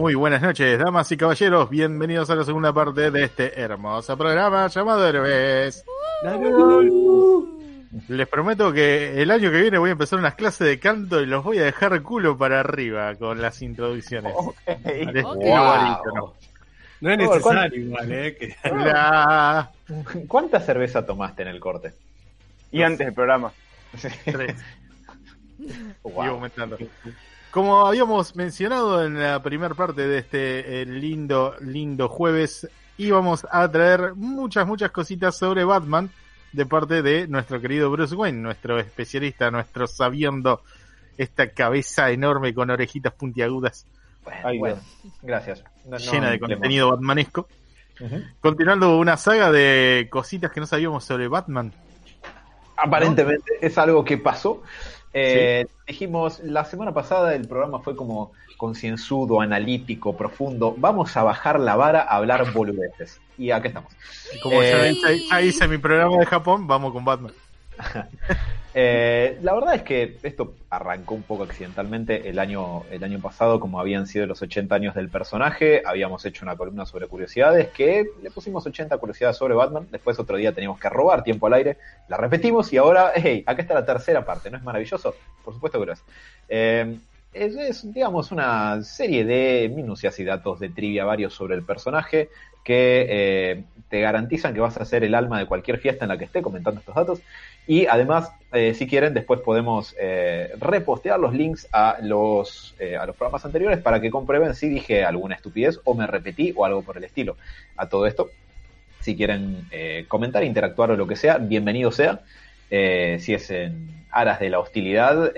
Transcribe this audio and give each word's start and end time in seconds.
Muy 0.00 0.14
buenas 0.14 0.40
noches, 0.40 0.78
damas 0.78 1.12
y 1.12 1.16
caballeros. 1.18 1.68
Bienvenidos 1.68 2.30
a 2.30 2.34
la 2.34 2.42
segunda 2.42 2.72
parte 2.72 3.10
de 3.10 3.24
este 3.24 3.60
hermoso 3.60 4.16
programa 4.16 4.66
llamado 4.68 5.06
Herbes. 5.06 5.84
Les 8.08 8.26
prometo 8.26 8.72
que 8.72 9.20
el 9.20 9.30
año 9.30 9.50
que 9.50 9.60
viene 9.60 9.76
voy 9.76 9.90
a 9.90 9.92
empezar 9.92 10.18
unas 10.18 10.36
clases 10.36 10.66
de 10.66 10.78
canto 10.78 11.20
y 11.20 11.26
los 11.26 11.44
voy 11.44 11.58
a 11.58 11.64
dejar 11.64 12.00
culo 12.02 12.38
para 12.38 12.60
arriba 12.60 13.14
con 13.16 13.42
las 13.42 13.60
introducciones. 13.60 14.32
Okay. 14.34 15.02
Al 15.06 15.16
estilo 15.18 15.34
Wow. 15.34 15.64
barítono. 15.64 16.34
No 17.02 17.10
es 17.10 17.18
necesario 17.18 17.80
igual, 17.82 18.10
eh. 18.12 18.36
que- 18.38 18.56
La- 18.70 19.70
¿Cuánta 20.26 20.60
cerveza 20.60 21.04
tomaste 21.04 21.42
en 21.42 21.48
el 21.48 21.60
corte? 21.60 21.92
Y 22.72 22.80
antes 22.82 23.06
del 23.06 23.14
programa. 23.14 23.52
Tres. 24.24 24.56
Wow. 26.02 26.24
Y 26.24 26.28
aumentando. 26.28 26.78
Como 27.50 27.86
habíamos 27.86 28.36
mencionado 28.36 29.04
en 29.04 29.18
la 29.20 29.42
primera 29.42 29.74
parte 29.74 30.06
de 30.06 30.18
este 30.18 30.82
eh, 30.82 30.86
lindo, 30.86 31.56
lindo 31.60 32.08
jueves, 32.08 32.68
íbamos 32.96 33.44
a 33.50 33.68
traer 33.70 34.14
muchas, 34.14 34.66
muchas 34.66 34.90
cositas 34.92 35.36
sobre 35.36 35.64
Batman 35.64 36.10
de 36.52 36.66
parte 36.66 37.02
de 37.02 37.26
nuestro 37.26 37.60
querido 37.60 37.90
Bruce 37.90 38.14
Wayne, 38.14 38.38
nuestro 38.38 38.78
especialista, 38.78 39.50
nuestro 39.50 39.86
sabiendo 39.88 40.62
esta 41.18 41.50
cabeza 41.50 42.10
enorme 42.10 42.54
con 42.54 42.70
orejitas 42.70 43.12
puntiagudas, 43.14 43.84
Bueno, 44.24 44.40
Ay, 44.44 44.58
bueno, 44.58 44.80
gracias. 45.22 45.64
No- 45.84 45.92
no 45.92 45.98
llena 45.98 46.30
de 46.30 46.38
contenido 46.38 46.90
batmanesco. 46.90 47.48
Continuando 48.40 48.96
una 48.96 49.16
saga 49.18 49.50
de 49.52 50.08
cositas 50.10 50.50
que 50.52 50.60
no 50.60 50.66
sabíamos 50.66 51.04
sobre 51.04 51.28
Batman. 51.28 51.72
Aparentemente 52.76 53.52
es 53.60 53.76
algo 53.76 54.04
que 54.04 54.16
pasó. 54.16 54.62
Eh, 55.12 55.66
Dijimos, 55.86 56.38
la 56.40 56.64
semana 56.64 56.94
pasada 56.94 57.34
el 57.34 57.48
programa 57.48 57.80
fue 57.80 57.96
como 57.96 58.32
concienzudo, 58.56 59.40
analítico, 59.40 60.16
profundo. 60.16 60.74
Vamos 60.78 61.16
a 61.16 61.22
bajar 61.24 61.58
la 61.58 61.74
vara 61.76 62.00
a 62.02 62.16
hablar 62.16 62.52
boludeces. 62.52 63.20
Y 63.36 63.50
acá 63.50 63.68
estamos. 63.68 63.92
Como 64.42 64.62
Eh, 64.62 64.94
ya- 65.02 65.08
ya 65.30 65.42
hice 65.42 65.66
mi 65.66 65.78
programa 65.78 66.16
de 66.18 66.26
Japón, 66.26 66.66
vamos 66.66 66.92
con 66.92 67.04
Batman. 67.04 67.32
Eh, 68.72 69.36
la 69.42 69.52
verdad 69.52 69.74
es 69.74 69.82
que 69.82 70.16
esto 70.22 70.54
arrancó 70.70 71.16
un 71.16 71.24
poco 71.24 71.42
accidentalmente 71.42 72.28
el 72.28 72.38
año, 72.38 72.84
el 72.92 73.02
año 73.02 73.18
pasado, 73.18 73.58
como 73.58 73.80
habían 73.80 74.06
sido 74.06 74.26
los 74.26 74.42
80 74.42 74.72
años 74.72 74.94
del 74.94 75.08
personaje. 75.08 75.82
Habíamos 75.84 76.24
hecho 76.24 76.44
una 76.44 76.54
columna 76.56 76.86
sobre 76.86 77.08
curiosidades 77.08 77.66
que 77.70 78.06
le 78.22 78.30
pusimos 78.30 78.64
80 78.64 78.96
curiosidades 78.98 79.36
sobre 79.36 79.54
Batman. 79.54 79.88
Después 79.90 80.20
otro 80.20 80.36
día 80.36 80.52
teníamos 80.52 80.78
que 80.78 80.88
robar 80.88 81.24
tiempo 81.24 81.48
al 81.48 81.54
aire. 81.54 81.78
La 82.08 82.16
repetimos 82.16 82.72
y 82.72 82.76
ahora, 82.76 83.10
hey, 83.16 83.42
acá 83.44 83.62
está 83.62 83.74
la 83.74 83.84
tercera 83.84 84.24
parte. 84.24 84.50
¿No 84.50 84.58
es 84.58 84.62
maravilloso? 84.62 85.16
Por 85.44 85.52
supuesto 85.52 85.80
que 85.80 85.86
lo 85.86 85.92
es. 85.92 86.04
Eh, 86.48 86.96
es, 87.32 87.56
es, 87.56 87.92
digamos, 87.92 88.30
una 88.30 88.82
serie 88.82 89.24
de 89.24 89.68
minucias 89.74 90.18
y 90.20 90.24
datos 90.24 90.60
de 90.60 90.68
trivia 90.68 91.04
varios 91.04 91.34
sobre 91.34 91.56
el 91.56 91.64
personaje 91.64 92.28
que 92.64 93.06
eh, 93.08 93.64
te 93.88 94.00
garantizan 94.00 94.54
que 94.54 94.60
vas 94.60 94.76
a 94.76 94.84
ser 94.84 95.04
el 95.04 95.14
alma 95.14 95.38
de 95.38 95.46
cualquier 95.46 95.78
fiesta 95.78 96.04
en 96.04 96.10
la 96.10 96.18
que 96.18 96.24
esté 96.24 96.42
comentando 96.42 96.80
estos 96.80 96.94
datos. 96.94 97.20
Y 97.70 97.86
además, 97.86 98.32
eh, 98.52 98.74
si 98.74 98.88
quieren, 98.88 99.14
después 99.14 99.42
podemos 99.42 99.94
eh, 99.96 100.50
repostear 100.58 101.20
los 101.20 101.32
links 101.32 101.68
a 101.70 101.98
los, 102.02 102.74
eh, 102.80 102.96
a 102.96 103.06
los 103.06 103.14
programas 103.14 103.44
anteriores 103.44 103.78
para 103.78 104.00
que 104.00 104.10
comprueben 104.10 104.56
si 104.56 104.68
dije 104.68 105.04
alguna 105.04 105.36
estupidez 105.36 105.78
o 105.84 105.94
me 105.94 106.04
repetí 106.08 106.52
o 106.56 106.64
algo 106.64 106.82
por 106.82 106.96
el 106.96 107.04
estilo. 107.04 107.36
A 107.76 107.88
todo 107.88 108.06
esto, 108.06 108.28
si 108.98 109.16
quieren 109.16 109.68
eh, 109.70 110.04
comentar, 110.08 110.42
interactuar 110.42 110.90
o 110.90 110.96
lo 110.96 111.06
que 111.06 111.14
sea, 111.14 111.38
bienvenido 111.38 111.92
sea. 111.92 112.22
Si 112.68 113.34
es 113.34 113.48
en 113.52 114.04
aras 114.10 114.40
de 114.40 114.50
la 114.50 114.58
hostilidad, 114.58 115.32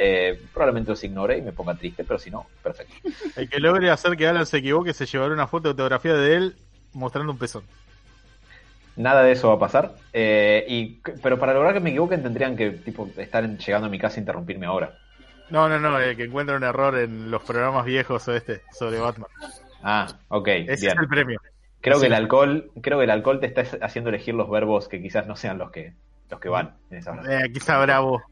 probablemente 0.54 0.92
los 0.92 1.04
ignore 1.04 1.36
y 1.36 1.42
me 1.42 1.52
ponga 1.52 1.74
triste, 1.74 2.02
pero 2.02 2.18
si 2.18 2.30
no, 2.30 2.46
perfecto. 2.62 2.94
El 3.36 3.50
que 3.50 3.60
logre 3.60 3.90
hacer 3.90 4.16
que 4.16 4.26
Alan 4.26 4.46
se 4.46 4.56
equivoque 4.56 4.94
se 4.94 5.04
llevará 5.04 5.34
una 5.34 5.46
foto 5.46 5.68
de 5.68 5.74
fotografía 5.74 6.14
de 6.14 6.34
él 6.34 6.56
mostrando 6.94 7.32
un 7.32 7.38
pezón. 7.38 7.64
Nada 8.96 9.22
de 9.22 9.32
eso 9.32 9.48
va 9.48 9.54
a 9.54 9.58
pasar. 9.58 9.94
Eh, 10.12 10.64
y, 10.68 11.00
pero 11.22 11.38
para 11.38 11.54
lograr 11.54 11.72
que 11.72 11.80
me 11.80 11.90
equivoquen 11.90 12.22
tendrían 12.22 12.56
que 12.56 12.70
tipo, 12.70 13.08
estar 13.16 13.48
llegando 13.56 13.86
a 13.86 13.90
mi 13.90 13.98
casa 13.98 14.16
e 14.16 14.20
interrumpirme 14.20 14.66
ahora. 14.66 14.98
No, 15.50 15.68
no, 15.68 15.78
no, 15.78 15.98
el 15.98 16.16
que 16.16 16.24
encuentra 16.24 16.56
un 16.56 16.64
error 16.64 16.96
en 16.98 17.30
los 17.30 17.42
programas 17.42 17.84
viejos 17.84 18.26
o 18.28 18.34
este 18.34 18.62
sobre 18.72 18.98
Batman. 18.98 19.28
Ah, 19.82 20.06
ok, 20.28 20.48
Ese 20.48 20.86
bien. 20.86 20.96
es 20.96 21.02
el 21.02 21.08
premio. 21.08 21.40
Creo 21.80 22.00
que 22.00 22.06
el 22.06 22.14
alcohol, 22.14 22.70
creo 22.80 22.98
que 22.98 23.04
el 23.04 23.10
alcohol 23.10 23.40
te 23.40 23.46
está 23.46 23.64
haciendo 23.84 24.10
elegir 24.10 24.34
los 24.34 24.48
verbos 24.48 24.88
que 24.88 25.02
quizás 25.02 25.26
no 25.26 25.34
sean 25.34 25.58
los 25.58 25.70
que, 25.70 25.94
los 26.30 26.38
que 26.38 26.48
van 26.48 26.76
en 26.90 26.98
esa. 26.98 27.14
Eh, 27.28 27.50
está 27.54 27.80
Bravo. 27.80 28.22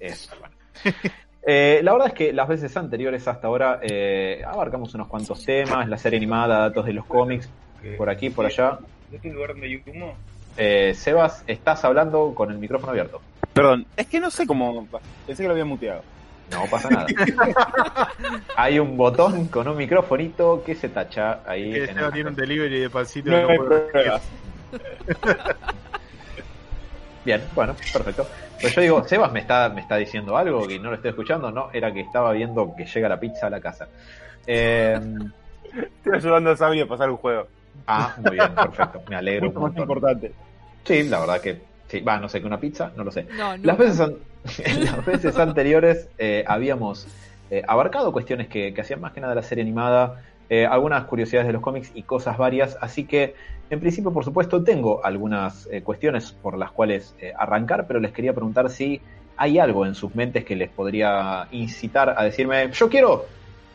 Eso, 0.00 0.34
bueno. 0.40 0.54
Eh, 1.50 1.80
la 1.82 1.92
verdad 1.92 2.08
es 2.08 2.14
que 2.14 2.32
las 2.34 2.46
veces 2.46 2.76
anteriores 2.76 3.26
hasta 3.26 3.46
ahora 3.46 3.78
eh, 3.80 4.42
abarcamos 4.46 4.94
unos 4.94 5.08
cuantos 5.08 5.42
temas, 5.46 5.88
la 5.88 5.96
serie 5.96 6.18
animada, 6.18 6.58
datos 6.58 6.84
de 6.84 6.92
los 6.92 7.06
cómics, 7.06 7.48
por 7.96 8.10
aquí, 8.10 8.28
por 8.28 8.44
allá. 8.44 8.78
¿De 9.10 9.16
este 9.16 9.30
lugar 9.30 9.50
donde 9.50 9.66
hay 9.66 9.82
humo? 9.86 10.14
Eh, 10.56 10.92
Sebas, 10.94 11.44
estás 11.46 11.84
hablando 11.84 12.34
con 12.34 12.50
el 12.50 12.58
micrófono 12.58 12.90
abierto. 12.92 13.20
Perdón, 13.52 13.86
es 13.96 14.06
que 14.06 14.20
no 14.20 14.30
sé 14.30 14.46
cómo. 14.46 14.86
Pensé 15.26 15.42
que 15.42 15.46
lo 15.48 15.52
había 15.52 15.64
muteado. 15.64 16.02
No 16.50 16.64
pasa 16.70 16.88
nada. 16.88 17.06
Hay 18.56 18.78
un 18.78 18.96
botón 18.96 19.48
con 19.48 19.68
un 19.68 19.76
microfonito 19.76 20.62
que 20.64 20.74
se 20.74 20.88
tacha 20.88 21.40
ahí. 21.46 21.70
Que 21.72 21.84
en 21.84 21.98
el- 21.98 22.12
tiene 22.12 22.30
un 22.30 22.36
delivery 22.36 22.80
de 22.80 22.90
pancito. 22.90 23.30
No 23.30 23.42
no 23.42 23.76
hay. 23.94 24.10
Bien, 27.24 27.42
bueno, 27.54 27.74
perfecto. 27.92 28.26
Pues 28.60 28.74
yo 28.74 28.80
digo, 28.80 29.04
Sebas 29.04 29.30
me 29.32 29.40
está, 29.40 29.68
me 29.68 29.82
está 29.82 29.96
diciendo 29.96 30.36
algo 30.36 30.66
que 30.66 30.78
no 30.78 30.88
lo 30.90 30.96
estoy 30.96 31.10
escuchando. 31.10 31.50
No, 31.50 31.68
era 31.72 31.92
que 31.92 32.00
estaba 32.00 32.32
viendo 32.32 32.74
que 32.76 32.86
llega 32.86 33.08
la 33.08 33.20
pizza 33.20 33.46
a 33.48 33.50
la 33.50 33.60
casa. 33.60 33.88
Eh, 34.46 34.98
Estoy 35.98 36.14
ayudando 36.16 36.50
a 36.50 36.56
Sabri 36.56 36.80
a 36.80 36.86
pasar 36.86 37.10
un 37.10 37.18
juego. 37.18 37.46
Ah, 37.86 38.14
muy 38.18 38.36
bien, 38.36 38.58
perfecto. 38.60 39.02
Me 39.06 39.16
alegro 39.16 39.50
un 39.50 39.54
Mucho 39.54 39.60
más 39.60 39.76
montón. 39.76 39.76
importante. 39.76 40.36
Sí, 40.84 41.02
la 41.04 41.20
verdad 41.20 41.42
que 41.42 41.68
sí. 41.88 42.00
Va, 42.00 42.18
no 42.20 42.28
sé, 42.28 42.40
que 42.40 42.46
una 42.46 42.60
pizza, 42.60 42.92
no 42.96 43.04
lo 43.04 43.10
sé. 43.10 43.28
No, 43.28 43.56
Las 43.62 43.78
veces, 43.78 44.00
an- 44.00 44.18
las 44.74 45.04
veces 45.04 45.38
anteriores 45.38 46.10
eh, 46.18 46.44
habíamos 46.46 47.10
eh, 47.50 47.62
abarcado 47.68 48.12
cuestiones 48.12 48.48
que, 48.48 48.74
que 48.74 48.80
hacían 48.80 49.00
más 49.00 49.12
que 49.12 49.20
nada 49.20 49.34
la 49.34 49.42
serie 49.42 49.62
animada, 49.62 50.22
eh, 50.48 50.66
algunas 50.66 51.04
curiosidades 51.06 51.46
de 51.46 51.52
los 51.54 51.62
cómics 51.62 51.90
y 51.94 52.04
cosas 52.04 52.38
varias, 52.38 52.76
así 52.80 53.06
que 53.06 53.34
en 53.70 53.80
principio, 53.80 54.12
por 54.14 54.24
supuesto, 54.24 54.64
tengo 54.64 55.04
algunas 55.04 55.68
eh, 55.70 55.82
cuestiones 55.82 56.32
por 56.32 56.56
las 56.58 56.72
cuales 56.72 57.14
eh, 57.18 57.32
arrancar, 57.38 57.86
pero 57.86 58.00
les 58.00 58.12
quería 58.12 58.34
preguntar 58.34 58.70
si 58.70 59.04
hay 59.36 59.58
algo 59.58 59.86
en 59.86 59.94
sus 59.94 60.14
mentes 60.14 60.44
que 60.44 60.56
les 60.56 60.72
podría 60.72 61.46
incitar 61.50 62.14
a 62.18 62.24
decirme, 62.24 62.70
yo 62.72 62.88
quiero 62.88 63.28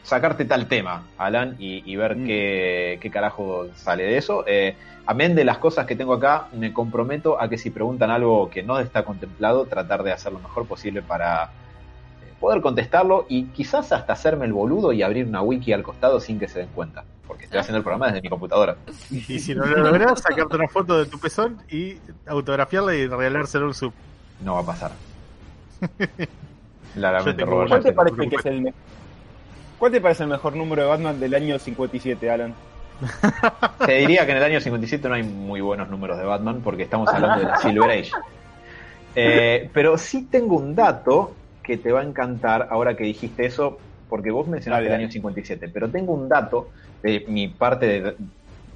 sacarte 0.04 0.46
tal 0.46 0.68
tema, 0.68 1.04
Alan, 1.18 1.56
y, 1.60 1.82
y 1.92 1.96
ver 1.96 2.16
Mm. 2.18 2.26
qué, 2.26 3.00
qué 3.02 3.10
carajo 3.10 3.68
sale 3.76 4.04
de 4.04 4.18
eso. 4.18 4.44
Eh, 4.48 4.76
amén 5.06 5.34
de 5.36 5.46
las 5.46 5.58
cosas 5.58 5.86
que 5.86 5.96
tengo 5.96 6.14
acá, 6.14 6.48
me 6.54 6.74
comprometo 6.74 7.40
a 7.42 7.50
que 7.50 7.58
si 7.58 7.70
preguntan 7.70 8.12
algo 8.12 8.50
que 8.50 8.64
no 8.64 8.80
está 8.80 9.04
contemplado, 9.04 9.66
tratar 9.66 10.04
de 10.04 10.12
hacer 10.12 10.32
lo 10.34 10.40
mejor 10.40 10.66
posible 10.68 11.02
para 11.02 11.46
eh, 11.46 12.34
poder 12.40 12.62
contestarlo 12.62 13.26
y 13.30 13.46
quizás 13.46 13.92
hasta 13.92 14.14
hacerme 14.14 14.46
el 14.46 14.54
boludo 14.54 14.92
y 14.94 15.02
abrir 15.04 15.26
una 15.26 15.42
wiki 15.42 15.72
al 15.74 15.84
costado 15.84 16.20
sin 16.20 16.38
que 16.40 16.48
se 16.50 16.60
den 16.60 16.70
cuenta, 16.76 17.06
porque 17.26 17.46
estoy 17.46 17.60
haciendo 17.60 17.78
el 17.78 17.84
programa 17.84 18.08
desde 18.08 18.22
mi 18.22 18.30
computadora. 18.30 18.76
Y 19.10 19.40
si 19.40 19.56
no 19.56 19.66
lo 19.66 19.78
logras, 19.78 20.20
sacarte 20.22 20.56
una 20.58 20.68
foto 20.68 21.00
de 21.00 21.06
tu 21.06 21.18
pezón 21.18 21.58
y 21.72 21.96
autografiarla 22.28 22.94
y 22.96 23.08
regalárselo 23.08 23.66
a 23.66 23.68
un 23.70 23.74
sub. 23.74 23.94
No 24.44 24.56
va 24.56 24.60
a 24.62 24.66
pasar. 24.66 24.92
Yo 26.00 26.26
Claramente, 26.96 27.34
tengo 27.34 27.52
Robert. 27.52 27.72
una- 27.72 27.82
¿Cuál 27.82 27.84
te 27.84 27.94
parece 27.94 28.30
que 28.30 28.36
es 28.36 28.46
el 28.46 28.62
me- 28.62 28.74
¿Cuál 29.84 29.92
te 29.92 30.00
parece 30.00 30.24
el 30.24 30.30
mejor 30.30 30.56
número 30.56 30.82
de 30.84 30.88
Batman 30.88 31.20
del 31.20 31.34
año 31.34 31.60
57, 31.60 32.32
Alan? 32.32 32.54
Se 33.86 33.92
diría 33.92 34.26
que 34.26 34.32
en 34.32 34.38
el 34.38 34.44
año 34.44 34.62
57 34.62 35.10
no 35.10 35.16
hay 35.16 35.24
muy 35.24 35.60
buenos 35.60 35.90
números 35.90 36.18
de 36.18 36.24
Batman 36.24 36.62
porque 36.64 36.84
estamos 36.84 37.10
hablando 37.10 37.42
de 37.42 37.52
la 37.52 37.58
Silver 37.58 37.90
Age. 37.90 38.12
Eh, 39.14 39.70
pero 39.74 39.98
sí 39.98 40.30
tengo 40.32 40.56
un 40.56 40.74
dato 40.74 41.36
que 41.62 41.76
te 41.76 41.92
va 41.92 42.00
a 42.00 42.04
encantar 42.06 42.70
ahora 42.72 42.96
que 42.96 43.04
dijiste 43.04 43.46
eso, 43.46 43.78
porque 44.08 44.32
vos 44.32 44.48
mencionaste 44.48 44.88
el 44.88 44.94
año 44.94 45.12
57, 45.12 45.68
pero 45.68 45.90
tengo 45.90 46.14
un 46.14 46.30
dato 46.30 46.70
de 47.02 47.26
mi 47.28 47.50
parte 47.50 47.86
de 47.86 48.16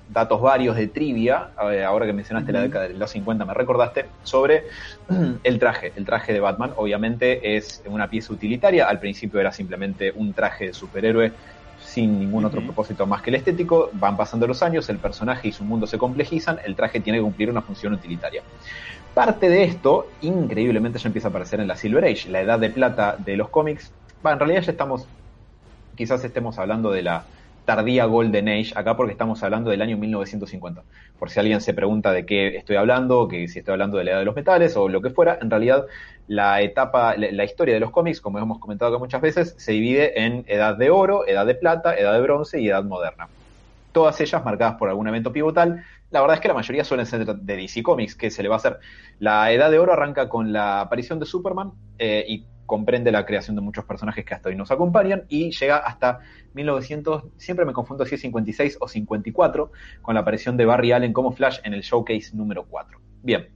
datos 0.10 0.42
varios 0.42 0.76
de 0.76 0.88
trivia, 0.88 1.50
ahora 1.58 2.06
que 2.06 2.14
mencionaste 2.14 2.52
la 2.52 2.62
década 2.62 2.88
de 2.88 2.94
los 2.94 3.12
50, 3.12 3.46
me 3.46 3.54
recordaste, 3.54 4.06
sobre 4.24 4.64
el 5.44 5.60
traje. 5.60 5.94
El 5.96 6.06
traje 6.06 6.34
de 6.34 6.40
Batman 6.40 6.72
obviamente 6.76 7.58
es 7.58 7.84
una 7.86 8.10
pieza 8.10 8.34
utilitaria, 8.34 8.88
al 8.88 9.00
principio 9.00 9.40
era 9.40 9.52
simplemente 9.52 10.12
un 10.16 10.34
traje 10.34 10.68
de 10.68 10.74
superhéroe 10.74 11.32
sin 11.80 12.20
ningún 12.20 12.44
otro 12.46 12.62
propósito 12.62 13.06
más 13.06 13.22
que 13.22 13.30
el 13.30 13.36
estético, 13.36 13.90
van 13.94 14.18
pasando 14.18 14.46
los 14.48 14.62
años, 14.62 14.90
el 14.90 14.98
personaje 14.98 15.48
y 15.48 15.52
su 15.52 15.64
mundo 15.64 15.88
se 15.88 15.98
complejizan, 15.98 16.60
el 16.66 16.76
traje 16.76 17.00
tiene 17.00 17.20
que 17.20 17.24
cumplir 17.24 17.50
una 17.50 17.62
función 17.62 17.94
utilitaria. 17.94 18.44
Parte 19.14 19.50
de 19.50 19.64
esto, 19.64 20.08
increíblemente, 20.22 21.00
ya 21.00 21.08
empieza 21.08 21.30
a 21.30 21.32
aparecer 21.32 21.60
en 21.60 21.68
la 21.68 21.76
Silver 21.76 22.04
Age, 22.06 22.30
la 22.30 22.42
edad 22.42 22.60
de 22.60 22.70
plata 22.70 23.16
de 23.18 23.36
los 23.38 23.50
cómics. 23.50 23.92
Va, 24.24 24.34
en 24.34 24.40
realidad 24.40 24.62
ya 24.62 24.72
estamos, 24.72 25.08
quizás 25.96 26.24
estemos 26.24 26.60
hablando 26.60 26.92
de 26.92 27.04
la 27.04 27.24
tardía 27.68 28.06
Golden 28.06 28.48
Age 28.48 28.72
acá 28.76 28.96
porque 28.96 29.12
estamos 29.12 29.44
hablando 29.44 29.70
del 29.70 29.82
año 29.82 29.98
1950. 29.98 30.84
Por 31.20 31.30
si 31.30 31.38
alguien 31.42 31.60
se 31.60 31.74
pregunta 31.74 32.14
de 32.14 32.26
qué 32.26 32.56
estoy 32.56 32.78
hablando, 32.78 33.28
que 33.28 33.46
si 33.50 33.60
estoy 33.60 33.74
hablando 33.74 33.98
de 33.98 34.06
la 34.06 34.12
edad 34.12 34.20
de 34.20 34.26
los 34.26 34.38
metales 34.38 34.78
o 34.78 34.88
lo 34.88 35.02
que 35.02 35.10
fuera, 35.10 35.38
en 35.42 35.50
realidad 35.50 35.86
la 36.30 36.62
etapa, 36.62 37.18
la, 37.18 37.44
historia 37.44 37.74
de 37.74 37.82
los 37.82 37.92
cómics, 37.92 38.22
como 38.22 38.40
hemos 38.40 38.60
comentado 38.60 38.92
acá 38.92 39.00
muchas 39.00 39.20
veces, 39.20 39.54
se 39.58 39.74
divide 39.74 40.24
en 40.24 40.46
edad 40.48 40.78
de 40.78 40.90
oro, 40.90 41.28
edad 41.28 41.46
de 41.46 41.56
plata, 41.56 41.94
edad 41.94 42.14
de 42.14 42.22
bronce 42.22 42.62
y 42.62 42.70
edad 42.70 42.86
moderna. 42.86 43.28
Todas 43.92 44.22
ellas 44.22 44.46
marcadas 44.46 44.76
por 44.76 44.88
algún 44.88 45.10
evento 45.10 45.34
pivotal. 45.34 45.84
La 46.10 46.22
verdad 46.22 46.36
es 46.36 46.40
que 46.40 46.48
la 46.48 46.54
mayoría 46.54 46.86
suelen 46.86 47.06
ser 47.06 47.26
de 47.26 47.56
DC 47.58 47.84
Comics, 47.84 48.16
que 48.16 48.32
se 48.32 48.44
le 48.44 48.48
va 48.48 48.56
a 48.56 48.60
hacer. 48.60 48.80
La 49.20 49.52
edad 49.52 49.70
de 49.70 49.78
oro 49.78 49.92
arranca 49.92 50.30
con 50.30 50.54
la 50.54 50.80
aparición 50.80 51.20
de 51.20 51.26
Superman 51.26 51.74
eh, 52.00 52.24
y 52.30 52.46
comprende 52.68 53.12
la 53.12 53.26
creación 53.26 53.56
de 53.56 53.64
muchos 53.64 53.86
personajes 53.86 54.24
que 54.24 54.36
hasta 54.36 54.50
hoy 54.50 54.56
nos 54.56 54.70
acompañan 54.70 55.24
y 55.30 55.50
llega 55.50 55.78
hasta 55.78 56.20
1900, 56.54 57.24
siempre 57.38 57.66
me 57.66 57.74
confundo 57.74 58.06
si 58.06 58.16
es 58.16 58.22
56 58.22 58.78
o 58.80 58.88
54, 58.88 59.72
con 60.04 60.14
la 60.14 60.22
aparición 60.22 60.58
de 60.58 60.66
Barry 60.66 60.92
Allen 60.92 61.14
como 61.14 61.32
Flash 61.32 61.60
en 61.64 61.74
el 61.74 61.82
showcase 61.82 62.36
número 62.36 62.66
4. 62.66 63.00
Bien, 63.24 63.48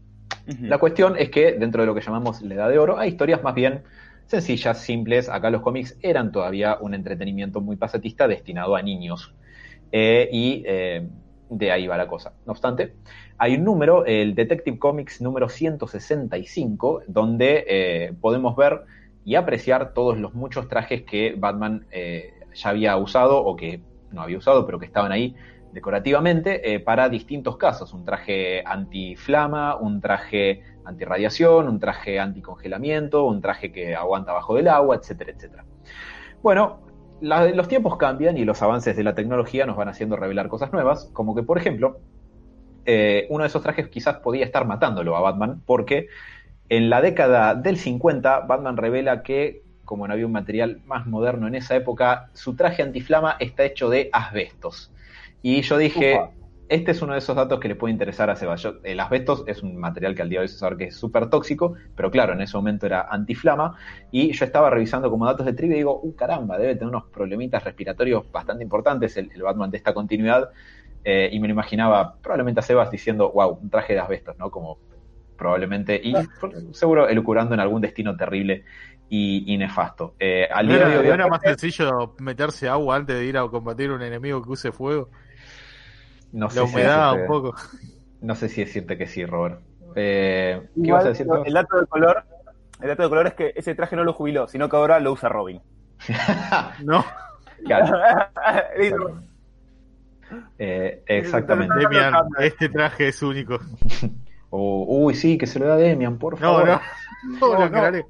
la 0.61 0.79
cuestión 0.79 1.15
es 1.17 1.29
que 1.29 1.51
dentro 1.51 1.83
de 1.83 1.87
lo 1.87 1.93
que 1.93 2.01
llamamos 2.01 2.41
la 2.41 2.55
edad 2.55 2.69
de 2.69 2.79
oro 2.79 2.97
hay 2.97 3.09
historias 3.09 3.43
más 3.43 3.53
bien 3.53 3.83
sencillas, 4.25 4.79
simples. 4.79 5.29
Acá 5.29 5.49
los 5.49 5.61
cómics 5.61 5.97
eran 6.01 6.31
todavía 6.31 6.77
un 6.79 6.93
entretenimiento 6.93 7.59
muy 7.61 7.75
pasatista 7.75 8.27
destinado 8.27 8.75
a 8.75 8.81
niños. 8.81 9.35
Eh, 9.91 10.29
y 10.31 10.63
eh, 10.65 11.07
de 11.51 11.71
ahí 11.71 11.85
va 11.85 11.97
la 11.97 12.07
cosa. 12.07 12.33
No 12.45 12.53
obstante, 12.53 12.95
hay 13.37 13.55
un 13.55 13.65
número, 13.65 14.05
el 14.05 14.33
Detective 14.35 14.79
Comics 14.79 15.21
número 15.21 15.49
165, 15.49 17.03
donde 17.07 17.65
eh, 17.67 18.13
podemos 18.19 18.55
ver 18.55 18.85
y 19.25 19.35
apreciar 19.35 19.93
todos 19.93 20.17
los 20.17 20.33
muchos 20.33 20.69
trajes 20.69 21.03
que 21.03 21.35
Batman 21.37 21.85
eh, 21.91 22.33
ya 22.53 22.69
había 22.69 22.95
usado 22.97 23.43
o 23.43 23.55
que 23.55 23.81
no 24.11 24.21
había 24.21 24.37
usado, 24.37 24.65
pero 24.65 24.79
que 24.79 24.85
estaban 24.85 25.11
ahí 25.11 25.35
decorativamente 25.73 26.73
eh, 26.73 26.79
para 26.79 27.09
distintos 27.09 27.57
casos. 27.57 27.93
Un 27.93 28.05
traje 28.05 28.63
antiflama, 28.65 29.75
un 29.75 29.99
traje 29.99 30.63
antirradiación, 30.85 31.67
un 31.67 31.79
traje 31.79 32.17
anticongelamiento, 32.17 33.25
un 33.25 33.41
traje 33.41 33.73
que 33.73 33.93
aguanta 33.93 34.31
bajo 34.31 34.55
del 34.55 34.69
agua, 34.69 34.95
etcétera, 34.95 35.31
etcétera. 35.31 35.65
Bueno, 36.41 36.79
los 37.21 37.67
tiempos 37.67 37.97
cambian 37.97 38.37
y 38.37 38.45
los 38.45 38.61
avances 38.61 38.95
de 38.97 39.03
la 39.03 39.15
tecnología 39.15 39.65
nos 39.65 39.77
van 39.77 39.87
haciendo 39.87 40.15
revelar 40.15 40.47
cosas 40.47 40.73
nuevas, 40.73 41.09
como 41.13 41.35
que, 41.35 41.43
por 41.43 41.57
ejemplo, 41.57 41.99
eh, 42.85 43.27
uno 43.29 43.43
de 43.43 43.47
esos 43.47 43.61
trajes 43.61 43.87
quizás 43.87 44.17
podía 44.17 44.43
estar 44.43 44.65
matándolo 44.65 45.15
a 45.15 45.21
Batman, 45.21 45.61
porque 45.65 46.07
en 46.69 46.89
la 46.89 47.01
década 47.01 47.53
del 47.53 47.77
50, 47.77 48.41
Batman 48.41 48.77
revela 48.77 49.23
que, 49.23 49.61
como 49.85 50.07
no 50.07 50.13
había 50.13 50.25
un 50.25 50.31
material 50.31 50.81
más 50.85 51.05
moderno 51.05 51.47
en 51.47 51.55
esa 51.55 51.75
época, 51.75 52.29
su 52.33 52.55
traje 52.55 52.81
antiflama 52.81 53.37
está 53.39 53.65
hecho 53.65 53.89
de 53.89 54.09
asbestos. 54.11 54.91
Y 55.41 55.61
yo 55.61 55.77
dije. 55.77 56.19
Este 56.71 56.91
es 56.91 57.01
uno 57.01 57.13
de 57.13 57.19
esos 57.19 57.35
datos 57.35 57.59
que 57.59 57.67
le 57.67 57.75
puede 57.75 57.91
interesar 57.91 58.29
a 58.29 58.35
Seba. 58.35 58.55
Yo- 58.55 58.75
el 58.83 58.99
asbestos 58.99 59.43
es 59.47 59.61
un 59.63 59.75
material 59.77 60.15
que 60.15 60.21
al 60.23 60.29
día 60.29 60.39
de 60.39 60.43
hoy 60.45 60.47
se 60.49 60.57
sabe 60.57 60.77
que 60.77 60.85
es 60.85 60.95
súper 60.97 61.29
tóxico, 61.29 61.75
pero 61.95 62.09
claro, 62.11 62.33
en 62.33 62.41
ese 62.41 62.57
momento 62.57 62.85
era 62.85 63.07
antiflama. 63.09 63.77
Y 64.09 64.31
yo 64.33 64.45
estaba 64.45 64.69
revisando 64.69 65.09
como 65.09 65.25
datos 65.25 65.45
de 65.45 65.53
trivia 65.53 65.75
y 65.75 65.79
digo, 65.79 65.99
uh, 66.01 66.15
caramba, 66.15 66.57
debe 66.57 66.75
tener 66.75 66.87
unos 66.89 67.05
problemitas 67.11 67.63
respiratorios 67.63 68.31
bastante 68.31 68.63
importantes 68.63 69.17
el, 69.17 69.29
el 69.33 69.41
Batman 69.43 69.69
de 69.71 69.77
esta 69.77 69.93
continuidad. 69.93 70.49
Eh, 71.03 71.29
y 71.31 71.39
me 71.39 71.47
lo 71.47 71.53
imaginaba 71.53 72.19
probablemente 72.21 72.59
a 72.59 72.63
Sebas 72.63 72.91
diciendo, 72.91 73.31
wow, 73.31 73.57
un 73.61 73.69
traje 73.69 73.93
de 73.93 73.99
asbestos, 73.99 74.37
¿no? 74.37 74.51
Como 74.51 74.79
probablemente, 75.35 75.99
y 76.03 76.13
seguro 76.73 77.09
elucurando 77.09 77.53
en 77.55 77.59
algún 77.59 77.81
destino 77.81 78.15
terrible 78.15 78.63
y, 79.09 79.51
y 79.51 79.57
nefasto. 79.57 80.15
Eh, 80.19 80.47
al 80.53 80.67
¿No 80.67 80.73
día 80.73 80.81
era, 80.81 80.89
de 80.89 80.97
hoy, 80.99 81.07
no 81.07 81.13
era 81.15 81.27
más 81.27 81.41
sencillo 81.41 82.15
meterse 82.19 82.69
agua 82.69 82.97
antes 82.97 83.15
de 83.17 83.25
ir 83.25 83.37
a 83.37 83.47
combatir 83.47 83.91
un 83.91 84.01
enemigo 84.03 84.41
que 84.43 84.49
use 84.51 84.71
fuego? 84.71 85.09
No 86.33 86.49
sé 86.49 86.59
La 86.61 86.67
si 86.67 86.73
humedad 86.73 87.13
decirte- 87.13 87.21
un 87.21 87.27
poco. 87.27 87.55
No 88.21 88.35
sé 88.35 88.49
si 88.49 88.61
decirte 88.63 88.97
que 88.97 89.07
sí, 89.07 89.25
Robert. 89.25 89.61
Eh, 89.95 90.61
¿Qué 90.75 90.81
Igual, 90.81 91.05
a 91.05 91.09
decir? 91.09 91.27
tú? 91.27 91.43
el 91.43 91.53
dato 91.53 91.79
de 91.79 91.87
color, 91.87 92.23
el 92.81 92.87
dato 92.87 93.03
de 93.03 93.09
color 93.09 93.27
es 93.27 93.33
que 93.33 93.53
ese 93.55 93.75
traje 93.75 93.95
no 93.95 94.03
lo 94.03 94.13
jubiló, 94.13 94.47
sino 94.47 94.69
que 94.69 94.75
ahora 94.75 94.99
lo 94.99 95.11
usa 95.13 95.27
Robin. 95.29 95.61
No, 96.83 97.03
Claro, 97.65 97.97
Dice, 98.79 98.95
eh, 100.57 101.03
exactamente. 101.07 101.75
Demian, 101.79 102.13
este 102.39 102.69
traje 102.69 103.09
es 103.09 103.21
único. 103.21 103.59
Oh, 104.53 104.83
uy, 105.05 105.15
sí, 105.15 105.37
que 105.37 105.47
se 105.47 105.59
lo 105.59 105.65
da 105.65 105.75
a 105.75 105.77
Demian, 105.77 106.17
por 106.17 106.33
No, 106.33 106.39
favor. 106.59 106.67
no. 106.67 106.81
No, 107.39 107.53
No, 107.53 107.59
lo 107.69 107.91
no. 107.91 108.01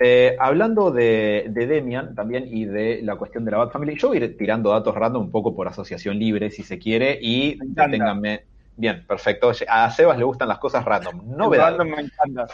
Eh, 0.00 0.36
hablando 0.38 0.92
de, 0.92 1.46
de 1.50 1.66
Demian 1.66 2.14
también 2.14 2.44
y 2.46 2.64
de 2.66 3.00
la 3.02 3.16
cuestión 3.16 3.44
de 3.44 3.50
la 3.50 3.58
Bat 3.58 3.72
Family, 3.72 3.96
yo 3.98 4.08
voy 4.08 4.18
a 4.18 4.24
ir 4.24 4.36
tirando 4.36 4.70
datos 4.70 4.94
random 4.94 5.24
un 5.24 5.30
poco 5.32 5.56
por 5.56 5.66
asociación 5.66 6.18
libre, 6.18 6.50
si 6.50 6.62
se 6.62 6.78
quiere, 6.78 7.18
y 7.20 7.56
Me 7.58 7.64
encanta. 7.66 7.84
deténganme. 7.86 8.42
Bien, 8.76 9.04
perfecto. 9.06 9.50
A 9.68 9.90
Sebas 9.90 10.16
le 10.18 10.22
gustan 10.24 10.46
las 10.48 10.58
cosas 10.58 10.84
random, 10.84 11.36
novedades. 11.36 11.78
random 11.78 11.96
me 11.96 12.02
encanta. 12.02 12.46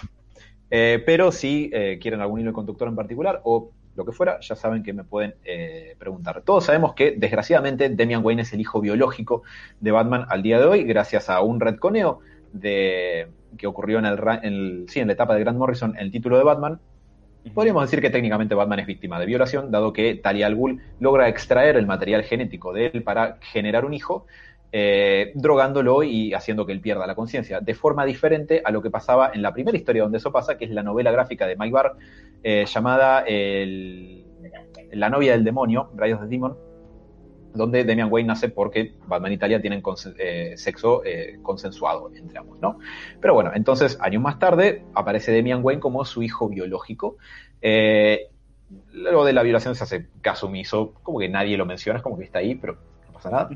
Eh, 0.71 1.03
pero 1.05 1.31
si 1.31 1.71
eh, 1.73 1.99
quieren 2.01 2.21
algún 2.23 2.41
hilo 2.41 2.53
conductor 2.55 2.89
en 2.89 2.97
particular 2.97 3.43
o 3.45 3.71
lo 3.95 4.05
que 4.07 4.13
fuera, 4.13 4.41
ya 4.41 4.57
saben 4.57 4.83
que 4.83 4.95
me 4.95 5.05
pueden 5.05 5.35
eh, 5.45 5.95
preguntar. 5.99 6.41
Todos 6.43 6.65
sabemos 6.65 6.95
que, 6.95 7.13
desgraciadamente, 7.13 7.91
Damian 7.91 8.25
Wayne 8.25 8.43
es 8.43 8.53
el 8.55 8.61
hijo 8.63 8.81
biológico 8.81 9.43
de 9.81 9.91
Batman 9.93 10.25
al 10.31 10.43
día 10.43 10.59
de 10.59 10.65
hoy, 10.65 10.83
gracias 10.85 11.29
a 11.29 11.43
un 11.43 11.61
retconeo 11.61 12.21
de, 12.53 13.29
que 13.59 13.67
ocurrió 13.67 13.99
en, 13.99 14.07
el, 14.07 14.19
en 14.43 14.53
el- 14.55 14.87
sí, 14.89 15.01
en 15.01 15.09
la 15.09 15.13
etapa 15.13 15.35
de 15.35 15.41
Grant 15.41 15.59
Morrison, 15.59 15.95
el 15.99 16.11
título 16.11 16.39
de 16.39 16.45
Batman. 16.45 16.81
Podríamos 17.53 17.83
decir 17.85 18.01
que 18.01 18.11
técnicamente 18.11 18.55
Batman 18.55 18.81
es 18.81 18.87
víctima 18.87 19.21
de 19.21 19.27
violación, 19.27 19.71
dado 19.71 19.93
que 19.93 20.15
Talia 20.15 20.47
al 20.47 20.55
Ghul 20.55 20.81
logra 20.99 21.29
extraer 21.29 21.77
el 21.77 21.87
material 21.87 22.23
genético 22.23 22.73
de 22.73 22.87
él 22.87 23.03
para 23.03 23.37
generar 23.41 23.85
un 23.85 23.93
hijo, 23.93 24.27
eh, 24.73 25.31
drogándolo 25.35 26.03
y 26.03 26.33
haciendo 26.33 26.65
que 26.65 26.73
él 26.73 26.81
pierda 26.81 27.07
la 27.07 27.15
conciencia, 27.15 27.61
de 27.61 27.75
forma 27.75 28.05
diferente 28.07 28.63
a 28.65 28.71
lo 28.71 28.83
que 28.83 28.91
pasaba 28.91 29.31
en 29.35 29.43
la 29.43 29.53
primera 29.53 29.77
historia 29.77 30.03
donde 30.03 30.19
eso 30.19 30.33
pasa, 30.33 30.57
que 30.57 30.65
es 30.65 30.71
la 30.71 30.83
novela 30.83 31.13
gráfica 31.13 31.47
de 31.47 31.57
Mike 31.57 31.73
Barr, 31.73 31.97
eh, 32.43 32.65
llamada 32.67 33.25
La 34.93 35.11
novia 35.11 35.33
del 35.33 35.45
demonio, 35.45 35.91
Rayos 35.95 36.23
de 36.23 36.29
Demon, 36.29 36.57
donde 37.55 37.85
Damian 37.85 38.09
Wayne 38.11 38.27
nace 38.27 38.49
porque 38.49 38.95
Batman 39.07 39.33
y 39.33 39.39
Talia 39.39 39.61
tienen 39.61 39.81
consen- 39.83 40.17
eh, 40.19 40.55
sexo 40.57 41.03
eh, 41.05 41.39
consensuado 41.41 42.11
entre 42.15 42.39
ambos, 42.39 42.61
¿no? 42.61 42.79
Pero 43.21 43.33
bueno, 43.35 43.53
entonces, 43.55 43.97
años 44.01 44.21
más 44.21 44.39
tarde, 44.39 44.83
aparece 44.93 45.35
Damian 45.35 45.61
Wayne 45.63 45.81
como 45.81 46.05
su 46.05 46.23
hijo 46.23 46.49
biológico. 46.49 47.17
Eh, 47.63 48.29
lo 48.93 49.25
de 49.25 49.33
la 49.33 49.43
violación 49.43 49.75
se 49.77 49.85
hace 49.85 50.09
caso 50.21 50.47
omiso, 50.47 50.95
como 51.03 51.21
que 51.21 51.29
nadie 51.29 51.57
lo 51.57 51.65
menciona, 51.65 51.99
es 51.99 52.03
como 52.03 52.19
que 52.19 52.25
está 52.25 52.41
ahí, 52.41 52.57
pero 52.57 52.77
no 53.07 53.13
pasa 53.13 53.31
nada. 53.31 53.49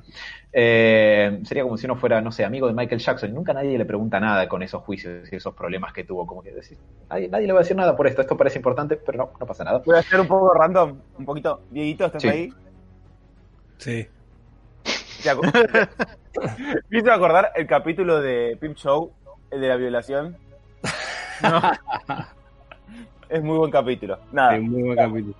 Sería 0.52 1.62
como 1.64 1.76
si 1.76 1.86
uno 1.86 1.96
fuera, 1.96 2.20
no 2.20 2.30
sé, 2.30 2.44
amigo 2.44 2.68
de 2.68 2.74
Michael 2.74 3.00
Jackson, 3.00 3.30
y 3.30 3.32
nunca 3.32 3.52
nadie 3.52 3.76
le 3.76 3.84
pregunta 3.84 4.20
nada 4.20 4.48
con 4.48 4.62
esos 4.62 4.82
juicios 4.84 5.30
y 5.32 5.36
esos 5.36 5.54
problemas 5.54 5.92
que 5.92 6.04
tuvo, 6.04 6.24
como 6.26 6.42
que 6.42 6.52
decir, 6.52 6.78
nadie, 7.10 7.28
nadie 7.28 7.46
le 7.48 7.52
va 7.52 7.58
a 7.60 7.62
decir 7.62 7.76
nada 7.76 7.96
por 7.96 8.06
esto, 8.06 8.20
esto 8.22 8.36
parece 8.36 8.58
importante, 8.58 8.96
pero 8.96 9.18
no, 9.18 9.30
no 9.40 9.46
pasa 9.46 9.64
nada. 9.64 9.82
Voy 9.84 9.96
a 9.96 10.00
hacer 10.00 10.20
un 10.20 10.28
poco 10.28 10.54
random, 10.54 11.00
un 11.18 11.24
poquito. 11.24 11.62
Dieguito, 11.70 12.06
¿estás 12.06 12.22
Sí. 12.22 12.28
ahí? 12.28 12.52
Sí. 13.79 14.06
¿Te 15.23 15.31
acu- 15.31 15.89
¿Me 16.89 16.99
hizo 16.99 17.13
acordar 17.13 17.53
el 17.56 17.67
capítulo 17.67 18.20
de 18.20 18.56
Pimp 18.61 18.77
Show, 18.77 19.13
el 19.51 19.61
de 19.61 19.69
la 19.69 19.77
violación? 19.77 20.37
No. 21.43 21.61
Es 23.29 23.43
muy 23.43 23.58
buen 23.58 23.70
capítulo. 23.70 24.19
Nada. 24.32 24.56
Sí, 24.56 24.61
muy 24.63 24.82
buen 24.85 24.97
capítulo. 24.97 25.35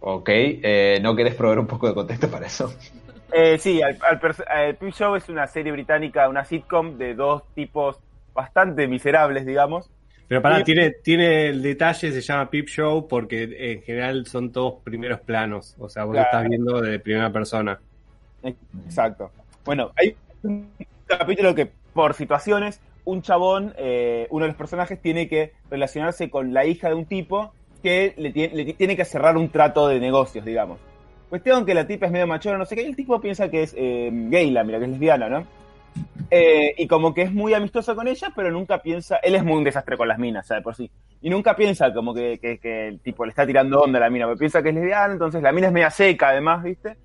Ok, 0.00 0.28
eh, 0.32 0.98
¿no 1.02 1.14
querés 1.14 1.34
proveer 1.34 1.58
un 1.58 1.66
poco 1.66 1.86
de 1.86 1.94
contexto 1.94 2.30
para 2.30 2.46
eso? 2.46 2.74
Eh, 3.30 3.58
sí, 3.58 3.82
al, 3.82 3.98
al 4.02 4.20
eh, 4.56 4.74
Pimp 4.80 4.94
Show 4.94 5.14
es 5.14 5.28
una 5.28 5.46
serie 5.46 5.70
británica, 5.70 6.28
una 6.28 6.44
sitcom 6.46 6.96
de 6.96 7.14
dos 7.14 7.42
tipos 7.54 7.98
bastante 8.32 8.88
miserables, 8.88 9.44
digamos. 9.44 9.90
Pero 10.32 10.40
pará, 10.40 10.56
Sí. 10.60 10.64
tiene, 10.64 10.90
tiene 11.02 11.48
el 11.48 11.60
detalle, 11.60 12.10
se 12.10 12.20
llama 12.22 12.48
Peep 12.48 12.66
Show, 12.66 13.06
porque 13.06 13.42
en 13.74 13.82
general 13.82 14.24
son 14.24 14.50
todos 14.50 14.76
primeros 14.82 15.20
planos. 15.20 15.76
O 15.78 15.90
sea, 15.90 16.04
vos 16.04 16.14
Claro. 16.14 16.28
lo 16.32 16.38
estás 16.38 16.48
viendo 16.48 16.80
de 16.80 16.98
primera 17.00 17.30
persona. 17.30 17.78
Exacto. 18.42 19.30
Bueno, 19.62 19.92
hay 19.94 20.16
un 20.42 20.70
capítulo 21.06 21.54
que 21.54 21.70
por 21.92 22.14
situaciones, 22.14 22.80
un 23.04 23.20
chabón, 23.20 23.74
eh, 23.76 24.26
uno 24.30 24.44
de 24.46 24.48
los 24.48 24.56
personajes 24.56 25.02
tiene 25.02 25.28
que 25.28 25.52
relacionarse 25.70 26.30
con 26.30 26.54
la 26.54 26.64
hija 26.64 26.88
de 26.88 26.94
un 26.94 27.04
tipo 27.04 27.52
que 27.82 28.14
le, 28.16 28.32
tiene- 28.32 28.54
le 28.54 28.72
tiene 28.72 28.96
que 28.96 29.04
cerrar 29.04 29.36
un 29.36 29.50
trato 29.50 29.86
de 29.86 30.00
negocios, 30.00 30.46
digamos. 30.46 30.78
Cuestión 31.28 31.66
que 31.66 31.74
la 31.74 31.86
tipa 31.86 32.06
es 32.06 32.12
medio 32.12 32.26
machora, 32.26 32.56
no 32.56 32.64
sé 32.64 32.74
qué, 32.74 32.84
y 32.84 32.86
el 32.86 32.96
tipo 32.96 33.20
piensa 33.20 33.50
que 33.50 33.64
es 33.64 33.74
eh, 33.76 34.08
gay, 34.12 34.50
la 34.50 34.64
mira, 34.64 34.78
que 34.78 34.86
es 34.86 34.90
lesbiana, 34.92 35.28
¿no? 35.28 35.46
Eh, 36.30 36.74
y 36.78 36.86
como 36.86 37.12
que 37.12 37.22
es 37.22 37.32
muy 37.32 37.52
amistoso 37.52 37.94
con 37.94 38.08
ella, 38.08 38.32
pero 38.34 38.50
nunca 38.50 38.80
piensa, 38.80 39.16
él 39.16 39.34
es 39.34 39.44
muy 39.44 39.58
un 39.58 39.64
desastre 39.64 39.98
con 39.98 40.08
las 40.08 40.18
minas, 40.18 40.46
¿sabes? 40.46 40.62
Por 40.64 40.74
sí. 40.74 40.90
Y 41.20 41.28
nunca 41.28 41.54
piensa 41.56 41.92
como 41.92 42.14
que, 42.14 42.38
que- 42.38 42.58
que 42.58 42.88
el 42.88 43.00
tipo 43.00 43.24
le 43.26 43.30
está 43.30 43.46
tirando 43.46 43.80
onda 43.82 43.98
a 43.98 44.00
la 44.02 44.10
mina, 44.10 44.24
porque 44.26 44.38
piensa 44.38 44.62
que 44.62 44.70
es 44.70 44.74
lesbiana, 44.74 45.12
entonces 45.12 45.42
la 45.42 45.52
mina 45.52 45.66
es 45.66 45.72
media 45.74 45.90
seca 45.90 46.30
además, 46.30 46.62
¿viste? 46.62 46.96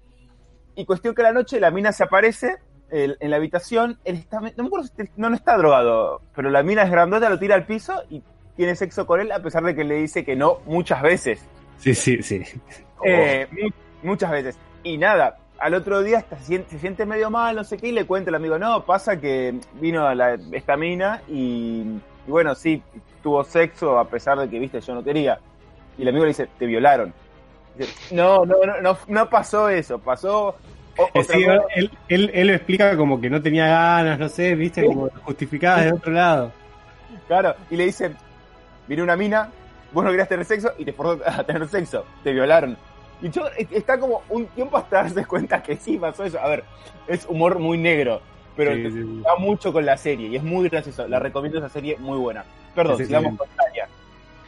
Y 0.75 0.85
cuestión 0.85 1.13
que 1.13 1.23
la 1.23 1.33
noche 1.33 1.59
la 1.59 1.71
mina 1.71 1.91
se 1.91 2.03
aparece 2.03 2.55
en 2.89 3.29
la 3.29 3.35
habitación, 3.35 3.99
él 4.05 4.15
está, 4.15 4.39
no 4.39 4.43
me 4.63 4.67
acuerdo 4.67 4.87
si 4.87 5.03
no, 5.17 5.29
no 5.29 5.35
está 5.35 5.57
drogado, 5.57 6.21
pero 6.33 6.49
la 6.49 6.63
mina 6.63 6.83
es 6.83 6.89
grandota, 6.91 7.29
lo 7.29 7.37
tira 7.37 7.55
al 7.55 7.65
piso 7.65 8.01
y 8.09 8.23
tiene 8.55 8.75
sexo 8.75 9.05
con 9.05 9.19
él 9.19 9.29
a 9.33 9.39
pesar 9.41 9.61
de 9.63 9.75
que 9.75 9.83
le 9.83 9.95
dice 9.95 10.23
que 10.23 10.37
no 10.37 10.59
muchas 10.65 11.01
veces. 11.01 11.45
Sí, 11.79 11.93
sí, 11.93 12.23
sí. 12.23 12.41
Eh, 13.03 13.45
mu- 13.51 13.69
muchas 14.09 14.31
veces. 14.31 14.57
Y 14.83 14.97
nada, 14.97 15.37
al 15.59 15.73
otro 15.73 16.01
día 16.03 16.19
hasta 16.19 16.37
se 16.37 16.45
siente, 16.45 16.69
se 16.71 16.79
siente 16.79 17.05
medio 17.05 17.29
mal, 17.29 17.55
no 17.55 17.63
sé 17.63 17.77
qué, 17.77 17.87
y 17.87 17.91
le 17.91 18.05
cuenta 18.05 18.29
el 18.29 18.35
amigo, 18.35 18.57
no, 18.59 18.85
pasa 18.85 19.19
que 19.19 19.59
vino 19.73 20.13
la, 20.13 20.37
esta 20.51 20.77
mina 20.77 21.21
y, 21.27 21.83
y 22.27 22.29
bueno, 22.31 22.53
sí, 22.55 22.81
tuvo 23.23 23.43
sexo 23.43 23.97
a 23.99 24.07
pesar 24.07 24.37
de 24.39 24.49
que, 24.49 24.59
viste, 24.59 24.79
yo 24.81 24.93
no 24.95 25.03
quería. 25.03 25.39
Y 25.97 26.03
el 26.03 26.09
amigo 26.09 26.25
le 26.25 26.29
dice, 26.29 26.47
te 26.59 26.65
violaron. 26.65 27.13
Dice, 27.75 28.15
no, 28.15 28.45
no, 28.45 28.55
no, 28.65 28.81
no, 28.81 28.97
no 29.07 29.29
pasó 29.29 29.69
eso, 29.69 29.99
pasó... 29.99 30.55
o- 30.97 31.09
Sí, 31.23 31.43
cosa". 31.45 31.65
él, 31.75 31.91
él, 32.07 32.31
él 32.33 32.47
lo 32.47 32.53
explica 32.53 32.95
como 32.97 33.19
que 33.21 33.29
no 33.29 33.41
tenía 33.41 33.67
ganas, 33.67 34.19
no 34.19 34.29
sé, 34.29 34.55
viste, 34.55 34.85
como 34.85 35.09
justificadas 35.23 35.85
de 35.85 35.93
otro 35.93 36.11
lado. 36.11 36.51
Claro, 37.27 37.55
y 37.69 37.75
le 37.77 37.85
dicen, 37.85 38.15
vino 38.87 39.03
una 39.03 39.15
mina, 39.15 39.49
vos 39.91 40.03
no 40.03 40.09
querías 40.11 40.27
tener 40.29 40.45
sexo 40.45 40.71
y 40.77 40.85
te 40.85 40.93
forzó 40.93 41.21
a 41.25 41.43
tener 41.43 41.67
sexo, 41.67 42.05
te 42.23 42.31
violaron. 42.31 42.77
Y 43.21 43.29
yo 43.29 43.47
es- 43.57 43.71
está 43.71 43.99
como 43.99 44.21
un 44.29 44.45
tiempo 44.47 44.77
hasta 44.77 45.03
darse 45.03 45.25
cuenta 45.25 45.61
que 45.63 45.75
sí 45.75 45.97
pasó 45.97 46.23
eso. 46.23 46.39
A 46.39 46.47
ver, 46.47 46.63
es 47.07 47.25
humor 47.27 47.57
muy 47.59 47.77
negro, 47.77 48.21
pero 48.55 48.75
Sí, 48.75 48.83
te- 48.83 48.91
sí, 48.91 49.01
sí. 49.01 49.21
va 49.25 49.35
mucho 49.37 49.73
con 49.73 49.85
la 49.85 49.97
serie 49.97 50.27
y 50.27 50.35
es 50.35 50.43
muy 50.43 50.69
gracioso. 50.69 51.07
La 51.07 51.19
recomiendo 51.19 51.57
esa 51.59 51.69
serie 51.69 51.97
muy 51.99 52.17
buena. 52.17 52.43
Perdón, 52.75 52.97
Sí, 52.97 53.03
sí, 53.03 53.07
sigamos 53.07 53.37
con 53.37 53.47
Tania. 53.55 53.87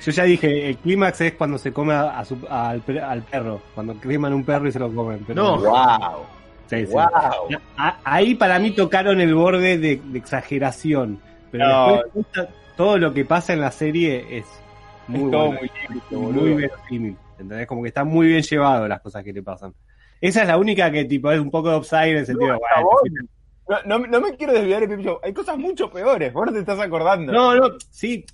Yo 0.01 0.11
ya 0.11 0.23
dije, 0.23 0.69
el 0.69 0.77
clímax 0.77 1.19
es 1.21 1.33
cuando 1.33 1.57
se 1.57 1.73
come 1.73 1.93
a 1.93 2.23
su- 2.23 2.37
al, 2.49 2.79
per- 2.81 3.01
al 3.01 3.21
perro, 3.23 3.59
cuando 3.75 3.95
creman 3.95 4.33
un 4.33 4.45
perro 4.45 4.67
y 4.67 4.71
se 4.71 4.79
lo 4.79 4.93
comen. 4.93 5.23
Pero, 5.27 5.57
No. 5.57 5.57
¡Wow! 5.57 6.23
Sí, 6.67 6.85
sí. 6.85 6.93
¡Wow! 6.93 7.59
Ahí 8.03 8.35
para 8.35 8.59
mí 8.59 8.71
tocaron 8.71 9.19
el 9.19 9.33
borde 9.33 9.77
de, 9.77 9.97
de 10.03 10.17
exageración. 10.19 11.19
Pero 11.51 11.67
No. 11.67 11.95
después 12.13 12.47
todo 12.77 12.97
lo 12.97 13.13
que 13.13 13.25
pasa 13.25 13.53
en 13.53 13.61
la 13.61 13.71
serie 13.71 14.37
es 14.37 14.45
muy 15.07 15.25
es 15.25 15.31
todo 15.31 15.45
bueno, 15.47 15.59
lindo, 16.11 16.19
muy 16.41 16.53
verosímil. 16.53 17.17
¿Entendés? 17.39 17.67
Como 17.67 17.81
que 17.81 17.87
está 17.87 18.03
muy 18.03 18.27
bien 18.27 18.41
llevado 18.41 18.87
las 18.87 19.01
cosas 19.01 19.23
que 19.23 19.31
le 19.33 19.41
pasan. 19.41 19.73
Esa 20.21 20.41
es 20.41 20.47
la 20.47 20.57
única 20.57 20.91
que 20.91 21.05
tipo 21.05 21.31
es 21.31 21.39
un 21.39 21.49
poco 21.49 21.69
de 21.71 21.77
upside 21.77 22.11
en 22.11 22.17
el 22.17 22.25
sentido 22.25 22.53
de, 22.53 22.59
por 22.59 22.67
bueno, 22.75 22.89
favor. 22.89 23.01
No, 23.85 23.99
no, 23.99 24.07
no 24.07 24.21
me 24.21 24.35
quiero 24.35 24.51
desviar 24.53 24.81
de 24.85 24.87
Pip 24.97 25.05
Show. 25.05 25.19
Hay 25.23 25.31
cosas 25.33 25.57
mucho 25.57 25.89
peores. 25.89 26.33
Vos 26.33 26.47
no 26.47 26.51
te 26.53 26.59
estás 26.59 26.79
acordando. 26.79 27.31
No, 27.31 27.55
no, 27.55 27.69
sí, 27.89 28.25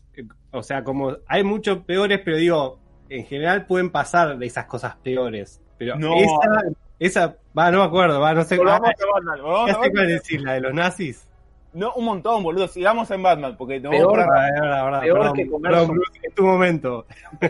o 0.51 0.63
sea, 0.63 0.83
como 0.83 1.17
hay 1.27 1.43
muchos 1.43 1.79
peores, 1.79 2.21
pero 2.24 2.38
digo, 2.38 2.79
en 3.09 3.25
general 3.25 3.67
pueden 3.67 3.89
pasar 3.91 4.38
de 4.38 4.45
esas 4.45 4.65
cosas 4.65 4.95
peores. 5.03 5.62
Pero 5.77 5.97
No. 6.00 6.15
esa, 6.15 6.63
esa, 7.00 7.35
va, 7.57 7.69
no 7.69 7.79
me 7.79 7.83
acuerdo, 7.85 8.19
va, 8.21 8.33
no 8.33 8.43
sé, 8.45 8.57
Volvamos 8.57 8.89
ah, 8.89 8.93
a 8.97 9.13
Batman. 9.13 9.41
volvamos 9.43 9.69
sé 9.69 9.75
cuál 9.75 9.89
Batman. 9.91 10.07
decir, 10.07 10.41
la 10.41 10.53
de 10.53 10.62
los 10.62 10.74
nazis. 10.74 11.27
No, 11.74 11.91
un 11.95 12.05
montón, 12.05 12.41
boludo. 12.41 12.69
Sigamos 12.69 13.12
en 13.12 13.21
Batman, 13.21 13.57
porque 13.57 13.81
no 13.81 13.89
Peor. 13.89 14.17
vamos 14.17 14.33
a- 14.33 14.45
Ah, 14.47 14.83
verdad, 14.85 15.01
Peor 15.01 15.19
perdón, 15.19 15.33
que 15.35 15.47
comer 15.50 15.71
perdón, 15.74 16.00
tu 16.36 16.44
momento. 16.44 17.06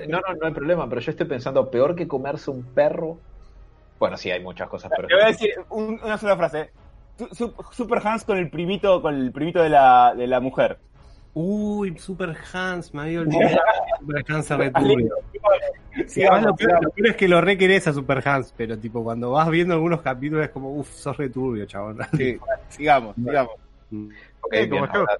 No, 0.07 0.19
no, 0.19 0.33
no 0.39 0.47
hay 0.47 0.53
problema, 0.53 0.87
pero 0.87 1.01
yo 1.01 1.11
estoy 1.11 1.25
pensando, 1.27 1.69
peor 1.69 1.95
que 1.95 2.07
comerse 2.07 2.51
un 2.51 2.63
perro. 2.63 3.17
Bueno, 3.99 4.17
sí, 4.17 4.29
hay 4.31 4.41
muchas 4.41 4.69
cosas, 4.69 4.91
pero. 4.95 5.07
Te 5.07 5.13
voy 5.15 5.23
a 5.23 5.27
decir 5.27 5.51
un- 5.69 5.99
una 6.03 6.17
sola 6.17 6.37
frase. 6.37 6.69
Su- 7.17 7.27
su- 7.33 7.53
Super 7.71 8.01
Hans 8.05 8.23
con 8.25 8.37
el 8.37 8.49
primito, 8.49 9.01
con 9.01 9.15
el 9.15 9.31
primito 9.31 9.61
de 9.61 9.69
la, 9.69 10.13
de 10.15 10.27
la 10.27 10.39
mujer. 10.39 10.77
Uy, 11.33 11.97
Super 11.97 12.35
Hans, 12.53 12.93
me 12.93 13.01
había 13.03 13.19
olvidado. 13.21 13.57
Super 13.99 14.25
Hans 14.29 14.49
returbio. 14.51 15.15
Además, 15.95 16.11
Sigamos, 16.11 16.41
lo, 16.43 16.55
peor, 16.55 16.57
sigamos. 16.69 16.83
lo 16.83 16.89
peor 16.91 17.07
es 17.07 17.15
que 17.15 17.27
lo 17.29 17.39
re 17.41 17.57
querés 17.57 17.87
a 17.87 17.93
Super 17.93 18.27
Hans, 18.27 18.53
pero 18.57 18.77
tipo 18.77 19.01
cuando 19.03 19.31
vas 19.31 19.49
viendo 19.49 19.73
algunos 19.75 20.01
capítulos 20.01 20.43
es 20.45 20.51
como, 20.51 20.71
uff, 20.73 20.89
sos 20.93 21.15
returbio, 21.15 21.65
chabón. 21.65 21.99
Sí, 22.17 22.37
sigamos, 22.69 23.15
sigamos. 23.15 23.53
Ok, 24.41 24.53
Eh, 24.53 24.65
bien, 24.65 24.69
como 24.69 24.85
yo. 24.87 24.99
ahora, 24.99 25.17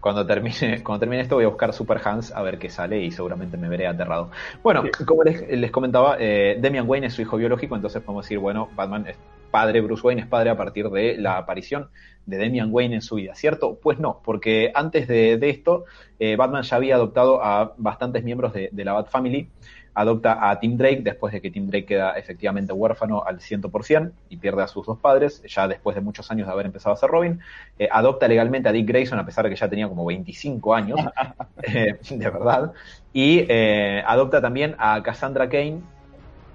cuando 0.00 0.26
termine, 0.26 0.82
cuando 0.84 1.00
termine 1.00 1.22
esto 1.22 1.36
voy 1.36 1.44
a 1.44 1.48
buscar 1.48 1.72
Super 1.72 2.00
Hans 2.04 2.32
a 2.32 2.42
ver 2.42 2.58
qué 2.58 2.70
sale 2.70 3.02
y 3.02 3.10
seguramente 3.10 3.56
me 3.56 3.68
veré 3.68 3.86
aterrado. 3.86 4.30
Bueno, 4.62 4.84
como 5.06 5.24
les, 5.24 5.48
les 5.48 5.70
comentaba, 5.70 6.16
eh, 6.18 6.58
Damian 6.60 6.88
Wayne 6.88 7.06
es 7.06 7.14
su 7.14 7.22
hijo 7.22 7.36
biológico, 7.36 7.74
entonces 7.74 8.02
podemos 8.02 8.24
decir, 8.24 8.38
bueno, 8.38 8.68
Batman 8.74 9.06
es 9.06 9.16
padre, 9.50 9.80
Bruce 9.80 10.06
Wayne 10.06 10.22
es 10.22 10.26
padre 10.26 10.50
a 10.50 10.56
partir 10.56 10.88
de 10.90 11.16
la 11.16 11.38
aparición 11.38 11.88
de 12.26 12.38
Damian 12.38 12.68
Wayne 12.70 12.96
en 12.96 13.02
su 13.02 13.16
vida, 13.16 13.34
¿cierto? 13.34 13.78
Pues 13.82 13.98
no, 13.98 14.20
porque 14.22 14.70
antes 14.74 15.08
de, 15.08 15.38
de 15.38 15.50
esto, 15.50 15.84
eh, 16.18 16.36
Batman 16.36 16.62
ya 16.62 16.76
había 16.76 16.96
adoptado 16.96 17.42
a 17.42 17.74
bastantes 17.78 18.22
miembros 18.22 18.52
de, 18.52 18.68
de 18.70 18.84
la 18.84 18.92
Bat 18.92 19.08
Family. 19.08 19.48
Adopta 19.94 20.48
a 20.50 20.58
Tim 20.60 20.76
Drake 20.76 21.00
después 21.02 21.32
de 21.32 21.40
que 21.40 21.50
Tim 21.50 21.66
Drake 21.66 21.86
queda 21.86 22.12
efectivamente 22.12 22.72
huérfano 22.72 23.22
al 23.24 23.40
100% 23.40 24.12
y 24.28 24.36
pierde 24.36 24.62
a 24.62 24.68
sus 24.68 24.86
dos 24.86 24.98
padres, 24.98 25.42
ya 25.46 25.66
después 25.68 25.94
de 25.96 26.00
muchos 26.02 26.30
años 26.30 26.46
de 26.46 26.52
haber 26.52 26.66
empezado 26.66 26.94
a 26.94 26.96
ser 26.98 27.10
Robin. 27.10 27.40
Eh, 27.78 27.88
adopta 27.90 28.28
legalmente 28.28 28.68
a 28.68 28.72
Dick 28.72 28.86
Grayson 28.86 29.18
a 29.18 29.26
pesar 29.26 29.44
de 29.44 29.50
que 29.50 29.56
ya 29.56 29.68
tenía 29.68 29.88
como 29.88 30.04
25 30.04 30.74
años, 30.74 31.00
eh, 31.62 31.98
de 32.08 32.30
verdad. 32.30 32.72
Y 33.12 33.44
eh, 33.48 34.02
adopta 34.06 34.40
también 34.40 34.74
a 34.78 35.02
Cassandra 35.02 35.48
Kane. 35.48 35.82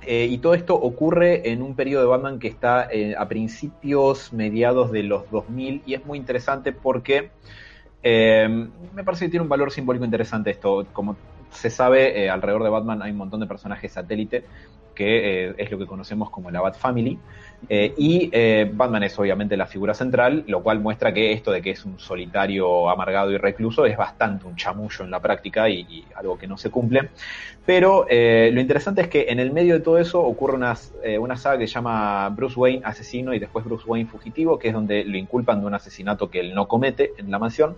eh, 0.02 0.28
y 0.30 0.38
todo 0.40 0.54
esto 0.54 0.76
ocurre 0.76 1.50
en 1.52 1.62
un 1.62 1.76
periodo 1.76 2.04
de 2.04 2.10
Batman 2.10 2.40
que 2.40 2.48
está 2.50 2.88
eh, 2.92 3.16
a 3.18 3.28
principios, 3.30 4.34
mediados 4.34 4.92
de 4.92 5.04
los 5.04 5.30
2000 5.30 5.82
y 5.86 5.94
es 5.94 6.06
muy 6.06 6.18
interesante 6.18 6.74
porque 6.74 7.32
eh, 8.04 8.48
me 8.94 9.04
parece 9.04 9.26
que 9.26 9.32
tiene 9.32 9.44
un 9.44 9.50
valor 9.50 9.72
simbólico 9.72 10.06
interesante 10.06 10.52
esto. 10.52 10.88
Como 10.92 11.18
se 11.54 11.70
sabe, 11.70 12.24
eh, 12.24 12.30
alrededor 12.30 12.64
de 12.64 12.70
Batman 12.70 13.02
hay 13.02 13.12
un 13.12 13.18
montón 13.18 13.40
de 13.40 13.48
personajes 13.48 13.92
satélite 13.92 14.44
que 14.94 15.48
eh, 15.48 15.56
es 15.58 15.72
lo 15.72 15.78
que 15.78 15.86
conocemos 15.86 16.30
como 16.30 16.52
la 16.52 16.62
Bat 16.62 16.78
Family. 16.78 17.18
Eh, 17.70 17.94
y 17.98 18.30
eh, 18.32 18.70
Batman 18.72 19.04
es 19.04 19.18
obviamente 19.18 19.56
la 19.56 19.68
figura 19.68 19.94
central, 19.94 20.44
lo 20.48 20.62
cual 20.62 20.80
muestra 20.80 21.14
que 21.14 21.32
esto 21.32 21.52
de 21.52 21.62
que 21.62 21.72
es 21.72 21.86
un 21.86 21.98
solitario 21.98 22.90
amargado 22.90 23.32
y 23.32 23.38
recluso 23.38 23.86
es 23.86 23.96
bastante 23.96 24.46
un 24.46 24.56
chamullo 24.56 25.06
en 25.06 25.12
la 25.12 25.20
práctica 25.20 25.70
y, 25.70 26.06
algo 26.16 26.38
que 26.38 26.48
no 26.48 26.58
se 26.58 26.70
cumple. 26.70 27.10
Pero 27.66 28.06
eh, 28.10 28.50
lo 28.54 28.60
interesante 28.60 29.02
es 29.02 29.08
que 29.08 29.28
en 29.30 29.40
el 29.40 29.52
medio 29.52 29.76
de 29.76 29.80
todo 29.80 29.98
eso 29.98 30.22
ocurre 30.22 30.56
una, 30.56 30.76
una 31.20 31.38
saga 31.38 31.60
que 31.60 31.68
se 31.68 31.74
llama 31.76 32.30
Bruce 32.30 32.60
Wayne 32.60 32.82
asesino 32.84 33.34
y 33.34 33.40
después 33.40 33.64
Bruce 33.64 33.86
Wayne 33.88 34.10
fugitivo, 34.10 34.60
que 34.60 34.68
es 34.68 34.74
donde 34.74 35.06
lo 35.06 35.18
inculpan 35.18 35.62
de 35.62 35.68
un 35.68 35.74
asesinato 35.74 36.30
que 36.30 36.42
él 36.42 36.54
no 36.54 36.68
comete 36.68 37.14
en 37.18 37.32
la 37.32 37.40
mansión. 37.40 37.78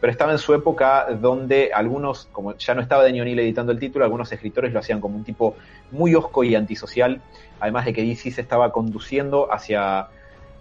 Pero 0.00 0.10
estaba 0.10 0.32
en 0.32 0.38
su 0.38 0.52
época 0.52 1.06
donde 1.20 1.70
algunos, 1.72 2.28
como 2.32 2.56
ya 2.56 2.74
no 2.74 2.82
estaba 2.82 3.04
Daniel 3.04 3.22
O'Neill 3.22 3.38
editando 3.38 3.72
el 3.72 3.78
título, 3.78 4.04
algunos 4.04 4.32
escritores 4.32 4.72
lo 4.72 4.80
hacían 4.80 5.00
como 5.00 5.16
un 5.16 5.24
tipo 5.24 5.54
muy 5.92 6.14
osco 6.14 6.42
y 6.44 6.54
antisocial, 6.54 7.20
además 7.62 7.84
de 7.84 7.92
que 7.92 8.02
DC 8.02 8.32
se 8.32 8.40
estaba 8.40 8.72
conduciendo 8.72 9.52
hacia 9.52 10.08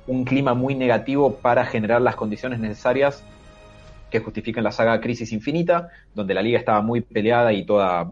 un 0.05 0.23
clima 0.23 0.53
muy 0.53 0.75
negativo 0.75 1.37
para 1.37 1.65
generar 1.65 2.01
las 2.01 2.15
condiciones 2.15 2.59
necesarias 2.59 3.23
que 4.11 4.19
justifican 4.19 4.63
la 4.63 4.71
saga 4.71 5.01
Crisis 5.01 5.31
Infinita, 5.31 5.89
donde 6.13 6.35
la 6.35 6.43
liga 6.43 6.59
estaba 6.59 6.81
muy 6.81 7.01
peleada 7.01 7.53
y 7.53 7.65
toda 7.65 8.11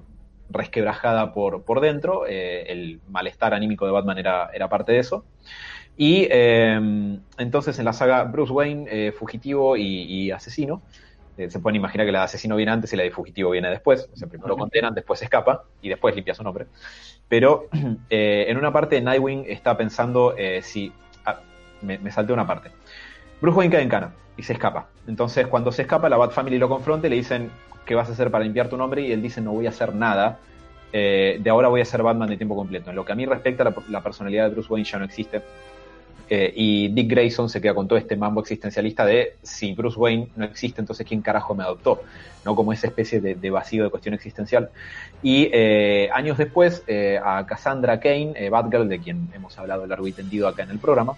resquebrajada 0.50 1.34
por, 1.34 1.62
por 1.64 1.82
dentro. 1.82 2.26
Eh, 2.28 2.66
el 2.70 3.00
malestar 3.10 3.54
anímico 3.54 3.86
de 3.86 3.92
Batman 3.92 4.18
era, 4.18 4.50
era 4.54 4.70
parte 4.70 4.94
de 4.94 5.00
eso. 5.00 5.24
Y 5.96 6.28
eh, 6.32 7.20
entonces 7.38 7.78
en 7.78 7.86
la 7.86 7.94
saga 7.94 8.24
Bruce 8.24 8.52
Wayne, 8.52 8.88
eh, 8.90 9.12
fugitivo 9.12 9.78
y, 9.78 9.84
y 9.84 10.32
asesino, 10.32 10.82
eh, 11.40 11.50
se 11.50 11.60
pueden 11.60 11.78
imaginar 11.78 12.06
que 12.06 12.12
la 12.12 12.20
de 12.20 12.26
asesino 12.26 12.58
viene 12.58 12.74
antes 12.74 12.92
y 12.92 12.98
la 12.98 13.04
de 13.04 13.12
fugitivo 13.12 13.52
viene 13.52 13.70
después. 13.70 14.10
O 14.14 14.18
sea, 14.18 14.28
primero 14.28 14.50
lo 14.50 14.58
condenan, 14.58 14.94
después 14.94 15.22
escapa 15.22 15.64
y 15.82 15.88
después 15.88 16.14
limpia 16.14 16.36
su 16.36 16.44
nombre. 16.44 16.66
Pero 17.30 17.68
eh, 18.10 18.46
en 18.50 18.58
una 18.58 18.74
parte 18.74 19.00
Nightwing 19.00 19.46
está 19.48 19.78
pensando 19.78 20.36
eh, 20.38 20.62
si... 20.62 20.92
ah, 21.26 21.40
me, 21.82 22.12
salté 22.12 22.34
una 22.34 22.46
parte. 22.46 22.72
Bruce 23.40 23.58
Wayne 23.58 23.72
cae 23.72 23.84
en 23.84 23.90
cana 23.90 24.12
y 24.36 24.44
se 24.44 24.54
escapa. 24.54 24.88
Entonces 25.08 25.48
cuando 25.48 25.72
se 25.72 25.84
escapa 25.84 26.10
la 26.10 26.18
Bat 26.18 26.32
Family 26.32 26.58
lo 26.58 26.68
confronta 26.68 27.08
y 27.08 27.12
le 27.12 27.16
dicen 27.16 27.50
¿qué 27.86 27.96
vas 27.96 28.10
a 28.10 28.12
hacer 28.12 28.30
para 28.30 28.44
limpiar 28.44 28.68
tu 28.68 28.76
nombre? 28.76 29.02
Y 29.02 29.12
él 29.12 29.22
dice 29.22 29.40
no 29.40 29.52
voy 29.52 29.68
a 29.68 29.70
hacer 29.70 29.96
nada. 29.96 30.40
Eh, 30.92 31.40
de 31.42 31.50
ahora 31.50 31.68
voy 31.68 31.82
a 31.82 31.86
ser 31.86 32.04
Batman 32.04 32.30
de 32.30 32.38
tiempo 32.38 32.56
completo. 32.56 32.90
En 32.90 32.96
lo 32.96 33.06
que 33.06 33.12
a 33.12 33.16
mí 33.16 33.26
respecta, 33.26 33.64
la, 33.64 33.74
la 33.90 34.02
personalidad 34.02 34.46
de 34.46 34.50
Bruce 34.52 34.72
Wayne 34.74 34.90
ya 34.90 34.98
no 34.98 35.06
existe. 35.06 35.42
Eh, 36.30 36.54
y 36.56 36.88
Dick 36.90 37.10
Grayson 37.10 37.50
se 37.50 37.60
queda 37.60 37.74
con 37.74 37.88
todo 37.88 37.98
este 37.98 38.16
mambo 38.16 38.42
existencialista 38.42 39.04
de 39.04 39.38
si 39.42 39.74
Bruce 39.74 39.98
Wayne 40.00 40.28
no 40.36 40.46
existe, 40.46 40.80
entonces 40.80 41.06
¿quién 41.08 41.22
carajo 41.22 41.56
me 41.56 41.64
adoptó? 41.64 42.04
¿No? 42.46 42.56
Como 42.56 42.72
esa 42.72 42.88
especie 42.88 43.20
de, 43.20 43.50
vacío 43.50 43.84
de 43.84 43.90
cuestión 43.90 44.14
existencial. 44.14 44.70
Y 45.24 45.50
eh, 45.52 46.10
años 46.14 46.38
después, 46.38 46.84
eh, 46.88 47.20
a 47.24 47.46
Cassandra 47.48 48.00
Kane, 48.00 48.50
Batgirl, 48.50 48.88
de 48.88 49.00
quien 49.00 49.30
hemos 49.34 49.58
hablado 49.58 49.88
largo 49.88 50.08
y 50.08 50.12
tendido 50.12 50.48
acá 50.48 50.64
en 50.64 50.70
el 50.70 50.78
programa, 50.78 51.16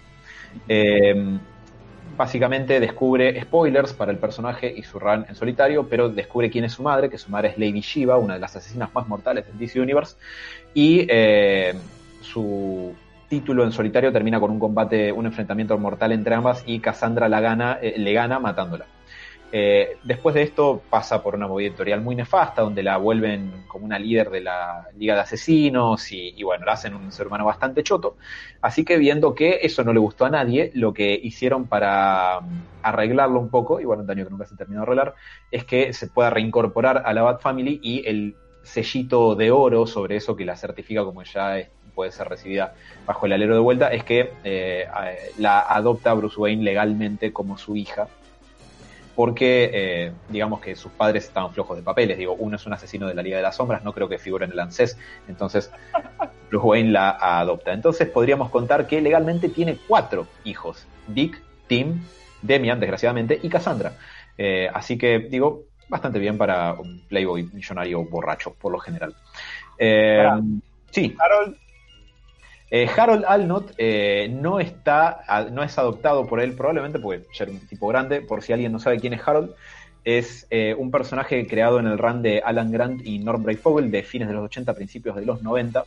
básicamente 2.16 2.80
descubre 2.80 3.40
spoilers 3.42 3.92
para 3.92 4.12
el 4.12 4.18
personaje 4.18 4.72
y 4.74 4.82
su 4.82 4.98
run 4.98 5.26
en 5.28 5.34
solitario, 5.34 5.88
pero 5.88 6.08
descubre 6.08 6.50
quién 6.50 6.64
es 6.64 6.72
su 6.72 6.82
madre, 6.82 7.10
que 7.10 7.18
su 7.18 7.30
madre 7.30 7.50
es 7.50 7.58
Lady 7.58 7.80
Shiva, 7.80 8.16
una 8.16 8.34
de 8.34 8.40
las 8.40 8.56
asesinas 8.56 8.94
más 8.94 9.06
mortales 9.08 9.46
del 9.46 9.58
DC 9.58 9.80
Universe, 9.80 10.16
y 10.74 11.06
su 12.22 12.94
título 13.32 13.64
en 13.64 13.72
solitario 13.72 14.12
termina 14.12 14.38
con 14.38 14.50
un 14.50 14.58
combate, 14.58 15.10
un 15.10 15.24
enfrentamiento 15.24 15.78
mortal 15.78 16.12
entre 16.12 16.34
ambas 16.34 16.64
y 16.66 16.80
Cassandra 16.80 17.30
la 17.30 17.40
gana, 17.40 17.78
eh, 17.80 17.94
le 17.96 18.12
gana 18.12 18.38
matándola. 18.38 18.84
Eh, 19.50 19.96
después 20.02 20.34
de 20.34 20.42
esto 20.42 20.82
pasa 20.90 21.22
por 21.22 21.34
una 21.34 21.48
movida 21.48 21.68
editorial 21.68 22.02
muy 22.02 22.14
nefasta, 22.14 22.60
donde 22.60 22.82
la 22.82 22.98
vuelven 22.98 23.64
como 23.68 23.86
una 23.86 23.98
líder 23.98 24.28
de 24.28 24.42
la 24.42 24.86
Liga 24.98 25.14
de 25.14 25.20
Asesinos 25.22 26.12
y, 26.12 26.42
bueno, 26.42 26.66
la 26.66 26.72
hacen 26.72 26.94
un 26.94 27.10
ser 27.10 27.26
humano 27.26 27.46
bastante 27.46 27.82
choto. 27.82 28.16
Así 28.60 28.84
que 28.84 28.98
viendo 28.98 29.34
que 29.34 29.60
eso 29.62 29.82
no 29.82 29.94
le 29.94 29.98
gustó 29.98 30.26
a 30.26 30.30
nadie, 30.30 30.70
lo 30.74 30.92
que 30.92 31.18
hicieron 31.22 31.68
para 31.68 32.40
um, 32.40 32.60
arreglarlo 32.82 33.40
un 33.40 33.48
poco, 33.48 33.80
y 33.80 33.86
bueno, 33.86 34.02
un 34.02 34.08
daño 34.08 34.24
que 34.24 34.30
nunca 34.30 34.44
se 34.44 34.56
terminó 34.56 34.80
de 34.80 34.86
arreglar, 34.86 35.14
es 35.50 35.64
que 35.64 35.94
se 35.94 36.08
pueda 36.08 36.28
reincorporar 36.28 37.02
a 37.06 37.14
la 37.14 37.22
Bat 37.22 37.40
Family 37.40 37.80
y 37.82 38.06
el 38.06 38.36
sellito 38.62 39.34
de 39.34 39.50
oro 39.50 39.86
sobre 39.86 40.16
eso 40.16 40.36
que 40.36 40.44
la 40.44 40.56
certifica 40.56 41.04
como 41.04 41.22
ya 41.24 41.58
es- 41.58 41.68
puede 41.94 42.10
ser 42.12 42.28
recibida 42.28 42.74
bajo 43.06 43.26
el 43.26 43.32
alero 43.34 43.54
de 43.54 43.60
vuelta, 43.60 43.88
es 43.92 44.02
que 44.04 44.30
eh, 44.44 44.86
la 45.38 45.60
adopta 45.60 46.14
Bruce 46.14 46.40
Wayne 46.40 46.62
legalmente 46.62 47.32
como 47.32 47.58
su 47.58 47.76
hija, 47.76 48.08
porque 49.14 49.70
eh, 49.74 50.12
digamos 50.30 50.60
que 50.60 50.74
sus 50.74 50.90
padres 50.92 51.24
estaban 51.24 51.52
flojos 51.52 51.76
de 51.76 51.82
papeles, 51.82 52.16
digo, 52.16 52.34
uno 52.38 52.56
es 52.56 52.64
un 52.64 52.72
asesino 52.72 53.06
de 53.06 53.14
la 53.14 53.22
Liga 53.22 53.36
de 53.36 53.42
las 53.42 53.56
Sombras, 53.56 53.84
no 53.84 53.92
creo 53.92 54.08
que 54.08 54.18
figure 54.18 54.46
en 54.46 54.52
el 54.52 54.60
ANSES, 54.60 54.96
entonces 55.28 55.70
Bruce 56.50 56.66
Wayne 56.66 56.90
la 56.92 57.10
adopta. 57.20 57.72
Entonces 57.72 58.08
podríamos 58.08 58.48
contar 58.50 58.86
que 58.86 59.00
legalmente 59.02 59.48
tiene 59.50 59.76
cuatro 59.86 60.26
hijos, 60.44 60.86
Dick, 61.08 61.42
Tim, 61.66 62.00
Demian, 62.40 62.80
desgraciadamente, 62.80 63.38
y 63.42 63.48
Cassandra. 63.48 63.92
Eh, 64.38 64.68
así 64.72 64.96
que, 64.96 65.18
digo, 65.18 65.64
bastante 65.92 66.18
bien 66.18 66.38
para 66.38 66.72
un 66.72 67.02
playboy 67.06 67.44
millonario 67.52 68.02
borracho, 68.04 68.54
por 68.54 68.72
lo 68.72 68.78
general. 68.78 69.14
Eh, 69.76 70.26
sí, 70.90 71.14
Harold, 71.18 71.56
eh, 72.70 72.88
Harold 72.96 73.24
Alnott 73.26 73.74
eh, 73.76 74.28
no 74.32 74.58
está, 74.58 75.20
no 75.52 75.62
es 75.62 75.76
adoptado 75.76 76.26
por 76.26 76.40
él, 76.40 76.54
probablemente 76.54 76.98
porque 76.98 77.24
era 77.38 77.50
un 77.50 77.60
tipo 77.66 77.86
grande. 77.88 78.22
Por 78.22 78.42
si 78.42 78.54
alguien 78.54 78.72
no 78.72 78.78
sabe 78.78 78.98
quién 78.98 79.12
es 79.12 79.20
Harold, 79.26 79.54
es 80.02 80.48
un 80.78 80.90
personaje 80.90 81.46
creado 81.46 81.78
en 81.78 81.86
el 81.86 81.98
run 81.98 82.22
de 82.22 82.40
Alan 82.44 82.72
Grant 82.72 83.06
y 83.06 83.18
Norm 83.18 83.42
Brayfogle 83.42 83.88
de 83.88 84.02
fines 84.02 84.26
de 84.26 84.34
los 84.34 84.46
80, 84.46 84.74
principios 84.74 85.14
de 85.14 85.26
los 85.26 85.42
90, 85.42 85.84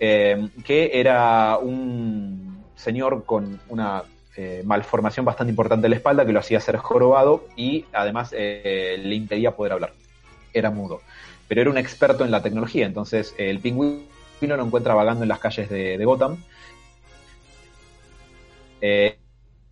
eh, 0.00 0.48
que 0.64 0.90
era 0.92 1.58
un 1.58 2.64
señor 2.74 3.24
con 3.24 3.60
una 3.68 4.02
eh, 4.40 4.62
malformación 4.64 5.26
bastante 5.26 5.50
importante 5.50 5.88
en 5.88 5.90
la 5.90 5.96
espalda 5.96 6.24
que 6.24 6.32
lo 6.32 6.38
hacía 6.38 6.60
ser 6.60 6.76
jorobado 6.76 7.44
y 7.56 7.86
además 7.92 8.32
eh, 8.36 8.96
le 9.02 9.14
impedía 9.16 9.56
poder 9.56 9.72
hablar. 9.72 9.92
Era 10.52 10.70
mudo. 10.70 11.00
Pero 11.48 11.60
era 11.62 11.70
un 11.70 11.76
experto 11.76 12.24
en 12.24 12.30
la 12.30 12.40
tecnología, 12.40 12.86
entonces 12.86 13.34
el 13.36 13.58
pingüino 13.58 14.06
lo 14.40 14.62
encuentra 14.64 14.94
vagando 14.94 15.24
en 15.24 15.28
las 15.28 15.40
calles 15.40 15.68
de, 15.68 15.98
de 15.98 16.04
Gotham. 16.04 16.36
Eh, 18.80 19.18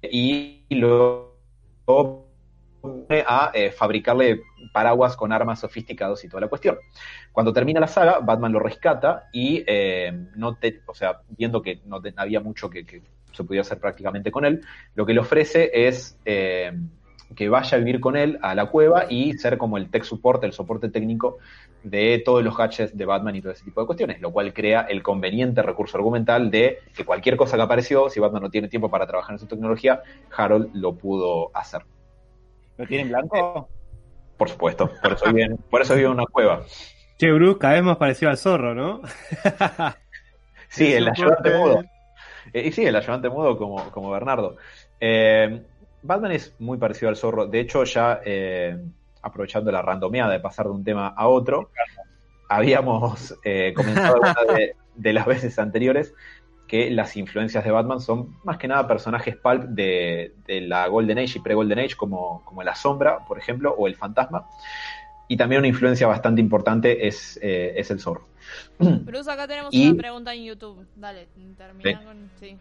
y 0.02 0.64
lo 0.70 1.37
pone 1.85 3.23
a 3.25 3.52
fabricarle 3.76 4.40
paraguas 4.73 5.16
con 5.16 5.32
armas 5.32 5.61
sofisticados 5.61 6.25
y 6.25 6.28
toda 6.28 6.40
la 6.40 6.49
cuestión. 6.49 6.76
Cuando 7.30 7.52
termina 7.52 7.78
la 7.78 7.87
saga, 7.87 8.18
Batman 8.18 8.52
lo 8.52 8.58
rescata 8.58 9.28
y 9.32 9.64
no 10.35 10.56
te, 10.56 10.80
o 10.87 10.94
sea, 10.94 11.20
viendo 11.28 11.62
que 11.62 11.80
no 11.85 12.00
te- 12.00 12.14
había 12.16 12.40
mucho 12.40 12.68
que 12.68 12.85
se 13.37 13.45
podía 13.45 13.61
hacer 13.61 13.78
prácticamente 13.78 14.31
con 14.31 14.45
él, 14.45 14.62
lo 14.95 15.07
que 15.07 15.14
le 15.14 15.21
ofrece 15.21 15.71
es 15.73 16.19
eh, 16.25 16.73
que 17.35 17.49
vaya 17.49 17.76
a 17.76 17.78
vivir 17.78 18.00
con 18.00 18.16
él 18.16 18.38
a 18.43 18.55
la 18.55 18.66
cueva 18.66 19.07
y 19.09 19.33
ser 19.35 19.59
como 19.59 19.76
el 19.76 19.90
tech 19.90 20.05
support, 20.05 20.43
el 20.45 20.52
soporte 20.52 20.88
técnico 20.88 21.38
de 21.83 22.23
todos 22.25 22.43
los 22.43 22.57
gadgets 22.57 22.97
de 22.97 23.05
Batman 23.05 23.37
y 23.37 23.40
todo 23.40 23.52
ese 23.52 23.64
tipo 23.64 23.81
de 23.81 23.87
cuestiones, 23.87 24.21
lo 24.21 24.33
cual 24.33 24.52
crea 24.52 24.83
el 24.83 25.02
conveniente 25.02 25.62
recurso 25.62 25.97
argumental 25.97 26.50
de 26.50 26.78
que 26.95 27.05
cualquier 27.05 27.37
cosa 27.37 27.57
que 27.57 27.62
apareció, 27.62 28.09
si 28.11 28.21
Batman 28.21 28.43
no 28.43 28.50
tiene 28.50 28.69
tiempo 28.69 28.90
para 28.90 29.07
trabajar 29.07 29.35
en 29.35 29.38
su 29.38 29.47
tecnología, 29.47 30.02
Harold 30.37 30.75
lo 30.75 30.95
pudo 30.95 31.50
hacer. 31.55 31.83
¿lo 32.76 32.87
tiene 32.87 33.05
en 33.05 33.09
blanco? 33.11 33.69
Por 34.37 34.49
supuesto, 34.49 34.90
por 35.02 35.12
eso 35.12 35.26
vive 35.26 35.45
en, 35.45 35.57
por 35.57 35.81
eso 35.81 35.95
vive 35.95 36.07
en 36.07 36.12
una 36.12 36.26
cueva. 36.26 36.62
Che, 37.19 37.33
Bruce, 37.33 37.59
cada 37.59 37.75
vez 37.75 37.83
más 37.83 37.97
parecido 37.97 38.31
al 38.31 38.37
zorro, 38.37 38.75
¿no? 38.75 39.00
Sí, 40.69 40.93
el 40.93 41.09
ayudante 41.09 41.57
mudo. 41.57 41.83
Eh, 42.53 42.69
y 42.69 42.73
sí, 42.73 42.85
el 42.85 42.97
ayudante 42.97 43.29
mudo 43.29 43.57
como, 43.57 43.91
como 43.91 44.11
Bernardo. 44.11 44.57
Eh, 45.00 45.62
Batman 46.03 46.33
es 46.33 46.55
muy 46.59 46.79
parecido 46.79 47.09
al 47.09 47.17
zorro. 47.17 47.47
De 47.47 47.61
hecho, 47.61 47.85
ya 47.85 48.21
eh, 48.25 48.79
aprovechando 49.23 49.71
la 49.73 49.83
randomeada 49.83 50.33
de 50.33 50.41
pasar 50.41 50.67
de 50.67 50.73
un 50.73 50.85
tema 50.85 51.09
a 51.09 51.29
otro, 51.29 51.71
habíamos 52.49 53.35
alguna 53.45 54.35
de, 54.57 54.76
de 54.95 55.12
las 55.12 55.26
veces 55.26 55.59
anteriores 55.59 56.15
que 56.67 56.91
las 56.91 57.17
influencias 57.17 57.65
de 57.65 57.71
Batman 57.71 58.00
son 58.00 58.37
más 58.45 58.59
que 58.59 58.69
nada 58.69 58.87
personajes 58.88 59.37
pulp 59.37 59.62
de, 59.65 60.35
de 60.47 60.61
la 60.62 60.88
Golden 60.88 61.19
Age 61.19 61.38
y 61.38 61.41
pre-Golden 61.41 61.79
Age, 61.79 61.97
como, 61.97 62.45
como 62.45 62.62
la 62.62 62.75
Sombra, 62.75 63.25
por 63.26 63.38
ejemplo, 63.38 63.75
o 63.76 63.87
el 63.87 63.95
Fantasma. 63.95 64.49
Y 65.29 65.37
también 65.37 65.61
una 65.61 65.69
influencia 65.69 66.07
bastante 66.07 66.41
importante 66.41 67.07
es, 67.07 67.38
eh, 67.43 67.75
es 67.76 67.91
el 67.91 68.00
zorro. 68.00 68.26
Bruce, 68.79 69.31
acá 69.31 69.47
tenemos 69.49 69.73
Y- 69.75 69.88
una 69.88 69.99
pregunta 69.99 70.35
en 70.35 70.45
YouTube. 70.45 70.87
Dale, 70.97 71.26
termina 71.57 71.99
Sí. 71.99 72.05
con. 72.05 72.31
Sí. 72.41 72.57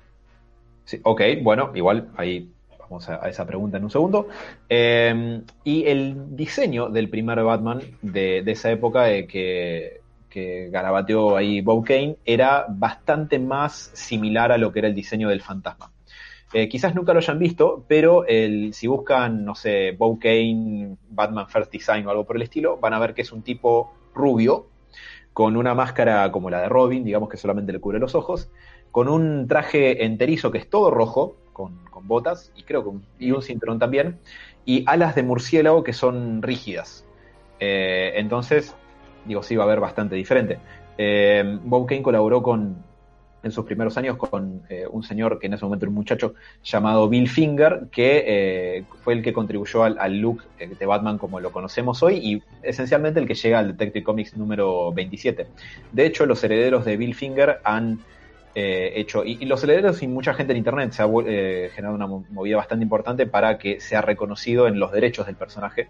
Sí, 0.85 0.99
ok, 1.03 1.21
bueno, 1.41 1.71
igual 1.73 2.09
ahí 2.15 2.49
vamos 2.79 3.09
a, 3.09 3.23
a 3.25 3.29
esa 3.29 3.45
pregunta 3.45 3.77
en 3.77 3.83
un 3.85 3.89
segundo. 3.89 4.27
Eh, 4.69 5.41
y 5.63 5.83
el 5.85 6.35
diseño 6.35 6.89
del 6.89 7.09
primer 7.09 7.41
Batman 7.43 7.81
de, 8.01 8.43
de 8.43 8.51
esa 8.51 8.69
época 8.71 9.11
eh, 9.11 9.25
que, 9.25 10.01
que 10.29 10.69
garabateó 10.69 11.35
ahí 11.37 11.61
Bob 11.61 11.83
Kane 11.85 12.17
era 12.25 12.65
bastante 12.69 13.39
más 13.39 13.89
similar 13.93 14.51
a 14.51 14.57
lo 14.59 14.71
que 14.71 14.79
era 14.79 14.87
el 14.87 14.93
diseño 14.95 15.29
del 15.29 15.41
fantasma. 15.41 15.91
Eh, 16.53 16.69
quizás 16.69 16.93
nunca 16.93 17.11
lo 17.13 17.19
hayan 17.19 17.39
visto, 17.39 17.83
pero 17.87 18.23
el, 18.27 18.73
si 18.75 18.85
buscan, 18.85 19.43
no 19.43 19.55
sé, 19.55 19.91
Bob 19.93 20.19
Kane, 20.19 20.95
Batman 21.09 21.49
First 21.49 21.71
Design 21.71 22.05
o 22.05 22.11
algo 22.11 22.23
por 22.25 22.35
el 22.35 22.43
estilo, 22.43 22.77
van 22.77 22.93
a 22.93 22.99
ver 22.99 23.13
que 23.15 23.23
es 23.23 23.31
un 23.31 23.41
tipo 23.41 23.91
rubio, 24.13 24.67
con 25.35 25.57
una 25.57 25.75
máscara 25.75 26.31
como 26.31 26.49
la 26.49 26.61
de 26.61 26.69
Robin, 26.69 27.03
digamos 27.03 27.27
que 27.27 27.35
solamente 27.35 27.73
le 27.73 27.81
cubre 27.81 27.99
los 27.99 28.15
ojos, 28.15 28.49
con 28.89 29.09
un 29.09 29.49
traje 29.49 30.05
enterizo 30.05 30.49
que 30.49 30.59
es 30.59 30.69
todo 30.69 30.89
rojo, 30.91 31.35
con, 31.51 31.83
botas 32.03 32.53
y 32.55 32.63
creo 32.63 32.83
que 32.83 32.89
un, 32.89 33.05
y 33.19 33.31
un 33.31 33.41
cinturón 33.41 33.77
también, 33.77 34.17
y 34.63 34.85
alas 34.87 35.13
de 35.13 35.23
murciélago 35.23 35.83
que 35.83 35.91
son 35.91 36.41
rígidas. 36.41 37.03
Eh, 37.59 38.13
entonces, 38.15 38.77
digo, 39.25 39.43
sí 39.43 39.57
va 39.57 39.63
a 39.63 39.67
haber 39.67 39.81
bastante 39.81 40.15
diferente. 40.15 40.57
Eh, 40.97 41.59
Bob 41.63 41.85
Kane 41.85 42.01
colaboró 42.01 42.41
con, 42.41 42.77
en 43.45 43.51
sus 43.51 43.63
primeros 43.63 43.95
años 43.97 44.17
con 44.17 44.63
eh, 44.69 44.85
un 44.89 45.03
señor 45.03 45.37
que 45.39 45.47
en 45.47 45.53
ese 45.53 45.63
momento 45.63 45.85
era 45.85 45.89
un 45.91 45.95
muchacho 45.95 46.33
llamado 46.63 47.07
Bill 47.07 47.29
Finger, 47.29 47.87
que 47.91 48.23
eh, 48.25 48.85
fue 49.03 49.13
el 49.13 49.21
que 49.21 49.33
contribuyó 49.33 49.83
al, 49.83 49.97
al 49.99 50.17
look 50.17 50.43
eh, 50.57 50.67
de 50.67 50.85
Batman 50.85 51.19
como 51.19 51.39
lo 51.39 51.51
conocemos 51.51 52.01
hoy 52.01 52.15
y 52.17 52.43
esencialmente 52.63 53.19
el 53.19 53.27
que 53.27 53.35
llega 53.35 53.59
al 53.59 53.77
Detective 53.77 54.03
Comics 54.03 54.35
número 54.35 54.91
27. 54.91 55.45
De 55.91 56.05
hecho, 56.05 56.25
los 56.25 56.43
herederos 56.43 56.85
de 56.85 56.97
Bill 56.97 57.13
Finger 57.13 57.59
han 57.63 57.99
eh, 58.55 58.93
hecho, 58.95 59.25
y, 59.25 59.45
los 59.45 59.61
herederos 59.63 60.01
y 60.01 60.07
mucha 60.07 60.33
gente 60.33 60.53
en 60.53 60.57
Internet 60.57 60.93
se 60.93 61.03
ha 61.03 61.07
eh, 61.27 61.69
generado 61.73 61.95
una 61.95 62.07
mo- 62.07 62.25
movida 62.31 62.55
bastante 62.57 62.83
importante 62.83 63.27
para 63.27 63.57
que 63.57 63.81
sea 63.81 64.01
reconocido 64.01 64.67
en 64.67 64.79
los 64.79 64.91
derechos 64.93 65.25
del 65.25 65.35
personaje, 65.35 65.89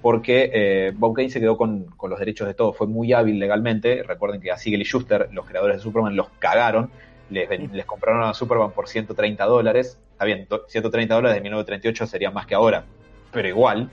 porque 0.00 0.50
eh, 0.54 0.92
Bob 0.94 1.14
Kane 1.14 1.30
se 1.30 1.40
quedó 1.40 1.56
con, 1.56 1.86
con 1.96 2.10
los 2.10 2.18
derechos 2.20 2.46
de 2.46 2.54
todo, 2.54 2.72
fue 2.72 2.86
muy 2.86 3.12
hábil 3.12 3.38
legalmente, 3.40 4.02
recuerden 4.04 4.40
que 4.40 4.52
a 4.52 4.56
Siegel 4.56 4.82
y 4.82 4.84
Schuster, 4.84 5.28
los 5.32 5.44
creadores 5.46 5.78
de 5.78 5.82
Superman, 5.82 6.14
los 6.14 6.28
cagaron, 6.38 6.90
les, 7.30 7.48
les 7.72 7.84
compraron 7.84 8.22
a 8.22 8.32
Superman 8.34 8.70
por 8.70 8.86
130 8.88 9.44
dólares, 9.46 9.98
está 10.12 10.24
bien, 10.24 10.46
to- 10.46 10.64
130 10.68 11.14
dólares 11.16 11.34
de 11.36 11.40
1938 11.42 12.06
sería 12.06 12.30
más 12.30 12.46
que 12.46 12.54
ahora, 12.54 12.84
pero 13.32 13.48
igual, 13.48 13.90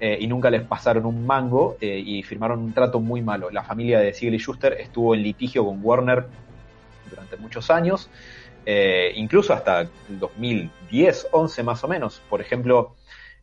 eh, 0.00 0.16
y 0.20 0.26
nunca 0.28 0.48
les 0.48 0.62
pasaron 0.62 1.04
un 1.04 1.26
mango 1.26 1.76
y 1.80 2.22
firmaron 2.22 2.60
un 2.60 2.72
trato 2.72 3.00
muy 3.00 3.20
malo. 3.20 3.50
La 3.50 3.64
familia 3.64 3.98
de 3.98 4.14
Siegel 4.14 4.36
y 4.36 4.38
Schuster 4.38 4.74
estuvo 4.80 5.12
en 5.14 5.22
litigio 5.24 5.66
con 5.66 5.80
Warner 5.82 6.24
durante 7.08 7.36
muchos 7.36 7.70
años, 7.70 8.10
eh, 8.66 9.12
incluso 9.16 9.52
hasta 9.52 9.82
el 9.82 9.90
2010, 10.18 11.28
11 11.32 11.62
más 11.62 11.84
o 11.84 11.88
menos. 11.88 12.20
Por 12.28 12.40
ejemplo, 12.40 12.96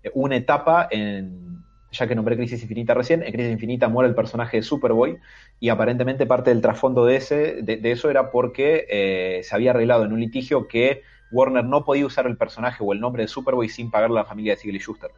eh, 0.03 0.11
una 0.13 0.35
etapa 0.35 0.87
en, 0.91 1.63
ya 1.91 2.07
que 2.07 2.15
nombré 2.15 2.35
Crisis 2.35 2.61
Infinita 2.61 2.93
recién, 2.93 3.23
en 3.23 3.31
Crisis 3.31 3.51
Infinita 3.51 3.87
muere 3.87 4.09
el 4.09 4.15
personaje 4.15 4.57
de 4.57 4.63
Superboy 4.63 5.17
y 5.59 5.69
aparentemente 5.69 6.25
parte 6.25 6.49
del 6.49 6.61
trasfondo 6.61 7.05
de, 7.05 7.15
ese, 7.15 7.61
de, 7.61 7.91
eso 7.91 8.09
era 8.09 8.31
porque 8.31 8.85
eh, 8.89 9.41
se 9.43 9.55
había 9.55 9.71
arreglado 9.71 10.05
en 10.05 10.13
un 10.13 10.19
litigio 10.19 10.67
que 10.67 11.03
Warner 11.31 11.65
no 11.65 11.85
podía 11.85 12.05
usar 12.05 12.27
el 12.27 12.37
personaje 12.37 12.83
o 12.85 12.93
el 12.93 12.99
nombre 12.99 13.23
de 13.23 13.27
Superboy 13.27 13.69
sin 13.69 13.89
pagarle 13.89 14.19
a 14.19 14.23
la 14.23 14.27
familia 14.27 14.53
de 14.53 14.57
Siegel 14.57 14.75
y 14.75 14.79
Schuster. 14.79 15.11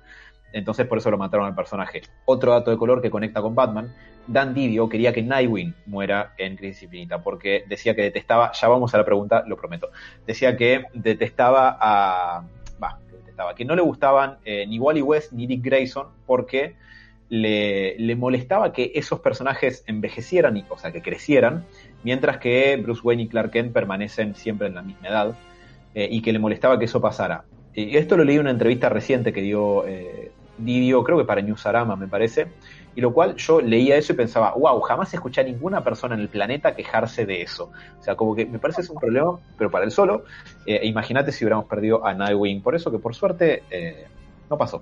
Entonces 0.53 0.87
por 0.87 0.99
eso 0.99 1.11
lo 1.11 1.17
mataron 1.17 1.45
al 1.45 1.55
personaje. 1.55 2.01
Otro 2.25 2.51
dato 2.51 2.71
de 2.71 2.77
color 2.77 3.01
que 3.01 3.09
conecta 3.09 3.41
con 3.41 3.55
Batman, 3.55 3.93
Dan 4.27 4.53
Didio 4.53 4.89
quería 4.89 5.13
que 5.13 5.21
Nightwing 5.21 5.73
muera 5.85 6.33
en 6.37 6.55
Crisis 6.55 6.83
Infinita 6.83 7.23
porque 7.23 7.63
decía 7.67 7.95
que 7.95 8.01
detestaba, 8.03 8.51
ya 8.51 8.67
vamos 8.67 8.93
a 8.93 8.97
la 8.97 9.05
pregunta, 9.05 9.43
lo 9.47 9.57
prometo, 9.57 9.89
decía 10.25 10.57
que 10.57 10.83
detestaba 10.93 11.77
a... 11.79 12.43
Va, 12.81 12.99
que 13.09 13.17
detestaba, 13.17 13.55
que 13.55 13.65
no 13.65 13.75
le 13.75 13.81
gustaban 13.81 14.37
eh, 14.45 14.65
ni 14.67 14.79
Wally 14.79 15.01
West 15.01 15.31
ni 15.31 15.47
Dick 15.47 15.63
Grayson 15.63 16.07
porque 16.25 16.75
le, 17.29 17.97
le 17.97 18.15
molestaba 18.15 18.71
que 18.71 18.91
esos 18.95 19.19
personajes 19.19 19.83
envejecieran, 19.87 20.57
y, 20.57 20.65
o 20.69 20.77
sea, 20.77 20.91
que 20.91 21.01
crecieran, 21.01 21.65
mientras 22.03 22.37
que 22.37 22.77
Bruce 22.77 23.01
Wayne 23.03 23.23
y 23.23 23.27
Clark 23.27 23.51
Kent 23.51 23.73
permanecen 23.73 24.35
siempre 24.35 24.67
en 24.67 24.75
la 24.75 24.81
misma 24.81 25.07
edad, 25.07 25.35
eh, 25.93 26.07
y 26.09 26.21
que 26.21 26.31
le 26.31 26.39
molestaba 26.39 26.79
que 26.79 26.85
eso 26.85 27.01
pasara. 27.01 27.45
Y 27.73 27.97
esto 27.97 28.17
lo 28.17 28.23
leí 28.23 28.35
en 28.35 28.41
una 28.41 28.51
entrevista 28.51 28.89
reciente 28.89 29.33
que 29.33 29.41
dio 29.41 29.85
eh, 29.87 30.16
Didio, 30.57 31.03
creo 31.03 31.17
que 31.17 31.25
para 31.25 31.41
Newsarama, 31.41 31.95
me 31.95 32.07
parece, 32.07 32.47
y 32.97 33.01
lo 33.01 33.13
cual 33.13 33.35
yo 33.35 33.61
leía 33.61 33.95
eso 33.95 34.13
y 34.13 34.15
pensaba, 34.15 34.53
wow, 34.53 34.81
jamás 34.81 35.13
escuché 35.13 35.41
a 35.41 35.43
ninguna 35.43 35.83
persona 35.83 36.15
en 36.15 36.21
el 36.21 36.29
planeta 36.29 36.75
quejarse 36.75 37.27
de 37.27 37.43
eso. 37.43 37.71
O 37.99 38.03
sea, 38.03 38.15
como 38.15 38.35
que 38.35 38.47
me 38.47 38.57
parece 38.57 38.81
es 38.81 38.89
un 38.89 38.97
problema, 38.97 39.37
pero 39.55 39.69
para 39.69 39.85
él 39.85 39.91
solo. 39.91 40.25
Eh, 40.65 40.79
Imagínate 40.83 41.31
si 41.31 41.45
hubiéramos 41.45 41.65
perdido 41.65 42.03
a 42.03 42.15
Nightwing. 42.15 42.63
Por 42.63 42.75
eso 42.75 42.89
que 42.89 42.97
por 42.97 43.13
suerte 43.13 43.61
eh, 43.69 44.07
no 44.49 44.57
pasó. 44.57 44.81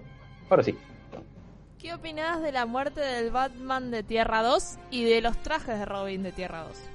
Ahora 0.50 0.64
sí. 0.64 0.78
¿Qué 1.78 1.94
opinás 1.94 2.42
de 2.42 2.54
la 2.54 2.66
muerte 2.66 3.02
del 3.02 3.32
Batman 3.32 3.92
de 3.92 4.02
Tierra 4.02 4.44
2 4.44 4.78
y 4.92 5.04
de 5.04 5.22
los 5.22 5.36
trajes 5.38 5.78
de 5.78 5.86
Robin 5.86 6.24
de 6.24 6.32
Tierra 6.32 6.64
2? 6.64 6.95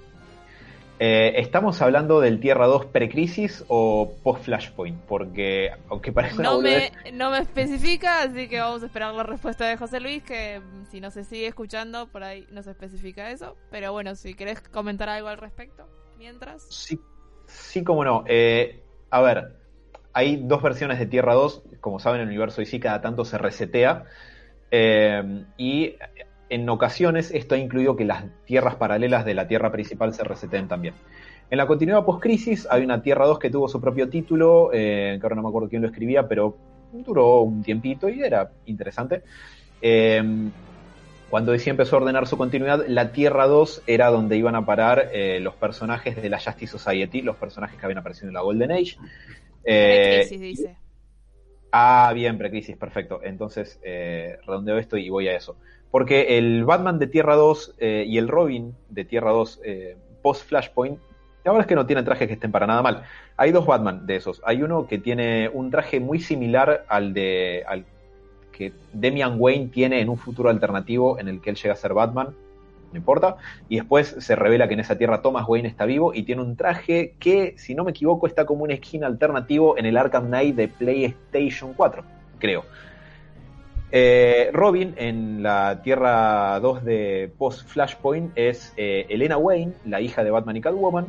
Eh, 1.02 1.40
¿Estamos 1.40 1.80
hablando 1.80 2.20
del 2.20 2.40
Tierra 2.40 2.66
2 2.66 2.84
pre-crisis 2.84 3.64
o 3.68 4.12
post-Flashpoint? 4.22 5.00
Porque, 5.06 5.70
aunque 5.88 6.12
parece 6.12 6.34
una 6.34 6.50
No 6.50 6.56
boludez, 6.56 6.92
me, 7.04 7.12
no 7.12 7.30
me 7.30 7.38
especifica, 7.38 8.20
así 8.20 8.48
que 8.48 8.60
vamos 8.60 8.82
a 8.82 8.86
esperar 8.86 9.14
la 9.14 9.22
respuesta 9.22 9.66
de 9.66 9.78
José 9.78 9.98
Luis, 10.00 10.22
que 10.22 10.60
mm, 10.60 10.84
si 10.90 11.00
no 11.00 11.10
se 11.10 11.24
sigue 11.24 11.46
escuchando, 11.46 12.06
por 12.08 12.22
ahí 12.22 12.46
no 12.50 12.62
se 12.62 12.72
especifica 12.72 13.30
eso. 13.30 13.56
Pero 13.70 13.92
bueno, 13.92 14.14
si 14.14 14.34
querés 14.34 14.60
comentar 14.60 15.08
algo 15.08 15.28
al 15.28 15.38
respecto, 15.38 15.88
mientras. 16.18 16.66
Sí, 16.68 17.00
sí, 17.46 17.82
como 17.82 18.04
no. 18.04 18.24
Eh, 18.26 18.82
a 19.08 19.22
ver, 19.22 19.56
hay 20.12 20.36
dos 20.36 20.62
versiones 20.62 20.98
de 20.98 21.06
Tierra 21.06 21.32
2. 21.32 21.62
Como 21.80 21.98
saben, 21.98 22.20
el 22.20 22.26
universo 22.26 22.60
DC 22.60 22.78
cada 22.78 23.00
tanto 23.00 23.24
se 23.24 23.38
resetea. 23.38 24.04
Eh, 24.70 25.46
y 25.56 25.94
en 26.50 26.68
ocasiones 26.68 27.30
esto 27.30 27.54
ha 27.54 27.58
incluido 27.58 27.96
que 27.96 28.04
las 28.04 28.24
tierras 28.44 28.74
paralelas 28.74 29.24
de 29.24 29.34
la 29.34 29.48
Tierra 29.48 29.72
principal 29.72 30.12
se 30.12 30.24
reseteen 30.24 30.68
también. 30.68 30.94
En 31.50 31.58
la 31.58 31.66
continuidad 31.66 32.04
post-crisis 32.04 32.68
hay 32.70 32.84
una 32.84 33.02
Tierra 33.02 33.26
2 33.26 33.38
que 33.38 33.50
tuvo 33.50 33.68
su 33.68 33.80
propio 33.80 34.08
título, 34.08 34.70
eh, 34.72 35.16
que 35.18 35.24
ahora 35.24 35.36
no 35.36 35.42
me 35.42 35.48
acuerdo 35.48 35.68
quién 35.68 35.82
lo 35.82 35.88
escribía, 35.88 36.28
pero 36.28 36.56
duró 36.92 37.40
un 37.40 37.62
tiempito 37.62 38.08
y 38.08 38.22
era 38.22 38.50
interesante. 38.66 39.22
Eh, 39.80 40.22
cuando 41.30 41.52
DC 41.52 41.70
empezó 41.70 41.96
a 41.96 42.00
ordenar 42.00 42.26
su 42.26 42.36
continuidad, 42.36 42.84
la 42.88 43.12
Tierra 43.12 43.46
2 43.46 43.84
era 43.86 44.10
donde 44.10 44.36
iban 44.36 44.56
a 44.56 44.66
parar 44.66 45.10
eh, 45.12 45.38
los 45.38 45.54
personajes 45.54 46.20
de 46.20 46.28
la 46.28 46.40
Justice 46.40 46.76
Society, 46.76 47.22
los 47.22 47.36
personajes 47.36 47.78
que 47.78 47.86
habían 47.86 47.98
aparecido 47.98 48.26
en 48.26 48.34
la 48.34 48.40
Golden 48.40 48.72
Age. 48.72 48.96
Eh, 49.62 50.24
Crisis, 50.26 50.40
dice. 50.40 50.76
Ah, 51.70 52.10
bien, 52.16 52.36
precrisis, 52.36 52.76
perfecto. 52.76 53.20
Entonces, 53.22 53.78
eh, 53.84 54.38
redondeo 54.44 54.76
esto 54.76 54.96
y 54.96 55.08
voy 55.08 55.28
a 55.28 55.36
eso. 55.36 55.56
Porque 55.90 56.38
el 56.38 56.64
Batman 56.64 56.98
de 56.98 57.06
Tierra 57.06 57.34
2 57.34 57.74
eh, 57.78 58.04
y 58.06 58.18
el 58.18 58.28
Robin 58.28 58.74
de 58.88 59.04
Tierra 59.04 59.30
2 59.32 59.60
eh, 59.64 59.96
post-Flashpoint, 60.22 60.98
la 61.44 61.52
verdad 61.52 61.62
es 61.62 61.68
que 61.68 61.74
no 61.74 61.86
tienen 61.86 62.04
trajes 62.04 62.28
que 62.28 62.34
estén 62.34 62.52
para 62.52 62.66
nada 62.66 62.82
mal. 62.82 63.02
Hay 63.36 63.50
dos 63.50 63.66
Batman 63.66 64.06
de 64.06 64.16
esos. 64.16 64.42
Hay 64.44 64.62
uno 64.62 64.86
que 64.86 64.98
tiene 64.98 65.48
un 65.52 65.70
traje 65.70 65.98
muy 65.98 66.20
similar 66.20 66.84
al 66.88 67.14
de 67.14 67.64
que 68.52 68.74
Demian 68.92 69.36
Wayne 69.38 69.68
tiene 69.68 70.00
en 70.00 70.10
un 70.10 70.18
futuro 70.18 70.50
alternativo 70.50 71.18
en 71.18 71.28
el 71.28 71.40
que 71.40 71.50
él 71.50 71.56
llega 71.56 71.72
a 71.72 71.76
ser 71.76 71.94
Batman. 71.94 72.34
No 72.92 72.98
importa. 72.98 73.36
Y 73.68 73.76
después 73.76 74.16
se 74.18 74.36
revela 74.36 74.68
que 74.68 74.74
en 74.74 74.80
esa 74.80 74.98
tierra 74.98 75.22
Thomas 75.22 75.48
Wayne 75.48 75.68
está 75.68 75.86
vivo 75.86 76.12
y 76.12 76.24
tiene 76.24 76.42
un 76.42 76.56
traje 76.56 77.14
que, 77.18 77.54
si 77.56 77.74
no 77.74 77.84
me 77.84 77.92
equivoco, 77.92 78.26
está 78.26 78.44
como 78.44 78.64
un 78.64 78.76
skin 78.76 79.04
alternativo 79.04 79.78
en 79.78 79.86
el 79.86 79.96
Arkham 79.96 80.26
Knight 80.26 80.56
de 80.56 80.68
PlayStation 80.68 81.72
4, 81.72 82.04
creo. 82.38 82.64
Eh, 83.92 84.50
Robin 84.52 84.94
en 84.98 85.42
la 85.42 85.80
Tierra 85.82 86.60
2 86.60 86.84
de 86.84 87.32
Post 87.36 87.66
Flashpoint 87.66 88.30
es 88.36 88.72
eh, 88.76 89.06
Elena 89.08 89.36
Wayne, 89.36 89.72
la 89.84 90.00
hija 90.00 90.22
de 90.22 90.30
Batman 90.30 90.56
y 90.56 90.60
Catwoman, 90.60 91.06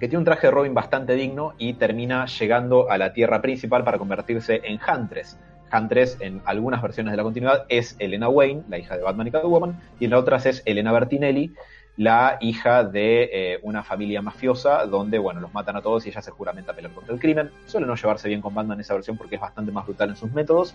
que 0.00 0.08
tiene 0.08 0.18
un 0.18 0.24
traje 0.24 0.48
de 0.48 0.50
Robin 0.50 0.74
bastante 0.74 1.14
digno 1.14 1.52
y 1.58 1.74
termina 1.74 2.26
llegando 2.26 2.90
a 2.90 2.98
la 2.98 3.12
Tierra 3.12 3.40
principal 3.40 3.84
para 3.84 3.98
convertirse 3.98 4.62
en 4.64 4.80
Huntress. 4.80 5.38
Huntress 5.72 6.18
en 6.20 6.42
algunas 6.44 6.82
versiones 6.82 7.12
de 7.12 7.16
la 7.18 7.22
continuidad 7.22 7.66
es 7.68 7.94
Elena 8.00 8.28
Wayne, 8.28 8.64
la 8.68 8.78
hija 8.78 8.96
de 8.96 9.04
Batman 9.04 9.28
y 9.28 9.30
Catwoman, 9.30 9.80
y 10.00 10.06
en 10.06 10.14
otras 10.14 10.44
es 10.46 10.62
Elena 10.66 10.90
Bertinelli, 10.90 11.54
la 11.96 12.38
hija 12.40 12.84
de 12.84 13.30
eh, 13.32 13.58
una 13.62 13.82
familia 13.82 14.22
mafiosa 14.22 14.86
donde, 14.86 15.18
bueno, 15.18 15.40
los 15.40 15.52
matan 15.52 15.76
a 15.76 15.82
todos 15.82 16.06
y 16.06 16.08
ella 16.08 16.22
se 16.22 16.30
juramenta 16.30 16.72
a 16.72 16.74
pelear 16.74 16.94
contra 16.94 17.14
el 17.14 17.20
crimen. 17.20 17.50
Suele 17.66 17.86
no 17.86 17.94
llevarse 17.94 18.28
bien 18.28 18.40
con 18.40 18.54
Batman 18.54 18.78
en 18.78 18.80
esa 18.80 18.94
versión 18.94 19.16
porque 19.16 19.34
es 19.34 19.40
bastante 19.40 19.72
más 19.72 19.84
brutal 19.84 20.10
en 20.10 20.16
sus 20.16 20.32
métodos. 20.32 20.74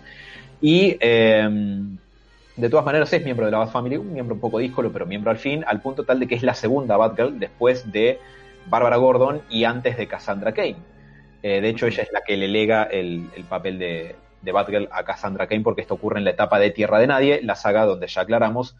Y 0.60 0.96
eh, 1.00 1.48
de 2.58 2.68
todas 2.68 2.84
maneras 2.84 3.12
es 3.12 3.24
miembro 3.24 3.46
de 3.46 3.52
la 3.52 3.58
Bat 3.58 3.70
Family, 3.70 3.96
un 3.96 4.12
miembro 4.12 4.34
un 4.34 4.40
poco 4.40 4.58
díscolo, 4.58 4.92
pero 4.92 5.06
miembro 5.06 5.30
al 5.30 5.38
fin, 5.38 5.64
al 5.66 5.80
punto 5.80 6.04
tal 6.04 6.20
de 6.20 6.26
que 6.26 6.34
es 6.34 6.42
la 6.42 6.54
segunda 6.54 6.96
Batgirl 6.96 7.38
después 7.38 7.90
de 7.92 8.18
Barbara 8.66 8.96
Gordon 8.96 9.42
y 9.48 9.64
antes 9.64 9.96
de 9.96 10.08
Cassandra 10.08 10.52
Cain. 10.52 10.76
Eh, 11.42 11.60
de 11.60 11.68
hecho, 11.68 11.86
ella 11.86 12.02
es 12.02 12.12
la 12.12 12.22
que 12.22 12.36
le 12.36 12.48
lega 12.48 12.82
el, 12.82 13.28
el 13.36 13.44
papel 13.44 13.78
de, 13.78 14.16
de 14.42 14.52
Batgirl 14.52 14.88
a 14.90 15.04
Cassandra 15.04 15.46
Cain 15.46 15.62
porque 15.62 15.82
esto 15.82 15.94
ocurre 15.94 16.18
en 16.18 16.24
la 16.24 16.30
etapa 16.30 16.58
de 16.58 16.70
Tierra 16.70 16.98
de 16.98 17.06
Nadie, 17.06 17.40
la 17.42 17.54
saga 17.54 17.84
donde 17.84 18.08
ya 18.08 18.22
aclaramos 18.22 18.76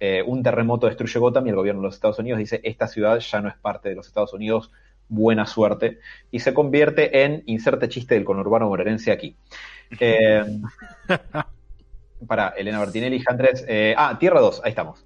eh, 0.00 0.22
un 0.26 0.42
terremoto 0.42 0.86
destruye 0.86 1.18
Gotham 1.20 1.46
y 1.46 1.50
el 1.50 1.56
gobierno 1.56 1.82
de 1.82 1.88
los 1.88 1.94
Estados 1.94 2.18
Unidos 2.18 2.38
dice 2.38 2.60
esta 2.64 2.88
ciudad 2.88 3.18
ya 3.20 3.40
no 3.40 3.48
es 3.48 3.56
parte 3.56 3.90
de 3.90 3.94
los 3.94 4.06
Estados 4.06 4.32
Unidos, 4.32 4.72
buena 5.08 5.46
suerte, 5.46 5.98
y 6.30 6.40
se 6.40 6.54
convierte 6.54 7.24
en 7.24 7.42
inserte 7.46 7.88
chiste 7.88 8.14
del 8.14 8.24
conurbano 8.24 8.68
bonaerense 8.68 9.12
aquí. 9.12 9.36
Eh, 9.98 10.44
para 12.26 12.48
Elena 12.50 12.78
Bertinelli, 12.80 13.22
Huntress, 13.28 13.64
eh, 13.66 13.94
ah, 13.96 14.16
Tierra 14.18 14.40
2, 14.40 14.60
ahí 14.64 14.70
estamos. 14.70 15.04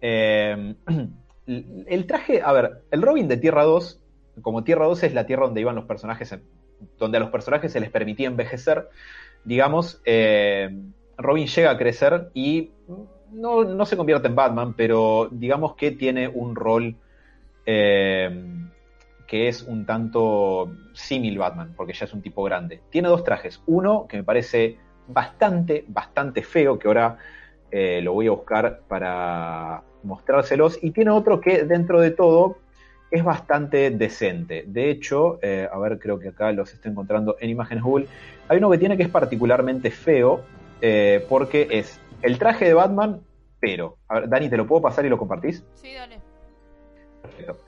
El 0.00 0.76
traje, 2.06 2.42
a 2.42 2.52
ver, 2.52 2.82
el 2.90 3.00
Robin 3.00 3.26
de 3.26 3.38
Tierra 3.38 3.64
2, 3.64 4.00
como 4.42 4.64
Tierra 4.64 4.84
2 4.84 5.02
es 5.04 5.14
la 5.14 5.24
tierra 5.24 5.46
donde 5.46 5.62
iban 5.62 5.74
los 5.74 5.86
personajes, 5.86 6.30
en- 6.32 6.42
donde 6.98 7.16
a 7.16 7.20
los 7.20 7.30
personajes 7.30 7.72
se 7.72 7.80
les 7.80 7.88
permitía 7.90 8.28
envejecer, 8.28 8.90
digamos, 9.44 10.02
Robin 11.16 11.46
llega 11.46 11.70
a 11.70 11.78
crecer 11.78 12.30
y 12.34 12.72
no, 13.32 13.64
no 13.64 13.86
se 13.86 13.96
convierte 13.96 14.28
en 14.28 14.34
Batman, 14.34 14.74
pero 14.74 15.28
digamos 15.30 15.74
que 15.74 15.90
tiene 15.90 16.28
un 16.28 16.54
rol 16.54 16.94
eh, 17.66 18.30
que 19.26 19.48
es 19.48 19.62
un 19.62 19.84
tanto 19.84 20.72
símil 20.94 21.38
Batman, 21.38 21.74
porque 21.76 21.92
ya 21.92 22.06
es 22.06 22.14
un 22.14 22.22
tipo 22.22 22.42
grande. 22.42 22.80
Tiene 22.90 23.08
dos 23.08 23.24
trajes. 23.24 23.60
Uno 23.66 24.06
que 24.08 24.16
me 24.16 24.22
parece 24.22 24.78
bastante, 25.06 25.84
bastante 25.86 26.42
feo, 26.42 26.78
que 26.78 26.88
ahora 26.88 27.18
eh, 27.70 28.00
lo 28.02 28.14
voy 28.14 28.26
a 28.26 28.30
buscar 28.30 28.80
para 28.88 29.82
mostrárselos, 30.02 30.78
y 30.82 30.92
tiene 30.92 31.10
otro 31.10 31.40
que 31.40 31.64
dentro 31.64 32.00
de 32.00 32.10
todo 32.10 32.56
es 33.10 33.22
bastante 33.22 33.90
decente. 33.90 34.64
De 34.66 34.90
hecho, 34.90 35.38
eh, 35.42 35.68
a 35.70 35.78
ver, 35.78 35.98
creo 35.98 36.18
que 36.18 36.28
acá 36.28 36.52
los 36.52 36.72
estoy 36.72 36.90
encontrando 36.90 37.36
en 37.40 37.50
imágenes 37.50 37.84
Google. 37.84 38.06
Hay 38.48 38.58
uno 38.58 38.70
que 38.70 38.78
tiene 38.78 38.96
que 38.96 39.02
es 39.02 39.08
particularmente 39.10 39.90
feo, 39.90 40.42
porque 41.28 41.66
es 41.70 42.00
el 42.22 42.38
traje 42.38 42.64
de 42.66 42.74
Batman, 42.74 43.20
pero. 43.60 43.98
A 44.08 44.20
ver, 44.20 44.28
Dani, 44.28 44.48
¿te 44.48 44.56
lo 44.56 44.66
puedo 44.66 44.82
pasar 44.82 45.04
y 45.06 45.08
lo 45.08 45.18
compartís? 45.18 45.64
Sí, 45.74 45.92
dale. 45.94 46.18
Perfecto. 47.22 47.58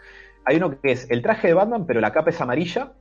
Hay 0.45 0.57
uno 0.57 0.81
que 0.81 0.93
es 0.93 1.11
el 1.11 1.23
traje 1.23 1.49
de 1.49 1.55
Batman, 1.55 1.87
pero 1.87 2.01
la 2.01 2.13
capa 2.13 2.31
es 2.31 2.41
amarilla. 2.41 2.93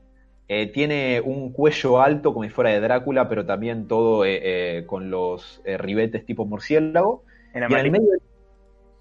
Eh, 0.47 0.67
tiene 0.71 1.21
un 1.23 1.53
cuello 1.53 2.01
alto 2.01 2.33
como 2.33 2.43
si 2.43 2.49
fuera 2.49 2.71
de 2.71 2.79
Drácula, 2.79 3.29
pero 3.29 3.45
también 3.45 3.87
todo 3.87 4.25
eh, 4.25 4.39
eh, 4.79 4.85
con 4.87 5.11
los 5.11 5.61
eh, 5.63 5.77
ribetes 5.77 6.25
tipo 6.25 6.45
murciélago. 6.45 7.23
En 7.53 7.61
Y 7.61 7.65
en 7.65 7.71
el 7.71 7.73
amarillo. 7.73 7.91
medio, 7.91 8.19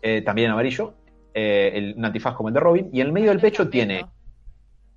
eh, 0.02 0.22
también 0.22 0.50
amarillo, 0.50 0.94
eh, 1.34 1.72
el, 1.74 1.94
un 1.96 2.04
antifaz 2.04 2.34
como 2.34 2.48
el 2.48 2.54
de 2.54 2.60
Robin. 2.60 2.90
Y 2.92 3.00
en 3.00 3.06
el 3.08 3.12
medio 3.12 3.30
del 3.30 3.40
pecho 3.40 3.68
tiene 3.70 4.04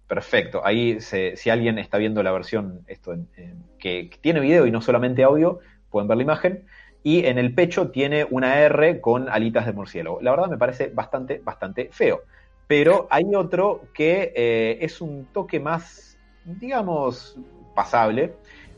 Perfecto. 0.07 0.61
Ahí, 0.65 0.99
se- 0.99 1.37
si 1.37 1.49
alguien 1.49 1.77
está 1.79 1.97
viendo 1.97 2.21
la 2.21 2.33
versión 2.33 2.81
esto 2.87 3.13
en- 3.13 3.29
en- 3.37 3.63
que, 3.79 4.09
que 4.09 4.17
tiene 4.17 4.41
video 4.41 4.67
y 4.67 4.71
no 4.71 4.81
solamente 4.81 5.23
audio, 5.23 5.59
pueden 5.89 6.09
ver 6.09 6.17
la 6.17 6.23
imagen. 6.23 6.65
Y 7.03 7.25
en 7.25 7.37
el 7.39 7.53
pecho 7.55 7.89
tiene 7.89 8.27
una 8.29 8.59
R 8.59 9.01
con 9.01 9.27
alitas 9.27 9.65
de 9.65 9.73
murciélago. 9.73 10.19
La 10.21 10.31
verdad 10.31 10.47
me 10.49 10.57
parece 10.57 10.87
bastante, 10.89 11.39
bastante 11.43 11.89
feo. 11.91 12.21
Pero 12.67 13.07
hay 13.09 13.25
otro 13.35 13.81
que 13.93 14.31
eh, 14.35 14.77
es 14.81 15.01
un 15.01 15.25
toque 15.33 15.59
más, 15.59 16.17
digamos, 16.45 17.37
pasable, 17.75 18.35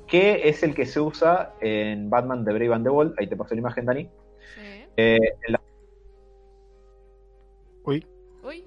que 0.07 0.47
es 0.47 0.63
el 0.63 0.73
que 0.73 0.85
se 0.85 0.99
usa 0.99 1.53
en 1.61 2.09
Batman 2.09 2.43
de 2.45 2.53
Brave 2.53 2.73
and 2.73 2.85
the 2.85 2.89
Bold. 2.89 3.13
Ahí 3.19 3.27
te 3.27 3.35
paso 3.35 3.53
la 3.55 3.59
imagen, 3.59 3.85
Dani. 3.85 4.03
Sí. 4.55 4.85
Eh, 4.97 5.19
la- 5.49 5.61
Uy, 7.85 8.05
Uy, 8.43 8.65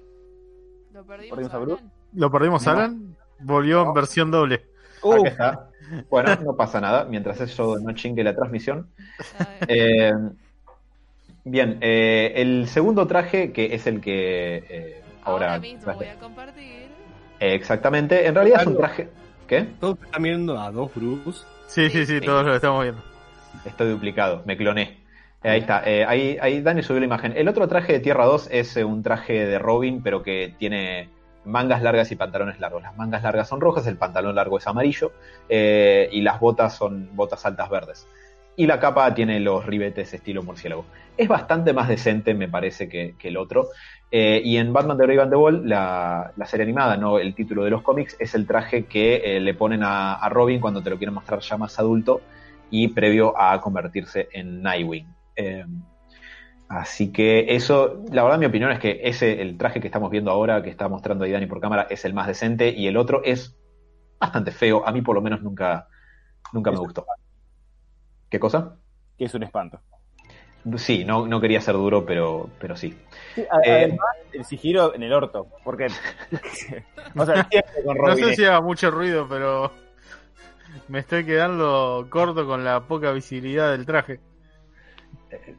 lo 0.93 1.03
perdimos. 1.03 1.37
¿Perdimos 1.39 1.53
a? 1.53 1.57
Alan. 1.57 1.91
¿lo 2.13 2.31
perdimos. 2.31 2.67
Alan? 2.67 3.15
Volvió 3.39 3.83
en 3.83 3.93
versión 3.93 4.31
doble. 4.31 4.65
acá 5.03 5.29
está. 5.29 5.66
Bueno, 6.09 6.35
no 6.43 6.55
pasa 6.55 6.81
nada, 6.81 7.05
mientras 7.05 7.39
eso 7.41 7.77
no 7.79 7.93
chingue 7.93 8.23
la 8.23 8.35
transmisión. 8.35 8.87
Eh, 9.67 10.11
bien, 11.43 11.77
eh, 11.81 12.33
el 12.35 12.67
segundo 12.67 13.07
traje, 13.07 13.51
que 13.51 13.73
es 13.73 13.87
el 13.87 14.01
que 14.01 14.63
eh, 14.69 15.01
ahora... 15.23 15.47
Ahora 15.53 15.59
mismo 15.59 15.93
voy 15.93 16.05
a 16.05 16.15
compartir. 16.15 16.87
Eh, 17.39 17.53
exactamente, 17.53 18.25
en 18.27 18.35
realidad 18.35 18.61
es 18.61 18.67
un 18.67 18.77
traje... 18.77 19.09
¿Qué? 19.47 19.65
Todos 19.79 19.97
están 20.03 20.23
viendo 20.23 20.59
a 20.59 20.69
dos 20.71 20.91
Bruce. 20.93 21.45
Sí, 21.67 21.89
sí, 21.89 22.05
sí, 22.05 22.19
Sí. 22.19 22.25
todos 22.25 22.45
lo 22.45 22.53
estamos 22.55 22.83
viendo. 22.83 23.01
Estoy 23.63 23.89
duplicado, 23.89 24.43
me 24.45 24.57
cloné. 24.57 24.97
Eh, 25.43 25.49
ahí 25.49 25.59
está, 25.61 25.83
eh, 25.85 26.03
ahí, 26.05 26.37
ahí 26.41 26.61
Dani 26.61 26.83
subió 26.83 26.99
la 26.99 27.05
imagen. 27.05 27.33
El 27.37 27.47
otro 27.47 27.65
traje 27.67 27.93
de 27.93 27.99
Tierra 28.01 28.25
2 28.25 28.49
es 28.51 28.75
eh, 28.75 28.83
un 28.83 29.03
traje 29.03 29.45
de 29.45 29.57
Robin, 29.57 30.01
pero 30.03 30.21
que 30.21 30.53
tiene 30.57 31.07
mangas 31.47 31.81
largas 31.81 32.11
y 32.11 32.15
pantalones 32.15 32.59
largos. 32.59 32.83
Las 32.83 32.95
mangas 32.97 33.23
largas 33.23 33.47
son 33.47 33.61
rojas, 33.61 33.87
el 33.87 33.97
pantalón 33.97 34.35
largo 34.35 34.57
es 34.57 34.67
amarillo 34.67 35.11
eh, 35.49 36.09
y 36.11 36.21
las 36.21 36.39
botas 36.39 36.75
son 36.75 37.09
botas 37.15 37.45
altas 37.45 37.69
verdes. 37.69 38.07
Y 38.55 38.65
la 38.65 38.79
capa 38.79 39.13
tiene 39.13 39.39
los 39.39 39.65
ribetes 39.65 40.13
estilo 40.13 40.43
murciélago. 40.43 40.85
Es 41.15 41.27
bastante 41.27 41.73
más 41.73 41.87
decente, 41.87 42.33
me 42.33 42.47
parece, 42.47 42.89
que, 42.89 43.15
que 43.17 43.27
el 43.27 43.37
otro. 43.37 43.69
Eh, 44.09 44.41
y 44.43 44.57
en 44.57 44.73
Batman 44.73 44.97
de 44.97 45.05
Brave 45.05 45.21
and 45.21 45.31
the 45.31 45.35
Bold, 45.35 45.65
la, 45.65 46.31
la 46.35 46.45
serie 46.45 46.63
animada, 46.63 46.97
no 46.97 47.19
el 47.19 47.35
título 47.35 47.63
de 47.63 47.69
los 47.69 47.83
cómics, 47.83 48.15
es 48.19 48.33
el 48.33 48.47
traje 48.47 48.85
que 48.85 49.37
eh, 49.37 49.39
le 49.39 49.53
ponen 49.53 49.83
a, 49.83 50.15
a 50.15 50.29
Robin 50.29 50.59
cuando 50.59 50.81
te 50.81 50.89
lo 50.89 50.97
quieren 50.97 51.13
mostrar 51.13 51.39
ya 51.39 51.57
más 51.57 51.77
adulto 51.77 52.21
y 52.71 52.87
previo 52.89 53.39
a 53.39 53.61
convertirse 53.61 54.27
en 54.31 54.61
Nightwing. 54.63 55.07
Así 56.69 57.13
que 57.13 57.55
eso, 57.55 58.03
la 58.11 58.23
verdad 58.23 58.39
mi 58.39 58.45
opinión 58.45 58.71
es 58.71 58.79
que 58.79 58.99
ese, 59.03 59.41
el 59.41 59.57
traje 59.57 59.79
que 59.79 59.87
estamos 59.87 60.11
viendo 60.11 60.31
ahora, 60.31 60.61
que 60.61 60.69
está 60.69 60.89
mostrando 60.89 61.23
ahí 61.23 61.31
Dani 61.31 61.45
por 61.45 61.61
cámara, 61.61 61.87
es 61.89 62.03
el 62.03 62.13
más 62.13 62.27
decente 62.27 62.69
y 62.69 62.87
el 62.87 62.97
otro 62.97 63.21
es 63.23 63.55
bastante 64.19 64.51
feo. 64.51 64.85
A 64.85 64.91
mí 64.91 65.01
por 65.01 65.15
lo 65.15 65.21
menos 65.21 65.41
nunca, 65.41 65.87
nunca 66.51 66.71
me 66.71 66.79
gustó. 66.79 67.05
¿Qué 68.29 68.39
cosa? 68.39 68.75
Que 69.17 69.25
es 69.25 69.33
un 69.33 69.43
espanto. 69.43 69.79
Sí, 70.75 71.05
no, 71.05 71.25
no 71.25 71.39
quería 71.39 71.61
ser 71.61 71.75
duro, 71.75 72.05
pero, 72.05 72.49
pero 72.59 72.75
sí. 72.75 72.93
Sí, 73.33 73.41
a- 73.49 73.59
Eh, 73.63 73.71
además, 73.83 74.07
el 74.33 74.43
sigilo 74.43 74.93
en 74.93 75.03
el 75.03 75.13
orto. 75.13 75.47
Porque. 75.63 75.87
o 77.15 77.25
sea, 77.25 77.47
siempre 77.49 77.83
con 77.85 77.97
No 77.97 78.15
sé 78.17 78.33
si 78.35 78.43
haga 78.43 78.59
mucho 78.59 78.91
ruido, 78.91 79.27
pero 79.29 79.71
me 80.89 80.99
estoy 80.99 81.25
quedando 81.25 82.07
corto 82.09 82.45
con 82.45 82.65
la 82.65 82.81
poca 82.81 83.11
visibilidad 83.11 83.71
del 83.71 83.85
traje. 83.85 84.19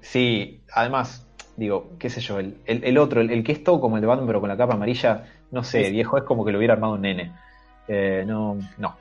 Sí, 0.01 0.61
además, 0.73 1.27
digo, 1.57 1.91
qué 1.99 2.11
sé 2.11 2.21
yo, 2.21 2.39
el, 2.39 2.57
el- 2.67 2.85
el 2.85 2.99
otro, 2.99 3.21
el, 3.21 3.31
el 3.31 3.45
que 3.45 3.53
es 3.53 3.63
todo 3.65 3.81
como 3.81 3.97
el 3.97 4.01
de 4.01 4.07
Batman, 4.07 4.27
pero 4.27 4.41
con 4.41 4.49
la 4.49 4.57
capa 4.57 4.75
amarilla, 4.75 5.25
no 5.51 5.63
sé, 5.65 5.91
viejo, 5.91 6.17
es 6.19 6.25
como 6.25 6.45
que 6.45 6.53
lo 6.53 6.59
hubiera 6.59 6.75
armado 6.75 6.95
un 6.95 7.03
nene. 7.03 7.33
Eh, 7.87 8.25
no, 8.27 8.59
no. 8.79 8.97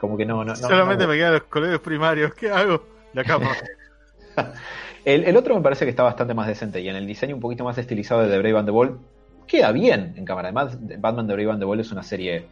Como 0.00 0.16
que 0.16 0.24
no, 0.24 0.44
no. 0.44 0.54
Solamente 0.54 1.04
no. 1.04 1.10
me 1.10 1.16
quedan 1.16 1.32
los 1.34 1.42
colores 1.44 1.78
primarios. 1.80 2.32
¿Qué 2.34 2.50
hago? 2.50 2.82
La 3.14 3.24
capa. 3.24 3.50
El, 5.04 5.24
el 5.24 5.36
otro 5.36 5.54
me 5.54 5.62
parece 5.62 5.84
que 5.84 5.90
está 5.90 6.02
bastante 6.02 6.34
más 6.34 6.46
decente 6.46 6.80
y 6.80 6.88
en 6.88 6.96
el 6.96 7.06
diseño 7.06 7.34
un 7.34 7.40
poquito 7.40 7.64
más 7.64 7.78
estilizado 7.78 8.22
de 8.22 8.28
The 8.28 8.38
Brave 8.38 8.58
and 8.58 8.66
the 8.66 8.72
Bold 8.72 8.98
queda 9.46 9.72
bien 9.72 10.12
en 10.16 10.24
cámara. 10.24 10.48
Además, 10.48 10.76
Batman 11.00 11.26
The 11.26 11.32
Brave 11.34 11.50
and 11.52 11.60
the 11.60 11.64
Bold 11.64 11.80
es 11.80 11.90
una 11.90 12.02
serie 12.02 12.44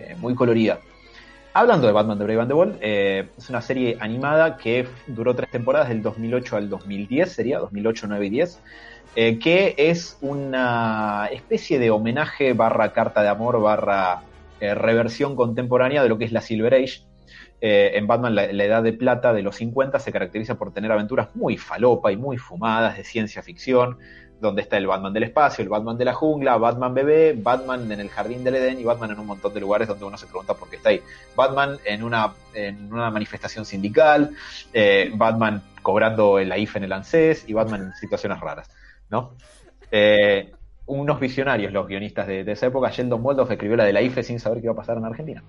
eh, 0.00 0.16
muy 0.18 0.34
colorida. 0.34 0.80
Hablando 1.52 1.88
de 1.88 1.92
Batman 1.92 2.16
The 2.16 2.24
Brave 2.24 2.40
and 2.42 2.48
the 2.48 2.54
Bold, 2.54 2.78
eh, 2.80 3.28
es 3.36 3.50
una 3.50 3.60
serie 3.60 3.96
animada 3.98 4.56
que 4.56 4.86
duró 5.08 5.34
tres 5.34 5.50
temporadas, 5.50 5.88
del 5.88 6.00
2008 6.00 6.56
al 6.56 6.70
2010, 6.70 7.32
sería 7.32 7.58
2008, 7.58 8.06
9 8.06 8.26
y 8.26 8.30
10, 8.30 8.60
eh, 9.16 9.38
que 9.40 9.74
es 9.76 10.16
una 10.20 11.28
especie 11.32 11.80
de 11.80 11.90
homenaje 11.90 12.52
barra 12.52 12.92
carta 12.92 13.22
de 13.22 13.28
amor 13.28 13.60
barra 13.60 14.22
eh, 14.60 14.74
reversión 14.74 15.34
contemporánea 15.34 16.04
de 16.04 16.08
lo 16.08 16.18
que 16.18 16.24
es 16.24 16.32
la 16.32 16.40
Silver 16.40 16.72
Age. 16.72 17.02
En 17.62 18.06
Batman 18.06 18.34
la 18.34 18.44
edad 18.46 18.82
de 18.82 18.94
plata 18.94 19.34
de 19.34 19.42
los 19.42 19.56
50 19.56 19.98
se 19.98 20.12
caracteriza 20.12 20.54
por 20.54 20.72
tener 20.72 20.90
aventuras 20.92 21.36
muy 21.36 21.58
falopa 21.58 22.10
y 22.10 22.16
muy 22.16 22.38
fumadas 22.38 22.96
de 22.96 23.04
ciencia 23.04 23.42
ficción, 23.42 23.98
donde 24.40 24.62
está 24.62 24.76
el 24.76 24.86
Batman 24.86 25.12
del 25.12 25.24
espacio, 25.24 25.62
el 25.62 25.68
Batman 25.68 25.98
de 25.98 26.04
la 26.04 26.14
jungla, 26.14 26.56
Batman 26.56 26.94
bebé, 26.94 27.34
Batman 27.36 27.90
en 27.92 28.00
el 28.00 28.08
jardín 28.08 28.42
del 28.42 28.56
Edén 28.56 28.80
y 28.80 28.84
Batman 28.84 29.10
en 29.12 29.18
un 29.18 29.26
montón 29.26 29.52
de 29.52 29.60
lugares 29.60 29.88
donde 29.88 30.04
uno 30.04 30.16
se 30.16 30.26
pregunta 30.26 30.54
por 30.54 30.68
qué 30.68 30.76
está 30.76 30.88
ahí. 30.88 31.02
Batman 31.36 31.78
en 31.84 32.02
una, 32.02 32.32
en 32.54 32.92
una 32.92 33.10
manifestación 33.10 33.64
sindical, 33.64 34.30
eh, 34.72 35.10
Batman 35.14 35.62
cobrando 35.82 36.38
el 36.38 36.50
AIF 36.52 36.76
en 36.76 36.84
el 36.84 36.92
ANSES 36.92 37.48
y 37.48 37.52
Batman 37.52 37.82
en 37.82 37.94
situaciones 37.94 38.40
raras, 38.40 38.70
¿no? 39.10 39.32
Eh, 39.90 40.52
unos 40.86 41.20
visionarios 41.20 41.72
los 41.72 41.86
guionistas 41.86 42.26
de, 42.26 42.50
esa 42.50 42.66
época, 42.66 42.90
Sheldon 42.90 43.22
Moldoff 43.22 43.50
escribió 43.50 43.76
la 43.76 43.84
de 43.84 43.92
la 43.92 44.02
IFE 44.02 44.22
sin 44.22 44.40
saber 44.40 44.58
qué 44.58 44.66
iba 44.66 44.72
a 44.72 44.76
pasar 44.76 44.96
en 44.96 45.04
Argentina. 45.04 45.42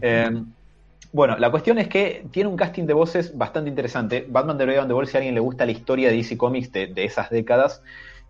Eh, 0.00 0.30
bueno, 1.12 1.38
la 1.38 1.50
cuestión 1.50 1.78
es 1.78 1.88
que 1.88 2.26
tiene 2.32 2.48
un 2.48 2.56
casting 2.56 2.86
de 2.86 2.92
voces 2.92 3.36
bastante 3.38 3.70
interesante. 3.70 4.26
Batman 4.28 4.58
de 4.58 4.64
Brave 4.64 4.80
and 4.80 4.88
the 4.88 4.94
Bold, 4.94 5.08
si 5.08 5.16
a 5.16 5.18
alguien 5.18 5.34
le 5.34 5.40
gusta 5.40 5.64
la 5.64 5.70
historia 5.70 6.10
de 6.10 6.16
DC 6.16 6.36
Comics 6.36 6.72
de, 6.72 6.88
de 6.88 7.04
esas 7.04 7.30
décadas, 7.30 7.82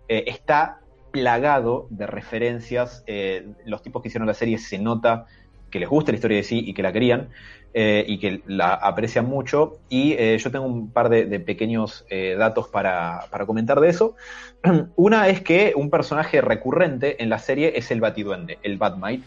eh, 0.08 0.24
está 0.26 0.80
plagado 1.10 1.86
de 1.90 2.06
referencias. 2.06 3.04
eh, 3.06 3.46
los 3.64 3.82
tipos 3.82 4.02
que 4.02 4.08
hicieron 4.08 4.26
la 4.26 4.34
serie 4.34 4.58
se 4.58 4.78
nota 4.78 5.26
que 5.70 5.78
les 5.78 5.88
gusta 5.88 6.12
la 6.12 6.16
historia 6.16 6.36
de 6.36 6.42
DC 6.42 6.54
y 6.56 6.74
que 6.74 6.82
la 6.82 6.92
querían 6.92 7.30
eh, 7.72 8.04
y 8.06 8.18
que 8.18 8.42
la 8.46 8.74
aprecian 8.74 9.26
mucho. 9.26 9.78
Y 9.88 10.16
yo 10.38 10.50
tengo 10.50 10.66
un 10.66 10.90
par 10.90 11.08
de, 11.08 11.26
de 11.26 11.40
pequeños 11.40 12.04
datos 12.38 12.68
para, 12.68 13.26
para 13.30 13.46
comentar 13.46 13.80
de 13.80 13.88
eso. 13.88 14.14
Una 14.96 15.28
es 15.28 15.40
que 15.42 15.72
un 15.76 15.90
personaje 15.90 16.40
recurrente 16.40 17.22
en 17.22 17.28
la 17.28 17.38
serie 17.38 17.72
es 17.76 17.90
el 17.90 18.00
Batiduende, 18.00 18.58
el 18.62 18.78
Batmite 18.78 19.24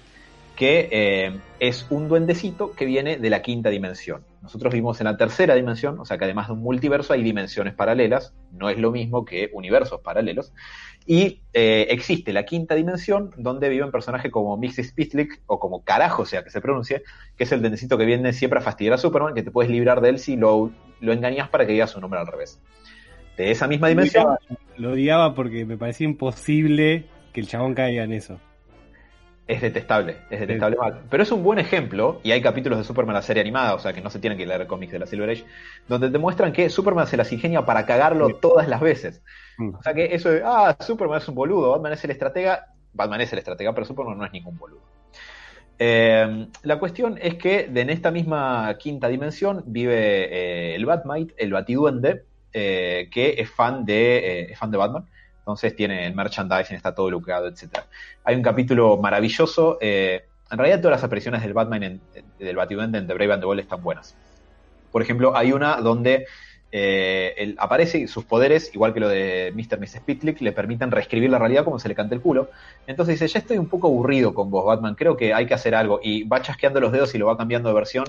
que 0.57 0.89
eh, 0.91 1.39
es 1.59 1.85
un 1.91 2.09
duendecito 2.09 2.71
que 2.71 2.85
viene 2.85 3.17
de 3.17 3.29
la 3.29 3.43
quinta 3.43 3.69
dimensión. 3.69 4.25
Nosotros 4.41 4.73
vivimos 4.73 4.99
en 4.99 5.05
la 5.05 5.15
tercera 5.15 5.53
dimensión, 5.53 5.99
o 5.99 6.05
sea 6.05 6.17
que 6.17 6.25
además 6.25 6.47
de 6.47 6.53
un 6.53 6.61
multiverso 6.61 7.13
hay 7.13 7.21
dimensiones 7.21 7.75
paralelas, 7.75 8.33
no 8.51 8.67
es 8.69 8.79
lo 8.79 8.91
mismo 8.91 9.23
que 9.23 9.51
universos 9.53 10.01
paralelos, 10.01 10.51
y 11.05 11.43
eh, 11.53 11.87
existe 11.91 12.33
la 12.33 12.43
quinta 12.43 12.73
dimensión 12.73 13.31
donde 13.37 13.69
viven 13.69 13.91
personajes 13.91 14.31
como 14.31 14.57
Mrs. 14.57 14.93
Pitlick, 14.93 15.41
o 15.45 15.59
como 15.59 15.83
carajo 15.83 16.25
sea 16.25 16.43
que 16.43 16.49
se 16.49 16.59
pronuncie, 16.59 17.03
que 17.37 17.43
es 17.43 17.51
el 17.51 17.61
duendecito 17.61 17.95
que 17.95 18.05
viene 18.05 18.33
siempre 18.33 18.57
a 18.57 18.63
fastidiar 18.63 18.95
a 18.95 18.97
Superman, 18.97 19.35
que 19.35 19.43
te 19.43 19.51
puedes 19.51 19.71
librar 19.71 20.01
de 20.01 20.09
él 20.09 20.17
si 20.17 20.37
lo, 20.37 20.71
lo 21.01 21.13
engañas 21.13 21.49
para 21.49 21.67
que 21.67 21.73
diga 21.73 21.85
su 21.85 22.01
nombre 22.01 22.19
al 22.19 22.25
revés. 22.25 22.59
De 23.37 23.51
esa 23.51 23.67
misma 23.67 23.89
dimensión... 23.89 24.35
Lo 24.75 24.93
odiaba 24.93 25.35
porque 25.35 25.65
me 25.65 25.77
parecía 25.77 26.05
imposible 26.05 27.05
que 27.31 27.41
el 27.41 27.47
chabón 27.47 27.75
caiga 27.75 28.03
en 28.03 28.13
eso. 28.13 28.39
Es 29.47 29.61
detestable, 29.61 30.17
es 30.29 30.41
detestable 30.41 30.75
mal. 30.75 31.01
Pero 31.09 31.23
es 31.23 31.31
un 31.31 31.41
buen 31.41 31.57
ejemplo, 31.57 32.19
y 32.21 32.31
hay 32.31 32.41
capítulos 32.41 32.77
de 32.79 32.83
Superman 32.83 33.15
la 33.15 33.21
serie 33.21 33.39
animada, 33.41 33.75
o 33.75 33.79
sea 33.79 33.93
que 33.93 34.01
no 34.01 34.09
se 34.09 34.19
tienen 34.19 34.37
que 34.37 34.45
leer 34.45 34.67
cómics 34.67 34.91
de 34.91 34.99
la 34.99 35.05
Silver 35.05 35.29
Age, 35.29 35.45
donde 35.87 36.09
te 36.09 36.17
muestran 36.17 36.51
que 36.51 36.69
Superman 36.69 37.07
se 37.07 37.15
las 37.15 37.31
ingenia 37.31 37.65
para 37.65 37.85
cagarlo 37.85 38.27
Sí. 38.27 38.35
todas 38.41 38.67
las 38.67 38.81
veces. 38.81 39.21
Mm. 39.57 39.75
O 39.75 39.81
sea 39.81 39.93
que 39.93 40.13
eso 40.13 40.29
de, 40.31 40.41
ah, 40.43 40.75
Superman 40.79 41.19
es 41.19 41.27
un 41.29 41.35
boludo, 41.35 41.71
Batman 41.71 41.93
es 41.93 42.03
el 42.03 42.11
estratega, 42.11 42.73
Batman 42.91 43.21
es 43.21 43.31
el 43.31 43.39
estratega, 43.39 43.73
pero 43.73 43.85
Superman 43.85 44.17
no 44.17 44.25
es 44.25 44.33
ningún 44.33 44.57
boludo. 44.57 44.81
Eh, 45.79 46.47
la 46.63 46.79
cuestión 46.79 47.17
es 47.21 47.35
que 47.35 47.69
en 47.73 47.89
esta 47.89 48.11
misma 48.11 48.75
quinta 48.79 49.07
dimensión 49.07 49.63
vive 49.67 49.93
eh, 50.71 50.75
el 50.75 50.85
Batmite, 50.85 51.35
el 51.37 51.53
Batiduende, 51.53 52.23
eh, 52.51 53.09
que 53.11 53.35
es 53.37 53.49
fan 53.49 53.85
de, 53.85 54.17
eh, 54.17 54.51
es 54.51 54.57
fan 54.59 54.71
de 54.71 54.77
Batman. 54.77 55.05
Entonces 55.47 55.77
tiene 55.77 56.05
el 56.05 56.13
merchandising, 56.13 56.75
está 56.75 56.93
todo 56.93 57.09
lucrado, 57.09 57.47
etc. 57.47 57.79
Hay 58.25 58.35
un 58.35 58.41
capítulo 58.41 58.97
maravilloso. 58.97 59.77
eh, 59.79 60.25
en 60.51 60.57
realidad 60.57 60.81
todas 60.81 60.97
las 60.97 61.03
apariciones 61.05 61.41
del 61.41 61.53
Batman 61.53 61.83
en- 61.83 62.01
del 62.37 62.55
Batiduende 62.57 62.97
en 62.97 63.07
The 63.07 63.13
Brave 63.13 63.31
and 63.33 63.41
the 63.41 63.45
Bold 63.45 63.61
están 63.61 63.81
buenas. 63.81 64.13
Por 64.91 65.01
ejemplo, 65.01 65.37
hay 65.37 65.53
una 65.53 65.77
donde 65.77 66.25
eh, 66.73 67.33
él 67.37 67.55
aparece 67.59 67.97
y 67.97 68.07
sus 68.09 68.25
poderes, 68.25 68.75
igual 68.75 68.93
que 68.93 68.99
lo 68.99 69.07
de 69.07 69.53
Mr. 69.55 69.77
y 69.77 69.81
Mrs. 69.83 70.01
Pitlick, 70.01 70.41
le 70.41 70.51
permiten 70.51 70.91
reescribir 70.91 71.29
la 71.29 71.39
realidad 71.39 71.63
como 71.63 71.79
se 71.79 71.87
le 71.87 71.95
cante 71.95 72.13
el 72.13 72.19
culo. 72.19 72.49
Entonces 72.85 73.15
dice, 73.17 73.31
ya 73.31 73.39
estoy 73.39 73.57
un 73.57 73.69
poco 73.69 73.87
aburrido 73.87 74.33
con 74.33 74.51
vos, 74.51 74.65
Batman, 74.65 74.95
creo 74.95 75.15
que 75.15 75.33
hay 75.33 75.45
que 75.45 75.53
hacer 75.53 75.75
algo. 75.75 76.01
Y 76.03 76.23
va 76.25 76.41
chasqueando 76.41 76.81
los 76.81 76.91
dedos 76.91 77.15
y 77.15 77.17
lo 77.19 77.27
va 77.27 77.37
cambiando 77.37 77.69
de 77.69 77.75
versión 77.75 78.03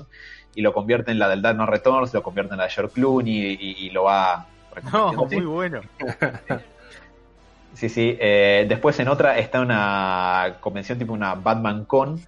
y 0.56 0.62
lo 0.62 0.72
convierte 0.72 1.12
en 1.12 1.20
la 1.20 1.28
del 1.28 1.40
Dark 1.40 1.56
No 1.56 1.66
Returns, 1.66 2.12
lo 2.12 2.24
convierte 2.24 2.54
en 2.54 2.58
la 2.58 2.64
de 2.64 2.70
George 2.70 2.94
Clooney 2.94 3.32
y, 3.32 3.52
y- 3.60 3.86
y 3.86 3.90
lo 3.90 4.02
va... 4.02 4.48
No, 4.92 5.12
muy 5.12 5.44
bueno. 5.46 5.80
Sí, 7.74 7.88
sí. 7.88 8.16
eh, 8.20 8.66
después 8.68 8.98
en 9.00 9.08
otra 9.08 9.38
está 9.38 9.60
una 9.60 10.56
convención 10.60 10.98
tipo 10.98 11.12
una 11.12 11.34
Batman 11.34 11.84
Con. 11.84 12.20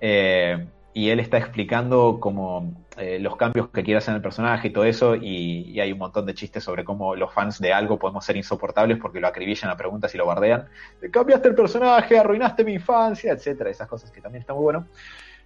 eh, 0.00 0.66
y 0.98 1.10
él 1.10 1.20
está 1.20 1.38
explicando 1.38 2.18
como 2.18 2.72
eh, 2.96 3.20
los 3.20 3.36
cambios 3.36 3.68
que 3.68 3.84
quiere 3.84 3.98
hacer 3.98 4.10
en 4.10 4.16
el 4.16 4.22
personaje 4.22 4.66
y 4.66 4.72
todo 4.72 4.82
eso. 4.82 5.14
Y, 5.14 5.78
hay 5.78 5.92
un 5.92 5.98
montón 5.98 6.26
de 6.26 6.34
chistes 6.34 6.64
sobre 6.64 6.84
cómo 6.84 7.14
los 7.14 7.32
fans 7.32 7.60
de 7.60 7.72
algo 7.72 8.00
podemos 8.00 8.24
ser 8.24 8.36
insoportables 8.36 8.98
porque 9.00 9.20
lo 9.20 9.28
acribillan 9.28 9.70
a 9.70 9.76
preguntas 9.76 10.12
y 10.14 10.18
lo 10.18 10.26
bardean. 10.26 10.66
De, 11.00 11.08
Cambiaste 11.08 11.50
el 11.50 11.54
personaje, 11.54 12.18
arruinaste 12.18 12.64
mi 12.64 12.72
infancia, 12.72 13.32
etcétera. 13.32 13.70
Esas 13.70 13.86
cosas 13.86 14.10
que 14.10 14.20
también 14.20 14.40
están 14.40 14.56
muy 14.56 14.64
bueno. 14.64 14.86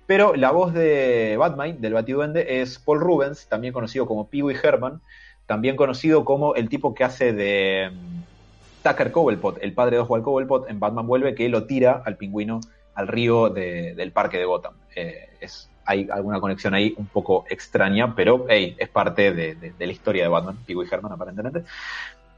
Pero 0.07 0.35
la 0.35 0.53
voz 0.53 0.73
de 0.73 1.37
Batman, 1.39 1.81
del 1.83 1.93
Batiduende, 1.93 2.63
es 2.63 2.79
Paul 2.79 3.01
Rubens, 3.01 3.47
también 3.47 3.75
conocido 3.75 4.07
como 4.07 4.29
Pee 4.29 4.43
Wee 4.43 4.57
Herman, 4.63 5.03
también 5.45 5.77
conocido 5.77 6.25
como 6.25 6.55
el 6.55 6.71
tipo 6.71 6.95
que 6.95 7.05
hace 7.05 7.35
de 7.35 7.91
mm, 7.91 8.32
Tucker 8.83 9.11
Cobblepot, 9.13 9.59
el 9.63 9.73
padre 9.73 9.97
de 9.97 10.03
Oswald 10.03 10.25
Cobblepot 10.25 10.69
en 10.69 10.81
Batman 10.81 11.07
Vuelve, 11.07 11.35
que 11.35 11.49
lo 11.49 11.65
tira 11.65 12.03
al 12.05 12.17
pingüino 12.17 12.61
al 12.95 13.09
río 13.09 13.49
de- 13.49 13.95
del 13.95 14.13
parque 14.13 14.39
de 14.39 14.45
Gotham. 14.45 14.75
Eh, 14.95 15.29
hay 15.85 16.09
alguna 16.11 16.41
conexión 16.41 16.75
ahí 16.75 16.95
un 16.97 17.07
poco 17.07 17.45
extraña, 17.49 18.15
pero 18.15 18.47
hey, 18.49 18.77
es 18.79 18.89
parte 18.89 19.33
de, 19.33 19.73
la 19.79 19.93
historia 19.93 20.23
de 20.23 20.29
Batman, 20.29 20.59
Pee 20.65 20.77
Herman 20.91 21.13
aparentemente. 21.13 21.65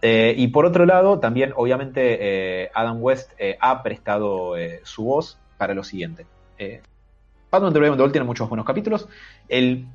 Eh, 0.01 0.35
y 0.37 0.49
por 0.49 0.67
otro 0.67 0.87
lado, 0.87 1.19
también 1.19 1.53
obviamente 1.57 2.19
eh, 2.21 2.71
Adam 2.75 3.03
West 3.03 3.33
ha 3.61 3.83
prestado 3.83 4.55
su 4.83 5.05
voz 5.05 5.39
para 5.59 5.75
lo 5.75 5.85
siguiente. 5.85 6.27
Batman 7.51 7.73
The 7.73 7.79
Brave 7.79 8.03
and 8.03 8.13
tiene 8.13 8.27
muchos 8.27 8.49
buenos 8.49 8.67
capítulos. 8.67 9.09
El 9.49 9.87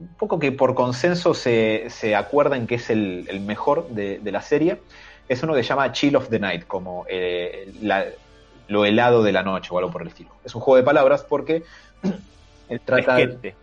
un 0.00 0.14
poco 0.14 0.38
que 0.38 0.52
por 0.52 0.76
consenso 0.76 1.34
se, 1.34 1.86
se 1.88 2.14
acuerdan 2.14 2.68
que 2.68 2.76
es 2.76 2.88
el, 2.88 3.26
mejor 3.44 3.88
de 3.88 4.30
la 4.30 4.42
serie, 4.42 4.78
es 5.28 5.42
uno 5.42 5.54
que 5.54 5.62
se 5.62 5.68
llama 5.68 5.92
Chill 5.92 6.16
of 6.16 6.28
the 6.28 6.38
Night, 6.38 6.66
como 6.66 7.04
eh, 7.08 7.72
la- 7.82 8.06
lo 8.68 8.84
helado 8.84 9.22
de 9.22 9.32
la 9.32 9.42
noche 9.42 9.68
o 9.72 9.78
algo 9.78 9.90
por 9.90 10.02
el 10.02 10.08
estilo. 10.08 10.30
Es 10.44 10.54
un 10.54 10.60
juego 10.60 10.76
de 10.76 10.82
palabras 10.82 11.24
porque 11.28 11.62
El 12.68 12.80
Trata 12.80 13.14
de- 13.16 13.26
fresquete. 13.28 13.54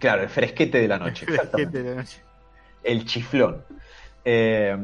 Claro, 0.00 0.22
el 0.22 0.28
fresquete 0.28 0.80
de 0.80 0.88
la 0.88 0.98
noche. 0.98 1.26
exactamente. 1.28 1.78
Gente 1.78 1.82
de 1.88 1.94
la 1.94 2.02
noche. 2.02 2.20
El 2.82 3.04
chiflón. 3.06 3.62
Eh, 4.24 4.76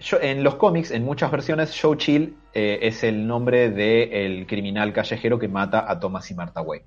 yo- 0.00 0.18
en 0.20 0.42
los 0.42 0.54
cómics, 0.56 0.90
en 0.90 1.04
muchas 1.04 1.30
versiones, 1.30 1.78
Joe 1.80 1.96
Chill 1.98 2.36
eh, 2.54 2.78
es 2.82 3.04
el 3.04 3.26
nombre 3.26 3.70
del 3.70 4.46
criminal 4.46 4.92
callejero 4.92 5.38
que 5.38 5.48
mata 5.48 5.90
a 5.90 6.00
Thomas 6.00 6.30
y 6.30 6.34
Martha 6.34 6.62
Wayne. 6.62 6.86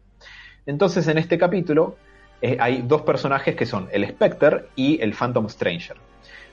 Entonces, 0.66 1.08
en 1.08 1.18
este 1.18 1.38
capítulo, 1.38 1.96
eh, 2.42 2.58
hay 2.60 2.82
dos 2.84 3.04
personajes 3.04 3.56
que 3.56 3.66
son 3.66 3.88
el 3.92 4.08
Spectre 4.10 4.66
y 4.76 5.00
el 5.02 5.14
Phantom 5.14 5.48
Stranger. 5.48 5.98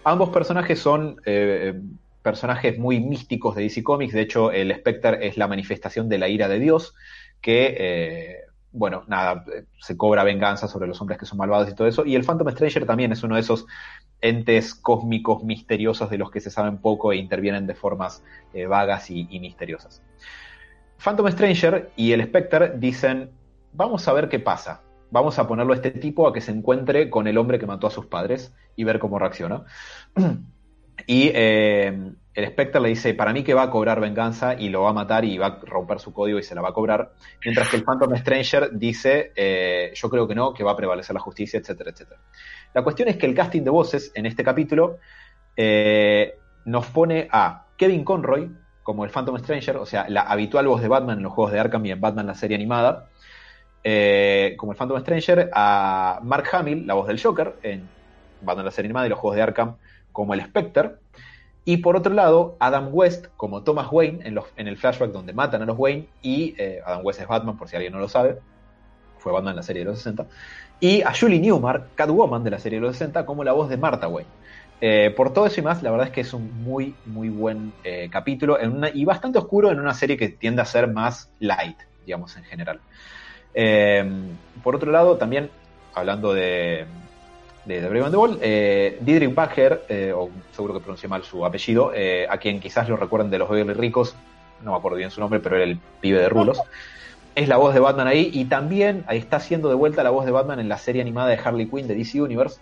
Ambos 0.08 0.30
personajes 0.30 0.78
son 0.78 1.20
eh, 1.26 1.78
personajes 2.22 2.78
muy 2.78 2.98
místicos 2.98 3.54
de 3.54 3.64
DC 3.64 3.82
Comics. 3.82 4.14
De 4.14 4.22
hecho, 4.22 4.50
el 4.50 4.74
Spectre 4.74 5.26
es 5.26 5.36
la 5.36 5.46
manifestación 5.48 6.08
de 6.08 6.16
la 6.16 6.28
ira 6.28 6.48
de 6.48 6.58
Dios, 6.58 6.94
que, 7.42 7.76
eh, 7.78 8.36
bueno, 8.72 9.04
nada, 9.06 9.44
se 9.78 9.98
cobra 9.98 10.24
venganza 10.24 10.66
sobre 10.66 10.88
los 10.88 10.98
hombres 11.02 11.18
que 11.18 11.26
son 11.26 11.36
malvados 11.36 11.68
y 11.68 11.74
todo 11.74 11.86
eso. 11.86 12.06
Y 12.06 12.14
el 12.14 12.24
Phantom 12.24 12.48
Stranger 12.48 12.86
también 12.86 13.12
es 13.12 13.22
uno 13.22 13.34
de 13.34 13.42
esos 13.42 13.66
entes 14.22 14.74
cósmicos 14.74 15.44
misteriosos 15.44 16.08
de 16.08 16.16
los 16.16 16.30
que 16.30 16.40
se 16.40 16.48
saben 16.48 16.78
poco 16.78 17.12
e 17.12 17.16
intervienen 17.16 17.66
de 17.66 17.74
formas 17.74 18.24
eh, 18.54 18.64
vagas 18.64 19.10
y, 19.10 19.28
y 19.28 19.40
misteriosas. 19.40 20.00
Phantom 21.04 21.30
Stranger 21.30 21.90
y 21.96 22.12
el 22.12 22.24
Spectre 22.24 22.72
dicen, 22.78 23.28
vamos 23.74 24.08
a 24.08 24.14
ver 24.14 24.30
qué 24.30 24.38
pasa. 24.38 24.80
Vamos 25.10 25.38
a 25.38 25.46
ponerlo 25.46 25.72
a 25.72 25.76
este 25.76 25.90
tipo 25.90 26.28
a 26.28 26.32
que 26.32 26.40
se 26.40 26.52
encuentre 26.52 27.10
con 27.10 27.26
el 27.26 27.38
hombre 27.38 27.58
que 27.58 27.66
mató 27.66 27.86
a 27.86 27.90
sus 27.90 28.06
padres 28.06 28.54
y 28.76 28.84
ver 28.84 28.98
cómo 28.98 29.18
reacciona. 29.18 29.64
Y 31.06 31.30
eh, 31.32 32.12
el 32.34 32.46
Spectre 32.48 32.80
le 32.80 32.88
dice, 32.88 33.14
para 33.14 33.32
mí 33.32 33.42
que 33.42 33.54
va 33.54 33.62
a 33.62 33.70
cobrar 33.70 34.00
venganza 34.00 34.54
y 34.54 34.68
lo 34.68 34.82
va 34.82 34.90
a 34.90 34.92
matar 34.92 35.24
y 35.24 35.38
va 35.38 35.46
a 35.46 35.58
romper 35.64 36.00
su 36.00 36.12
código 36.12 36.38
y 36.38 36.42
se 36.42 36.54
la 36.54 36.60
va 36.60 36.70
a 36.70 36.72
cobrar. 36.72 37.12
Mientras 37.44 37.68
que 37.68 37.76
el 37.76 37.84
Phantom 37.84 38.14
Stranger 38.16 38.70
dice, 38.72 39.32
eh, 39.34 39.92
yo 39.94 40.10
creo 40.10 40.26
que 40.26 40.34
no, 40.34 40.52
que 40.52 40.64
va 40.64 40.72
a 40.72 40.76
prevalecer 40.76 41.14
la 41.14 41.20
justicia, 41.20 41.58
etcétera, 41.60 41.90
etcétera. 41.90 42.20
La 42.74 42.82
cuestión 42.82 43.08
es 43.08 43.16
que 43.16 43.26
el 43.26 43.34
casting 43.34 43.62
de 43.62 43.70
voces 43.70 44.12
en 44.14 44.26
este 44.26 44.44
capítulo 44.44 44.98
eh, 45.56 46.38
nos 46.64 46.86
pone 46.86 47.28
a 47.30 47.66
Kevin 47.76 48.04
Conroy 48.04 48.50
como 48.82 49.04
el 49.04 49.10
Phantom 49.10 49.38
Stranger, 49.38 49.76
o 49.76 49.86
sea, 49.86 50.08
la 50.08 50.22
habitual 50.22 50.66
voz 50.66 50.80
de 50.80 50.88
Batman 50.88 51.18
en 51.18 51.24
los 51.24 51.32
juegos 51.32 51.52
de 51.52 51.60
Arkham 51.60 51.84
y 51.86 51.90
en 51.90 52.00
Batman 52.00 52.26
la 52.26 52.34
serie 52.34 52.54
animada, 52.54 53.08
eh, 53.90 54.54
como 54.58 54.72
el 54.72 54.76
Phantom 54.76 55.00
Stranger, 55.00 55.48
a 55.54 56.20
Mark 56.22 56.44
Hamill, 56.52 56.86
la 56.86 56.92
voz 56.92 57.06
del 57.06 57.18
Joker 57.18 57.54
en 57.62 57.88
Batman 58.42 58.66
la 58.66 58.70
serie 58.70 58.88
animada 58.88 59.06
y 59.06 59.08
los 59.08 59.18
juegos 59.18 59.36
de 59.36 59.42
Arkham 59.42 59.76
como 60.12 60.34
el 60.34 60.42
Spectre. 60.42 60.96
Y 61.64 61.78
por 61.78 61.96
otro 61.96 62.12
lado, 62.12 62.58
Adam 62.60 62.90
West 62.92 63.28
como 63.38 63.62
Thomas 63.62 63.88
Wayne 63.90 64.20
en, 64.26 64.34
los, 64.34 64.44
en 64.58 64.68
el 64.68 64.76
flashback 64.76 65.10
donde 65.10 65.32
matan 65.32 65.62
a 65.62 65.64
los 65.64 65.78
Wayne. 65.78 66.06
Y 66.20 66.54
eh, 66.58 66.82
Adam 66.84 67.00
West 67.02 67.22
es 67.22 67.26
Batman, 67.26 67.56
por 67.56 67.66
si 67.66 67.76
alguien 67.76 67.94
no 67.94 67.98
lo 67.98 68.10
sabe. 68.10 68.38
Fue 69.16 69.32
Batman 69.32 69.52
en 69.52 69.56
la 69.56 69.62
serie 69.62 69.84
de 69.84 69.90
los 69.90 69.96
60. 70.00 70.26
Y 70.80 71.00
a 71.00 71.14
Julie 71.18 71.40
Newmar, 71.40 71.86
Catwoman 71.94 72.44
de 72.44 72.50
la 72.50 72.58
serie 72.58 72.80
de 72.80 72.86
los 72.86 72.94
60, 72.94 73.24
como 73.24 73.42
la 73.42 73.52
voz 73.52 73.70
de 73.70 73.78
Martha 73.78 74.06
Wayne. 74.06 74.28
Eh, 74.82 75.14
por 75.16 75.32
todo 75.32 75.46
eso 75.46 75.60
y 75.60 75.64
más, 75.64 75.82
la 75.82 75.90
verdad 75.90 76.08
es 76.08 76.12
que 76.12 76.20
es 76.20 76.34
un 76.34 76.62
muy, 76.62 76.94
muy 77.06 77.30
buen 77.30 77.72
capítulo 78.10 78.58
y 78.92 79.04
bastante 79.06 79.38
oscuro 79.38 79.72
en 79.72 79.80
una 79.80 79.94
serie 79.94 80.18
que 80.18 80.28
tiende 80.28 80.60
a 80.60 80.66
ser 80.66 80.88
más 80.88 81.32
light, 81.40 81.78
digamos, 82.04 82.36
en 82.36 82.44
general. 82.44 82.80
Eh, 83.60 84.08
por 84.62 84.76
otro 84.76 84.92
lado, 84.92 85.16
también, 85.16 85.50
hablando 85.92 86.32
de, 86.32 86.86
de, 87.64 87.80
de 87.80 87.88
Brave 87.88 88.04
and 88.04 88.12
the 88.12 88.16
Bold, 88.16 88.38
eh, 88.40 89.32
Bacher, 89.34 89.84
eh, 89.88 90.12
o 90.14 90.30
seguro 90.52 90.74
que 90.74 90.80
pronuncié 90.80 91.08
mal 91.08 91.24
su 91.24 91.44
apellido, 91.44 91.90
eh, 91.92 92.24
a 92.30 92.38
quien 92.38 92.60
quizás 92.60 92.88
lo 92.88 92.96
recuerden 92.96 93.30
de 93.30 93.38
los 93.38 93.50
Beverly 93.50 93.74
Ricos, 93.74 94.14
no 94.62 94.70
me 94.70 94.78
acuerdo 94.78 94.96
bien 94.96 95.10
su 95.10 95.20
nombre, 95.20 95.40
pero 95.40 95.56
era 95.56 95.64
el 95.64 95.76
pibe 96.00 96.20
de 96.20 96.28
Rulos. 96.28 96.60
Es 97.34 97.48
la 97.48 97.56
voz 97.56 97.74
de 97.74 97.80
Batman 97.80 98.06
ahí 98.06 98.30
y 98.32 98.44
también 98.44 99.02
ahí 99.08 99.18
está 99.18 99.38
haciendo 99.38 99.68
de 99.68 99.74
vuelta 99.74 100.04
la 100.04 100.10
voz 100.10 100.24
de 100.24 100.30
Batman 100.30 100.60
en 100.60 100.68
la 100.68 100.78
serie 100.78 101.02
animada 101.02 101.28
de 101.28 101.38
Harley 101.42 101.66
Quinn 101.66 101.88
de 101.88 101.96
DC 101.96 102.22
Universe, 102.22 102.60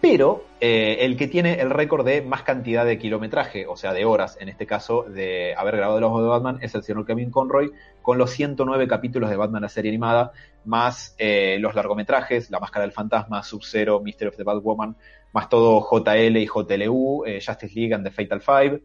pero 0.00 0.44
eh, 0.60 0.98
el 1.00 1.16
que 1.16 1.28
tiene 1.28 1.60
el 1.60 1.68
récord 1.68 2.06
de 2.06 2.22
más 2.22 2.42
cantidad 2.42 2.86
de 2.86 2.98
kilometraje, 2.98 3.66
o 3.66 3.76
sea, 3.76 3.92
de 3.92 4.06
horas, 4.06 4.38
en 4.40 4.48
este 4.48 4.66
caso, 4.66 5.02
de 5.02 5.54
haber 5.54 5.76
grabado 5.76 6.08
voz 6.08 6.22
de 6.22 6.28
Batman, 6.28 6.58
es 6.62 6.74
el 6.74 6.82
señor 6.82 7.04
Kevin 7.04 7.30
Conroy, 7.30 7.70
con 8.00 8.16
los 8.16 8.30
109 8.30 8.88
capítulos 8.88 9.28
de 9.28 9.36
Batman, 9.36 9.62
la 9.62 9.68
serie 9.68 9.90
animada, 9.90 10.32
más 10.64 11.14
eh, 11.18 11.58
los 11.60 11.74
largometrajes, 11.74 12.50
La 12.50 12.60
Máscara 12.60 12.84
del 12.84 12.92
Fantasma, 12.92 13.42
Sub-Zero, 13.42 14.00
Mystery 14.00 14.28
of 14.28 14.36
the 14.36 14.42
Batwoman, 14.42 14.96
más 15.32 15.50
todo 15.50 15.86
JL 15.90 16.36
y 16.38 16.46
JLU, 16.46 17.24
eh, 17.26 17.40
Justice 17.44 17.78
League 17.78 17.94
and 17.94 18.04
the 18.04 18.10
Fatal 18.10 18.40
Five, 18.40 18.82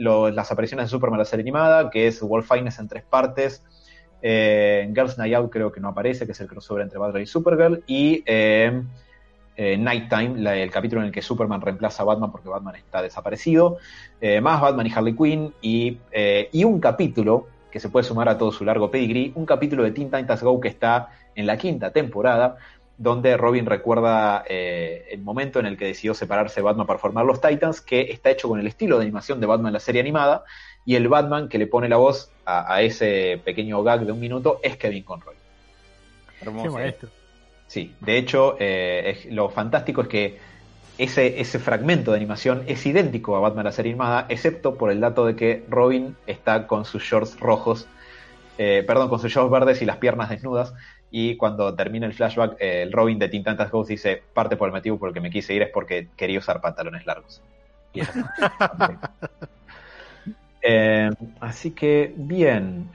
las 0.00 0.50
apariciones 0.50 0.86
de 0.86 0.90
Superman, 0.90 1.20
la 1.20 1.24
serie 1.24 1.42
animada, 1.42 1.88
que 1.88 2.08
es 2.08 2.20
Wolf 2.20 2.48
Finest 2.48 2.80
en 2.80 2.88
tres 2.88 3.04
partes, 3.04 3.64
Girls 4.20 5.18
Night 5.18 5.34
Out 5.34 5.52
creo 5.52 5.70
que 5.70 5.80
no 5.80 5.88
aparece, 5.88 6.26
que 6.26 6.32
es 6.32 6.40
el 6.40 6.48
crossover 6.48 6.82
entre 6.82 6.98
Batman 6.98 7.22
y 7.22 7.26
Supergirl, 7.26 7.84
y... 7.86 8.24
eh, 9.56 9.76
Nighttime, 9.76 10.38
la- 10.40 10.56
el 10.56 10.70
capítulo 10.70 11.00
en 11.00 11.08
el 11.08 11.12
que 11.12 11.22
Superman 11.22 11.60
reemplaza 11.60 12.02
a 12.02 12.06
Batman 12.06 12.30
porque 12.30 12.48
Batman 12.48 12.76
está 12.76 13.02
desaparecido, 13.02 13.78
eh, 14.20 14.40
más 14.40 14.60
Batman 14.60 14.86
y 14.86 14.92
Harley 14.92 15.16
Quinn, 15.16 15.54
y, 15.62 15.98
eh, 16.12 16.48
y 16.52 16.64
un 16.64 16.78
capítulo 16.80 17.46
que 17.70 17.80
se 17.80 17.88
puede 17.88 18.04
sumar 18.04 18.28
a 18.28 18.38
todo 18.38 18.52
su 18.52 18.64
largo 18.64 18.90
pedigree, 18.90 19.32
un 19.34 19.44
capítulo 19.46 19.82
de 19.82 19.90
Teen 19.92 20.10
Titans 20.10 20.42
Go 20.42 20.60
que 20.60 20.68
está 20.68 21.08
en 21.34 21.46
la 21.46 21.56
quinta 21.58 21.90
temporada, 21.90 22.56
donde 22.98 23.36
Robin 23.36 23.66
recuerda 23.66 24.42
eh, 24.48 25.08
el 25.10 25.20
momento 25.20 25.60
en 25.60 25.66
el 25.66 25.76
que 25.76 25.84
decidió 25.84 26.14
separarse 26.14 26.60
de 26.60 26.64
Batman 26.64 26.86
para 26.86 26.98
formar 26.98 27.26
los 27.26 27.42
Titans, 27.42 27.82
que 27.82 28.00
está 28.10 28.30
hecho 28.30 28.48
con 28.48 28.58
el 28.58 28.66
estilo 28.66 28.96
de 28.96 29.02
animación 29.02 29.38
de 29.40 29.46
Batman 29.46 29.68
en 29.68 29.72
la 29.74 29.80
serie 29.80 30.00
animada, 30.00 30.44
y 30.86 30.94
el 30.94 31.08
Batman 31.08 31.48
que 31.50 31.58
le 31.58 31.66
pone 31.66 31.88
la 31.90 31.98
voz 31.98 32.30
a, 32.46 32.72
a 32.74 32.80
ese 32.80 33.42
pequeño 33.44 33.82
gag 33.82 34.06
de 34.06 34.12
un 34.12 34.20
minuto 34.20 34.60
es 34.62 34.78
Kevin 34.78 35.02
Conroy. 35.02 35.34
Qué 36.38 36.44
Hermoso. 36.46 36.72
maestro. 36.72 37.10
Sí, 37.68 37.96
de 38.00 38.16
hecho, 38.18 38.56
eh, 38.60 39.10
es- 39.10 39.32
lo 39.32 39.48
fantástico 39.50 40.02
es 40.02 40.08
que 40.08 40.38
ese, 40.98 41.40
ese 41.40 41.58
fragmento 41.58 42.10
de 42.12 42.16
animación 42.18 42.64
es 42.66 42.86
idéntico 42.86 43.36
a 43.36 43.40
Batman 43.40 43.64
la 43.66 43.72
serie 43.72 43.92
animada, 43.92 44.26
excepto 44.28 44.76
por 44.78 44.90
el 44.90 45.00
dato 45.00 45.26
de 45.26 45.36
que 45.36 45.64
Robin 45.68 46.16
está 46.26 46.66
con 46.66 46.84
sus 46.84 47.02
shorts 47.02 47.38
rojos, 47.40 47.88
eh, 48.58 48.84
perdón, 48.86 49.08
con 49.08 49.18
sus 49.18 49.32
shorts 49.32 49.50
verdes 49.50 49.82
y 49.82 49.84
las 49.84 49.98
piernas 49.98 50.30
desnudas, 50.30 50.72
y 51.10 51.36
cuando 51.36 51.74
termina 51.74 52.06
el 52.06 52.14
flashback, 52.14 52.56
eh, 52.60 52.82
el 52.82 52.92
Robin 52.92 53.18
de 53.18 53.28
Teen 53.28 53.44
Titans 53.44 53.70
Go 53.70 53.84
dice, 53.84 54.22
parte 54.32 54.56
por 54.56 54.68
el 54.68 54.74
motivo 54.74 54.98
por 54.98 55.08
el 55.08 55.14
que 55.14 55.20
me 55.20 55.30
quise 55.30 55.54
ir 55.54 55.62
es 55.62 55.70
porque 55.72 56.08
quería 56.16 56.38
usar 56.38 56.60
pantalones 56.60 57.04
largos. 57.06 57.42
Eh, 60.68 61.10
así 61.40 61.70
que, 61.72 62.12
bien, 62.16 62.90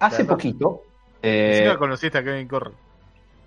hace 0.00 0.24
poquito... 0.24 0.82
eh, 1.22 1.50
Encima 1.50 1.78
conociste 1.78 2.18
a 2.18 2.24
Kevin 2.24 2.48
Conroy. 2.48 2.74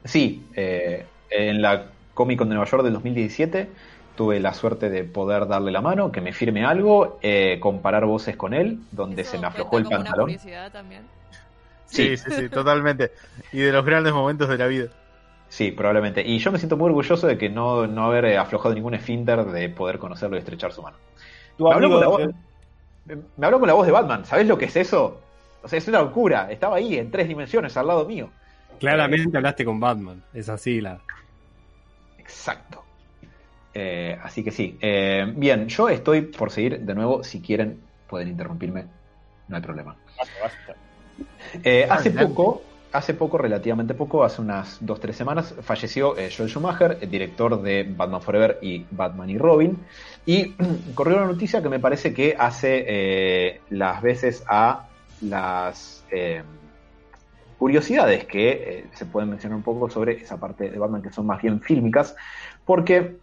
Sí, 0.04 0.46
eh, 0.56 1.06
en 1.30 1.62
la 1.62 1.86
Comic 2.14 2.38
Con 2.40 2.50
de 2.50 2.56
Nueva 2.56 2.70
York 2.70 2.84
del 2.84 2.94
2017 2.94 3.70
tuve 4.16 4.40
la 4.40 4.54
suerte 4.54 4.90
de 4.90 5.04
poder 5.04 5.48
darle 5.48 5.72
la 5.72 5.82
mano, 5.82 6.12
que 6.12 6.22
me 6.22 6.34
firme 6.34 6.66
algo, 6.66 7.18
eh, 7.22 7.58
comparar 7.60 8.06
voces 8.06 8.36
con 8.36 8.54
él, 8.54 8.80
donde 8.92 9.22
Eso 9.22 9.32
se 9.32 9.40
me 9.40 9.48
aflojó 9.48 9.78
el 9.78 9.86
pantalón. 9.86 10.26
curiosidad 10.26 10.72
también. 10.72 11.04
Sí, 11.86 12.18
sí, 12.18 12.32
sí, 12.32 12.50
totalmente. 12.50 13.12
Y 13.52 13.60
de 13.60 13.72
los 13.72 13.86
grandes 13.86 14.14
momentos 14.14 14.48
de 14.48 14.58
la 14.58 14.68
vida. 14.68 14.90
Sí, 15.50 15.72
probablemente. 15.72 16.26
Y 16.26 16.40
yo 16.40 16.52
me 16.52 16.58
siento 16.58 16.78
muy 16.78 16.88
orgulloso 16.88 17.28
de 17.28 17.38
que 17.38 17.50
no, 17.50 17.86
no 17.88 18.06
haber 18.06 18.26
eh, 18.26 18.38
aflojado 18.38 18.74
ningún 18.74 18.94
esfínter 18.94 19.44
de 19.46 19.70
poder 19.70 20.00
conocerlo 20.00 20.38
y 20.38 20.40
estrechar 20.40 20.72
su 20.72 20.82
mano. 20.82 20.98
Tu 21.58 21.66
Me 21.68 21.74
habló, 21.74 21.90
con 21.90 22.00
la 22.00 22.08
voz, 22.08 22.22
me 23.38 23.46
habló 23.46 23.60
con 23.60 23.68
la 23.68 23.74
voz 23.74 23.86
de 23.86 23.92
Batman. 23.92 24.24
¿Sabés 24.24 24.48
lo 24.48 24.58
que 24.58 24.66
es 24.66 24.76
eso? 24.78 25.20
O 25.62 25.68
sea, 25.68 25.78
es 25.78 25.88
una 25.90 26.02
locura. 26.02 26.50
Estaba 26.50 26.78
ahí 26.78 26.96
en 26.96 27.12
tres 27.12 27.28
dimensiones 27.28 27.76
al 27.76 27.88
lado 27.88 28.06
mío. 28.06 28.30
Claramente 28.80 29.38
hablaste 29.38 29.66
con 29.66 29.80
Batman. 29.80 30.24
Es 30.34 30.50
así 30.50 30.82
la. 30.82 31.00
Exacto. 32.18 32.84
Eh, 33.74 34.18
así 34.22 34.44
que 34.44 34.52
sí. 34.52 34.78
Eh, 34.82 35.32
bien, 35.36 35.68
yo 35.68 35.90
estoy 35.90 36.22
por 36.22 36.52
seguir 36.52 36.80
de 36.80 36.96
nuevo. 36.96 37.24
Si 37.24 37.42
quieren, 37.42 37.80
pueden 38.08 38.30
interrumpirme. 38.30 38.86
No 39.48 39.56
hay 39.56 39.62
problema. 39.62 39.96
Basta, 40.18 40.34
basta. 40.42 40.76
Eh, 41.64 41.88
hace 41.90 42.12
poco, 42.12 42.64
hace 42.92 43.14
poco, 43.14 43.38
relativamente 43.38 43.94
poco, 43.94 44.24
hace 44.24 44.42
unas 44.42 44.78
dos 44.82 45.00
tres 45.00 45.16
semanas, 45.16 45.54
falleció 45.62 46.18
eh, 46.18 46.30
Joel 46.36 46.50
Schumacher, 46.50 46.98
el 47.02 47.10
director 47.10 47.62
de 47.62 47.84
Batman 47.84 48.22
Forever 48.22 48.60
y 48.62 48.86
Batman 48.92 49.30
y 49.30 49.38
Robin. 49.38 49.78
Y 50.26 50.54
corrió 50.96 51.18
una 51.18 51.26
noticia 51.26 51.62
que 51.62 51.70
me 51.70 51.80
parece 51.80 52.14
que 52.14 52.36
hace 52.38 52.86
eh, 52.88 53.62
las 53.70 54.02
veces 54.02 54.44
a 54.48 54.88
las 55.22 56.04
eh, 56.12 56.44
curiosidades 57.62 58.26
que 58.26 58.50
eh, 58.50 58.86
se 58.96 59.06
pueden 59.06 59.30
mencionar 59.30 59.56
un 59.56 59.62
poco 59.62 59.88
sobre 59.88 60.14
esa 60.14 60.40
parte 60.40 60.72
de 60.72 60.80
Batman 60.80 61.04
que 61.04 61.12
son 61.12 61.28
más 61.28 61.40
bien 61.44 61.62
fílmicas, 61.62 62.16
porque 62.66 63.18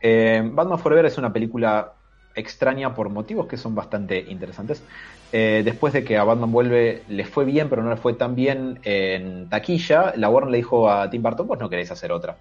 eh, 0.00 0.42
Batman 0.44 0.80
Forever 0.80 1.06
es 1.06 1.18
una 1.18 1.32
película 1.32 1.92
extraña 2.34 2.96
por 2.96 3.10
motivos 3.10 3.46
que 3.46 3.56
son 3.56 3.76
bastante 3.76 4.18
interesantes. 4.18 4.82
Eh, 5.30 5.62
después 5.64 5.92
de 5.92 6.02
que 6.02 6.18
a 6.18 6.24
Batman 6.24 6.50
vuelve, 6.50 7.04
le 7.06 7.24
fue 7.26 7.44
bien, 7.44 7.68
pero 7.68 7.84
no 7.84 7.90
le 7.90 7.96
fue 7.96 8.14
tan 8.14 8.34
bien 8.34 8.80
en 8.82 9.48
taquilla, 9.48 10.14
la 10.16 10.28
Warner 10.28 10.50
le 10.50 10.56
dijo 10.56 10.90
a 10.90 11.08
Tim 11.08 11.22
Burton, 11.22 11.46
vos 11.46 11.60
no 11.60 11.70
queréis 11.70 11.92
hacer 11.92 12.10
otra. 12.10 12.36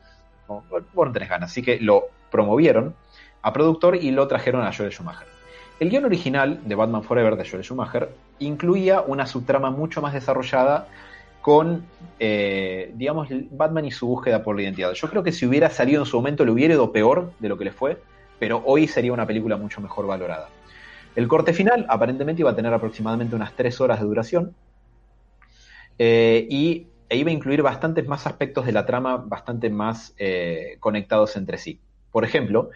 No, 0.50 0.64
vos 0.68 1.06
no 1.08 1.12
tenés 1.12 1.30
ganas. 1.30 1.52
Así 1.52 1.62
que 1.62 1.80
lo 1.80 2.06
promovieron 2.32 2.96
a 3.44 3.54
productor 3.54 3.98
y 3.98 4.10
lo 4.10 4.28
trajeron 4.28 4.64
a 4.64 4.74
Joel 4.74 4.92
Schumacher. 4.92 5.28
El 5.80 5.90
guion 5.90 6.06
original 6.06 6.62
de 6.64 6.76
Batman 6.76 7.04
Forever 7.04 7.36
de 7.36 7.50
Joel 7.50 7.64
Schumacher 7.64 8.10
incluía 8.40 9.02
una 9.02 9.26
subtrama 9.26 9.72
mucho 9.72 10.02
más 10.02 10.14
desarrollada 10.14 10.88
con, 11.44 11.84
eh, 12.20 12.94
digamos, 12.96 13.28
Batman 13.52 13.84
y 13.84 13.92
su 13.92 14.08
búsqueda 14.08 14.42
por 14.44 14.56
la 14.56 14.62
identidad. 14.62 14.94
Yo 14.94 15.10
creo 15.10 15.24
que 15.24 15.34
si 15.34 15.46
hubiera 15.46 15.70
salido 15.70 16.02
en 16.02 16.06
su 16.06 16.16
momento 16.16 16.46
le 16.46 16.52
hubiera 16.52 16.74
ido 16.74 16.94
peor 16.94 17.34
de 17.40 17.50
lo 17.50 17.58
que 17.58 17.66
le 17.66 17.74
fue, 17.74 18.02
pero 18.40 18.64
hoy 18.66 18.88
sería 18.88 19.12
una 19.12 19.28
película 19.28 19.58
mucho 19.58 19.82
mejor 19.82 20.08
valorada. 20.08 20.48
El 21.18 21.28
corte 21.28 21.52
final 21.52 21.86
aparentemente 21.90 22.42
iba 22.42 22.52
a 22.52 22.56
tener 22.56 22.74
aproximadamente 22.74 23.36
unas 23.36 23.54
3 23.58 23.82
horas 23.82 24.00
de 24.00 24.06
duración 24.06 24.56
eh, 26.00 26.48
y 26.50 26.88
e 27.10 27.18
iba 27.18 27.30
a 27.30 27.34
incluir 27.34 27.62
bastantes 27.62 28.08
más 28.08 28.26
aspectos 28.26 28.66
de 28.66 28.72
la 28.72 28.86
trama, 28.86 29.18
bastante 29.18 29.70
más 29.70 30.16
eh, 30.18 30.78
conectados 30.80 31.36
entre 31.36 31.58
sí. 31.58 31.78
Por 32.10 32.24
ejemplo, 32.24 32.70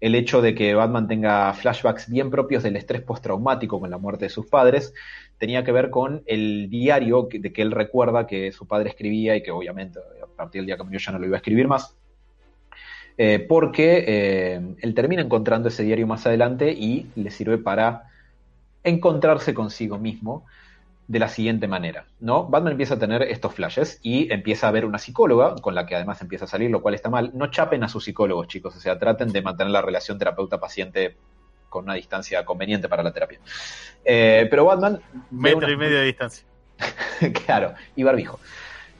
el 0.00 0.14
hecho 0.14 0.42
de 0.42 0.54
que 0.54 0.74
Batman 0.74 1.08
tenga 1.08 1.52
flashbacks 1.54 2.10
bien 2.10 2.30
propios 2.30 2.62
del 2.62 2.76
estrés 2.76 3.02
postraumático 3.02 3.80
con 3.80 3.90
la 3.90 3.98
muerte 3.98 4.26
de 4.26 4.28
sus 4.28 4.46
padres, 4.46 4.92
tenía 5.38 5.64
que 5.64 5.72
ver 5.72 5.90
con 5.90 6.22
el 6.26 6.68
diario 6.68 7.28
de 7.30 7.52
que 7.52 7.62
él 7.62 7.70
recuerda 7.70 8.26
que 8.26 8.52
su 8.52 8.66
padre 8.66 8.90
escribía 8.90 9.36
y 9.36 9.42
que 9.42 9.50
obviamente 9.50 9.98
a 10.22 10.26
partir 10.26 10.60
del 10.60 10.66
día 10.66 10.76
que 10.76 10.84
murió 10.84 10.98
ya 10.98 11.12
no 11.12 11.18
lo 11.18 11.26
iba 11.26 11.36
a 11.36 11.38
escribir 11.38 11.68
más. 11.68 11.96
Eh, 13.16 13.38
porque 13.48 14.04
eh, 14.08 14.60
él 14.80 14.94
termina 14.94 15.22
encontrando 15.22 15.68
ese 15.68 15.84
diario 15.84 16.06
más 16.06 16.26
adelante 16.26 16.72
y 16.72 17.06
le 17.14 17.30
sirve 17.30 17.58
para 17.58 18.10
encontrarse 18.82 19.54
consigo 19.54 19.98
mismo 19.98 20.44
de 21.06 21.18
la 21.18 21.28
siguiente 21.28 21.68
manera, 21.68 22.06
¿no? 22.20 22.46
Batman 22.46 22.72
empieza 22.72 22.94
a 22.94 22.98
tener 22.98 23.22
estos 23.22 23.52
flashes 23.54 23.98
y 24.02 24.32
empieza 24.32 24.68
a 24.68 24.70
ver 24.70 24.86
una 24.86 24.98
psicóloga, 24.98 25.54
con 25.56 25.74
la 25.74 25.84
que 25.84 25.94
además 25.94 26.20
empieza 26.22 26.46
a 26.46 26.48
salir, 26.48 26.70
lo 26.70 26.80
cual 26.80 26.94
está 26.94 27.10
mal. 27.10 27.30
No 27.34 27.48
chapen 27.48 27.84
a 27.84 27.88
sus 27.88 28.04
psicólogos, 28.04 28.48
chicos, 28.48 28.74
o 28.74 28.80
sea, 28.80 28.98
traten 28.98 29.30
de 29.30 29.42
mantener 29.42 29.70
la 29.70 29.82
relación 29.82 30.18
terapeuta-paciente 30.18 31.16
con 31.68 31.84
una 31.84 31.94
distancia 31.94 32.44
conveniente 32.44 32.88
para 32.88 33.02
la 33.02 33.12
terapia. 33.12 33.38
Eh, 34.04 34.46
pero 34.48 34.64
Batman... 34.64 35.00
Metro 35.30 35.58
una- 35.58 35.72
y 35.72 35.76
medio 35.76 35.98
de 35.98 36.04
distancia. 36.06 36.44
claro, 37.44 37.74
y 37.96 38.02
barbijo. 38.02 38.40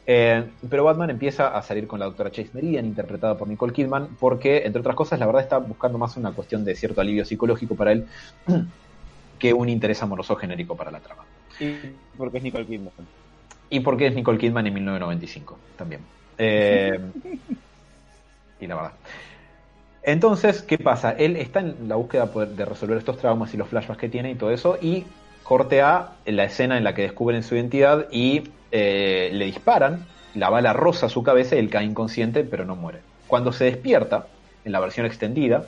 Eh, 0.06 0.44
pero 0.68 0.84
Batman 0.84 1.08
empieza 1.08 1.48
a 1.56 1.62
salir 1.62 1.86
con 1.86 1.98
la 1.98 2.04
doctora 2.04 2.30
Chase 2.30 2.50
Meridian, 2.52 2.84
interpretada 2.84 3.38
por 3.38 3.48
Nicole 3.48 3.72
Kidman, 3.72 4.16
porque, 4.20 4.66
entre 4.66 4.80
otras 4.80 4.94
cosas, 4.94 5.18
la 5.18 5.24
verdad 5.24 5.40
está 5.40 5.56
buscando 5.58 5.96
más 5.96 6.16
una 6.18 6.32
cuestión 6.32 6.64
de 6.64 6.74
cierto 6.74 7.00
alivio 7.00 7.24
psicológico 7.24 7.74
para 7.74 7.92
él 7.92 8.06
que 9.38 9.54
un 9.54 9.68
interés 9.70 10.02
amoroso 10.02 10.36
genérico 10.36 10.76
para 10.76 10.90
la 10.90 11.00
trama. 11.00 11.24
Y 11.60 11.76
porque 12.16 12.38
es 12.38 12.44
Nicole 12.44 12.66
Kidman. 12.66 12.92
Y 13.70 13.80
porque 13.80 14.06
es 14.06 14.14
Nicole 14.14 14.38
Kidman 14.38 14.66
en 14.66 14.74
1995 14.74 15.58
también. 15.76 16.00
Eh, 16.36 16.98
y 18.58 18.66
la 18.66 18.74
verdad. 18.74 18.92
Entonces, 20.02 20.62
¿qué 20.62 20.78
pasa? 20.78 21.12
Él 21.12 21.36
está 21.36 21.60
en 21.60 21.88
la 21.88 21.94
búsqueda 21.94 22.26
de 22.26 22.64
resolver 22.64 22.98
estos 22.98 23.18
traumas 23.18 23.54
y 23.54 23.56
los 23.56 23.68
flashbacks 23.68 24.00
que 24.00 24.08
tiene 24.08 24.32
y 24.32 24.34
todo 24.34 24.50
eso, 24.50 24.76
y 24.82 25.04
corte 25.44 25.80
a 25.80 26.14
la 26.26 26.44
escena 26.44 26.76
en 26.76 26.82
la 26.82 26.94
que 26.94 27.02
descubren 27.02 27.44
su 27.44 27.54
identidad 27.54 28.08
y 28.10 28.50
eh, 28.72 29.30
le 29.32 29.44
disparan, 29.44 30.04
la 30.34 30.50
bala 30.50 30.72
roza 30.72 31.08
su 31.08 31.22
cabeza 31.22 31.54
y 31.54 31.60
él 31.60 31.70
cae 31.70 31.84
inconsciente, 31.84 32.42
pero 32.42 32.64
no 32.64 32.74
muere. 32.74 32.98
Cuando 33.28 33.52
se 33.52 33.64
despierta, 33.66 34.26
en 34.64 34.72
la 34.72 34.80
versión 34.80 35.06
extendida, 35.06 35.66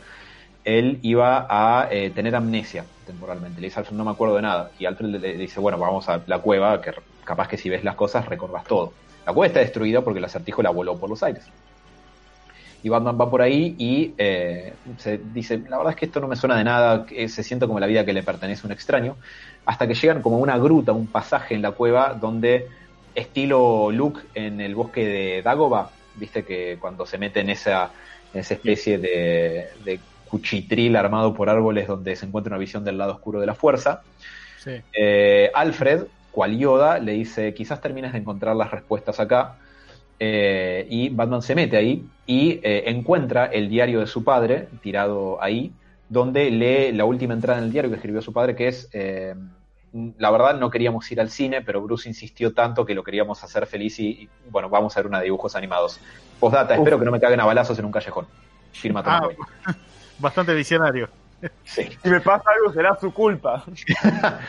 él 0.66 0.98
iba 1.02 1.46
a 1.48 1.88
eh, 1.92 2.10
tener 2.10 2.34
amnesia 2.34 2.84
temporalmente. 3.06 3.60
Le 3.60 3.68
dice 3.68 3.78
Alfred, 3.78 3.96
no 3.96 4.04
me 4.04 4.10
acuerdo 4.10 4.34
de 4.34 4.42
nada. 4.42 4.72
Y 4.80 4.84
Alfred 4.84 5.10
le, 5.20 5.36
dice, 5.36 5.60
bueno, 5.60 5.78
vamos 5.78 6.08
a 6.08 6.20
la 6.26 6.40
cueva, 6.40 6.82
que 6.82 6.92
capaz 7.24 7.46
que 7.46 7.56
si 7.56 7.70
ves 7.70 7.84
las 7.84 7.94
cosas 7.94 8.26
recordás 8.26 8.64
todo. 8.64 8.92
La 9.24 9.32
cueva 9.32 9.46
está 9.46 9.60
destruida 9.60 10.02
porque 10.02 10.18
el 10.18 10.24
acertijo 10.24 10.62
la 10.62 10.70
voló 10.70 10.98
por 10.98 11.08
los 11.08 11.22
aires. 11.22 11.44
Y 12.82 12.88
Batman 12.88 13.16
va 13.18 13.30
por 13.30 13.42
ahí 13.42 13.76
y 13.78 14.12
eh, 14.18 14.74
se 14.98 15.18
dice, 15.18 15.58
la 15.68 15.78
verdad 15.78 15.92
es 15.92 15.96
que 15.96 16.06
esto 16.06 16.18
no 16.18 16.26
me 16.26 16.34
suena 16.34 16.56
de 16.56 16.64
nada, 16.64 17.06
que 17.06 17.28
se 17.28 17.44
siente 17.44 17.66
como 17.68 17.78
la 17.78 17.86
vida 17.86 18.04
que 18.04 18.12
le 18.12 18.24
pertenece 18.24 18.62
a 18.64 18.66
un 18.66 18.72
extraño, 18.72 19.16
hasta 19.64 19.86
que 19.86 19.94
llegan 19.94 20.20
como 20.20 20.36
a 20.36 20.40
una 20.40 20.58
gruta, 20.58 20.90
un 20.92 21.06
pasaje 21.06 21.54
en 21.54 21.62
la 21.62 21.72
cueva 21.72 22.14
donde, 22.14 22.68
estilo 23.14 23.92
Luke 23.92 24.20
en 24.34 24.60
el 24.60 24.74
bosque 24.74 25.06
de 25.06 25.42
Dagoba, 25.42 25.90
viste 26.16 26.44
que 26.44 26.76
cuando 26.80 27.06
se 27.06 27.18
mete 27.18 27.40
en 27.40 27.50
esa, 27.50 27.90
esa 28.34 28.54
especie 28.54 28.98
de 28.98 29.68
cuchitril 30.28 30.96
armado 30.96 31.32
por 31.34 31.48
árboles 31.50 31.86
donde 31.86 32.16
se 32.16 32.26
encuentra 32.26 32.50
una 32.52 32.58
visión 32.58 32.84
del 32.84 32.98
lado 32.98 33.12
oscuro 33.12 33.40
de 33.40 33.46
la 33.46 33.54
fuerza, 33.54 34.02
Sí. 34.58 34.72
eh, 34.92 35.50
Alfred, 35.54 36.04
cual 36.32 36.58
Yoda, 36.58 36.98
le 36.98 37.12
dice, 37.12 37.54
quizás 37.54 37.80
termines 37.80 38.12
de 38.12 38.18
encontrar 38.18 38.56
las 38.56 38.70
respuestas 38.70 39.20
acá. 39.20 39.56
Eh, 40.18 40.86
y 40.90 41.08
Batman 41.10 41.42
se 41.42 41.54
mete 41.54 41.76
ahí 41.76 42.04
y 42.26 42.58
eh, 42.62 42.84
encuentra 42.86 43.46
el 43.46 43.68
diario 43.68 44.00
de 44.00 44.06
su 44.06 44.24
padre 44.24 44.68
tirado 44.82 45.42
ahí, 45.42 45.72
donde 46.08 46.50
lee 46.50 46.92
la 46.92 47.04
última 47.04 47.34
entrada 47.34 47.58
en 47.58 47.66
el 47.66 47.72
diario 47.72 47.90
que 47.90 47.96
escribió 47.96 48.22
su 48.22 48.32
padre, 48.32 48.54
que 48.56 48.68
es, 48.68 48.88
la 50.18 50.30
verdad 50.30 50.58
no 50.58 50.70
queríamos 50.70 51.10
ir 51.12 51.20
al 51.20 51.30
cine, 51.30 51.62
pero 51.62 51.80
Bruce 51.82 52.08
insistió 52.08 52.52
tanto 52.52 52.84
que 52.84 52.94
lo 52.94 53.02
queríamos 53.04 53.42
hacer 53.44 53.66
feliz 53.66 53.98
y, 53.98 54.08
y, 54.08 54.28
bueno, 54.50 54.68
vamos 54.68 54.96
a 54.96 55.00
ver 55.00 55.06
una 55.06 55.18
de 55.18 55.24
dibujos 55.24 55.54
animados. 55.56 56.00
Postdata, 56.40 56.74
Uf. 56.74 56.80
espero 56.80 56.98
que 56.98 57.04
no 57.04 57.10
me 57.12 57.20
caguen 57.20 57.40
a 57.40 57.44
balazos 57.44 57.78
en 57.78 57.84
un 57.84 57.92
callejón. 57.92 58.26
Firma 58.72 59.02
Ah. 59.04 59.28
bastante 60.18 60.54
visionario. 60.54 61.08
Sí. 61.64 61.88
Si 62.02 62.08
me 62.08 62.20
pasa 62.20 62.50
algo 62.56 62.72
será 62.72 62.96
su 63.00 63.12
culpa. 63.12 63.64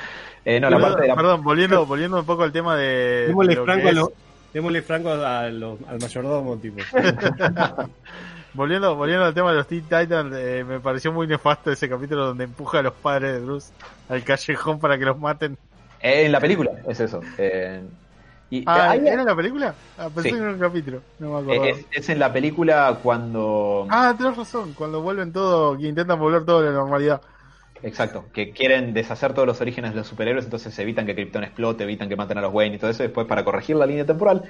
Eh, 0.49 0.61
no, 0.61 0.69
la 0.69 0.77
perdón, 0.77 0.91
parte 0.91 1.01
de 1.01 1.07
la... 1.09 1.15
perdón, 1.15 1.43
volviendo, 1.43 1.85
volviendo 1.85 2.19
un 2.21 2.25
poco 2.25 2.43
al 2.43 2.53
tema 2.53 2.77
de. 2.77 3.25
Démosle 3.27 3.55
de 3.55 3.61
franco, 3.63 3.87
a 3.89 3.91
lo- 3.91 4.11
démosle 4.53 4.81
franco 4.81 5.09
a 5.11 5.49
lo- 5.49 5.77
al 5.89 5.99
mayordomo, 5.99 6.55
tipo. 6.55 6.77
volviendo, 8.53 8.95
volviendo 8.95 9.25
al 9.25 9.33
tema 9.33 9.51
de 9.51 9.57
los 9.57 9.67
Teen 9.67 9.81
Titans, 9.83 10.33
eh, 10.37 10.63
me 10.65 10.79
pareció 10.79 11.11
muy 11.11 11.27
nefasto 11.27 11.71
ese 11.71 11.89
capítulo 11.89 12.25
donde 12.27 12.45
empuja 12.45 12.79
a 12.79 12.81
los 12.81 12.93
padres 12.93 13.33
de 13.33 13.39
Bruce 13.41 13.73
al 14.07 14.23
callejón 14.23 14.79
para 14.79 14.97
que 14.97 15.03
los 15.05 15.19
maten. 15.19 15.57
Eh, 15.99 16.25
en 16.25 16.31
la 16.31 16.39
película, 16.39 16.71
es 16.87 16.99
eso. 16.99 17.19
Eh, 17.37 17.81
y, 18.49 18.63
Ah, 18.65 18.95
¿era 18.95 19.23
la 19.23 19.35
película? 19.35 19.75
Ah, 19.97 20.09
pensé 20.13 20.29
Sí. 20.29 20.35
era 20.35 20.51
un 20.51 20.59
capítulo. 20.59 21.01
No 21.19 21.41
me 21.41 21.55
eh, 21.55 21.69
es, 21.71 21.85
es 21.91 22.09
en 22.09 22.19
la 22.19 22.31
película 22.31 22.99
cuando... 23.03 23.87
Ah, 23.89 24.13
tenés 24.17 24.37
razón. 24.37 24.73
Cuando 24.73 25.01
vuelven 25.01 25.33
todo, 25.33 25.77
que 25.77 25.87
intentan 25.87 26.19
volver 26.19 26.45
todo 26.45 26.59
a 26.59 26.63
la 26.63 26.71
normalidad. 26.71 27.21
Exacto, 27.83 28.25
que 28.33 28.51
quieren 28.51 28.93
deshacer 28.93 29.33
todos 29.33 29.47
los 29.47 29.61
orígenes 29.61 29.91
de 29.91 29.97
los 29.97 30.07
superhéroes, 30.07 30.45
entonces 30.45 30.77
evitan 30.79 31.05
que 31.05 31.13
Krypton 31.13 31.43
explote, 31.43 31.83
evitan 31.83 32.09
que 32.09 32.15
maten 32.15 32.37
a 32.39 32.41
los 32.41 32.53
Wayne 32.53 32.75
y 32.75 32.79
todo 32.79 32.89
eso, 32.89 33.03
y 33.03 33.07
después 33.07 33.27
para 33.27 33.43
corregir 33.43 33.75
la 33.75 33.85
línea 33.85 34.05
temporal, 34.05 34.43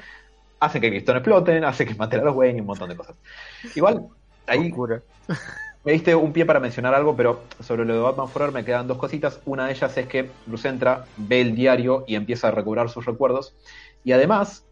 hacen 0.59 0.81
que 0.81 0.89
Krypton 0.89 1.17
exploten, 1.17 1.63
hacen 1.65 1.87
que 1.87 1.95
maten 1.95 2.21
a 2.21 2.23
los 2.23 2.35
Wayne 2.35 2.59
y 2.59 2.61
un 2.61 2.67
montón 2.67 2.89
de 2.89 2.95
cosas. 2.95 3.15
Igual, 3.75 4.07
ahí 4.47 4.71
me 5.83 5.91
diste 5.93 6.15
un 6.15 6.33
pie 6.33 6.45
para 6.45 6.59
mencionar 6.59 6.93
algo, 6.93 7.15
pero 7.15 7.41
sobre 7.61 7.85
lo 7.85 7.93
de 7.93 7.99
Batman 7.99 8.27
Forever 8.27 8.53
me 8.53 8.65
quedan 8.65 8.87
dos 8.87 8.97
cositas. 8.97 9.39
Una 9.45 9.67
de 9.67 9.73
ellas 9.73 9.97
es 9.97 10.07
que 10.07 10.29
Bruce 10.45 10.67
entra, 10.67 11.05
ve 11.15 11.41
el 11.41 11.55
diario 11.55 12.03
y 12.07 12.15
empieza 12.15 12.49
a 12.49 12.51
recobrar 12.51 12.89
sus 12.89 13.05
recuerdos. 13.05 13.55
Y 14.07 14.13
además 14.13 14.65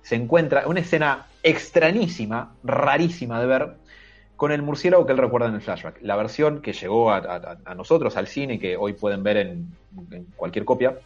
se 0.00 0.14
encuentra 0.16 0.66
una 0.66 0.80
escena 0.80 1.26
extrañísima, 1.42 2.54
rarísima 2.64 3.38
de 3.38 3.46
ver, 3.46 3.74
con 4.34 4.50
el 4.50 4.62
murciélago 4.62 5.04
que 5.04 5.12
él 5.12 5.18
recuerda 5.18 5.48
en 5.48 5.56
el 5.56 5.60
flashback. 5.60 5.98
La 6.00 6.16
versión 6.16 6.62
que 6.62 6.72
llegó 6.72 7.10
a, 7.10 7.18
a- 7.18 7.58
a 7.66 7.74
nosotros, 7.74 8.16
al 8.16 8.28
cine, 8.28 8.58
que 8.58 8.78
hoy 8.78 8.94
pueden 8.94 9.22
ver 9.22 9.36
en, 9.36 9.68
en 10.10 10.24
cualquier 10.36 10.64
copia. 10.64 10.96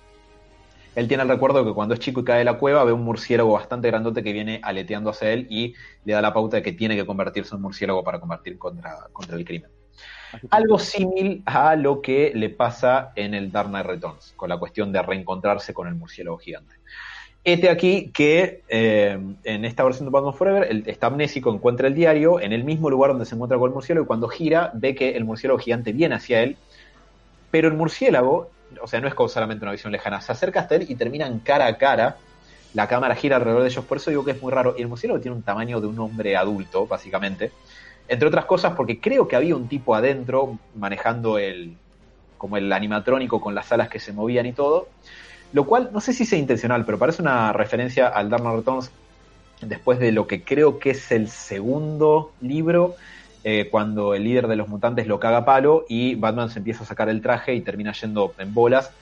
Él 0.94 1.08
tiene 1.08 1.24
el 1.24 1.28
recuerdo 1.28 1.58
de 1.58 1.64
que 1.70 1.74
cuando 1.74 1.94
es 1.94 1.98
chico 2.00 2.20
y 2.20 2.24
cae 2.24 2.38
de 2.38 2.44
la 2.44 2.56
cueva 2.58 2.84
ve 2.84 2.92
un 2.92 3.02
murciélago 3.02 3.52
bastante 3.52 3.88
grandote 3.88 4.22
que 4.22 4.32
viene 4.32 4.60
aleteando 4.62 5.10
hacia 5.10 5.32
él 5.32 5.48
y 5.50 5.74
le 6.04 6.12
da 6.12 6.22
la 6.22 6.32
pauta 6.32 6.58
de 6.58 6.62
que 6.62 6.72
tiene 6.72 6.94
que 6.94 7.04
convertirse 7.04 7.56
en 7.56 7.62
murciélago 7.62 8.04
para 8.04 8.20
combatir 8.20 8.58
contra, 8.58 9.08
contra 9.12 9.36
el 9.36 9.44
crimen. 9.44 9.70
Algo 10.50 10.78
similar 10.78 11.40
a 11.46 11.74
lo 11.74 12.00
que 12.00 12.30
le 12.34 12.48
pasa 12.50 13.10
en 13.16 13.34
el 13.34 13.50
Dark 13.50 13.70
Knight 13.70 13.86
Returns, 13.86 14.34
con 14.36 14.48
la 14.50 14.56
cuestión 14.58 14.92
de 14.92 15.02
reencontrarse 15.02 15.74
con 15.74 15.88
el 15.88 15.96
murciélago 15.96 16.38
gigante. 16.38 16.74
Este 17.44 17.70
aquí 17.70 18.12
que 18.14 18.62
eh, 18.68 19.18
en 19.42 19.64
esta 19.64 19.82
versión 19.82 20.06
de 20.06 20.12
Batman 20.12 20.34
Forever 20.34 20.64
el, 20.70 20.84
está 20.86 21.08
amnésico, 21.08 21.52
encuentra 21.52 21.88
el 21.88 21.94
diario 21.94 22.38
en 22.38 22.52
el 22.52 22.62
mismo 22.62 22.88
lugar 22.88 23.10
donde 23.10 23.26
se 23.26 23.34
encuentra 23.34 23.58
con 23.58 23.70
el 23.70 23.74
murciélago 23.74 24.04
y 24.04 24.06
cuando 24.06 24.28
gira 24.28 24.70
ve 24.74 24.94
que 24.94 25.16
el 25.16 25.24
murciélago 25.24 25.58
gigante 25.58 25.92
viene 25.92 26.14
hacia 26.14 26.40
él, 26.42 26.56
pero 27.50 27.66
el 27.66 27.74
murciélago, 27.74 28.48
o 28.80 28.86
sea, 28.86 29.00
no 29.00 29.08
es 29.08 29.14
solamente 29.32 29.64
una 29.64 29.72
visión 29.72 29.90
lejana, 29.90 30.20
se 30.20 30.30
acerca 30.30 30.60
hasta 30.60 30.76
él 30.76 30.86
y 30.88 30.94
terminan 30.94 31.40
cara 31.40 31.66
a 31.66 31.76
cara, 31.78 32.16
la 32.74 32.86
cámara 32.86 33.16
gira 33.16 33.36
alrededor 33.36 33.62
de 33.62 33.70
ellos, 33.70 33.84
por 33.86 33.96
eso 33.96 34.10
digo 34.10 34.24
que 34.24 34.30
es 34.30 34.40
muy 34.40 34.52
raro, 34.52 34.76
y 34.78 34.82
el 34.82 34.88
murciélago 34.88 35.20
tiene 35.20 35.36
un 35.36 35.42
tamaño 35.42 35.80
de 35.80 35.88
un 35.88 35.98
hombre 35.98 36.36
adulto, 36.36 36.86
básicamente, 36.86 37.50
entre 38.06 38.28
otras 38.28 38.44
cosas 38.44 38.74
porque 38.76 39.00
creo 39.00 39.26
que 39.26 39.34
había 39.34 39.56
un 39.56 39.66
tipo 39.66 39.96
adentro 39.96 40.58
manejando 40.76 41.38
el 41.38 41.76
como 42.38 42.56
el 42.56 42.72
animatrónico 42.72 43.40
con 43.40 43.54
las 43.54 43.70
alas 43.72 43.88
que 43.88 44.00
se 44.00 44.12
movían 44.12 44.46
y 44.46 44.52
todo, 44.52 44.88
lo 45.52 45.64
cual 45.64 45.90
no 45.92 46.00
sé 46.00 46.12
si 46.12 46.24
sea 46.24 46.38
intencional, 46.38 46.84
pero 46.84 46.98
parece 46.98 47.22
una 47.22 47.52
referencia 47.52 48.08
al 48.08 48.30
Dark 48.30 48.44
Returns 48.44 48.90
después 49.60 49.98
de 49.98 50.12
lo 50.12 50.26
que 50.26 50.42
creo 50.42 50.78
que 50.78 50.90
es 50.90 51.12
el 51.12 51.28
segundo 51.28 52.32
libro, 52.40 52.96
eh, 53.44 53.68
cuando 53.70 54.14
el 54.14 54.24
líder 54.24 54.46
de 54.46 54.56
los 54.56 54.68
mutantes 54.68 55.06
lo 55.06 55.18
caga 55.18 55.38
a 55.38 55.44
palo 55.44 55.84
y 55.88 56.14
Batman 56.14 56.50
se 56.50 56.60
empieza 56.60 56.84
a 56.84 56.86
sacar 56.86 57.08
el 57.08 57.20
traje 57.20 57.54
y 57.54 57.60
termina 57.60 57.92
yendo 57.92 58.34
en 58.38 58.54
bolas 58.54 58.92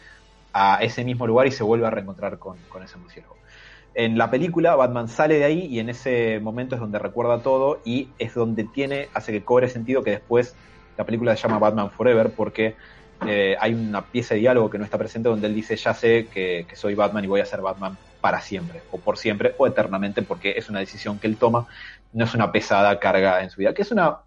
a 0.53 0.79
ese 0.83 1.05
mismo 1.05 1.27
lugar 1.27 1.47
y 1.47 1.53
se 1.53 1.63
vuelve 1.63 1.87
a 1.87 1.91
reencontrar 1.91 2.39
con, 2.39 2.57
con 2.69 2.83
ese 2.83 2.97
murciélago. 2.99 3.37
En 3.95 4.17
la 4.17 4.31
película, 4.31 4.77
Batman 4.77 5.09
sale 5.09 5.39
de 5.39 5.45
ahí 5.45 5.67
y 5.67 5.79
en 5.81 5.89
ese 5.89 6.41
momento 6.41 6.75
es 6.75 6.81
donde 6.81 6.99
recuerda 6.99 7.43
todo 7.43 7.81
y 7.85 8.09
es 8.19 8.35
donde 8.35 8.65
tiene, 8.65 9.09
hace 9.15 9.33
que 9.33 9.45
cobre 9.45 9.69
sentido 9.69 10.03
que 10.03 10.13
después 10.13 10.55
la 10.97 11.05
película 11.05 11.37
se 11.37 11.43
llama 11.43 11.59
Batman 11.59 11.91
Forever 11.91 12.31
porque 12.31 12.77
eh, 13.25 13.57
hay 13.61 13.75
una 13.75 14.11
pieza 14.11 14.35
de 14.35 14.41
diálogo 14.41 14.71
que 14.71 14.79
no 14.79 14.85
está 14.85 14.99
presente 14.99 15.29
donde 15.29 15.47
él 15.49 15.55
dice, 15.55 15.77
ya 15.77 15.95
sé 15.95 16.29
que, 16.31 16.67
soy 16.75 16.95
Batman 16.95 17.25
y 17.25 17.29
voy 17.29 17.41
a 17.41 17.47
ser 17.47 17.61
Batman 17.61 17.99
para 18.21 18.41
siempre, 18.41 18.85
o 18.91 19.03
por 19.03 19.19
siempre, 19.19 19.55
o 19.59 19.67
eternamente, 19.67 20.23
porque 20.23 20.53
es 20.57 20.69
una 20.71 20.81
decisión 20.81 21.19
que 21.21 21.27
él 21.27 21.39
toma, 21.39 21.67
no 22.13 22.25
es 22.25 22.35
una 22.35 22.53
pesada 22.53 22.99
carga 23.01 23.43
en 23.43 23.51
su 23.51 23.61
vida, 23.61 23.75
que 23.75 23.83
es 23.83 23.91
una 23.93 24.21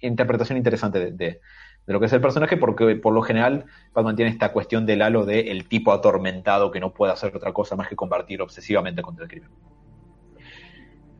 interpretación 0.00 0.56
interesante 0.58 0.98
de, 1.00 1.12
de- 1.12 1.40
de 1.86 1.92
lo 1.92 1.98
que 1.98 2.06
es 2.06 2.12
el 2.12 2.20
personaje, 2.20 2.56
porque 2.56 2.94
por 2.96 3.12
lo 3.12 3.22
general 3.22 3.64
Batman 3.92 4.14
tiene 4.16 4.30
esta 4.30 4.52
cuestión 4.52 4.86
del 4.86 5.02
halo 5.02 5.24
de 5.26 5.50
el 5.50 5.68
tipo 5.68 5.92
atormentado 5.92 6.70
que 6.70 6.78
no 6.80 6.94
puede 6.94 7.12
hacer 7.12 7.36
otra 7.36 7.52
cosa 7.52 7.74
más 7.76 7.88
que 7.88 7.96
combatir 7.96 8.40
obsesivamente 8.40 9.02
contra 9.02 9.24
el 9.24 9.30
crimen. 9.30 9.50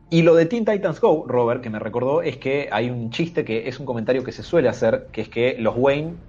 Y 0.09 0.21
lo 0.21 0.35
de 0.35 0.45
Teen 0.45 0.63
Titans 0.65 1.01
Go, 1.01 1.25
Robert, 1.27 1.61
que 1.63 1.69
me 1.71 1.79
recordó, 1.79 2.21
es 2.21 2.37
que 2.37 2.69
hay 2.71 2.89
un 2.89 3.09
chiste 3.09 3.43
que 3.43 3.67
es 3.67 3.79
un 3.79 3.85
comentario 3.85 4.23
que 4.23 4.31
se 4.31 4.43
suele 4.43 4.69
hacer, 4.69 5.09
que 5.11 5.21
es 5.21 5.29
que 5.29 5.55
los 5.59 5.75
Wayne, 5.75 6.19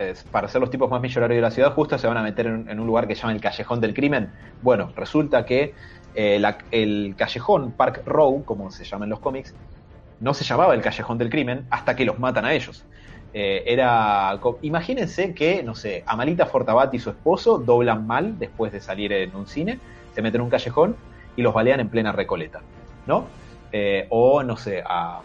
eh, 0.00 0.14
para 0.32 0.48
ser 0.48 0.62
los 0.62 0.70
tipos 0.70 0.90
más 0.90 1.02
millonarios 1.02 1.36
de 1.36 1.42
la 1.42 1.50
ciudad, 1.50 1.74
justo 1.74 1.98
se 1.98 2.06
van 2.06 2.16
a 2.16 2.22
meter 2.22 2.46
en, 2.46 2.80
un 2.80 2.86
lugar 2.86 3.06
que 3.06 3.14
se 3.14 3.20
llama 3.20 3.34
el 3.34 3.40
Callejón 3.42 3.82
del 3.82 3.92
Crimen. 3.92 4.30
Bueno, 4.62 4.90
resulta 4.96 5.44
que 5.44 5.74
eh, 6.14 6.42
el 6.70 7.14
callejón, 7.18 7.72
Park 7.72 8.04
Row, 8.06 8.42
como 8.46 8.70
se 8.70 8.84
llama 8.84 9.04
en 9.04 9.10
los 9.10 9.20
cómics, 9.20 9.54
no 10.18 10.32
se 10.32 10.42
llamaba 10.42 10.72
el 10.72 10.80
Callejón 10.80 11.18
del 11.18 11.28
Crimen 11.28 11.66
hasta 11.68 11.96
que 11.96 12.06
los 12.06 12.18
matan 12.18 12.46
a 12.46 12.54
ellos. 12.54 12.86
Eh, 13.34 13.62
era. 13.66 14.40
Imagínense 14.62 15.34
que, 15.34 15.62
no 15.62 15.74
sé, 15.74 16.02
Amalita 16.06 16.46
Fortabat 16.46 16.94
y 16.94 16.98
su 16.98 17.10
esposo 17.10 17.58
doblan 17.58 18.06
mal 18.06 18.38
después 18.38 18.72
de 18.72 18.80
salir 18.80 19.12
en 19.12 19.36
un 19.36 19.46
cine, 19.46 19.78
se 20.14 20.22
meten 20.22 20.40
en 20.40 20.44
un 20.46 20.50
callejón 20.50 20.96
y 21.36 21.42
los 21.42 21.52
balean 21.52 21.78
en 21.78 21.90
plena 21.90 22.10
recoleta, 22.10 22.62
¿no? 23.06 23.26
O, 24.08 24.42
no 24.42 24.56
sé, 24.56 24.82
a 24.82 25.20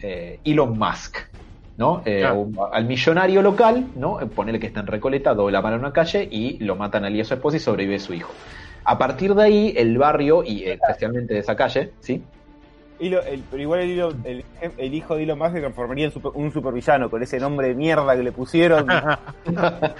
Elon 0.00 0.76
Musk, 0.76 1.18
¿no? 1.82 2.02
Eh, 2.04 2.20
Claro. 2.20 2.38
un- 2.40 2.56
al 2.72 2.84
millonario 2.84 3.42
local, 3.42 3.86
¿no? 3.96 4.20
Eh, 4.20 4.26
Ponele 4.26 4.60
que 4.60 4.68
está 4.68 4.78
en 4.80 4.86
recoleta, 4.86 5.34
dobla 5.34 5.60
mal 5.60 5.72
en 5.74 5.80
una 5.80 5.92
calle 5.92 6.28
y 6.30 6.58
lo 6.64 6.76
matan 6.76 7.04
al 7.04 7.14
y 7.16 7.20
a 7.20 7.24
su 7.24 7.34
esposa 7.34 7.56
y 7.56 7.60
sobrevive 7.60 7.98
su 7.98 8.14
hijo. 8.14 8.32
A 8.84 8.96
partir 8.98 9.34
de 9.34 9.42
ahí, 9.42 9.74
el 9.76 9.98
barrio, 9.98 10.44
y 10.44 10.62
eh, 10.64 10.74
especialmente 10.80 11.34
de 11.34 11.40
esa 11.40 11.56
calle, 11.56 11.90
¿sí? 12.00 12.22
El- 13.00 13.42
pero 13.50 13.60
igual 13.62 13.80
el, 13.80 13.90
hilo- 13.90 14.14
el, 14.22 14.44
el 14.78 14.94
hijo 14.94 15.16
de 15.16 15.24
Elon 15.24 15.36
Musk 15.38 15.54
se 15.54 15.60
transformaría 15.60 16.04
en 16.04 16.12
super- 16.12 16.30
un 16.34 16.52
supervillano 16.52 17.10
con 17.10 17.20
ese 17.20 17.40
nombre 17.40 17.66
de 17.68 17.74
mierda 17.74 18.14
que 18.16 18.22
le 18.22 18.30
pusieron. 18.32 18.86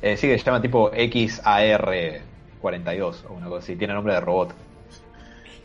Eh, 0.00 0.16
sí, 0.16 0.28
que 0.28 0.38
se 0.38 0.44
llama 0.44 0.62
tipo 0.62 0.92
XAR42 0.92 3.24
o 3.28 3.32
una 3.34 3.46
cosa 3.48 3.58
así, 3.64 3.74
tiene 3.74 3.92
nombre 3.94 4.14
de 4.14 4.20
robot. 4.20 4.54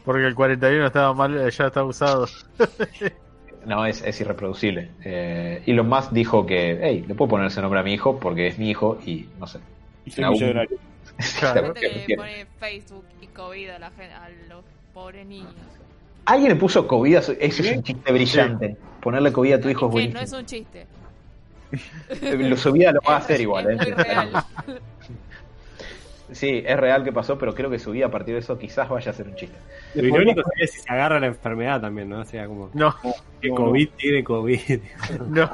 Porque 0.03 0.25
el 0.25 0.33
41 0.33 0.87
estaba 0.87 1.13
mal, 1.13 1.51
ya 1.51 1.67
está 1.67 1.83
usado. 1.83 2.25
No, 3.65 3.85
es, 3.85 4.01
es 4.03 4.19
irreproducible. 4.21 4.89
Eh, 5.03 5.63
Elon 5.65 5.87
Musk 5.87 6.11
dijo 6.11 6.45
que, 6.45 6.79
hey, 6.81 7.05
le 7.07 7.15
puedo 7.15 7.29
poner 7.29 7.47
ese 7.47 7.61
nombre 7.61 7.79
a 7.79 7.83
mi 7.83 7.93
hijo 7.93 8.19
porque 8.19 8.47
es 8.47 8.57
mi 8.59 8.69
hijo 8.69 8.99
y 9.05 9.27
no 9.39 9.47
sé. 9.47 9.59
y 10.05 10.11
soy 10.11 10.23
Algún- 10.23 10.39
millonario. 10.41 10.77
Claro. 11.39 11.73
Quiere. 11.73 12.15
pone 12.17 12.45
Facebook 12.59 13.03
y 13.21 13.27
COVID 13.27 13.69
a, 13.69 13.79
la 13.79 13.89
gente, 13.91 14.13
a 14.13 14.29
los 14.49 14.63
pobres 14.93 15.25
niños. 15.27 15.53
Alguien 16.25 16.49
le 16.53 16.55
puso 16.55 16.87
COVID 16.87 17.15
a 17.17 17.21
su... 17.21 17.33
Eso 17.39 17.61
es 17.63 17.75
un 17.77 17.83
chiste 17.83 18.11
brillante. 18.11 18.77
Ponerle 19.01 19.31
COVID 19.31 19.53
a 19.53 19.59
tu 19.61 19.69
hijo 19.69 19.85
es 19.87 19.91
buenísimo. 19.91 20.19
no 20.19 20.25
es 20.25 20.33
un 20.33 20.45
chiste. 20.45 20.87
Lo- 22.21 22.57
Su 22.57 22.71
vida 22.71 22.91
lo 22.93 22.99
va 23.07 23.15
a 23.15 23.17
hacer 23.19 23.41
igual, 23.41 23.69
es 23.71 23.87
¿eh? 23.87 23.95
Sí, 26.31 26.63
es 26.65 26.79
real 26.79 27.03
que 27.03 27.11
pasó, 27.11 27.37
pero 27.37 27.53
creo 27.53 27.69
que 27.69 27.79
su 27.79 27.91
vida 27.91 28.07
a 28.07 28.11
partir 28.11 28.33
de 28.33 28.39
eso 28.39 28.57
quizás 28.57 28.87
vaya 28.89 29.11
a 29.11 29.13
ser 29.13 29.27
un 29.27 29.35
chiste. 29.35 29.57
Lo 29.95 30.03
irónico 30.07 30.41
sería 30.49 30.67
si 30.67 30.79
se 30.79 30.91
agarra 30.91 31.19
la 31.19 31.27
enfermedad 31.27 31.81
también, 31.81 32.09
¿no? 32.09 32.19
O 32.21 32.25
sea, 32.25 32.47
como 32.47 32.69
No, 32.73 32.95
que 33.41 33.49
No, 33.49 33.55
COVID 33.55 33.89
tiene 33.97 34.23
COVID. 34.23 34.79
no. 35.29 35.49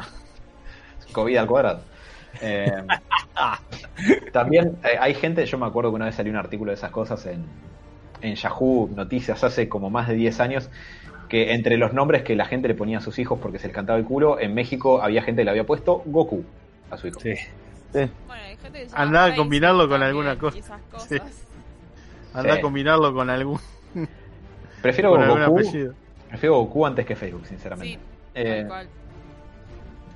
COVID 1.12 1.38
al 1.38 1.48
cuadrado. 1.48 1.82
Eh, 2.42 2.72
también 4.32 4.78
eh, 4.84 4.98
hay 5.00 5.14
gente, 5.16 5.46
yo 5.46 5.58
me 5.58 5.66
acuerdo 5.66 5.90
que 5.90 5.96
una 5.96 6.06
vez 6.06 6.16
salió 6.16 6.32
un 6.32 6.38
artículo 6.38 6.72
de 6.72 6.76
esas 6.76 6.92
cosas 6.92 7.26
en, 7.26 7.44
en 8.22 8.36
Yahoo 8.36 8.90
Noticias 8.96 9.44
hace 9.44 9.68
como 9.68 9.90
más 9.90 10.08
de 10.08 10.14
10 10.14 10.40
años, 10.40 10.70
que 11.28 11.54
entre 11.54 11.78
los 11.78 11.94
nombres 11.94 12.24
que 12.24 12.36
la 12.36 12.46
gente 12.46 12.68
le 12.68 12.76
ponía 12.76 13.00
a 13.00 13.02
sus 13.02 13.18
hijos 13.20 13.40
porque 13.42 13.60
se 13.60 13.68
les 13.68 13.76
cantaba 13.76 13.98
el 13.98 14.06
culo, 14.06 14.40
en 14.40 14.54
México 14.54 15.02
había 15.02 15.24
gente 15.24 15.42
que 15.42 15.46
le 15.46 15.52
había 15.52 15.66
puesto 15.66 16.04
Goku 16.06 16.44
a 16.92 16.98
su 16.98 17.08
hijo. 17.08 17.20
Sí. 17.20 17.34
Bueno, 17.94 18.44
hay 18.44 18.58
gente 18.58 18.86
que 18.86 18.90
Andá 18.94 19.26
a 19.26 19.36
combinarlo 19.36 19.88
con 19.88 20.02
alguna 20.02 20.38
cosa. 20.38 20.80
Sí. 20.98 21.18
Sí. 21.18 21.22
a 22.34 22.62
combinarlo 22.62 23.14
con 23.14 23.30
algún, 23.30 23.60
Prefiero 24.82 25.12
con 25.12 25.24
algún 25.24 25.46
Goku, 25.46 25.60
apellido. 25.60 25.94
prefiero 26.30 26.56
Goku 26.60 26.86
antes 26.86 27.06
que 27.06 27.16
Facebook, 27.16 27.46
sinceramente. 27.46 27.96
Sí, 27.96 28.00
Eh. 28.36 28.68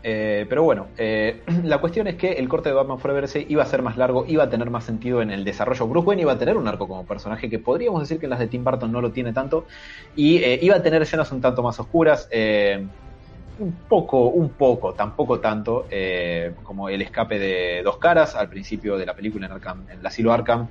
Eh, 0.06 0.46
pero 0.50 0.64
bueno, 0.64 0.88
eh, 0.98 1.44
la 1.64 1.80
cuestión 1.80 2.08
es 2.08 2.16
que 2.16 2.34
el 2.34 2.50
corte 2.50 2.68
de 2.70 2.76
Batman 2.76 3.00
Forever 3.00 3.28
se 3.28 3.46
iba 3.48 3.64
a 3.64 3.66
ser 3.66 3.82
más 3.82 3.96
largo, 3.96 4.26
iba 4.28 4.44
a 4.44 4.50
tener 4.50 4.70
más 4.70 4.84
sentido 4.84 5.22
en 5.22 5.32
el 5.32 5.46
desarrollo. 5.46 5.88
Bruce 5.88 6.08
Wayne 6.08 6.24
iba 6.24 6.34
a 6.34 6.38
tener 6.38 6.58
un 6.58 6.68
arco 6.68 6.88
como 6.90 7.06
personaje 7.06 7.50
que 7.50 7.58
podríamos 7.58 8.02
decir 8.02 8.20
que 8.20 8.26
en 8.26 8.32
las 8.32 8.40
de 8.40 8.48
Tim 8.48 8.66
Burton 8.66 8.92
no 8.92 9.00
lo 9.00 9.12
tiene 9.12 9.32
tanto, 9.32 9.66
y 10.16 10.38
eh, 10.40 10.60
iba 10.62 10.76
a 10.76 10.84
tener 10.84 11.02
escenas 11.02 11.32
un 11.32 11.40
tanto 11.40 11.64
más 11.64 11.80
oscuras. 11.80 12.28
Un 13.58 13.86
poco, 13.88 14.30
un 14.30 14.54
poco, 14.56 14.94
tampoco 14.96 15.40
tanto, 15.40 15.86
eh, 15.92 16.54
como 16.64 16.90
el 16.90 17.02
escape 17.02 17.40
de 17.40 17.82
dos 17.84 17.98
caras 17.98 18.36
al 18.36 18.50
principio 18.50 18.98
de 18.98 19.06
la 19.06 19.16
película 19.16 19.46
en, 19.46 19.52
Arkham, 19.54 19.86
en 19.90 20.00
el 20.00 20.06
asilo 20.06 20.34
Arkham, 20.34 20.70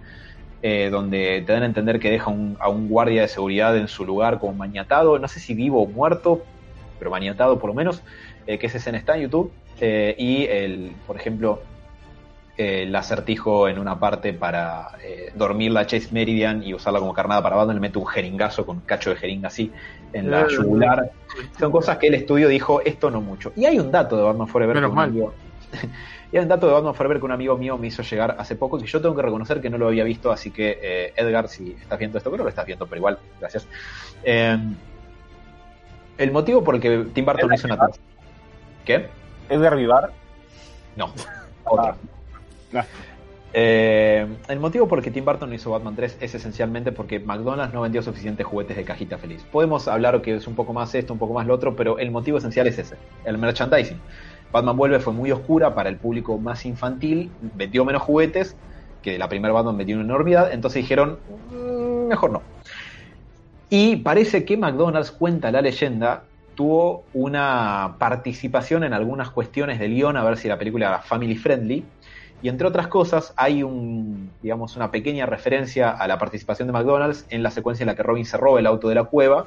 eh, 0.62 0.88
donde 0.90 1.42
te 1.46 1.52
dan 1.52 1.62
a 1.62 1.66
entender 1.66 1.98
que 1.98 2.10
deja 2.10 2.30
un- 2.30 2.56
a 2.60 2.68
un 2.68 2.88
guardia 2.88 3.22
de 3.22 3.28
seguridad 3.28 3.76
en 3.76 3.88
su 3.88 4.04
lugar 4.04 4.38
como 4.38 4.54
maniatado, 4.54 5.18
no 5.18 5.28
sé 5.28 5.40
si 5.40 5.54
vivo 5.54 5.82
o 5.82 5.86
muerto, 5.88 6.42
pero 6.98 7.10
maniatado 7.10 7.58
por 7.58 7.68
lo 7.70 7.74
menos, 7.74 8.02
eh, 8.46 8.58
que 8.58 8.66
esa 8.66 8.78
escena 8.78 8.98
está 8.98 9.16
en 9.16 9.22
YouTube, 9.22 9.52
y 9.80 10.46
el, 10.48 10.94
por 11.06 11.16
ejemplo, 11.16 11.60
el 12.62 12.94
acertijo 12.94 13.68
en 13.68 13.78
una 13.78 13.98
parte 13.98 14.32
para 14.32 14.88
eh, 15.02 15.32
dormir 15.34 15.72
la 15.72 15.86
Chase 15.86 16.08
Meridian 16.12 16.62
y 16.62 16.74
usarla 16.74 16.98
como 17.00 17.12
carnada 17.14 17.42
para 17.42 17.56
Batman, 17.56 17.76
le 17.76 17.80
mete 17.80 17.98
un 17.98 18.06
jeringazo 18.06 18.64
con 18.66 18.76
un 18.76 18.82
cacho 18.82 19.10
de 19.10 19.16
jeringa 19.16 19.48
así 19.48 19.70
en 20.12 20.30
la 20.30 20.42
Eh, 20.42 20.46
yugular. 20.50 21.10
Son 21.58 21.70
cosas 21.72 21.98
que 21.98 22.08
el 22.08 22.14
estudio 22.14 22.48
dijo, 22.48 22.80
esto 22.82 23.10
no 23.10 23.20
mucho. 23.20 23.52
Y 23.56 23.64
hay 23.64 23.78
un 23.78 23.90
dato 23.90 24.16
de 24.16 24.22
Batman 24.22 24.48
Forever 24.48 24.74
Menos 24.76 24.88
que 24.88 24.90
un 24.92 24.96
mal. 24.96 25.08
amigo- 25.10 25.32
y 26.32 26.36
hay 26.36 26.42
un 26.42 26.48
dato 26.48 26.66
de 26.66 26.72
Batman 26.74 26.94
Forever 26.94 27.18
que 27.18 27.24
un 27.24 27.32
amigo 27.32 27.56
mío 27.56 27.78
me 27.78 27.86
hizo 27.86 28.02
llegar 28.02 28.36
hace 28.38 28.56
poco 28.56 28.78
que 28.78 28.86
yo 28.86 29.00
tengo 29.00 29.14
que 29.16 29.22
reconocer 29.22 29.60
que 29.60 29.70
no 29.70 29.78
lo 29.78 29.88
había 29.88 30.04
visto, 30.04 30.30
así 30.30 30.50
que 30.50 30.78
eh, 30.82 31.12
Edgar, 31.16 31.48
si 31.48 31.72
estás 31.80 31.98
viendo 31.98 32.18
esto, 32.18 32.30
creo 32.30 32.38
que 32.38 32.44
lo 32.44 32.48
estás 32.50 32.66
viendo, 32.66 32.86
pero 32.86 32.98
igual, 32.98 33.18
gracias. 33.40 33.66
Eh, 34.24 34.58
el 36.18 36.30
motivo 36.30 36.62
por 36.62 36.74
el 36.76 36.80
que 36.80 37.06
Tim 37.14 37.24
Burton 37.24 37.52
hizo 37.54 37.66
una. 37.66 37.78
¿Qué? 38.84 39.08
Edgar 39.48 39.76
Vivar. 39.76 40.10
No, 40.96 41.12
otro. 41.64 41.96
Eh, 43.54 44.26
el 44.48 44.60
motivo 44.60 44.88
por 44.88 44.98
el 44.98 45.04
que 45.04 45.10
Tim 45.10 45.26
Burton 45.26 45.50
no 45.50 45.54
hizo 45.54 45.70
Batman 45.70 45.94
3 45.94 46.16
es 46.20 46.34
esencialmente 46.34 46.90
porque 46.90 47.20
McDonald's 47.20 47.74
no 47.74 47.82
vendió 47.82 48.02
suficientes 48.02 48.46
juguetes 48.46 48.76
de 48.76 48.84
cajita 48.84 49.18
feliz. 49.18 49.44
Podemos 49.52 49.88
hablar 49.88 50.22
que 50.22 50.36
es 50.36 50.46
un 50.46 50.54
poco 50.54 50.72
más 50.72 50.94
esto, 50.94 51.12
un 51.12 51.18
poco 51.18 51.34
más 51.34 51.46
lo 51.46 51.54
otro, 51.54 51.76
pero 51.76 51.98
el 51.98 52.10
motivo 52.10 52.38
esencial 52.38 52.66
es 52.66 52.78
ese, 52.78 52.96
el 53.24 53.36
merchandising. 53.36 54.00
Batman 54.50 54.76
Vuelve 54.76 55.00
fue 55.00 55.12
muy 55.12 55.30
oscura 55.32 55.74
para 55.74 55.90
el 55.90 55.96
público 55.96 56.38
más 56.38 56.64
infantil, 56.64 57.30
vendió 57.40 57.84
menos 57.84 58.02
juguetes, 58.02 58.56
que 59.02 59.18
la 59.18 59.28
primera 59.28 59.52
Batman 59.52 59.76
vendió 59.76 59.96
una 59.96 60.04
enormidad, 60.04 60.52
entonces 60.52 60.82
dijeron, 60.82 61.18
"Mm, 61.50 62.08
mejor 62.08 62.30
no. 62.30 62.42
Y 63.68 63.96
parece 63.96 64.44
que 64.44 64.56
McDonald's 64.56 65.10
cuenta 65.10 65.50
la 65.50 65.62
leyenda, 65.62 66.24
tuvo 66.54 67.04
una 67.14 67.96
participación 67.98 68.84
en 68.84 68.92
algunas 68.92 69.30
cuestiones 69.30 69.78
de 69.78 69.88
guion, 69.88 70.16
a 70.16 70.24
ver 70.24 70.36
si 70.36 70.48
la 70.48 70.58
película 70.58 70.88
era 70.88 71.00
family 71.00 71.36
friendly, 71.36 71.82
y 72.42 72.48
entre 72.48 72.66
otras 72.66 72.88
cosas, 72.88 73.32
hay 73.36 73.62
una 73.62 74.90
pequeña 74.90 75.26
referencia 75.26 75.90
a 75.90 76.08
la 76.08 76.18
participación 76.18 76.66
de 76.66 76.72
McDonald's 76.72 77.24
en 77.30 77.44
la 77.44 77.52
secuencia 77.52 77.84
en 77.84 77.86
la 77.86 77.94
que 77.94 78.02
Robin 78.02 78.26
se 78.26 78.36
roba 78.36 78.58
el 78.58 78.66
auto 78.66 78.88
de 78.88 78.96
la 78.96 79.04
cueva, 79.04 79.46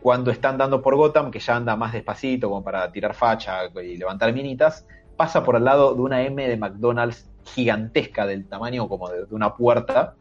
cuando 0.00 0.30
está 0.30 0.48
andando 0.48 0.80
por 0.80 0.96
Gotham, 0.96 1.30
que 1.30 1.40
ya 1.40 1.56
anda 1.56 1.76
más 1.76 1.92
despacito 1.92 2.48
como 2.48 2.64
para 2.64 2.90
tirar 2.90 3.12
facha 3.12 3.66
y 3.82 3.98
levantar 3.98 4.32
minitas, 4.32 4.86
pasa 5.16 5.44
por 5.44 5.56
al 5.56 5.64
lado 5.64 5.94
de 5.94 6.00
una 6.00 6.22
M 6.22 6.48
de 6.48 6.56
McDonald's 6.56 7.28
gigantesca 7.44 8.26
del 8.26 8.46
tamaño 8.46 8.88
como 8.88 9.10
de, 9.10 9.26
una 9.30 9.54
puerta, 9.54 10.14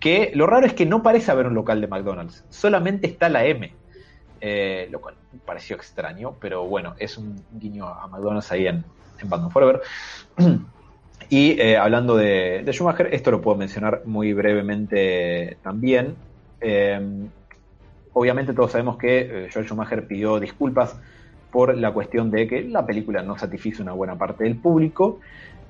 que 0.00 0.32
lo 0.34 0.46
raro 0.46 0.66
es 0.66 0.72
que 0.72 0.86
no 0.86 1.02
parece 1.02 1.30
haber 1.30 1.46
un 1.46 1.54
local 1.54 1.80
de 1.82 1.88
McDonald's, 1.88 2.44
solamente 2.48 3.06
está 3.06 3.28
la 3.28 3.44
M, 3.44 3.74
eh, 4.40 4.88
lo 4.90 5.00
cual 5.02 5.16
pareció 5.44 5.76
extraño, 5.76 6.36
pero 6.40 6.64
bueno, 6.64 6.94
es 6.98 7.18
un 7.18 7.44
guiño 7.52 7.86
a 7.86 8.06
McDonald's 8.06 8.50
ahí 8.50 8.66
en, 8.66 8.82
en 9.20 9.28
Batman 9.28 9.50
Forever. 9.50 9.82
Y 11.30 11.60
eh, 11.60 11.76
hablando 11.76 12.16
de, 12.16 12.64
Schumacher, 12.72 13.08
esto 13.12 13.30
lo 13.30 13.42
puedo 13.42 13.56
mencionar 13.56 14.02
muy 14.06 14.32
brevemente 14.32 15.58
también. 15.62 16.16
Eh, 16.60 17.28
obviamente 18.14 18.54
todos 18.54 18.72
sabemos 18.72 18.96
que 18.96 19.18
eh, 19.20 19.48
Joel 19.52 19.66
Schumacher 19.66 20.06
pidió 20.06 20.40
disculpas 20.40 20.96
por 21.50 21.76
la 21.76 21.92
cuestión 21.92 22.30
de 22.30 22.46
que 22.48 22.62
la 22.62 22.86
película 22.86 23.22
no 23.22 23.38
satisfizo 23.38 23.82
una 23.82 23.92
buena 23.92 24.16
parte 24.16 24.44
del 24.44 24.56
público. 24.56 25.20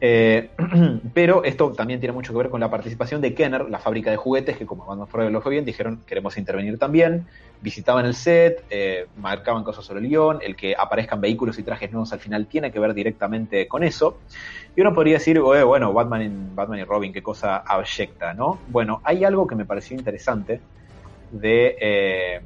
Eh, 0.01 0.51
pero 1.15 1.43
esto 1.43 1.73
también 1.73 1.99
tiene 1.99 2.13
mucho 2.13 2.33
que 2.33 2.39
ver 2.39 2.51
con 2.51 2.61
la 2.61 2.71
participación 2.71 3.21
de 3.21 3.35
Kenner, 3.35 3.69
la 3.69 3.79
fábrica 3.81 4.11
de 4.11 4.17
juguetes, 4.17 4.57
que 4.57 4.67
como 4.67 4.87
Batman 4.87 5.09
Forever 5.09 5.33
lo 5.33 5.41
fue 5.41 5.53
bien, 5.53 5.65
dijeron 5.65 6.05
queremos 6.07 6.37
intervenir 6.39 6.79
también, 6.79 7.27
visitaban 7.61 8.07
el 8.07 8.15
set, 8.15 8.65
eh, 8.71 9.07
marcaban 9.17 9.65
cosas 9.65 9.85
sobre 9.85 10.01
el 10.01 10.09
guion, 10.09 10.39
el 10.43 10.55
que 10.55 10.75
aparezcan 10.79 11.21
vehículos 11.21 11.59
y 11.59 11.65
trajes 11.65 11.91
nuevos 11.91 12.13
al 12.13 12.21
final 12.21 12.47
tiene 12.47 12.71
que 12.71 12.79
ver 12.79 12.95
directamente 12.95 13.67
con 13.67 13.83
eso. 13.83 14.21
Y 14.77 14.81
uno 14.81 14.95
podría 14.95 15.15
decir, 15.15 15.39
"Oye, 15.41 15.65
bueno, 15.65 15.93
Batman, 15.93 16.55
Batman 16.55 16.79
y 16.79 16.85
Robin, 16.85 17.13
qué 17.13 17.23
cosa 17.23 17.57
abyecta, 17.59 18.35
¿no? 18.35 18.63
Bueno, 18.69 19.01
hay 19.05 19.25
algo 19.25 19.47
que 19.47 19.57
me 19.57 19.65
pareció 19.65 19.97
interesante 19.97 20.61
de, 21.31 21.77
eh, 21.81 22.41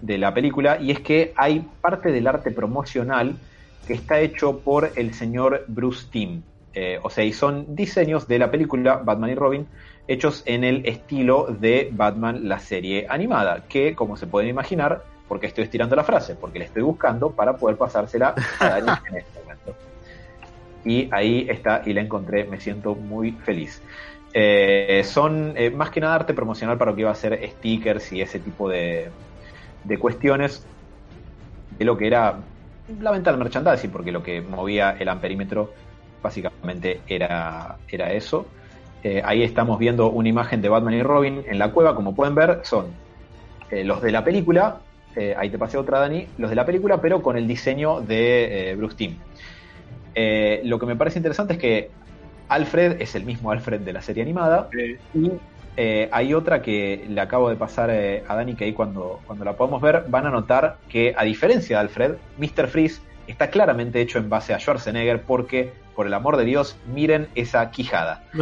de 0.00 0.18
la 0.18 0.34
película 0.34 0.78
y 0.80 0.90
es 0.90 1.00
que 1.00 1.32
hay 1.36 1.66
parte 1.80 2.12
del 2.12 2.26
arte 2.26 2.50
promocional 2.50 3.36
que 3.90 3.96
está 3.96 4.20
hecho 4.20 4.60
por 4.60 4.92
el 4.94 5.12
señor 5.14 5.64
Bruce 5.66 6.06
Timm. 6.12 6.42
Eh, 6.74 7.00
o 7.02 7.10
sea, 7.10 7.24
y 7.24 7.32
son 7.32 7.74
diseños 7.74 8.28
de 8.28 8.38
la 8.38 8.48
película 8.48 8.98
Batman 9.04 9.30
y 9.30 9.34
Robin 9.34 9.66
hechos 10.06 10.44
en 10.46 10.62
el 10.62 10.86
estilo 10.86 11.48
de 11.48 11.88
Batman 11.90 12.48
la 12.48 12.60
serie 12.60 13.08
animada, 13.08 13.64
que 13.68 13.96
como 13.96 14.16
se 14.16 14.28
pueden 14.28 14.48
imaginar, 14.48 15.02
porque 15.26 15.48
estoy 15.48 15.64
estirando 15.64 15.96
la 15.96 16.04
frase, 16.04 16.36
porque 16.36 16.60
la 16.60 16.66
estoy 16.66 16.82
buscando 16.82 17.32
para 17.32 17.56
poder 17.56 17.78
pasársela 17.78 18.36
a 18.60 18.68
Dani 18.80 18.92
en 19.08 19.16
este 19.16 19.40
momento. 19.40 19.74
Y 20.84 21.08
ahí 21.10 21.48
está, 21.50 21.82
y 21.84 21.92
la 21.92 22.02
encontré, 22.02 22.44
me 22.44 22.60
siento 22.60 22.94
muy 22.94 23.32
feliz. 23.32 23.82
Eh, 24.32 25.02
son 25.04 25.54
eh, 25.56 25.70
más 25.70 25.90
que 25.90 25.98
nada 25.98 26.14
arte 26.14 26.32
promocional 26.32 26.78
para 26.78 26.92
lo 26.92 26.94
que 26.94 27.00
iba 27.00 27.10
a 27.10 27.16
ser 27.16 27.40
stickers 27.54 28.12
y 28.12 28.20
ese 28.20 28.38
tipo 28.38 28.68
de, 28.68 29.08
de 29.82 29.98
cuestiones 29.98 30.64
de 31.76 31.84
lo 31.84 31.98
que 31.98 32.06
era 32.06 32.38
la 33.00 33.10
venta 33.10 33.30
del 33.30 33.38
merchandising, 33.38 33.90
porque 33.90 34.12
lo 34.12 34.22
que 34.22 34.40
movía 34.40 34.96
el 34.98 35.08
amperímetro 35.08 35.72
básicamente 36.22 37.00
era, 37.06 37.76
era 37.88 38.12
eso. 38.12 38.46
Eh, 39.02 39.22
ahí 39.24 39.42
estamos 39.42 39.78
viendo 39.78 40.10
una 40.10 40.28
imagen 40.28 40.60
de 40.60 40.68
Batman 40.68 40.94
y 40.94 41.02
Robin 41.02 41.42
en 41.46 41.58
la 41.58 41.70
cueva, 41.72 41.94
como 41.94 42.14
pueden 42.14 42.34
ver, 42.34 42.60
son 42.64 42.86
eh, 43.70 43.84
los 43.84 44.02
de 44.02 44.12
la 44.12 44.24
película, 44.24 44.80
eh, 45.16 45.34
ahí 45.38 45.48
te 45.48 45.58
pasé 45.58 45.78
otra 45.78 46.00
Dani, 46.00 46.26
los 46.36 46.50
de 46.50 46.56
la 46.56 46.66
película, 46.66 47.00
pero 47.00 47.22
con 47.22 47.36
el 47.36 47.46
diseño 47.48 48.00
de 48.00 48.74
Bruce 48.76 48.96
Timm. 48.96 49.16
lo 50.64 50.78
que 50.78 50.86
me 50.86 50.96
parece 50.96 51.18
interesante 51.18 51.54
es 51.54 51.58
que 51.58 51.90
Alfred 52.48 53.00
es 53.00 53.14
el 53.14 53.24
mismo 53.24 53.50
Alfred 53.50 53.80
de 53.80 53.92
la 53.92 54.02
serie 54.02 54.22
animada 54.22 54.68
y 55.14 55.30
hay 55.76 56.34
otra 56.34 56.60
que 56.60 57.06
le 57.08 57.20
acabo 57.20 57.48
de 57.48 57.56
pasar 57.56 57.90
a 57.90 58.34
Dani 58.34 58.54
que 58.54 58.64
ahí 58.64 58.72
cuando, 58.72 59.20
cuando 59.26 59.44
la 59.44 59.54
podemos 59.56 59.80
ver 59.80 60.04
van 60.08 60.26
a 60.26 60.30
notar 60.30 60.76
que 60.88 61.14
a 61.16 61.24
diferencia 61.24 61.76
de 61.76 61.80
Alfred, 61.80 62.14
Mr. 62.38 62.66
Freeze 62.68 63.00
está 63.26 63.48
claramente 63.48 64.00
hecho 64.00 64.18
en 64.18 64.28
base 64.28 64.52
a 64.52 64.58
Schwarzenegger 64.58 65.22
porque 65.22 65.72
por 65.94 66.06
el 66.06 66.14
amor 66.14 66.36
de 66.36 66.44
Dios, 66.44 66.76
miren 66.86 67.28
esa 67.34 67.70
quijada. 67.70 68.24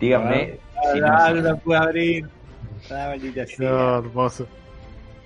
Díganme 0.00 0.58
ah, 0.76 0.80
si 0.92 1.00
ah, 1.02 1.32
no, 1.32 1.42
no 1.42 1.58
puedo 1.58 1.80
abrir. 1.80 2.28
Ah, 2.90 3.14
hermoso. 3.98 4.46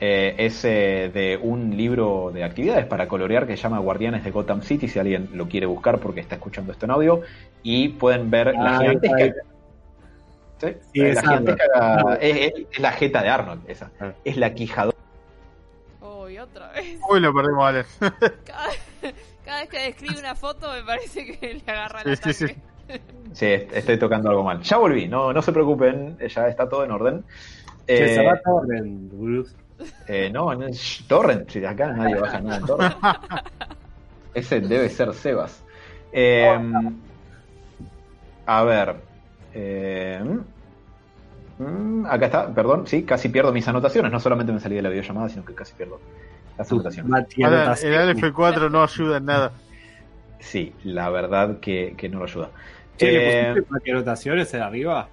Eh, 0.03 0.35
es 0.39 0.65
eh, 0.65 1.11
de 1.13 1.39
un 1.43 1.77
libro 1.77 2.31
de 2.33 2.43
actividades 2.43 2.87
para 2.87 3.07
colorear 3.07 3.47
que 3.47 3.55
se 3.57 3.63
llama 3.63 3.79
Guardianes 3.81 4.25
de 4.25 4.31
Gotham 4.31 4.63
City, 4.63 4.89
si 4.89 4.99
alguien 4.99 5.29
lo 5.35 5.47
quiere 5.47 5.67
buscar 5.67 5.99
porque 5.99 6.21
está 6.21 6.37
escuchando 6.37 6.73
esto 6.73 6.87
en 6.87 6.93
audio, 6.93 7.21
y 7.63 7.91
pueden 7.91 8.31
ver 8.31 8.55
la 8.55 8.77
Ah, 8.77 8.81
gigantesca... 8.81 9.35
¿Sí? 10.59 10.67
Sí, 10.93 11.01
la 11.01 11.09
es 11.11 11.23
gigantesca- 11.23 12.19
es, 12.21 12.37
es- 12.37 12.67
es 12.73 12.79
la 12.81 12.93
jeta 12.93 13.23
de 13.23 13.29
Arnold, 13.29 13.63
esa. 13.69 13.91
Ah. 14.01 14.13
Es 14.25 14.37
la 14.39 14.55
quijadora. 14.55 14.97
Uy, 16.01 16.39
otra 16.39 16.73
vez. 16.73 16.99
Uy, 17.11 17.21
lo 17.21 17.33
perdimos, 17.35 17.65
Ale. 17.67 17.85
Cada, 18.45 18.69
cada 19.45 19.61
vez 19.61 19.69
que 19.69 19.79
describe 19.81 20.19
una 20.19 20.35
foto 20.35 20.71
me 20.73 20.83
parece 20.83 21.27
que 21.27 21.55
le 21.55 21.63
agarra 21.73 22.03
el 22.03 22.17
Sí, 22.17 22.33
sí, 22.33 22.47
sí. 22.49 22.55
Sí, 23.33 23.47
est- 23.47 23.73
estoy 23.75 23.99
tocando 23.99 24.31
algo 24.31 24.43
mal. 24.45 24.61
Ya 24.63 24.77
volví, 24.79 25.09
no, 25.09 25.33
no 25.33 25.43
se 25.43 25.53
preocupen, 25.53 26.17
ya 26.27 26.49
está 26.49 26.69
todo 26.69 26.85
en 26.85 26.91
orden. 26.91 27.25
Che, 27.87 28.05
Eh, 28.05 28.15
se 28.15 28.25
va 28.25 28.33
a 28.33 28.51
orden, 28.51 29.09
Bruce. 29.11 29.55
Eh, 30.09 30.31
no, 30.33 30.55
no 30.55 30.67
es 30.67 31.05
Torrent, 31.09 31.49
si 31.51 31.61
de 31.61 31.69
acá 31.69 31.93
nadie 31.93 32.17
baja 32.19 32.41
nada 32.41 32.57
en 32.59 32.67
Torrent. 32.67 32.95
Ese 34.35 34.61
debe 34.61 34.89
ser 34.89 35.13
Sebas. 35.15 35.63
Eh, 36.13 36.59
a 38.47 38.65
ver. 38.65 38.97
eh, 39.55 40.23
mm, 41.59 42.07
acá 42.07 42.27
está, 42.27 42.55
perdón, 42.55 42.87
sí, 42.87 43.03
casi 43.05 43.29
pierdo 43.29 43.53
mis 43.53 43.67
anotaciones. 43.69 44.11
No 44.13 44.21
solamente 44.21 44.53
me 44.53 44.61
salí 44.61 44.77
de 44.77 44.83
la 44.83 44.89
videollamada, 44.89 45.29
sino 45.29 45.45
que 45.45 45.55
casi 45.55 45.75
pierdo 45.75 46.01
las 46.59 46.71
anotaciones. 46.71 47.13
Ahora, 47.45 47.75
el 47.75 48.17
F4 48.17 48.71
no 48.71 48.83
ayuda 48.83 49.17
en 49.19 49.25
nada. 49.25 49.53
Sí, 50.39 50.73
la 50.85 51.11
verdad 51.11 51.59
que, 51.61 51.95
que 51.97 52.09
no 52.09 52.19
lo 52.21 52.25
ayuda. 52.25 52.51
¿le 52.99 53.09
Eh, 53.09 53.53
pusiste 53.53 53.73
Mati 53.73 53.91
anotaciones 53.91 54.55
arriba? 54.55 55.09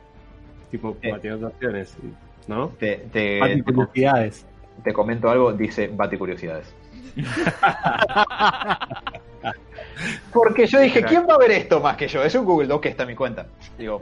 Tipo, 0.72 0.97
Eh. 1.01 1.11
Anotaciones, 1.13 1.95
¿no? 2.47 2.70
te, 2.80 2.97
te- 3.11 3.63
te-. 3.63 4.28
Te 4.84 4.93
comento 4.93 5.30
algo, 5.30 5.53
dice 5.53 5.88
Bate 5.88 6.17
Curiosidades. 6.17 6.73
Porque 10.32 10.67
yo 10.67 10.80
dije, 10.80 11.03
¿quién 11.03 11.28
va 11.28 11.36
a 11.36 11.38
ver 11.38 11.51
esto 11.51 11.80
más 11.80 11.97
que 11.97 12.07
yo? 12.07 12.23
Es 12.23 12.36
un 12.36 12.45
Google 12.45 12.67
Doc 12.67 12.84
que 12.84 12.89
está 12.89 13.03
en 13.03 13.09
mi 13.09 13.15
cuenta. 13.15 13.47
Digo, 13.78 14.01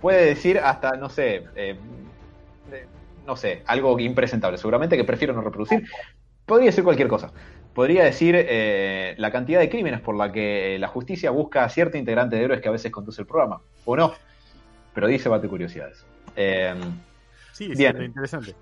puede 0.00 0.26
decir 0.26 0.58
hasta, 0.58 0.92
no 0.92 1.08
sé, 1.08 1.44
eh, 1.54 1.76
eh, 2.72 2.86
no 3.26 3.36
sé, 3.36 3.62
algo 3.66 3.98
impresentable, 3.98 4.58
seguramente 4.58 4.96
que 4.96 5.04
prefiero 5.04 5.32
no 5.32 5.40
reproducir. 5.40 5.84
Podría 6.44 6.66
decir 6.66 6.84
cualquier 6.84 7.08
cosa. 7.08 7.32
Podría 7.74 8.04
decir 8.04 8.34
eh, 8.36 9.14
la 9.18 9.30
cantidad 9.30 9.60
de 9.60 9.70
crímenes 9.70 10.00
por 10.00 10.16
la 10.16 10.32
que 10.32 10.76
la 10.78 10.88
justicia 10.88 11.30
busca 11.30 11.64
a 11.64 11.68
cierto 11.68 11.96
integrante 11.96 12.36
de 12.36 12.44
héroes 12.44 12.60
que 12.60 12.68
a 12.68 12.72
veces 12.72 12.90
conduce 12.90 13.22
el 13.22 13.26
programa. 13.26 13.60
O 13.84 13.96
no. 13.96 14.12
Pero 14.92 15.06
dice 15.06 15.28
Bate 15.28 15.48
Curiosidades. 15.48 16.04
Eh, 16.34 16.74
Sí, 17.60 17.68
Bien. 17.74 17.94
sí, 17.94 18.04
interesante. 18.04 18.54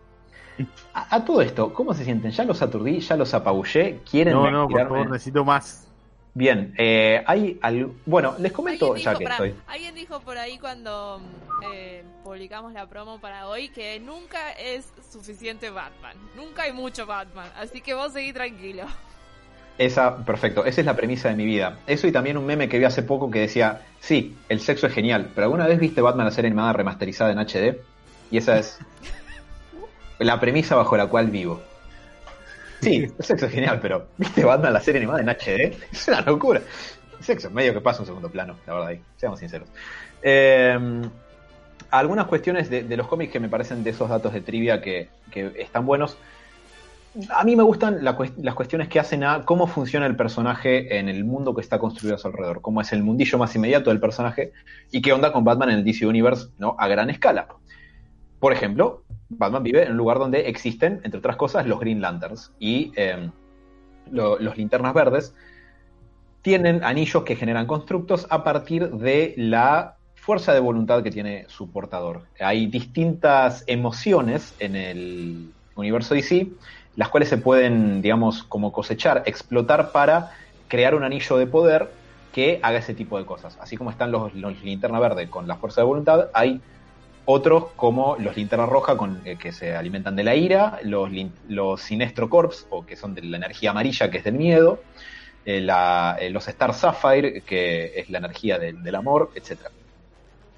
A, 0.95 1.17
a 1.17 1.25
todo 1.25 1.43
esto, 1.43 1.73
¿cómo 1.73 1.95
se 1.95 2.05
sienten? 2.05 2.31
¿Ya 2.31 2.45
los 2.45 2.63
aturdí? 2.63 3.01
¿Ya 3.01 3.17
los 3.17 3.35
apabullé? 3.35 4.01
¿Quieren 4.09 4.35
No, 4.35 4.51
no, 4.51 4.69
por 4.69 4.81
favor, 4.81 5.11
necesito 5.11 5.45
más. 5.45 5.89
Bien, 6.35 6.73
eh, 6.79 7.23
hay 7.27 7.59
algo... 7.63 7.95
Bueno, 8.07 8.37
les 8.39 8.53
comento, 8.53 8.95
¿Alguien 8.95 9.05
ya 9.05 9.19
que 9.19 9.25
pará, 9.25 9.35
estoy... 9.37 9.55
alguien 9.67 9.95
dijo 9.95 10.21
por 10.21 10.39
ahí 10.39 10.57
cuando 10.59 11.21
eh, 11.73 12.05
publicamos 12.23 12.73
la 12.73 12.87
promo 12.87 13.19
para 13.21 13.49
hoy 13.49 13.71
que 13.71 13.99
nunca 13.99 14.53
es 14.53 14.93
suficiente 15.11 15.71
Batman. 15.71 16.17
Nunca 16.37 16.63
hay 16.63 16.73
mucho 16.73 17.07
Batman. 17.07 17.49
Así 17.57 17.81
que 17.81 17.95
vos 17.95 18.13
seguí 18.13 18.33
tranquilo. 18.33 18.85
Esa, 19.79 20.25
perfecto, 20.25 20.65
esa 20.65 20.81
es 20.81 20.87
la 20.87 20.95
premisa 20.95 21.29
de 21.29 21.35
mi 21.35 21.45
vida. 21.45 21.79
Eso 21.87 22.07
y 22.07 22.13
también 22.13 22.37
un 22.37 22.47
meme 22.47 22.69
que 22.69 22.79
vi 22.79 22.85
hace 22.85 23.03
poco 23.03 23.31
que 23.31 23.41
decía, 23.41 23.83
sí, 23.99 24.37
el 24.49 24.61
sexo 24.61 24.87
es 24.87 24.93
genial, 24.93 25.31
pero 25.35 25.47
¿alguna 25.47 25.67
vez 25.67 25.81
viste 25.81 26.01
Batman 26.01 26.27
la 26.27 26.33
serie 26.33 26.49
animada 26.49 26.73
remasterizada 26.73 27.33
en 27.33 27.39
HD? 27.39 27.81
Y 28.31 28.39
esa 28.39 28.59
es 28.59 28.79
la 30.19 30.41
premisa 30.41 30.77
bajo 30.77 30.97
la 30.97 31.07
cual 31.07 31.29
vivo. 31.29 31.61
Sí, 32.81 32.97
el 33.19 33.25
sexo 33.25 33.47
es 33.47 33.53
genial, 33.53 33.79
pero 33.81 34.09
¿viste 34.17 34.45
Batman 34.45 34.73
la 34.73 34.81
serie 34.81 35.01
animada 35.01 35.21
en 35.21 35.29
HD? 35.29 35.77
Es 35.93 36.09
una 36.09 36.21
locura. 36.23 36.61
El 37.19 37.25
sexo 37.25 37.51
medio 37.51 37.73
que 37.73 37.81
pasa 37.81 38.01
un 38.01 38.07
segundo 38.07 38.31
plano, 38.31 38.57
la 38.67 38.75
verdad, 38.75 38.89
ahí, 38.89 39.03
seamos 39.17 39.41
sinceros. 39.41 39.69
Eh, 40.23 40.79
algunas 41.91 42.27
cuestiones 42.27 42.71
de, 42.71 42.83
de 42.85 42.97
los 42.97 43.07
cómics 43.07 43.33
que 43.33 43.41
me 43.41 43.49
parecen 43.49 43.83
de 43.83 43.91
esos 43.91 44.09
datos 44.09 44.33
de 44.33 44.41
trivia 44.41 44.81
que, 44.81 45.09
que 45.31 45.53
están 45.59 45.87
buenos. 45.87 46.17
A 47.31 47.43
mí 47.45 47.57
me 47.57 47.63
gustan 47.63 48.05
la 48.05 48.17
las 48.37 48.55
cuestiones 48.55 48.89
que 48.89 49.01
hacen 49.01 49.25
a 49.25 49.45
cómo 49.45 49.67
funciona 49.67 50.07
el 50.07 50.15
personaje 50.15 50.99
en 50.99 51.09
el 51.09 51.25
mundo 51.25 51.55
que 51.55 51.63
está 51.63 51.79
construido 51.79 52.15
a 52.15 52.19
su 52.19 52.29
alrededor, 52.29 52.61
cómo 52.61 52.81
es 52.81 52.93
el 52.93 53.03
mundillo 53.03 53.39
más 53.39 53.55
inmediato 53.57 53.91
del 53.91 53.99
personaje 53.99 54.53
y 54.91 55.01
qué 55.01 55.13
onda 55.13 55.33
con 55.33 55.43
Batman 55.43 55.71
en 55.71 55.79
el 55.79 55.85
DC 55.85 56.07
Universe 56.07 56.49
¿no? 56.59 56.77
a 56.79 56.87
gran 56.87 57.11
escala. 57.11 57.49
Por 58.39 58.53
ejemplo, 58.53 59.03
Batman 59.29 59.63
vive 59.63 59.83
en 59.85 59.93
un 59.93 59.97
lugar 59.97 60.19
donde 60.19 60.49
existen, 60.49 61.01
entre 61.05 61.19
otras 61.19 61.37
cosas, 61.37 61.67
los 61.67 61.81
Green 61.81 62.01
Lanterns 62.01 62.53
y 62.59 62.93
lo- 64.11 64.39
los 64.39 64.57
linternas 64.57 64.95
verdes 64.95 65.35
tienen 66.43 66.83
anillos 66.85 67.25
que 67.25 67.37
generan 67.37 67.67
constructos 67.67 68.27
a 68.31 68.43
partir 68.45 68.91
de 68.91 69.35
la 69.37 69.97
fuerza 70.15 70.53
de 70.55 70.61
voluntad 70.61 71.03
que 71.03 71.11
tiene 71.11 71.45
su 71.49 71.71
portador. 71.71 72.23
Hay 72.41 72.67
distintas 72.67 73.65
emociones 73.67 74.55
en 74.59 74.77
el 74.77 75.53
universo 75.75 76.15
DC, 76.15 76.49
las 76.97 77.09
cuales 77.09 77.29
se 77.29 77.39
pueden, 77.39 78.03
digamos, 78.03 78.43
como 78.45 78.73
cosechar, 78.73 79.23
explotar 79.27 79.93
para 79.93 80.31
crear 80.69 80.95
un 80.95 81.05
anillo 81.05 81.37
de 81.37 81.47
poder 81.47 81.89
que 82.33 82.61
haga 82.63 82.79
ese 82.79 82.95
tipo 82.95 83.19
de 83.19 83.25
cosas. 83.27 83.57
Así 83.61 83.77
como 83.77 83.91
están 83.91 84.11
los, 84.11 84.35
los 84.35 84.63
linterna 84.63 85.01
verde 85.01 85.29
con 85.31 85.47
la 85.49 85.57
fuerza 85.57 85.81
de 85.81 85.87
voluntad, 85.87 86.29
hay 86.35 86.61
otros 87.31 87.73
como 87.77 88.17
los 88.17 88.39
linterna 88.39 88.65
roja 88.65 88.97
con, 88.97 89.21
eh, 89.27 89.37
que 89.37 89.53
se 89.53 89.77
alimentan 89.77 90.17
de 90.17 90.25
la 90.25 90.35
ira, 90.35 90.81
los, 90.83 91.83
sinestro 91.83 92.31
corps, 92.31 92.67
o 92.71 92.87
que 92.87 92.97
son 92.97 93.15
de 93.15 93.21
la 93.21 93.37
energía 93.37 93.73
amarilla, 93.73 94.11
que 94.11 94.17
es 94.17 94.25
del 94.25 94.33
miedo, 94.33 94.81
eh, 95.45 95.61
la- 95.61 96.17
eh, 96.19 96.31
los 96.31 96.49
Star 96.49 96.73
Sapphire, 96.73 97.43
que 97.43 98.01
es 98.01 98.09
la 98.09 98.17
energía 98.17 98.59
del, 98.59 98.95
amor, 98.95 99.31
etc. 99.35 99.59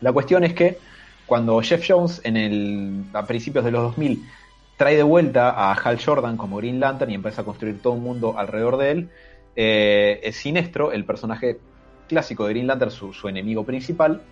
La 0.01 0.13
cuestión 0.13 0.45
es 0.45 0.55
que 0.55 0.79
cuando 1.27 1.61
Jeff 1.61 1.85
Jones 1.89 2.21
en 2.23 2.37
el, 2.37 3.03
a 3.15 3.27
principios 3.27 3.65
de 3.65 3.73
los 3.73 3.83
2000 3.83 4.23
trae 4.77 4.97
de 4.97 5.03
vuelta 5.03 5.51
a 5.51 5.73
Hal 5.73 5.99
Jordan 6.01 6.37
como 6.37 6.59
Green 6.59 6.79
Lantern 6.79 7.11
y 7.11 7.15
empieza 7.15 7.43
a 7.43 7.45
construir 7.45 7.83
todo 7.83 7.95
un 7.95 8.05
mundo 8.05 8.39
alrededor 8.39 8.77
de 8.77 8.91
él, 8.93 9.11
es 9.57 10.37
Sinestro, 10.37 10.93
el 10.93 11.05
personaje 11.05 11.59
clásico 12.09 12.47
de 12.47 12.53
Green 12.53 12.69
Lantern, 12.69 12.93
su 12.93 13.29
enemigo 13.29 13.65
principal, 13.65 14.23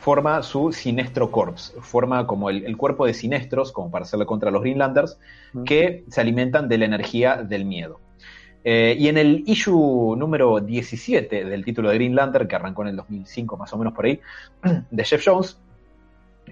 forma 0.00 0.42
su 0.42 0.72
Sinestro 0.72 1.30
Corps, 1.30 1.74
forma 1.80 2.26
como 2.26 2.48
el, 2.48 2.64
el 2.64 2.76
cuerpo 2.78 3.04
de 3.04 3.12
Sinestros, 3.12 3.70
como 3.70 3.90
para 3.90 4.04
hacerle 4.04 4.24
contra 4.24 4.50
los 4.50 4.62
Green 4.62 4.78
Lanterns, 4.78 5.18
que 5.66 6.04
se 6.08 6.20
alimentan 6.20 6.68
de 6.68 6.78
la 6.78 6.86
energía 6.86 7.36
del 7.36 7.66
miedo. 7.66 8.00
Eh, 8.64 8.96
y 8.98 9.08
en 9.08 9.18
el 9.18 9.44
issue 9.46 10.16
número 10.16 10.60
17 10.60 11.44
del 11.44 11.64
título 11.64 11.90
de 11.90 11.96
Green 11.96 12.14
Lantern, 12.14 12.48
que 12.48 12.56
arrancó 12.56 12.82
en 12.82 12.88
el 12.88 12.96
2005 12.96 13.58
más 13.58 13.72
o 13.74 13.78
menos 13.78 13.92
por 13.92 14.06
ahí, 14.06 14.20
de 14.90 15.04
Jeff 15.04 15.22
Jones, 15.24 15.58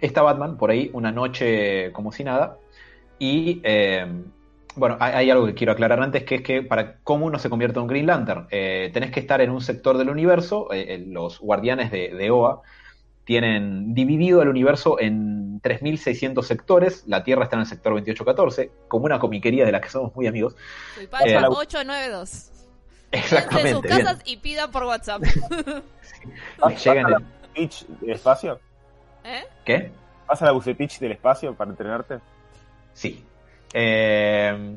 está 0.01 0.20
Batman 0.20 0.59
por 0.59 0.70
ahí 0.70 0.90
una 0.92 1.11
noche 1.11 1.90
como 1.92 2.12
si 2.12 2.24
nada, 2.24 2.59
y 3.18 3.62
eh, 3.64 4.07
bueno, 4.76 4.99
hay, 5.01 5.14
hay 5.14 5.30
algo 5.30 5.46
que 5.46 5.55
quiero 5.55 5.72
aclarar 5.72 6.03
antes, 6.03 6.24
que 6.24 6.36
es 6.36 6.42
que 6.42 6.62
para 6.62 6.99
cómo 6.99 7.24
uno 7.24 7.38
se 7.38 7.49
convierte 7.49 7.78
en 7.78 7.82
un 7.82 7.88
Green 7.88 8.07
Lantern, 8.07 8.46
eh, 8.51 8.90
tenés 8.92 9.11
que 9.11 9.20
estar 9.20 9.40
en 9.40 9.51
un 9.51 9.62
sector 9.62 9.96
del 9.96 10.11
universo, 10.11 10.68
los 11.07 11.40
guardianes 11.40 11.90
de, 11.90 12.11
de 12.11 12.30
OA 12.30 12.61
tienen 13.29 13.93
dividido 13.93 14.41
el 14.41 14.49
universo 14.49 14.99
en 14.99 15.61
3.600 15.61 16.43
sectores, 16.45 17.05
la 17.07 17.22
Tierra 17.24 17.45
está 17.45 17.57
en 17.57 17.61
el 17.61 17.66
sector 17.66 17.93
2814, 17.93 18.70
como 18.89 19.05
una 19.05 19.18
comiquería 19.18 19.66
de 19.66 19.72
la 19.72 19.83
que 19.83 19.91
somos 19.91 20.16
muy 20.16 20.26
amigos. 20.26 20.57
Soy 20.95 21.05
Eh, 21.05 21.37
892. 21.47 22.51
Entre 23.12 23.20
sus 23.29 23.33
Exactamente. 23.33 23.87
bien. 23.87 23.99
casas 24.07 24.22
y 24.24 24.39
pida 24.39 24.70
por 24.70 24.85
WhatsApp. 24.85 25.20
Me 26.66 26.74
llegan 26.74 27.12
el- 27.12 27.24
Pitch 27.55 27.87
del 27.87 28.12
espacio? 28.12 28.59
¿Eh? 29.24 29.43
¿Qué? 29.62 29.91
¿Vas 30.26 30.41
a 30.41 30.47
la 30.47 30.53
Bucepitch 30.53 30.99
del 30.99 31.12
espacio 31.12 31.55
para 31.55 31.70
entrenarte? 31.70 32.20
Sí. 32.95 33.26
Eh, 33.74 34.74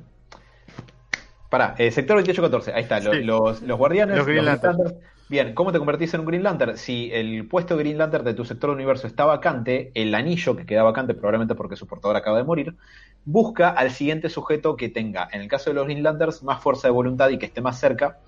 pará, 1.50 1.74
eh, 1.78 1.90
sector 1.90 2.18
2814, 2.18 2.74
ahí 2.74 2.84
está, 2.84 3.00
lo- 3.00 3.14
Sí. 3.14 3.24
los, 3.24 3.62
los 3.62 3.78
guardianes, 3.78 4.18
Los. 4.18 4.28
Lanterns. 4.28 4.94
Bien, 5.32 5.54
¿cómo 5.54 5.72
te 5.72 5.78
convertís 5.80 6.14
en 6.14 6.20
un 6.20 6.26
Green 6.26 6.44
Lantern? 6.44 6.78
Si 6.78 7.10
el 7.14 7.48
puesto 7.48 7.78
de 7.78 7.84
Green 7.84 7.98
Lantern 7.98 8.26
de 8.26 8.34
tu 8.34 8.44
sector 8.44 8.70
del 8.70 8.76
universo 8.76 9.08
está 9.08 9.24
vacante, 9.24 9.90
el 9.96 10.14
anillo 10.14 10.58
que 10.58 10.66
queda 10.66 10.84
vacante, 10.84 11.14
probablemente 11.14 11.56
porque 11.56 11.78
su 11.78 11.88
portador 11.88 12.18
acaba 12.18 12.38
de 12.38 12.44
morir, 12.44 12.76
busca 13.24 13.70
al 13.70 13.92
siguiente 13.92 14.28
sujeto 14.30 14.76
que 14.76 14.90
tenga, 14.90 15.30
en 15.32 15.40
el 15.40 15.48
caso 15.48 15.70
de 15.70 15.76
los 15.76 15.86
Green 15.86 16.04
Lanterns, 16.04 16.44
más 16.44 16.62
fuerza 16.62 16.90
de 16.90 16.92
voluntad 16.92 17.30
y 17.30 17.38
que 17.40 17.46
esté 17.46 17.62
más 17.62 17.80
cerca 17.80 18.20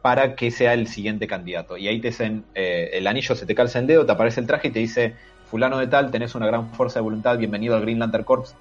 para 0.00 0.34
que 0.36 0.50
sea 0.50 0.74
el 0.74 0.88
siguiente 0.88 1.26
candidato. 1.28 1.76
Y 1.76 1.88
ahí 1.88 2.00
te 2.00 2.08
dicen, 2.08 2.50
eh, 2.54 2.90
el 2.94 3.06
anillo 3.06 3.34
se 3.36 3.46
te 3.46 3.54
calza 3.54 3.78
el 3.78 3.86
dedo, 3.86 4.06
te 4.06 4.12
aparece 4.12 4.40
el 4.40 4.46
traje 4.48 4.68
y 4.68 4.72
te 4.72 4.80
dice, 4.80 5.18
fulano 5.44 5.78
de 5.78 5.86
tal, 5.88 6.10
tenés 6.10 6.34
una 6.34 6.46
gran 6.48 6.72
fuerza 6.74 7.00
de 7.00 7.04
voluntad, 7.04 7.38
bienvenido 7.38 7.76
al 7.76 7.82
Green 7.82 8.00
Lantern 8.00 8.24
Corps. 8.24 8.58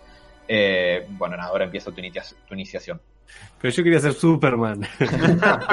Eh, 0.51 1.05
bueno, 1.11 1.37
nada, 1.37 1.49
ahora 1.49 1.65
empieza 1.65 1.91
tu, 1.91 2.01
inicia- 2.01 2.23
tu 2.47 2.55
iniciación. 2.55 2.99
Pero 3.61 3.71
yo 3.71 3.83
quería 3.83 3.99
ser 3.99 4.13
Superman. 4.13 4.81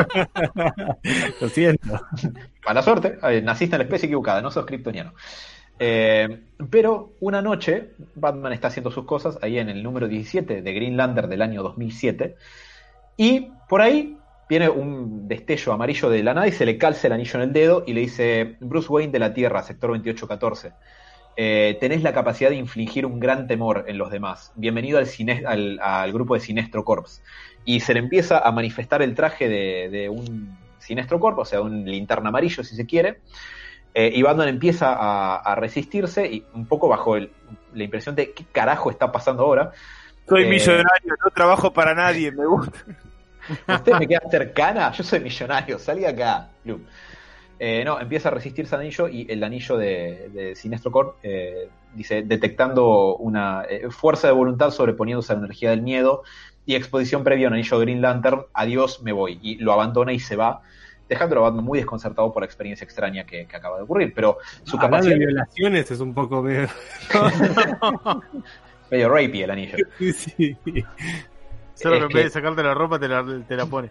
Lo 1.41 1.49
siento. 1.49 2.01
Mala 2.67 2.83
suerte, 2.83 3.19
eh, 3.23 3.41
naciste 3.43 3.77
en 3.77 3.81
la 3.81 3.85
especie 3.85 4.07
equivocada, 4.07 4.41
no 4.43 4.51
sos 4.51 4.67
kryptoniano. 4.67 5.15
Eh, 5.79 6.41
pero 6.71 7.13
una 7.21 7.43
noche, 7.43 7.91
Batman 8.15 8.53
está 8.53 8.69
haciendo 8.69 8.91
sus 8.91 9.05
cosas 9.05 9.39
ahí 9.43 9.59
en 9.59 9.69
el 9.69 9.83
número 9.83 10.09
17 10.09 10.63
de 10.63 10.73
Green 10.73 10.97
Lantern 10.97 11.29
del 11.29 11.43
año 11.43 11.63
2007. 11.63 12.37
Y 13.17 13.51
por 13.69 13.81
ahí 13.81 14.17
viene 14.49 14.69
un 14.69 15.29
destello 15.29 15.73
amarillo 15.73 16.09
de 16.11 16.23
la 16.23 16.35
nada 16.35 16.49
y 16.49 16.53
se 16.53 16.67
le 16.67 16.79
calza 16.79 17.07
el 17.07 17.15
anillo 17.15 17.35
en 17.37 17.41
el 17.43 17.53
dedo 17.53 17.85
y 17.87 17.93
le 17.95 18.01
dice: 18.03 18.57
Bruce 18.61 18.89
Wayne 18.91 19.13
de 19.13 19.19
la 19.19 19.35
Tierra, 19.35 19.63
sector 19.63 19.91
2814. 19.91 20.73
Eh, 21.37 21.77
tenés 21.81 22.03
la 22.03 22.13
capacidad 22.13 22.51
de 22.51 22.57
infligir 22.57 23.05
un 23.07 23.21
gran 23.21 23.47
temor 23.47 23.85
en 23.89 23.99
los 23.99 24.11
demás. 24.11 24.53
Bienvenido 24.55 24.99
al, 24.99 25.07
cine- 25.07 25.45
al, 25.47 25.79
al 25.81 26.13
grupo 26.13 26.35
de 26.35 26.41
Sinestro 26.41 26.85
Corps. 26.85 27.23
Y 27.65 27.81
se 27.81 27.95
le 27.95 28.01
empieza 28.01 28.39
a 28.39 28.51
manifestar 28.53 29.03
el 29.03 29.15
traje 29.15 29.49
de, 29.49 29.89
de 29.91 30.09
un 30.09 30.57
Sinestro 30.79 31.19
Corps, 31.21 31.39
o 31.39 31.45
sea, 31.45 31.61
un 31.61 31.85
linterna 31.85 32.29
amarillo 32.31 32.63
si 32.65 32.75
se 32.77 32.87
quiere. 32.87 33.21
Eh, 33.93 34.13
y 34.15 34.23
Batman 34.23 34.49
empieza 34.49 34.93
a, 34.93 35.37
a 35.37 35.55
resistirse 35.55 36.27
y 36.27 36.45
un 36.55 36.67
poco 36.67 36.89
bajo 36.89 37.17
el- 37.17 37.31
la 37.75 37.85
impresión 37.85 38.15
de 38.15 38.33
qué 38.33 38.45
carajo 38.53 38.91
está 38.91 39.11
pasando 39.13 39.43
ahora. 39.43 39.73
Soy 40.29 40.45
Eh, 40.45 40.49
millonario, 40.49 41.15
no 41.25 41.31
trabajo 41.31 41.73
para 41.73 41.95
nadie, 41.95 42.33
me 42.33 42.47
gusta. 42.47 42.79
¿Usted 43.69 43.99
me 43.99 44.09
queda 44.09 44.23
cercana? 44.31 44.91
Yo 44.93 45.05
soy 45.05 45.21
millonario, 45.21 45.79
salí 45.79 46.05
acá. 46.05 46.49
Eh, 47.59 47.85
no, 47.85 47.99
empieza 47.99 48.29
a 48.29 48.33
resistirse 48.33 48.75
al 48.75 48.83
anillo 48.83 49.09
y 49.09 49.27
el 49.31 49.43
anillo 49.43 49.79
de, 49.79 50.29
de 50.33 50.55
Sinestro 50.55 50.91
Corp 50.91 51.17
eh, 51.23 51.71
dice, 51.95 52.23
detectando 52.23 53.17
una 53.17 53.65
eh, 53.69 53.89
fuerza 53.91 54.27
de 54.27 54.35
voluntad 54.35 54.71
sobreponiéndose 54.71 55.33
a 55.33 55.37
la 55.37 55.43
energía 55.43 55.71
del 55.71 55.81
miedo 55.81 56.23
y 56.67 56.75
exposición 56.75 57.25
previa 57.25 57.47
a 57.47 57.49
un 57.49 57.55
anillo 57.55 57.79
de 57.79 57.85
Green 57.87 58.03
Lantern, 58.03 58.43
adiós, 58.53 59.03
me 59.03 59.13
voy. 59.13 59.39
Y 59.41 59.57
lo 59.57 59.73
abandona 59.73 60.13
y 60.13 60.19
se 60.19 60.37
va, 60.37 60.63
dejándolo 61.09 61.43
a 61.43 61.49
Batman 61.49 61.65
muy 61.65 61.79
desconcertado 61.79 62.33
por 62.33 62.43
la 62.43 62.47
experiencia 62.47 62.85
extraña 62.85 63.25
que, 63.25 63.47
que 63.47 63.57
acaba 63.57 63.79
de 63.79 63.85
ocurrir. 63.85 64.13
Pero 64.15 64.39
su 64.65 64.77
Hablando 64.77 64.97
capacidad... 64.97 65.19
de 65.19 65.27
violaciones 65.27 65.91
es 65.91 66.01
un 66.01 66.13
poco 66.13 66.43
medio... 66.43 66.69
Medio 68.91 69.09
rapey 69.09 69.43
el 69.43 69.51
anillo. 69.51 69.77
Sí, 69.99 70.57
sí. 70.65 70.85
Solo 71.75 71.97
Es 71.97 72.01
que 72.01 72.07
en 72.07 72.13
vez 72.13 72.25
de 72.25 72.31
sacarte 72.31 72.63
la 72.63 72.75
ropa 72.75 72.99
te 72.99 73.09
la, 73.09 73.25
te 73.47 73.57
la 73.57 73.67
pone. 73.67 73.91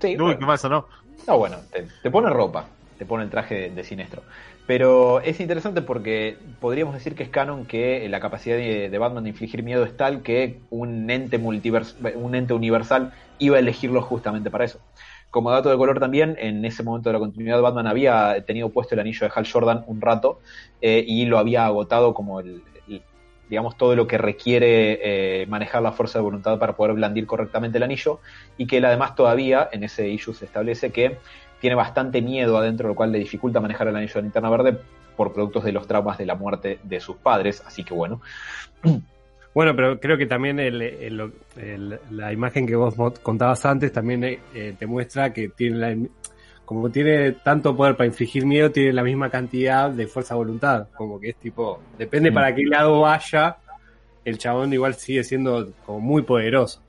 Sí, 0.00 0.08
Uy, 0.08 0.16
bueno. 0.16 0.38
qué 0.38 0.46
más 0.46 0.64
o 0.64 0.68
no. 0.68 0.88
No, 1.26 1.38
bueno, 1.38 1.58
te, 1.70 1.86
te 2.02 2.10
pone 2.10 2.28
ropa, 2.30 2.66
pone 3.04 3.24
el 3.24 3.30
traje 3.30 3.54
de, 3.54 3.70
de. 3.70 4.26
Pero 4.66 5.20
es 5.20 5.40
interesante 5.40 5.82
porque 5.82 6.40
podríamos 6.58 6.94
decir 6.94 7.14
que 7.14 7.22
es 7.24 7.30
canon 7.30 7.66
que 7.66 8.08
la 8.08 8.20
capacidad 8.20 8.56
de, 8.56 8.88
Batman 8.98 9.24
de 9.24 9.30
infligir 9.30 9.62
miedo 9.62 9.84
es 9.84 9.96
tal 9.96 10.22
que 10.22 10.64
un 10.70 11.10
ente 11.10 11.38
un 12.16 12.34
ente 12.34 12.54
universal 12.54 13.12
iba 13.38 13.56
a 13.56 13.60
elegirlo 13.60 14.02
justamente 14.02 14.50
para 14.50 14.64
eso. 14.64 14.80
Como 15.30 15.50
dato 15.50 15.68
de 15.70 15.76
color 15.76 15.98
también, 16.00 16.36
en 16.38 16.64
ese 16.64 16.82
momento 16.82 17.08
de 17.08 17.14
la 17.14 17.18
continuidad 17.18 17.60
Batman 17.60 17.86
había 17.88 18.44
tenido 18.46 18.72
puesto 18.72 18.94
el 18.94 19.00
anillo 19.00 19.26
de 19.26 19.32
Hal 19.34 19.46
Jordan 19.50 19.84
un 19.86 20.00
rato 20.00 20.40
eh, 20.80 21.04
y 21.06 21.26
lo 21.26 21.38
había 21.38 21.66
agotado 21.66 22.14
como 22.14 22.40
el, 22.40 22.64
el- 22.86 23.04
digamos 23.46 23.76
todo 23.76 23.94
lo 23.94 24.06
que 24.06 24.16
requiere 24.16 25.42
eh, 25.42 25.46
manejar 25.48 25.82
la 25.82 25.92
fuerza 25.92 26.18
de 26.18 26.22
voluntad 26.22 26.58
para 26.58 26.76
poder 26.76 26.94
blandir 26.94 27.26
correctamente 27.26 27.76
el 27.76 27.84
anillo 27.84 28.20
y 28.56 28.66
que 28.66 28.78
él 28.78 28.84
además 28.86 29.14
todavía 29.14 29.68
en 29.70 29.84
ese 29.84 30.08
issue 30.08 30.32
se 30.34 30.46
establece 30.46 30.92
que 30.92 31.20
tiene 31.64 31.76
bastante 31.76 32.20
miedo 32.20 32.58
adentro, 32.58 32.88
lo 32.88 32.94
cual 32.94 33.10
le 33.10 33.18
dificulta 33.18 33.58
manejar 33.58 33.88
el 33.88 33.96
anillo 33.96 34.12
de 34.16 34.20
linterna 34.22 34.50
verde 34.50 34.76
por 35.16 35.32
productos 35.32 35.64
de 35.64 35.72
los 35.72 35.86
traumas 35.86 36.18
de 36.18 36.26
la 36.26 36.34
muerte 36.34 36.78
de 36.82 37.00
sus 37.00 37.16
padres, 37.16 37.62
así 37.66 37.82
que 37.84 37.94
bueno. 37.94 38.20
Bueno, 39.54 39.72
pero 39.76 40.00
creo 40.00 40.18
que 40.18 40.26
también 40.26 40.58
el- 40.58 40.82
el- 40.82 41.32
el- 41.56 42.00
la 42.10 42.32
imagen 42.32 42.66
que 42.66 42.74
vos 42.74 42.94
contabas 43.22 43.64
antes 43.64 43.92
también 43.92 44.24
eh, 44.24 44.40
eh, 44.52 44.74
te 44.76 44.84
muestra 44.84 45.32
que 45.32 45.48
tiene 45.48 45.76
la, 45.78 46.08
como 46.64 46.90
tiene 46.90 47.30
tanto 47.32 47.76
poder 47.76 47.96
para 47.96 48.08
infligir 48.08 48.44
miedo, 48.46 48.72
tiene 48.72 48.92
la 48.92 49.04
misma 49.04 49.30
cantidad 49.30 49.90
de 49.90 50.08
fuerza 50.08 50.34
de 50.34 50.38
voluntad. 50.38 50.88
Como 50.96 51.20
que 51.20 51.28
es 51.30 51.36
tipo, 51.36 51.80
depende 51.96 52.32
Mm. 52.32 52.34
para 52.34 52.52
qué 52.52 52.64
lado 52.66 53.00
vaya, 53.02 53.56
el 54.24 54.38
chabón 54.38 54.72
igual 54.72 54.94
sigue 54.94 55.22
siendo 55.22 55.70
como 55.86 56.00
muy 56.00 56.22
poderoso. 56.22 56.82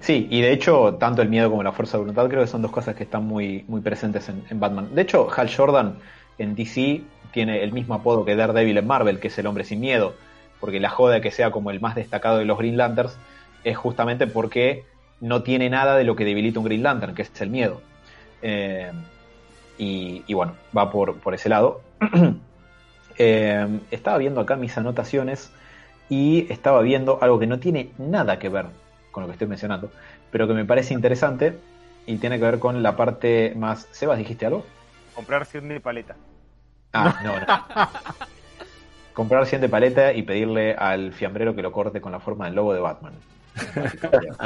Sí, 0.00 0.28
y 0.30 0.40
de 0.40 0.52
hecho, 0.52 0.94
tanto 0.94 1.22
el 1.22 1.28
miedo 1.28 1.50
como 1.50 1.62
la 1.62 1.72
fuerza 1.72 1.96
de 1.96 2.02
voluntad 2.02 2.28
creo 2.28 2.42
que 2.42 2.46
son 2.46 2.62
dos 2.62 2.70
cosas 2.70 2.94
que 2.94 3.02
están 3.04 3.26
muy, 3.26 3.64
muy 3.68 3.80
presentes 3.80 4.28
en, 4.28 4.60
Batman. 4.60 4.94
De 4.94 5.02
hecho, 5.02 5.28
Hal 5.34 5.54
Jordan 5.54 5.98
en 6.38 6.54
DC 6.54 7.02
tiene 7.32 7.62
el 7.62 7.72
mismo 7.72 7.94
apodo 7.94 8.24
que 8.24 8.36
Daredevil 8.36 8.78
en 8.78 8.86
Marvel, 8.86 9.18
que 9.18 9.28
es 9.28 9.38
el 9.38 9.46
hombre 9.46 9.64
sin 9.64 9.80
miedo, 9.80 10.14
porque 10.60 10.80
la 10.80 10.88
joda 10.88 11.20
que 11.20 11.30
sea 11.30 11.50
como 11.50 11.70
el 11.70 11.80
más 11.80 11.94
destacado 11.94 12.38
de 12.38 12.44
los 12.44 12.58
Green 12.58 12.76
Lanterns 12.76 13.16
es 13.64 13.76
justamente 13.76 14.26
porque 14.26 14.84
no 15.20 15.42
tiene 15.42 15.68
nada 15.68 15.96
de 15.96 16.04
lo 16.04 16.14
que 16.14 16.24
debilita 16.24 16.60
un 16.60 16.66
Green 16.66 16.82
Lantern, 16.82 17.14
que 17.14 17.22
es 17.22 17.40
el 17.40 17.50
miedo. 17.50 17.82
Eh, 18.40 18.92
y, 19.78 20.22
y 20.26 20.34
bueno, 20.34 20.54
va 20.76 20.90
por, 20.90 21.18
por 21.18 21.34
ese 21.34 21.48
lado. 21.48 21.80
Eh, 23.20 23.80
estaba 23.90 24.16
viendo 24.16 24.40
acá 24.40 24.54
mis 24.54 24.78
anotaciones 24.78 25.50
y 26.08 26.46
estaba 26.52 26.82
viendo 26.82 27.18
algo 27.20 27.40
que 27.40 27.48
no 27.48 27.58
tiene 27.58 27.90
nada 27.98 28.38
que 28.38 28.48
ver 28.48 28.66
con 29.10 29.22
lo 29.22 29.26
que 29.28 29.32
estoy 29.32 29.48
mencionando, 29.48 29.90
pero 30.30 30.46
que 30.46 30.54
me 30.54 30.64
parece 30.64 30.94
interesante 30.94 31.58
y 32.06 32.16
tiene 32.16 32.38
que 32.38 32.44
ver 32.44 32.58
con 32.58 32.82
la 32.82 32.96
parte 32.96 33.52
más... 33.56 33.86
Sebas, 33.92 34.18
¿dijiste 34.18 34.46
algo? 34.46 34.64
Comprar 35.14 35.44
100 35.46 35.68
de 35.68 35.80
paleta. 35.80 36.16
Ah, 36.92 37.18
no, 37.22 37.38
no. 37.40 37.46
Comprar 39.12 39.46
100 39.46 39.60
de 39.62 39.68
paleta 39.68 40.12
y 40.12 40.22
pedirle 40.22 40.74
al 40.74 41.12
fiambrero 41.12 41.54
que 41.54 41.62
lo 41.62 41.72
corte 41.72 42.00
con 42.00 42.12
la 42.12 42.20
forma 42.20 42.46
del 42.46 42.54
logo 42.54 42.72
de 42.72 42.80
Batman. 42.80 43.14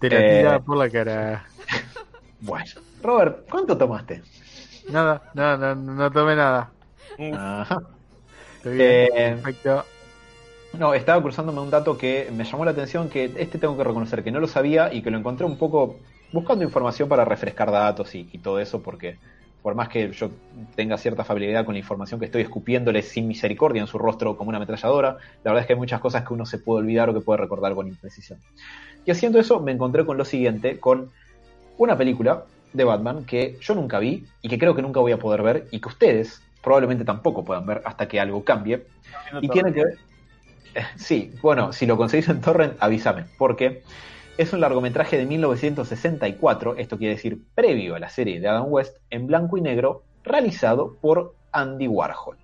Te 0.00 0.10
la 0.10 0.20
Eh. 0.20 0.38
tira 0.38 0.58
por 0.60 0.76
la 0.76 0.90
cara. 0.90 1.44
Bueno, 2.40 2.66
Robert, 3.02 3.48
¿cuánto 3.48 3.78
tomaste? 3.78 4.20
Nada, 4.90 5.22
nada, 5.32 5.74
no, 5.74 5.94
no 5.94 6.10
tomé 6.10 6.36
nada. 6.36 6.70
Ajá. 7.32 7.80
Estoy 8.56 8.74
bien. 8.76 8.90
Eh, 8.90 9.10
Perfecto. 9.42 9.84
No, 10.78 10.94
estaba 10.94 11.22
cruzándome 11.22 11.60
un 11.60 11.70
dato 11.70 11.96
que 11.96 12.30
me 12.32 12.44
llamó 12.44 12.64
la 12.64 12.72
atención, 12.72 13.08
que 13.08 13.32
este 13.36 13.58
tengo 13.58 13.76
que 13.76 13.84
reconocer 13.84 14.24
que 14.24 14.30
no 14.30 14.40
lo 14.40 14.46
sabía 14.46 14.92
y 14.92 15.02
que 15.02 15.10
lo 15.10 15.18
encontré 15.18 15.46
un 15.46 15.56
poco 15.56 15.96
buscando 16.32 16.64
información 16.64 17.08
para 17.08 17.24
refrescar 17.24 17.70
datos 17.70 18.14
y, 18.14 18.28
y 18.32 18.38
todo 18.38 18.58
eso, 18.58 18.82
porque 18.82 19.18
por 19.64 19.74
más 19.74 19.88
que 19.88 20.10
yo 20.12 20.30
tenga 20.74 20.98
cierta 20.98 21.24
familiaridad 21.24 21.64
con 21.64 21.72
la 21.72 21.78
información 21.78 22.20
que 22.20 22.26
estoy 22.26 22.42
escupiéndole 22.42 23.00
sin 23.00 23.26
misericordia 23.26 23.80
en 23.80 23.86
su 23.86 23.96
rostro 23.96 24.36
como 24.36 24.50
una 24.50 24.58
ametralladora, 24.58 25.16
la 25.42 25.50
verdad 25.50 25.60
es 25.62 25.66
que 25.66 25.72
hay 25.72 25.78
muchas 25.78 26.00
cosas 26.00 26.22
que 26.26 26.34
uno 26.34 26.44
se 26.44 26.58
puede 26.58 26.80
olvidar 26.80 27.08
o 27.08 27.14
que 27.14 27.22
puede 27.22 27.40
recordar 27.40 27.74
con 27.74 27.88
imprecisión. 27.88 28.40
Y 29.06 29.10
haciendo 29.10 29.38
eso 29.38 29.60
me 29.60 29.72
encontré 29.72 30.04
con 30.04 30.18
lo 30.18 30.26
siguiente, 30.26 30.78
con 30.78 31.10
una 31.78 31.96
película 31.96 32.44
de 32.74 32.84
Batman 32.84 33.24
que 33.24 33.56
yo 33.60 33.74
nunca 33.74 33.98
vi 34.00 34.26
y 34.42 34.50
que 34.50 34.58
creo 34.58 34.74
que 34.74 34.82
nunca 34.82 35.00
voy 35.00 35.12
a 35.12 35.18
poder 35.18 35.42
ver 35.42 35.66
y 35.70 35.80
que 35.80 35.88
ustedes 35.88 36.42
probablemente 36.62 37.06
tampoco 37.06 37.42
puedan 37.42 37.64
ver 37.64 37.80
hasta 37.86 38.06
que 38.06 38.20
algo 38.20 38.44
cambie. 38.44 38.84
Y 39.40 39.48
tiene 39.48 39.72
que 39.72 39.84
ver. 39.84 39.98
Sí, 40.96 41.32
bueno, 41.42 41.72
si 41.72 41.86
lo 41.86 41.96
conseguís 41.96 42.28
en 42.28 42.40
Torrent, 42.40 42.76
avísame, 42.80 43.26
porque 43.38 43.82
es 44.36 44.52
un 44.52 44.60
largometraje 44.60 45.16
de 45.16 45.26
1964, 45.26 46.76
esto 46.76 46.98
quiere 46.98 47.14
decir 47.14 47.42
previo 47.54 47.94
a 47.94 47.98
la 47.98 48.08
serie 48.08 48.40
de 48.40 48.48
Adam 48.48 48.66
West, 48.68 48.96
en 49.10 49.26
blanco 49.26 49.56
y 49.56 49.60
negro, 49.60 50.02
realizado 50.24 50.96
por 51.00 51.34
Andy 51.52 51.86
Warhol. 51.86 52.38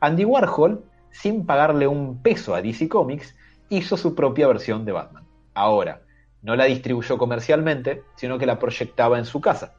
Andy 0.00 0.24
Warhol, 0.24 0.84
sin 1.10 1.46
pagarle 1.46 1.86
un 1.86 2.22
peso 2.22 2.54
a 2.54 2.62
DC 2.62 2.88
Comics, 2.88 3.36
hizo 3.68 3.96
su 3.96 4.14
propia 4.14 4.48
versión 4.48 4.84
de 4.84 4.92
Batman. 4.92 5.24
Ahora, 5.54 6.02
no 6.42 6.56
la 6.56 6.64
distribuyó 6.64 7.18
comercialmente, 7.18 8.02
sino 8.16 8.38
que 8.38 8.46
la 8.46 8.58
proyectaba 8.58 9.18
en 9.18 9.24
su 9.24 9.40
casa. 9.40 9.74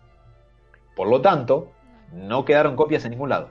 Por 0.95 1.09
lo 1.09 1.21
tanto, 1.21 1.71
no 2.13 2.45
quedaron 2.45 2.75
copias 2.75 3.03
en 3.03 3.11
ningún 3.11 3.29
lado. 3.29 3.49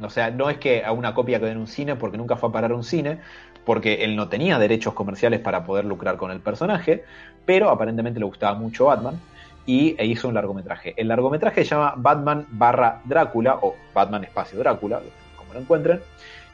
O 0.00 0.10
sea, 0.10 0.30
no 0.30 0.50
es 0.50 0.58
que 0.58 0.84
a 0.84 0.92
una 0.92 1.14
copia 1.14 1.38
quedó 1.38 1.48
en 1.48 1.58
un 1.58 1.66
cine 1.66 1.96
porque 1.96 2.18
nunca 2.18 2.36
fue 2.36 2.50
a 2.50 2.52
parar 2.52 2.72
un 2.72 2.84
cine, 2.84 3.18
porque 3.64 4.04
él 4.04 4.14
no 4.16 4.28
tenía 4.28 4.58
derechos 4.58 4.94
comerciales 4.94 5.40
para 5.40 5.64
poder 5.64 5.84
lucrar 5.84 6.16
con 6.16 6.30
el 6.30 6.40
personaje, 6.40 7.04
pero 7.44 7.70
aparentemente 7.70 8.20
le 8.20 8.26
gustaba 8.26 8.58
mucho 8.58 8.86
Batman 8.86 9.18
y 9.66 9.96
e 9.98 10.06
hizo 10.06 10.28
un 10.28 10.34
largometraje. 10.34 10.94
El 10.96 11.08
largometraje 11.08 11.64
se 11.64 11.70
llama 11.70 11.94
Batman 11.96 12.46
barra 12.50 13.00
Drácula 13.04 13.58
o 13.62 13.74
Batman 13.92 14.24
espacio 14.24 14.58
Drácula, 14.58 15.00
como 15.36 15.52
lo 15.52 15.60
encuentren, 15.60 16.00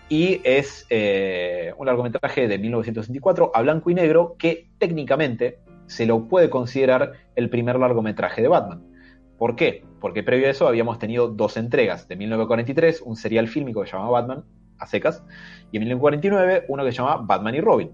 y 0.09 0.41
es 0.45 0.87
eh, 0.91 1.73
un 1.77 1.87
largometraje 1.87 2.49
de 2.49 2.59
1964 2.59 3.53
a 3.55 3.63
blanco 3.63 3.91
y 3.91 3.95
negro 3.95 4.37
que 4.39 4.69
técnicamente 4.79 5.59
se 5.87 6.07
lo 6.07 6.29
puede 6.29 6.49
considerar 6.49 7.13
el 7.37 7.51
primer 7.51 7.79
largometraje 7.79 8.41
de 8.41 8.49
Batman. 8.49 8.92
¿Por 9.43 9.57
qué? 9.57 9.85
Porque 10.01 10.23
previo 10.23 10.47
a 10.47 10.51
eso 10.51 10.69
habíamos 10.69 11.01
tenido 11.01 11.27
dos 11.27 11.57
entregas. 11.57 12.07
De 12.07 12.15
1943, 12.15 13.01
un 13.01 13.17
serial 13.17 13.49
fílmico 13.49 13.81
que 13.81 13.89
se 13.89 13.97
llamaba 13.97 14.21
Batman, 14.21 14.45
a 14.79 14.87
secas, 14.87 15.25
y 15.73 15.79
en 15.79 15.81
1949 15.81 16.67
uno 16.69 16.85
que 16.85 16.93
se 16.93 16.99
llamaba 16.99 17.23
Batman 17.27 17.57
y 17.57 17.61
Robin. 17.61 17.91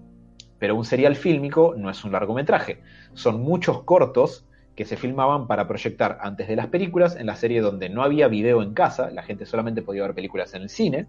Pero 0.59 0.75
un 0.75 0.85
serial 0.85 1.15
fílmico 1.15 1.73
no 1.75 1.89
es 1.89 2.05
un 2.05 2.11
largometraje. 2.11 2.83
Son 3.15 3.41
muchos 3.41 3.81
cortos 3.81 4.45
que 4.75 4.85
se 4.85 4.95
filmaban 4.95 5.47
para 5.47 5.67
proyectar 5.67 6.19
antes 6.21 6.47
de 6.47 6.55
las 6.55 6.67
películas 6.67 7.15
en 7.15 7.25
la 7.25 7.35
serie 7.35 7.61
donde 7.61 7.89
no 7.89 8.03
había 8.03 8.27
video 8.27 8.61
en 8.61 8.75
casa, 8.75 9.09
la 9.09 9.23
gente 9.23 9.47
solamente 9.47 9.81
podía 9.81 10.03
ver 10.03 10.13
películas 10.13 10.53
en 10.53 10.61
el 10.61 10.69
cine, 10.69 11.07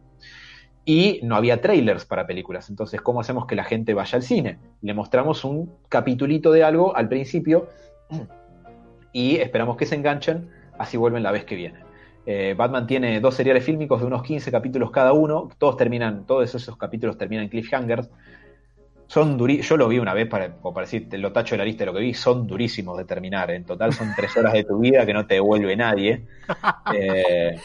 y 0.86 1.20
no 1.22 1.36
había 1.36 1.60
trailers 1.60 2.06
para 2.06 2.26
películas. 2.26 2.70
Entonces, 2.70 3.02
¿cómo 3.02 3.20
hacemos 3.20 3.44
que 3.44 3.56
la 3.56 3.64
gente 3.64 3.92
vaya 3.92 4.16
al 4.16 4.22
cine? 4.22 4.58
Le 4.80 4.94
mostramos 4.94 5.44
un 5.44 5.70
capitulito 5.90 6.50
de 6.50 6.64
algo 6.64 6.96
al 6.96 7.10
principio 7.10 7.68
y 9.12 9.36
esperamos 9.36 9.76
que 9.76 9.86
se 9.86 9.94
enganchen, 9.94 10.50
así 10.78 10.96
vuelven 10.96 11.22
la 11.22 11.32
vez 11.32 11.44
que 11.44 11.56
viene. 11.56 11.80
Eh, 12.26 12.54
Batman 12.56 12.86
tiene 12.86 13.20
dos 13.20 13.34
seriales 13.34 13.64
fílmicos 13.64 14.00
de 14.00 14.06
unos 14.06 14.22
15 14.22 14.50
capítulos 14.50 14.90
cada 14.90 15.12
uno, 15.12 15.48
todos 15.58 15.76
terminan, 15.76 16.26
todos 16.26 16.54
esos 16.54 16.76
capítulos 16.76 17.16
terminan 17.18 17.44
en 17.44 17.50
cliffhangers. 17.50 18.10
Son 19.06 19.36
durísimos, 19.36 19.68
yo 19.68 19.76
lo 19.76 19.88
vi 19.88 19.98
una 19.98 20.14
vez 20.14 20.28
para, 20.28 20.54
para 20.54 20.82
decir, 20.82 21.08
lo 21.18 21.32
tacho 21.32 21.54
de 21.54 21.58
la 21.58 21.64
lista 21.64 21.82
de 21.82 21.86
lo 21.86 21.94
que 21.94 22.00
vi, 22.00 22.14
son 22.14 22.46
durísimos 22.46 22.96
de 22.96 23.04
terminar. 23.04 23.50
En 23.50 23.64
total 23.64 23.92
son 23.92 24.12
tres 24.14 24.36
horas 24.36 24.52
de 24.52 24.62
tu 24.62 24.78
vida 24.78 25.04
que 25.04 25.12
no 25.12 25.26
te 25.26 25.34
devuelve 25.34 25.76
nadie. 25.76 26.26
Eh, 26.92 27.56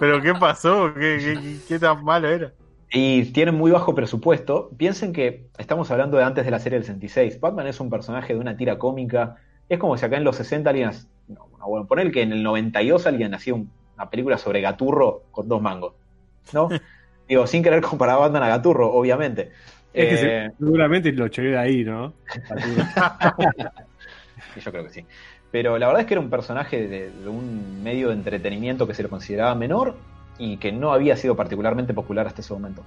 ¿Pero 0.00 0.20
qué 0.20 0.34
pasó? 0.34 0.92
¿Qué, 0.92 1.18
qué, 1.20 1.56
qué 1.68 1.78
tan 1.78 2.02
malo 2.02 2.28
era? 2.28 2.52
y 2.90 3.26
tienen 3.32 3.54
muy 3.54 3.70
bajo 3.70 3.94
presupuesto. 3.94 4.70
Piensen 4.76 5.12
que 5.12 5.46
estamos 5.58 5.90
hablando 5.90 6.16
de 6.16 6.24
antes 6.24 6.44
de 6.44 6.50
la 6.50 6.58
serie 6.58 6.78
del 6.78 6.86
66. 6.86 7.40
Batman 7.40 7.66
es 7.66 7.80
un 7.80 7.90
personaje 7.90 8.34
de 8.34 8.40
una 8.40 8.56
tira 8.56 8.78
cómica 8.78 9.36
es 9.68 9.78
como 9.78 9.96
si 9.96 10.04
acá 10.04 10.16
en 10.16 10.24
los 10.24 10.36
60 10.36 10.70
alguien. 10.70 10.90
No, 11.28 11.46
bueno, 11.66 11.86
poner 11.86 12.10
que 12.10 12.22
en 12.22 12.32
el 12.32 12.42
92 12.42 13.06
alguien 13.06 13.34
hacía 13.34 13.54
una 13.54 14.10
película 14.10 14.38
sobre 14.38 14.60
Gaturro 14.60 15.24
con 15.30 15.48
dos 15.48 15.60
mangos. 15.60 15.94
¿No? 16.52 16.68
Digo, 17.28 17.46
sin 17.46 17.62
querer 17.62 17.82
comparar 17.82 18.16
a 18.16 18.20
Batman 18.20 18.44
a 18.44 18.48
Gaturro, 18.48 18.90
obviamente. 18.90 19.50
Es 19.92 20.20
que 20.20 20.46
eh, 20.46 20.50
seguramente 20.58 21.12
lo 21.12 21.28
choqué 21.28 21.48
de 21.48 21.58
ahí, 21.58 21.84
¿no? 21.84 22.14
Yo 24.64 24.70
creo 24.70 24.84
que 24.84 24.90
sí. 24.90 25.04
Pero 25.50 25.78
la 25.78 25.86
verdad 25.86 26.02
es 26.02 26.06
que 26.06 26.14
era 26.14 26.20
un 26.20 26.30
personaje 26.30 26.88
de, 26.88 27.10
de, 27.10 27.28
un 27.28 27.82
medio 27.82 28.08
de 28.08 28.14
entretenimiento 28.14 28.86
que 28.86 28.94
se 28.94 29.02
lo 29.02 29.08
consideraba 29.08 29.54
menor 29.54 29.96
y 30.38 30.56
que 30.56 30.72
no 30.72 30.92
había 30.92 31.16
sido 31.16 31.34
particularmente 31.36 31.92
popular 31.92 32.26
hasta 32.26 32.40
ese 32.40 32.54
momento. 32.54 32.84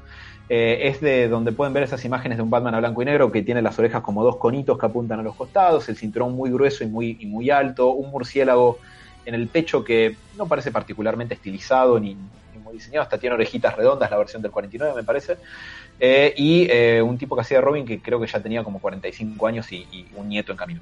Eh, 0.49 0.87
es 0.87 1.01
de 1.01 1.27
donde 1.27 1.51
pueden 1.51 1.73
ver 1.73 1.83
esas 1.83 2.03
imágenes 2.05 2.37
de 2.37 2.43
un 2.43 2.49
Batman 2.49 2.75
a 2.75 2.79
blanco 2.79 3.01
y 3.01 3.05
negro 3.05 3.31
que 3.31 3.43
tiene 3.43 3.61
las 3.61 3.77
orejas 3.77 4.01
como 4.01 4.23
dos 4.23 4.37
conitos 4.37 4.77
que 4.77 4.85
apuntan 4.85 5.19
a 5.19 5.23
los 5.23 5.35
costados, 5.35 5.87
el 5.89 5.97
cinturón 5.97 6.33
muy 6.33 6.49
grueso 6.49 6.83
y 6.83 6.87
muy, 6.87 7.17
y 7.19 7.25
muy 7.25 7.49
alto, 7.49 7.91
un 7.91 8.09
murciélago 8.09 8.79
en 9.25 9.35
el 9.35 9.47
pecho 9.47 9.83
que 9.83 10.15
no 10.37 10.47
parece 10.47 10.71
particularmente 10.71 11.35
estilizado 11.35 11.99
ni, 11.99 12.15
ni 12.15 12.59
muy 12.63 12.73
diseñado, 12.73 13.03
hasta 13.03 13.17
tiene 13.17 13.35
orejitas 13.35 13.75
redondas, 13.75 14.09
la 14.09 14.17
versión 14.17 14.41
del 14.41 14.51
49 14.51 14.95
me 14.95 15.03
parece, 15.03 15.37
eh, 15.99 16.33
y 16.35 16.67
eh, 16.71 17.01
un 17.01 17.17
tipo 17.17 17.35
que 17.35 17.41
hacía 17.41 17.61
Robin 17.61 17.85
que 17.85 18.01
creo 18.01 18.19
que 18.19 18.27
ya 18.27 18.39
tenía 18.41 18.63
como 18.63 18.79
45 18.79 19.47
años 19.47 19.71
y, 19.71 19.87
y 19.91 20.07
un 20.15 20.27
nieto 20.29 20.51
en 20.51 20.57
camino. 20.57 20.81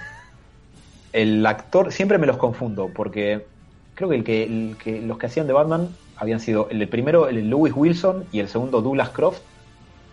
El 1.13 1.47
actor, 1.47 1.93
siempre 1.93 2.19
me 2.19 2.27
los 2.27 2.37
confundo 2.37 2.91
porque 2.93 3.54
creo 3.95 4.09
que, 4.09 4.17
el 4.17 4.77
que, 4.77 5.01
los 5.03 5.19
que 5.19 5.27
hacían 5.27 5.47
de 5.47 5.53
Batman 5.53 5.89
habían 6.17 6.41
sido 6.41 6.69
el 6.71 6.87
primero, 6.89 7.29
el 7.29 7.49
Lewis 7.49 7.73
Wilson, 7.75 8.25
y 8.33 8.41
el 8.41 8.49
segundo 8.49 8.83
Douglas 8.83 9.11
Croft, 9.11 9.41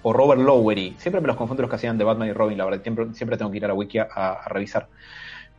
o 0.03 0.13
Robert 0.13 0.41
Lowery. 0.41 0.95
Siempre 0.97 1.21
me 1.21 1.27
los 1.27 1.35
confundo 1.35 1.61
los 1.61 1.69
que 1.69 1.75
hacían 1.75 1.97
de 1.97 2.03
Batman 2.03 2.27
y 2.27 2.33
Robin, 2.33 2.57
la 2.57 2.65
verdad, 2.65 2.81
siempre, 2.81 3.05
siempre 3.13 3.37
tengo 3.37 3.51
que 3.51 3.57
ir 3.57 3.65
a 3.65 3.67
la 3.67 3.73
wiki 3.73 3.99
a, 3.99 4.03
a, 4.03 4.47
revisar. 4.49 4.87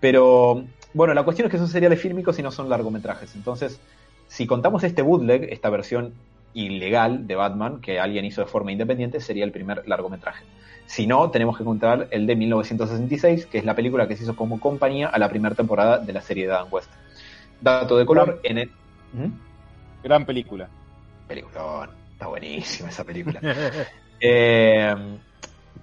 Pero 0.01 0.65
bueno, 0.95 1.15
la 1.15 1.23
cuestión 1.23 1.47
es 1.47 1.53
que 1.53 1.59
son 1.59 1.69
seriales 1.69 2.01
fílmicos 2.01 2.39
y 2.39 2.43
no 2.43 2.51
son 2.51 2.69
largometrajes. 2.69 3.35
Entonces, 3.37 3.81
si 4.27 4.47
contamos 4.47 4.83
este 4.83 5.03
bootleg, 5.03 5.53
esta 5.53 5.71
versión 5.71 6.13
ilegal 6.55 7.27
de 7.27 7.35
Batman 7.35 7.81
que 7.81 8.01
alguien 8.01 8.25
hizo 8.25 8.41
de 8.41 8.47
forma 8.47 8.73
independiente, 8.73 9.21
sería 9.21 9.45
el 9.45 9.53
primer 9.53 9.87
largometraje. 9.87 10.45
Si 10.87 11.07
no, 11.07 11.31
tenemos 11.31 11.57
que 11.57 11.65
contar 11.65 12.09
el 12.11 12.27
de 12.27 12.37
1966, 12.37 13.47
que 13.47 13.59
es 13.59 13.65
la 13.65 13.75
película 13.75 14.09
que 14.09 14.17
se 14.17 14.25
hizo 14.25 14.37
como 14.37 14.61
compañía 14.61 15.09
a 15.09 15.19
la 15.19 15.29
primera 15.29 15.55
temporada 15.55 15.99
de 15.99 16.13
la 16.13 16.21
serie 16.21 16.47
de 16.47 16.53
Adam 16.53 16.69
West. 16.71 16.91
Dato 17.63 17.97
de 17.97 18.05
color, 18.05 18.41
en 18.43 18.59
el... 18.59 18.71
¿Mm? 19.13 20.03
Gran 20.03 20.27
película. 20.27 20.69
Peliculón, 21.29 21.91
está 22.13 22.27
buenísima 22.27 22.89
esa 22.89 23.05
película. 23.05 23.41
eh, 24.21 24.95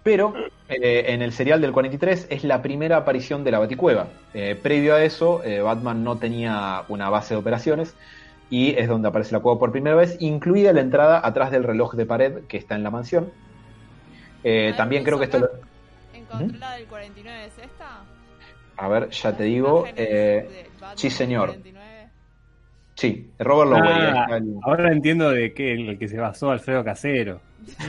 pero 0.03 0.33
eh, 0.67 1.05
en 1.07 1.21
el 1.21 1.31
serial 1.31 1.61
del 1.61 1.71
43 1.71 2.27
es 2.29 2.43
la 2.43 2.61
primera 2.61 2.97
aparición 2.97 3.43
de 3.43 3.51
la 3.51 3.59
Baticueva. 3.59 4.07
Eh, 4.33 4.59
previo 4.61 4.95
a 4.95 5.03
eso, 5.03 5.43
eh, 5.43 5.61
Batman 5.61 6.03
no 6.03 6.17
tenía 6.17 6.83
una 6.89 7.09
base 7.09 7.33
de 7.33 7.39
operaciones 7.39 7.95
y 8.49 8.71
es 8.77 8.87
donde 8.87 9.07
aparece 9.07 9.33
la 9.33 9.39
cueva 9.39 9.59
por 9.59 9.71
primera 9.71 9.95
vez, 9.95 10.17
incluida 10.19 10.73
la 10.73 10.81
entrada 10.81 11.25
atrás 11.25 11.51
del 11.51 11.63
reloj 11.63 11.93
de 11.95 12.05
pared 12.05 12.43
que 12.47 12.57
está 12.57 12.75
en 12.75 12.83
la 12.83 12.89
mansión. 12.89 13.31
Eh, 14.43 14.73
también 14.75 15.03
creo 15.03 15.17
que 15.17 15.25
esto... 15.25 15.39
Lo... 15.39 15.49
¿Encontré 16.13 16.57
la 16.57 16.73
del 16.73 16.85
49 16.85 17.45
es 17.45 17.57
esta? 17.57 18.03
A 18.77 18.87
ver, 18.87 19.09
ya 19.09 19.35
te 19.35 19.43
digo. 19.43 19.85
Eh, 19.95 20.68
sí, 20.95 21.09
señor. 21.09 21.55
Sí, 22.95 23.31
Robert 23.39 23.71
Lowery. 23.71 23.89
Ah, 23.89 24.27
el... 24.37 24.55
Ahora 24.61 24.91
entiendo 24.91 25.29
de 25.29 25.53
qué 25.53 25.71
el 25.71 25.97
que 25.97 26.09
se 26.09 26.17
basó 26.17 26.51
Alfredo 26.51 26.83
Casero. 26.83 27.39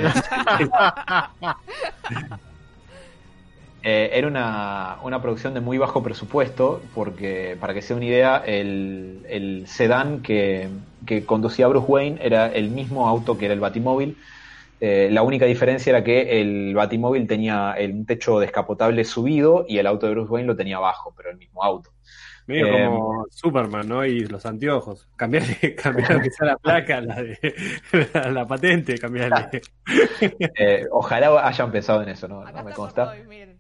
eh, 3.83 4.11
era 4.13 4.29
una, 4.29 4.99
una, 5.03 5.21
producción 5.21 5.53
de 5.55 5.61
muy 5.61 5.79
bajo 5.79 6.03
presupuesto, 6.03 6.81
porque 6.95 7.57
para 7.61 7.75
que 7.75 7.83
sea 7.83 7.97
una 7.97 8.05
idea, 8.05 8.37
el, 8.47 9.27
el 9.29 9.67
sedán 9.67 10.23
que, 10.23 10.69
que, 11.07 11.25
conducía 11.25 11.67
Bruce 11.67 11.87
Wayne 11.89 12.21
era 12.23 12.47
el 12.47 12.71
mismo 12.71 13.09
auto 13.09 13.37
que 13.37 13.47
era 13.47 13.55
el 13.55 13.61
Batimóvil. 13.61 14.17
Eh, 14.81 15.09
la 15.11 15.23
única 15.23 15.45
diferencia 15.45 15.91
era 15.91 16.05
que 16.05 16.41
el 16.41 16.73
Batimóvil 16.75 17.27
tenía 17.27 17.75
el, 17.77 17.93
un 17.93 18.07
techo 18.07 18.39
descapotable 18.39 19.05
subido 19.05 19.67
y 19.69 19.79
el 19.79 19.87
auto 19.87 20.07
de 20.07 20.13
Bruce 20.13 20.31
Wayne 20.31 20.47
lo 20.47 20.57
tenía 20.57 20.77
abajo, 20.77 21.13
pero 21.17 21.31
el 21.31 21.37
mismo 21.37 21.63
auto. 21.65 21.91
Medio 22.51 22.67
eh, 22.67 22.85
como 22.87 23.27
Superman, 23.31 23.89
¿no? 23.89 24.05
Y 24.05 24.21
los 24.27 24.45
anteojos. 24.45 25.09
Cambiarle, 25.17 25.75
cambiarle 25.83 26.23
quizá 26.23 26.45
la 26.45 26.57
placa, 26.57 27.01
la, 27.01 27.23
de, 27.23 27.39
la, 28.13 28.31
la 28.31 28.47
patente, 28.47 28.99
cambiarle. 28.99 29.63
eh, 30.59 30.87
ojalá 30.91 31.47
hayan 31.47 31.71
pensado 31.71 32.03
en 32.03 32.11
eso, 32.11 32.29
¿no? 32.29 32.43
Acá 32.43 32.63
no 32.63 32.65
me 32.65 32.73
consta. 32.73 33.11
Hoy, 33.11 33.27
miren. 33.27 33.59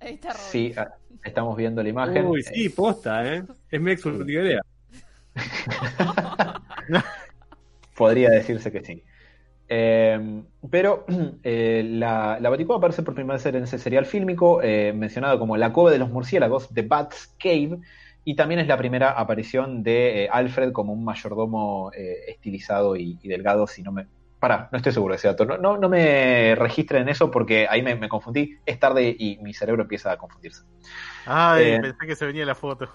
Ahí 0.00 0.14
está 0.14 0.30
Robin. 0.30 0.42
Sí, 0.42 0.74
estamos 1.22 1.56
viendo 1.56 1.82
la 1.82 1.88
imagen. 1.88 2.26
Uy, 2.26 2.42
sí, 2.42 2.68
posta, 2.68 3.24
¿eh? 3.26 3.44
Es 3.70 3.80
mi 3.80 3.92
ex 3.92 4.04
idea. 4.06 4.60
Podría 7.96 8.30
decirse 8.30 8.72
que 8.72 8.84
sí. 8.84 9.04
Eh, 9.68 10.42
pero 10.70 11.04
eh, 11.42 11.82
la, 11.84 12.38
la 12.40 12.50
Baticueva 12.50 12.78
aparece 12.78 13.02
por 13.02 13.14
primera 13.14 13.34
vez 13.34 13.46
en 13.46 13.56
ese 13.56 13.78
serial 13.78 14.06
fílmico, 14.06 14.62
eh, 14.62 14.92
mencionado 14.94 15.38
como 15.38 15.56
La 15.56 15.72
Cueva 15.72 15.90
de 15.90 15.98
los 15.98 16.10
Murciélagos, 16.10 16.68
The 16.72 16.82
Bat's 16.82 17.34
Cave, 17.38 17.78
y 18.24 18.36
también 18.36 18.60
es 18.60 18.66
la 18.66 18.78
primera 18.78 19.10
aparición 19.10 19.82
de 19.82 20.24
eh, 20.24 20.28
Alfred 20.30 20.72
como 20.72 20.92
un 20.92 21.04
mayordomo 21.04 21.90
eh, 21.94 22.24
estilizado 22.28 22.96
y, 22.96 23.18
y, 23.22 23.28
delgado, 23.28 23.66
si 23.66 23.82
no 23.82 23.92
me... 23.92 24.06
Pará, 24.40 24.68
no 24.72 24.76
estoy 24.76 24.92
seguro 24.92 25.12
de 25.12 25.16
ese 25.16 25.28
dato. 25.28 25.44
No, 25.44 25.56
no, 25.56 25.78
no 25.78 25.88
me 25.88 26.54
registren 26.54 27.02
en 27.02 27.08
eso 27.10 27.30
porque 27.30 27.66
ahí 27.68 27.82
me, 27.82 27.94
me, 27.94 28.08
confundí. 28.08 28.58
Es 28.66 28.78
tarde 28.78 29.14
y 29.18 29.38
mi 29.38 29.54
cerebro 29.54 29.82
empieza 29.82 30.12
a 30.12 30.16
confundirse. 30.18 30.64
Ay, 31.24 31.64
eh, 31.64 31.80
pensé 31.80 32.06
que 32.06 32.16
se 32.16 32.26
venía 32.26 32.44
la 32.44 32.54
foto. 32.54 32.88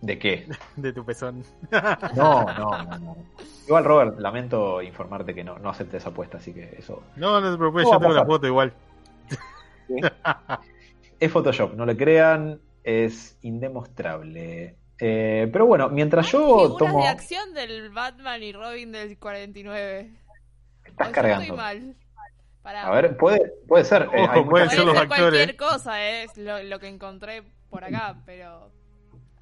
¿De 0.00 0.18
qué? 0.18 0.46
De 0.76 0.92
tu 0.92 1.04
pezón. 1.04 1.44
No, 2.16 2.44
no, 2.44 2.84
no, 2.84 2.98
no. 2.98 3.16
Igual, 3.66 3.84
Robert, 3.84 4.18
lamento 4.18 4.80
informarte 4.82 5.34
que 5.34 5.44
no, 5.44 5.58
no 5.58 5.68
acepté 5.68 5.98
esa 5.98 6.08
apuesta, 6.08 6.38
así 6.38 6.54
que 6.54 6.74
eso... 6.78 7.02
No, 7.16 7.40
no 7.40 7.52
te 7.52 7.58
preocupes, 7.58 7.84
yo 7.84 7.98
tengo 7.98 8.14
la 8.14 8.24
foto 8.24 8.46
igual. 8.46 8.72
¿Sí? 9.88 9.96
es 11.20 11.30
Photoshop, 11.30 11.74
no 11.74 11.84
le 11.84 11.96
crean 11.96 12.60
es 12.84 13.38
indemostrable. 13.42 14.76
Eh, 14.98 15.48
pero 15.52 15.66
bueno, 15.66 15.88
mientras 15.88 16.26
Hay 16.26 16.32
yo 16.32 16.76
tomo. 16.76 17.02
de 17.02 17.08
acción 17.08 17.54
del 17.54 17.90
Batman 17.90 18.42
y 18.42 18.52
Robin 18.52 18.92
del 18.92 19.18
49. 19.18 20.10
Estás 20.84 21.08
o 21.08 21.12
cargando. 21.12 21.56
Mal. 21.56 21.96
Pará. 22.62 22.86
A 22.86 22.90
ver, 22.90 23.16
puede, 23.16 23.52
puede 23.66 23.84
ser. 23.84 24.02
eh, 24.14 24.26
hay 24.30 24.44
pueden 24.44 24.68
ser 24.68 24.80
los 24.84 24.94
Puede 24.94 24.98
ser 25.08 25.12
actores. 25.12 25.32
cualquier 25.46 25.56
cosa, 25.56 26.04
eh, 26.04 26.24
es 26.24 26.36
lo, 26.36 26.62
lo 26.62 26.78
que 26.78 26.88
encontré 26.88 27.42
por 27.70 27.82
acá, 27.84 28.16
pero... 28.26 28.70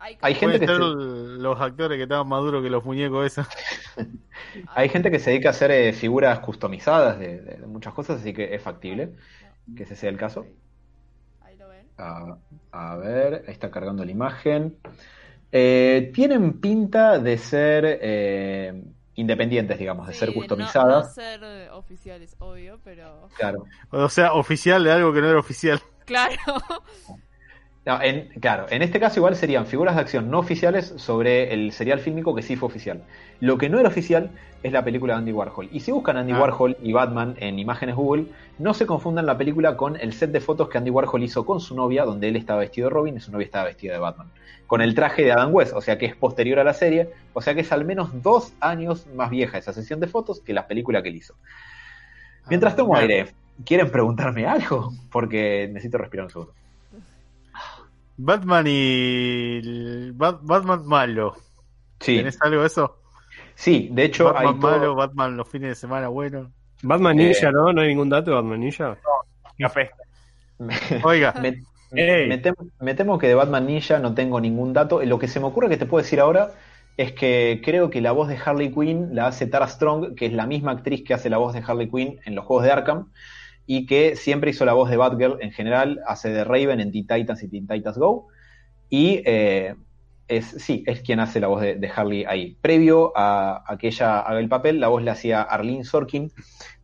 Hay, 0.00 0.16
Hay 0.20 0.34
gente 0.36 0.60
que 0.60 0.66
ser 0.68 0.76
se- 0.76 0.80
los 0.80 1.60
actores 1.60 1.96
que 1.96 2.04
estaban 2.04 2.28
más 2.28 2.40
duros 2.42 2.62
que 2.62 2.70
los 2.70 2.84
muñecos 2.84 3.26
esos. 3.26 3.48
Hay 4.74 4.88
gente 4.88 5.10
que 5.10 5.18
se 5.18 5.30
dedica 5.30 5.48
a 5.48 5.50
hacer 5.50 5.72
eh, 5.72 5.92
figuras 5.92 6.38
customizadas 6.38 7.18
de, 7.18 7.40
de- 7.40 7.56
de 7.56 7.66
muchas 7.66 7.92
cosas, 7.94 8.20
así 8.20 8.32
que 8.32 8.54
es 8.54 8.62
factible 8.62 9.14
que 9.76 9.82
ese 9.82 9.96
sea 9.96 10.10
el 10.10 10.16
caso. 10.16 10.46
A, 11.98 12.38
a 12.72 12.96
ver, 12.96 13.44
ahí 13.46 13.52
está 13.52 13.70
cargando 13.70 14.04
la 14.04 14.10
imagen. 14.10 14.76
Eh, 15.50 16.10
tienen 16.14 16.60
pinta 16.60 17.18
de 17.18 17.38
ser 17.38 17.98
eh, 18.02 18.84
independientes, 19.14 19.78
digamos, 19.78 20.06
de 20.06 20.12
Sí, 20.12 20.20
ser 20.20 20.28
no- 20.28 20.34
No, 20.34 20.40
customizadas. 20.40 21.14
ser 21.14 21.40
eh, 21.42 21.70
oficiales, 21.70 22.36
obvio, 22.38 22.78
pero... 22.84 23.28
Claro. 23.36 23.64
O 23.90 24.08
sea, 24.08 24.34
oficial 24.34 24.84
de 24.84 24.92
algo 24.92 25.12
que 25.12 25.20
no 25.20 25.28
era 25.28 25.38
oficial. 25.38 25.80
Claro. 26.06 26.36
En, 28.02 28.28
claro, 28.40 28.66
en 28.68 28.82
este 28.82 29.00
caso 29.00 29.18
igual 29.20 29.34
serían 29.34 29.64
figuras 29.64 29.94
de 29.94 30.02
acción 30.02 30.30
no 30.30 30.38
oficiales 30.40 30.92
sobre 30.98 31.54
el 31.54 31.72
serial 31.72 32.00
fílmico 32.00 32.34
que 32.34 32.42
sí 32.42 32.54
fue 32.54 32.66
oficial. 32.68 33.02
Lo 33.40 33.56
que 33.56 33.70
no 33.70 33.78
era 33.78 33.88
oficial 33.88 34.30
es 34.62 34.72
la 34.72 34.84
película 34.84 35.14
de 35.14 35.20
Andy 35.20 35.32
Warhol. 35.32 35.68
Y 35.72 35.80
si 35.80 35.90
buscan 35.90 36.16
Andy 36.18 36.32
Ah. 36.32 36.40
Warhol 36.40 36.76
y 36.82 36.92
Batman 36.92 37.34
en 37.38 37.58
imágenes 37.58 37.94
Google, 37.94 38.26
no 38.58 38.74
se 38.74 38.84
confundan 38.86 39.24
la 39.24 39.38
película 39.38 39.76
con 39.76 39.96
el 39.96 40.12
set 40.12 40.32
de 40.32 40.40
fotos 40.40 40.68
que 40.68 40.76
Andy 40.76 40.90
Warhol 40.90 41.22
hizo 41.22 41.46
con 41.46 41.60
su 41.60 41.74
novia, 41.74 42.04
donde 42.04 42.28
él 42.28 42.36
estaba 42.36 42.60
vestido 42.60 42.88
de 42.88 42.94
Robin 42.94 43.16
y 43.16 43.20
su 43.20 43.32
novia 43.32 43.46
estaba 43.46 43.64
vestida 43.64 43.94
de 43.94 44.00
Batman. 44.00 44.28
Con 44.66 44.82
el 44.82 44.94
traje 44.94 45.22
de 45.22 45.32
Adam 45.32 45.54
West, 45.54 45.72
o 45.74 45.80
sea 45.80 45.96
que 45.96 46.04
es 46.04 46.14
posterior 46.14 46.58
a 46.58 46.64
la 46.64 46.74
serie, 46.74 47.08
o 47.32 47.40
sea 47.40 47.54
que 47.54 47.62
es 47.62 47.72
al 47.72 47.86
menos 47.86 48.22
dos 48.22 48.52
años 48.60 49.06
más 49.14 49.30
vieja 49.30 49.56
esa 49.56 49.72
sesión 49.72 49.98
de 50.00 50.08
fotos 50.08 50.40
que 50.40 50.52
la 50.52 50.66
película 50.66 51.02
que 51.02 51.08
él 51.08 51.16
hizo. 51.16 51.34
Mientras 52.50 52.76
tomo 52.76 52.94
Ah, 52.96 53.00
aire, 53.00 53.28
¿quieren 53.64 53.90
preguntarme 53.90 54.46
algo? 54.46 54.92
Porque 55.10 55.70
necesito 55.72 55.96
respirar 55.96 56.26
un 56.26 56.30
segundo. 56.30 56.52
Batman 58.18 58.66
y. 58.66 59.58
el 59.58 60.12
Bat- 60.14 60.40
Batman 60.42 60.86
malo. 60.86 61.34
Sí, 62.00 62.16
¿Tenés 62.18 62.38
algo 62.42 62.60
de 62.60 62.66
eso? 62.66 62.96
sí, 63.54 63.88
de 63.92 64.04
hecho 64.04 64.24
Batman 64.26 64.46
hay 64.54 64.60
todo- 64.60 64.70
malo, 64.70 64.94
Batman 64.94 65.36
los 65.36 65.48
fines 65.48 65.70
de 65.70 65.74
semana 65.74 66.08
bueno. 66.08 66.52
Batman 66.82 67.18
Eh. 67.18 67.24
Ninja, 67.24 67.50
¿no? 67.50 67.72
¿No 67.72 67.80
hay 67.80 67.88
ningún 67.88 68.08
dato 68.08 68.30
de 68.30 68.36
Batman 68.36 68.60
Ninja? 68.60 68.98
Café. 69.58 69.90
Oiga, 71.04 71.32
Me, 71.40 71.62
Ey. 71.92 72.28
me 72.28 72.38
temo, 72.38 72.56
me 72.80 72.94
temo 72.94 73.18
que 73.18 73.28
de 73.28 73.34
Batman 73.34 73.66
Ninja 73.66 73.98
no 73.98 74.14
tengo 74.14 74.40
ningún 74.40 74.72
dato. 74.72 75.02
Lo 75.04 75.18
que 75.18 75.26
se 75.28 75.40
me 75.40 75.46
ocurre 75.46 75.68
que 75.68 75.76
te 75.76 75.86
puedo 75.86 76.02
decir 76.02 76.20
ahora 76.20 76.52
es 76.96 77.12
que 77.12 77.60
creo 77.64 77.90
que 77.90 78.00
la 78.00 78.12
voz 78.12 78.28
de 78.28 78.36
Harley 78.44 78.72
Quinn 78.72 79.14
la 79.14 79.28
hace 79.28 79.46
Tara 79.46 79.66
Strong, 79.68 80.14
que 80.14 80.26
es 80.26 80.32
la 80.32 80.46
misma 80.46 80.72
actriz 80.72 81.02
que 81.04 81.14
hace 81.14 81.30
la 81.30 81.38
voz 81.38 81.54
de 81.54 81.62
Harley 81.66 81.88
Quinn 81.88 82.20
en 82.24 82.34
los 82.34 82.44
juegos 82.44 82.64
de 82.64 82.72
Arkham, 82.72 83.10
y 83.70 83.84
que 83.84 84.16
siempre 84.16 84.50
hizo 84.50 84.64
la 84.64 84.72
voz 84.72 84.88
de 84.88 84.96
Batgirl 84.96 85.42
en 85.42 85.52
general, 85.52 86.00
hace 86.06 86.30
de 86.30 86.42
Raven 86.42 86.80
en 86.80 86.90
Teen 86.90 87.06
Titans 87.06 87.42
y 87.42 87.48
Teen 87.48 87.68
Titans 87.68 87.98
Go. 87.98 88.28
Y 88.88 89.20
eh, 89.26 89.74
es, 90.26 90.46
sí, 90.46 90.82
es 90.86 91.02
quien 91.02 91.20
hace 91.20 91.38
la 91.38 91.48
voz 91.48 91.60
de, 91.60 91.92
Harley 91.94 92.24
ahí. 92.24 92.56
Previo 92.62 93.12
a, 93.14 93.62
a 93.66 93.76
que 93.76 93.88
ella 93.88 94.20
haga 94.20 94.40
el 94.40 94.48
papel, 94.48 94.80
la 94.80 94.88
voz 94.88 95.02
la 95.02 95.12
hacía 95.12 95.42
Arlene 95.42 95.84
Sorkin, 95.84 96.32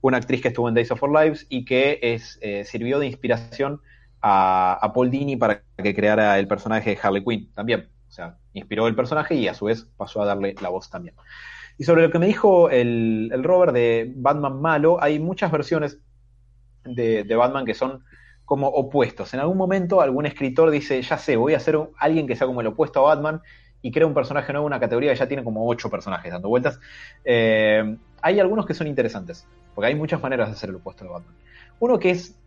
una 0.02 0.18
actriz 0.18 0.42
que 0.42 0.48
estuvo 0.48 0.68
en 0.68 0.74
Days 0.74 0.90
of 0.90 1.02
Our 1.02 1.22
Lives 1.22 1.46
y 1.48 1.64
que 1.64 2.00
es, 2.02 2.38
eh, 2.42 2.64
sirvió 2.66 2.98
de 2.98 3.06
inspiración 3.06 3.80
a, 4.20 4.74
a 4.74 4.92
Paul 4.92 5.10
Dini 5.10 5.36
para 5.36 5.62
que 5.82 5.94
creara 5.94 6.38
el 6.38 6.46
personaje 6.46 6.90
de 6.90 6.98
Harley 7.02 7.24
Quinn 7.24 7.50
también. 7.54 7.88
O 8.08 8.12
sea, 8.12 8.36
inspiró 8.52 8.88
el 8.88 8.94
personaje 8.94 9.36
y 9.36 9.48
a 9.48 9.54
su 9.54 9.64
vez 9.64 9.86
pasó 9.96 10.20
a 10.20 10.26
darle 10.26 10.54
la 10.60 10.68
voz 10.68 10.90
también. 10.90 11.14
Y 11.78 11.84
sobre 11.84 12.02
lo 12.02 12.10
que 12.10 12.18
me 12.18 12.26
dijo 12.26 12.68
el, 12.68 13.30
el 13.32 13.42
Robert 13.42 13.72
de 13.72 14.12
Batman 14.14 14.60
malo, 14.60 15.02
hay 15.02 15.18
muchas 15.18 15.50
versiones 15.50 15.98
de, 16.84 17.36
Batman 17.36 17.64
que 17.64 17.74
son 17.74 18.04
como 18.44 18.68
opuestos. 18.68 19.32
En 19.34 19.40
algún 19.40 19.56
momento 19.56 20.00
algún 20.00 20.26
escritor 20.26 20.70
dice, 20.70 21.00
ya 21.02 21.18
sé, 21.18 21.36
voy 21.36 21.54
a 21.54 21.58
hacer 21.58 21.78
alguien 21.98 22.26
que 22.26 22.36
sea 22.36 22.46
como 22.46 22.60
el 22.60 22.66
opuesto 22.68 23.00
a 23.00 23.14
Batman 23.14 23.40
y 23.82 23.90
crea 23.90 24.06
un 24.06 24.14
personaje 24.14 24.52
nuevo, 24.52 24.66
una 24.66 24.80
categoría 24.80 25.12
que 25.12 25.18
ya 25.18 25.28
tiene 25.28 25.44
como 25.44 25.68
ocho 25.68 25.90
personajes 25.90 26.32
dando 26.32 26.48
vueltas. 26.48 26.78
Eh, 27.24 27.96
hay 28.22 28.40
algunos 28.40 28.66
que 28.66 28.74
son 28.74 28.86
interesantes, 28.86 29.46
porque 29.74 29.88
hay 29.88 29.94
muchas 29.94 30.22
maneras 30.22 30.48
de 30.48 30.54
hacer 30.54 30.70
el 30.70 30.76
opuesto 30.76 31.04
de 31.04 31.10
Batman. 31.10 31.34
Uno 31.80 31.98
que 31.98 32.10
es 32.10 32.38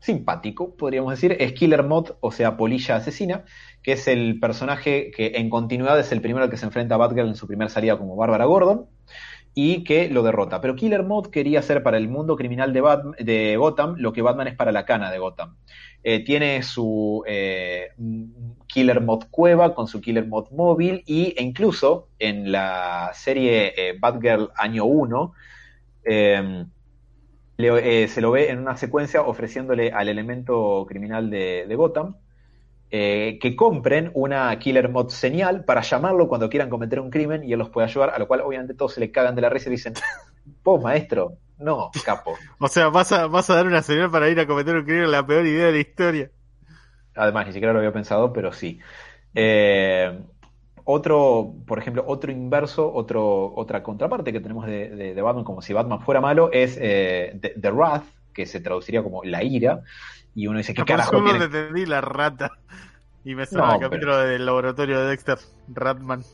simpático, 0.00 0.74
podríamos 0.74 1.12
decir, 1.12 1.36
es 1.40 1.54
Killer 1.54 1.82
Mod, 1.82 2.12
o 2.20 2.30
sea, 2.30 2.58
Polilla 2.58 2.96
Asesina, 2.96 3.44
que 3.82 3.92
es 3.92 4.06
el 4.06 4.38
personaje 4.38 5.10
que 5.10 5.32
en 5.36 5.48
continuidad 5.48 5.98
es 5.98 6.12
el 6.12 6.20
primero 6.20 6.44
al 6.44 6.50
que 6.50 6.58
se 6.58 6.66
enfrenta 6.66 6.96
a 6.96 6.98
Batgirl 6.98 7.28
en 7.28 7.36
su 7.36 7.46
primera 7.46 7.70
salida 7.70 7.96
como 7.96 8.14
Bárbara 8.14 8.44
Gordon 8.44 8.86
y 9.54 9.84
que 9.84 10.08
lo 10.10 10.22
derrota. 10.22 10.60
Pero 10.60 10.74
Killer 10.76 11.04
Mod 11.04 11.28
quería 11.28 11.60
hacer 11.60 11.82
para 11.82 11.96
el 11.96 12.08
mundo 12.08 12.36
criminal 12.36 12.72
de, 12.72 13.56
Gotham 13.56 13.94
lo 13.98 14.12
que 14.12 14.22
Batman 14.22 14.48
es 14.48 14.56
para 14.56 14.72
la 14.72 14.84
cana 14.84 15.10
de 15.10 15.18
Gotham. 15.18 15.56
Eh, 16.02 16.24
tiene 16.24 16.62
su 16.62 17.22
eh, 17.26 17.88
Killer 18.66 19.00
Mod 19.00 19.24
cueva 19.30 19.74
con 19.74 19.88
su 19.88 20.00
Killer 20.00 20.26
Mod 20.26 20.50
móvil 20.52 21.02
y, 21.06 21.34
e 21.38 21.42
incluso 21.42 22.08
en 22.18 22.52
la 22.52 23.10
serie 23.14 23.72
eh, 23.76 23.96
Batgirl 23.98 24.50
año 24.56 24.84
1 24.84 25.32
eh, 26.04 26.64
le- 27.56 28.04
eh, 28.04 28.08
se 28.08 28.20
lo 28.20 28.30
ve 28.32 28.50
en 28.50 28.58
una 28.58 28.76
secuencia 28.76 29.22
ofreciéndole 29.22 29.92
al 29.92 30.08
elemento 30.08 30.84
criminal 30.88 31.30
de 31.30 31.74
Gotham 31.76 32.16
eh, 32.96 33.38
que 33.40 33.56
compren 33.56 34.10
una 34.14 34.56
Killer 34.58 34.88
Mod 34.88 35.08
señal 35.08 35.64
para 35.64 35.82
llamarlo 35.82 36.28
cuando 36.28 36.48
quieran 36.48 36.70
cometer 36.70 37.00
un 37.00 37.10
crimen 37.10 37.42
y 37.44 37.52
él 37.52 37.58
los 37.58 37.70
puede 37.70 37.86
ayudar, 37.88 38.10
a 38.10 38.18
lo 38.18 38.28
cual 38.28 38.42
obviamente 38.42 38.74
todos 38.74 38.94
se 38.94 39.00
le 39.00 39.10
cagan 39.10 39.34
de 39.34 39.42
la 39.42 39.50
risa 39.50 39.68
y 39.68 39.72
dicen, 39.72 39.94
vos 40.64 40.80
maestro, 40.82 41.38
no, 41.58 41.90
capo. 42.04 42.34
o 42.58 42.68
sea, 42.68 42.88
vas 42.88 43.12
a, 43.12 43.26
vas 43.26 43.48
a 43.50 43.54
dar 43.56 43.66
una 43.66 43.82
señal 43.82 44.10
para 44.10 44.28
ir 44.28 44.38
a 44.40 44.46
cometer 44.46 44.76
un 44.76 44.84
crimen, 44.84 45.10
la 45.10 45.26
peor 45.26 45.46
idea 45.46 45.66
de 45.66 45.72
la 45.72 45.78
historia. 45.78 46.30
Además, 47.14 47.46
ni 47.46 47.52
siquiera 47.52 47.72
lo 47.72 47.78
había 47.78 47.92
pensado, 47.92 48.32
pero 48.32 48.52
sí. 48.52 48.80
Eh, 49.34 50.18
otro, 50.84 51.54
por 51.66 51.78
ejemplo, 51.78 52.04
otro 52.06 52.32
inverso, 52.32 52.92
otro, 52.92 53.54
otra 53.54 53.82
contraparte 53.82 54.32
que 54.32 54.40
tenemos 54.40 54.66
de, 54.66 54.90
de- 54.90 55.14
de 55.14 55.22
Batman, 55.22 55.44
como 55.44 55.62
si 55.62 55.72
Batman 55.72 56.00
fuera 56.00 56.20
malo, 56.20 56.50
es 56.52 56.76
eh, 56.80 57.38
The, 57.40 57.54
The 57.60 57.70
Wrath, 57.70 58.04
que 58.32 58.46
se 58.46 58.60
traduciría 58.60 59.02
como 59.02 59.22
la 59.24 59.42
ira. 59.44 59.82
Y 60.34 60.46
uno 60.46 60.58
dice, 60.58 60.74
¿qué 60.74 60.84
Por 60.84 60.86
carajo 60.86 61.10
solo 61.10 61.22
tiene? 61.22 61.38
te 61.38 61.44
entendí 61.44 61.86
la 61.86 62.00
rata. 62.00 62.50
Y 63.24 63.34
me 63.34 63.46
suena 63.46 63.68
No, 63.68 63.74
el 63.74 63.78
capítulo 63.78 64.18
del 64.18 64.44
laboratorio 64.46 65.00
de 65.00 65.08
Dexter, 65.10 65.38
Ratman. 65.68 66.24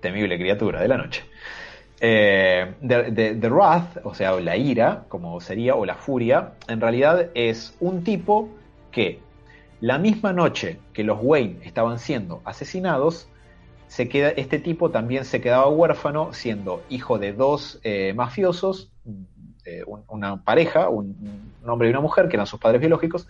temible 0.00 0.36
criatura 0.38 0.80
de 0.80 0.88
la 0.88 0.96
noche. 0.96 1.24
Eh, 2.00 2.74
the, 2.80 3.12
the- 3.12 3.34
the 3.36 3.48
Wrath, 3.50 3.98
o 4.04 4.14
sea, 4.14 4.32
la 4.40 4.56
ira, 4.56 5.04
como 5.08 5.40
sería, 5.40 5.74
o 5.76 5.86
la 5.86 5.96
furia, 5.96 6.54
en 6.68 6.80
realidad 6.80 7.30
es 7.34 7.76
un 7.80 8.02
tipo 8.04 8.58
que 8.90 9.20
la 9.80 9.98
misma 9.98 10.32
noche 10.32 10.80
que 10.92 11.04
los 11.04 11.18
Wayne 11.22 11.60
estaban 11.64 11.98
siendo 11.98 12.42
asesinados, 12.44 13.28
se 13.86 14.08
queda, 14.08 14.30
este 14.30 14.58
tipo 14.58 14.90
también 14.90 15.24
se 15.24 15.40
quedaba 15.40 15.68
huérfano 15.68 16.32
siendo 16.32 16.82
hijo 16.88 17.18
de 17.18 17.32
dos 17.34 17.80
eh, 17.84 18.12
mafiosos, 18.14 18.90
eh, 19.64 19.82
un- 19.86 20.04
una 20.08 20.42
pareja, 20.42 20.88
un, 20.88 21.54
un 21.60 21.70
hombre 21.70 21.88
y 21.88 21.90
una 21.90 22.00
mujer, 22.00 22.28
que 22.28 22.36
eran 22.36 22.46
sus 22.46 22.60
padres 22.60 22.80
biológicos, 22.80 23.26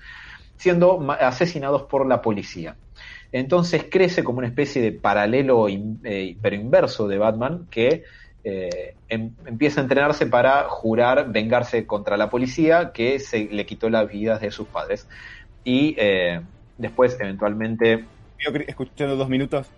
siendo 0.56 1.00
asesinados 1.12 1.84
por 1.84 2.06
la 2.06 2.22
policía. 2.22 2.76
Entonces 3.32 3.86
crece 3.90 4.22
como 4.22 4.38
una 4.38 4.48
especie 4.48 4.82
de 4.82 4.92
paralelo, 4.92 5.68
in- 5.68 6.00
eh, 6.04 6.36
pero 6.42 6.56
inverso 6.56 7.08
de 7.08 7.18
Batman, 7.18 7.66
que 7.70 8.04
eh, 8.44 8.96
em- 9.08 9.36
empieza 9.46 9.80
a 9.80 9.84
entrenarse 9.84 10.26
para 10.26 10.64
jurar 10.68 11.30
vengarse 11.32 11.86
contra 11.86 12.16
la 12.16 12.28
policía 12.28 12.92
que 12.92 13.18
se 13.20 13.44
le 13.50 13.64
quitó 13.66 13.88
las 13.88 14.08
vidas 14.08 14.40
de 14.40 14.50
sus 14.50 14.68
padres. 14.68 15.08
Y 15.64 15.96
después, 16.76 17.16
eventualmente, 17.20 18.10
escuchando 18.66 19.16
dos 19.16 19.28
minutos. 19.28 19.70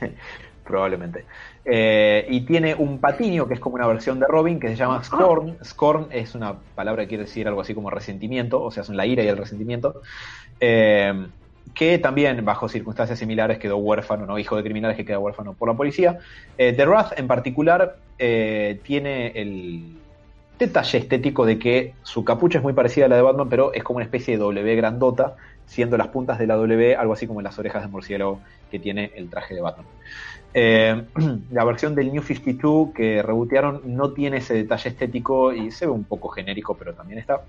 probablemente. 0.64 1.26
Eh, 1.64 2.26
y 2.30 2.40
tiene 2.42 2.74
un 2.74 2.98
patiño 2.98 3.46
que 3.46 3.54
es 3.54 3.60
como 3.60 3.74
una 3.74 3.86
versión 3.86 4.18
de 4.18 4.26
Robin 4.26 4.58
que 4.58 4.68
se 4.68 4.76
llama 4.76 5.02
Scorn. 5.04 5.58
Scorn 5.62 6.06
es 6.10 6.34
una 6.34 6.54
palabra 6.74 7.02
que 7.02 7.08
quiere 7.08 7.24
decir 7.24 7.46
algo 7.46 7.60
así 7.60 7.74
como 7.74 7.90
resentimiento, 7.90 8.62
o 8.62 8.70
sea, 8.70 8.82
son 8.82 8.96
la 8.96 9.06
ira 9.06 9.22
y 9.22 9.28
el 9.28 9.36
resentimiento. 9.36 10.00
Eh, 10.58 11.26
que 11.74 11.98
también, 11.98 12.44
bajo 12.44 12.68
circunstancias 12.68 13.18
similares, 13.18 13.58
quedó 13.58 13.76
huérfano, 13.76 14.26
no 14.26 14.38
hijo 14.38 14.56
de 14.56 14.62
criminales 14.62 14.96
que 14.96 15.04
queda 15.04 15.18
huérfano 15.18 15.52
por 15.54 15.68
la 15.68 15.74
policía. 15.74 16.18
Eh, 16.58 16.72
The 16.72 16.86
Wrath, 16.86 17.18
en 17.18 17.28
particular, 17.28 17.96
tiene 18.18 19.28
el 19.28 19.96
detalle 20.58 20.98
estético 20.98 21.46
de 21.46 21.58
que 21.58 21.94
su 22.02 22.22
capucha 22.22 22.58
es 22.58 22.64
muy 22.64 22.74
parecida 22.74 23.06
a 23.06 23.08
la 23.08 23.16
de 23.16 23.22
Batman, 23.22 23.48
pero 23.48 23.72
es 23.72 23.82
como 23.82 23.96
una 23.96 24.04
especie 24.04 24.34
de 24.34 24.40
W 24.40 24.76
grandota, 24.76 25.36
siendo 25.66 25.96
las 25.96 26.08
puntas 26.08 26.38
de 26.38 26.46
la 26.46 26.56
W 26.56 26.96
algo 26.96 27.14
así 27.14 27.26
como 27.26 27.40
las 27.40 27.58
orejas 27.58 27.82
de 27.82 27.88
murciélago 27.88 28.40
que 28.70 28.78
tiene 28.78 29.10
el 29.14 29.30
traje 29.30 29.54
de 29.54 29.62
Batman. 29.62 29.86
Eh, 30.52 31.04
la 31.52 31.64
versión 31.64 31.94
del 31.94 32.12
New 32.12 32.22
52 32.22 32.90
que 32.94 33.22
rebotearon 33.22 33.82
no 33.84 34.12
tiene 34.12 34.38
ese 34.38 34.54
detalle 34.54 34.90
estético 34.90 35.52
y 35.52 35.70
se 35.70 35.86
ve 35.86 35.92
un 35.92 36.04
poco 36.04 36.28
genérico, 36.28 36.76
pero 36.76 36.94
también 36.94 37.20
está. 37.20 37.42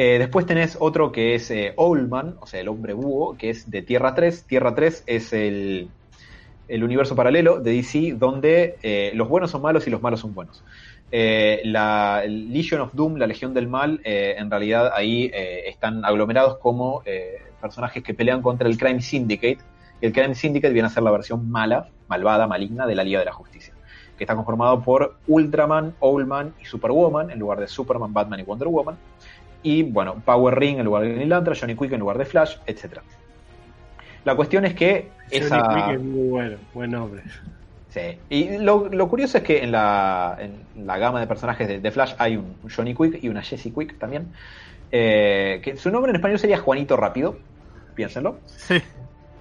Eh, 0.00 0.20
después 0.20 0.46
tenés 0.46 0.76
otro 0.78 1.10
que 1.10 1.34
es 1.34 1.50
eh, 1.50 1.72
Owlman, 1.74 2.36
o 2.40 2.46
sea, 2.46 2.60
el 2.60 2.68
hombre 2.68 2.92
búho, 2.92 3.36
que 3.36 3.50
es 3.50 3.68
de 3.68 3.82
Tierra 3.82 4.14
3. 4.14 4.44
Tierra 4.44 4.72
3 4.72 5.02
es 5.06 5.32
el, 5.32 5.90
universo 6.70 7.16
paralelo 7.16 7.58
de 7.58 7.72
DC 7.72 8.14
donde 8.16 8.76
eh, 8.84 9.10
los 9.14 9.28
buenos 9.28 9.50
son 9.50 9.62
malos 9.62 9.88
y 9.88 9.90
los 9.90 10.00
malos 10.00 10.20
son 10.20 10.34
buenos. 10.34 10.62
La 11.10 12.22
Legion 12.28 12.82
of 12.82 12.94
Doom, 12.94 13.16
la 13.16 13.26
Legión 13.26 13.54
del 13.54 13.66
Mal, 13.66 14.00
en 14.04 14.50
realidad 14.50 14.92
ahí 14.94 15.30
están 15.32 16.04
aglomerados 16.04 16.58
como 16.58 17.02
personajes 17.62 18.02
que 18.02 18.12
pelean 18.12 18.42
contra 18.42 18.68
el 18.68 18.76
Crime 18.76 19.00
Syndicate. 19.00 19.58
Y 20.00 20.06
el 20.06 20.12
Crime 20.12 20.34
Syndicate 20.34 20.72
viene 20.72 20.86
a 20.86 20.90
ser 20.90 21.02
la 21.02 21.10
versión 21.10 21.50
mala, 21.50 21.88
malvada, 22.08 22.46
maligna 22.46 22.86
de 22.86 22.94
la 22.94 23.04
Liga 23.04 23.18
de 23.18 23.24
la 23.24 23.32
Justicia, 23.32 23.74
que 24.16 24.24
está 24.24 24.34
conformado 24.36 24.80
por 24.82 25.16
Ultraman, 25.26 25.94
Owlman 26.00 26.54
y 26.60 26.64
Superwoman 26.64 27.30
en 27.30 27.38
lugar 27.38 27.58
de 27.60 27.66
Superman, 27.68 28.12
Batman 28.12 28.40
y 28.40 28.42
Wonder 28.44 28.68
Woman. 28.68 28.96
Y 29.62 29.82
bueno, 29.82 30.22
Power 30.24 30.58
Ring 30.58 30.78
en 30.78 30.84
lugar 30.84 31.02
de 31.02 31.14
Green 31.14 31.28
Lantern, 31.28 31.56
Johnny 31.58 31.74
Quick 31.74 31.92
en 31.92 32.00
lugar 32.00 32.16
de 32.18 32.24
Flash, 32.24 32.56
etc. 32.66 33.00
La 34.24 34.36
cuestión 34.36 34.64
es 34.64 34.74
que 34.74 35.10
esa... 35.30 35.60
Johnny 35.60 35.74
Quick 35.82 35.94
es 35.94 36.00
muy 36.00 36.28
bueno, 36.28 36.56
buen 36.72 36.90
nombre. 36.92 37.22
Sí. 37.88 38.18
Y 38.28 38.58
lo, 38.58 38.88
lo 38.88 39.08
curioso 39.08 39.38
es 39.38 39.44
que 39.44 39.64
en 39.64 39.72
la, 39.72 40.36
en 40.38 40.86
la 40.86 40.98
gama 40.98 41.18
de 41.20 41.26
personajes 41.26 41.66
de, 41.66 41.80
de 41.80 41.90
Flash 41.90 42.14
hay 42.18 42.36
un, 42.36 42.54
un 42.62 42.70
Johnny 42.70 42.94
Quick 42.94 43.24
y 43.24 43.28
una 43.28 43.42
Jessie 43.42 43.72
Quick 43.72 43.98
también. 43.98 44.28
eh, 44.92 45.60
que 45.62 45.76
su 45.76 45.90
nombre 45.90 46.10
en 46.10 46.16
español 46.16 46.38
sería 46.38 46.58
Juanito 46.58 46.96
Rápido, 46.96 47.36
piénsenlo. 47.94 48.38
Sí. 48.46 48.80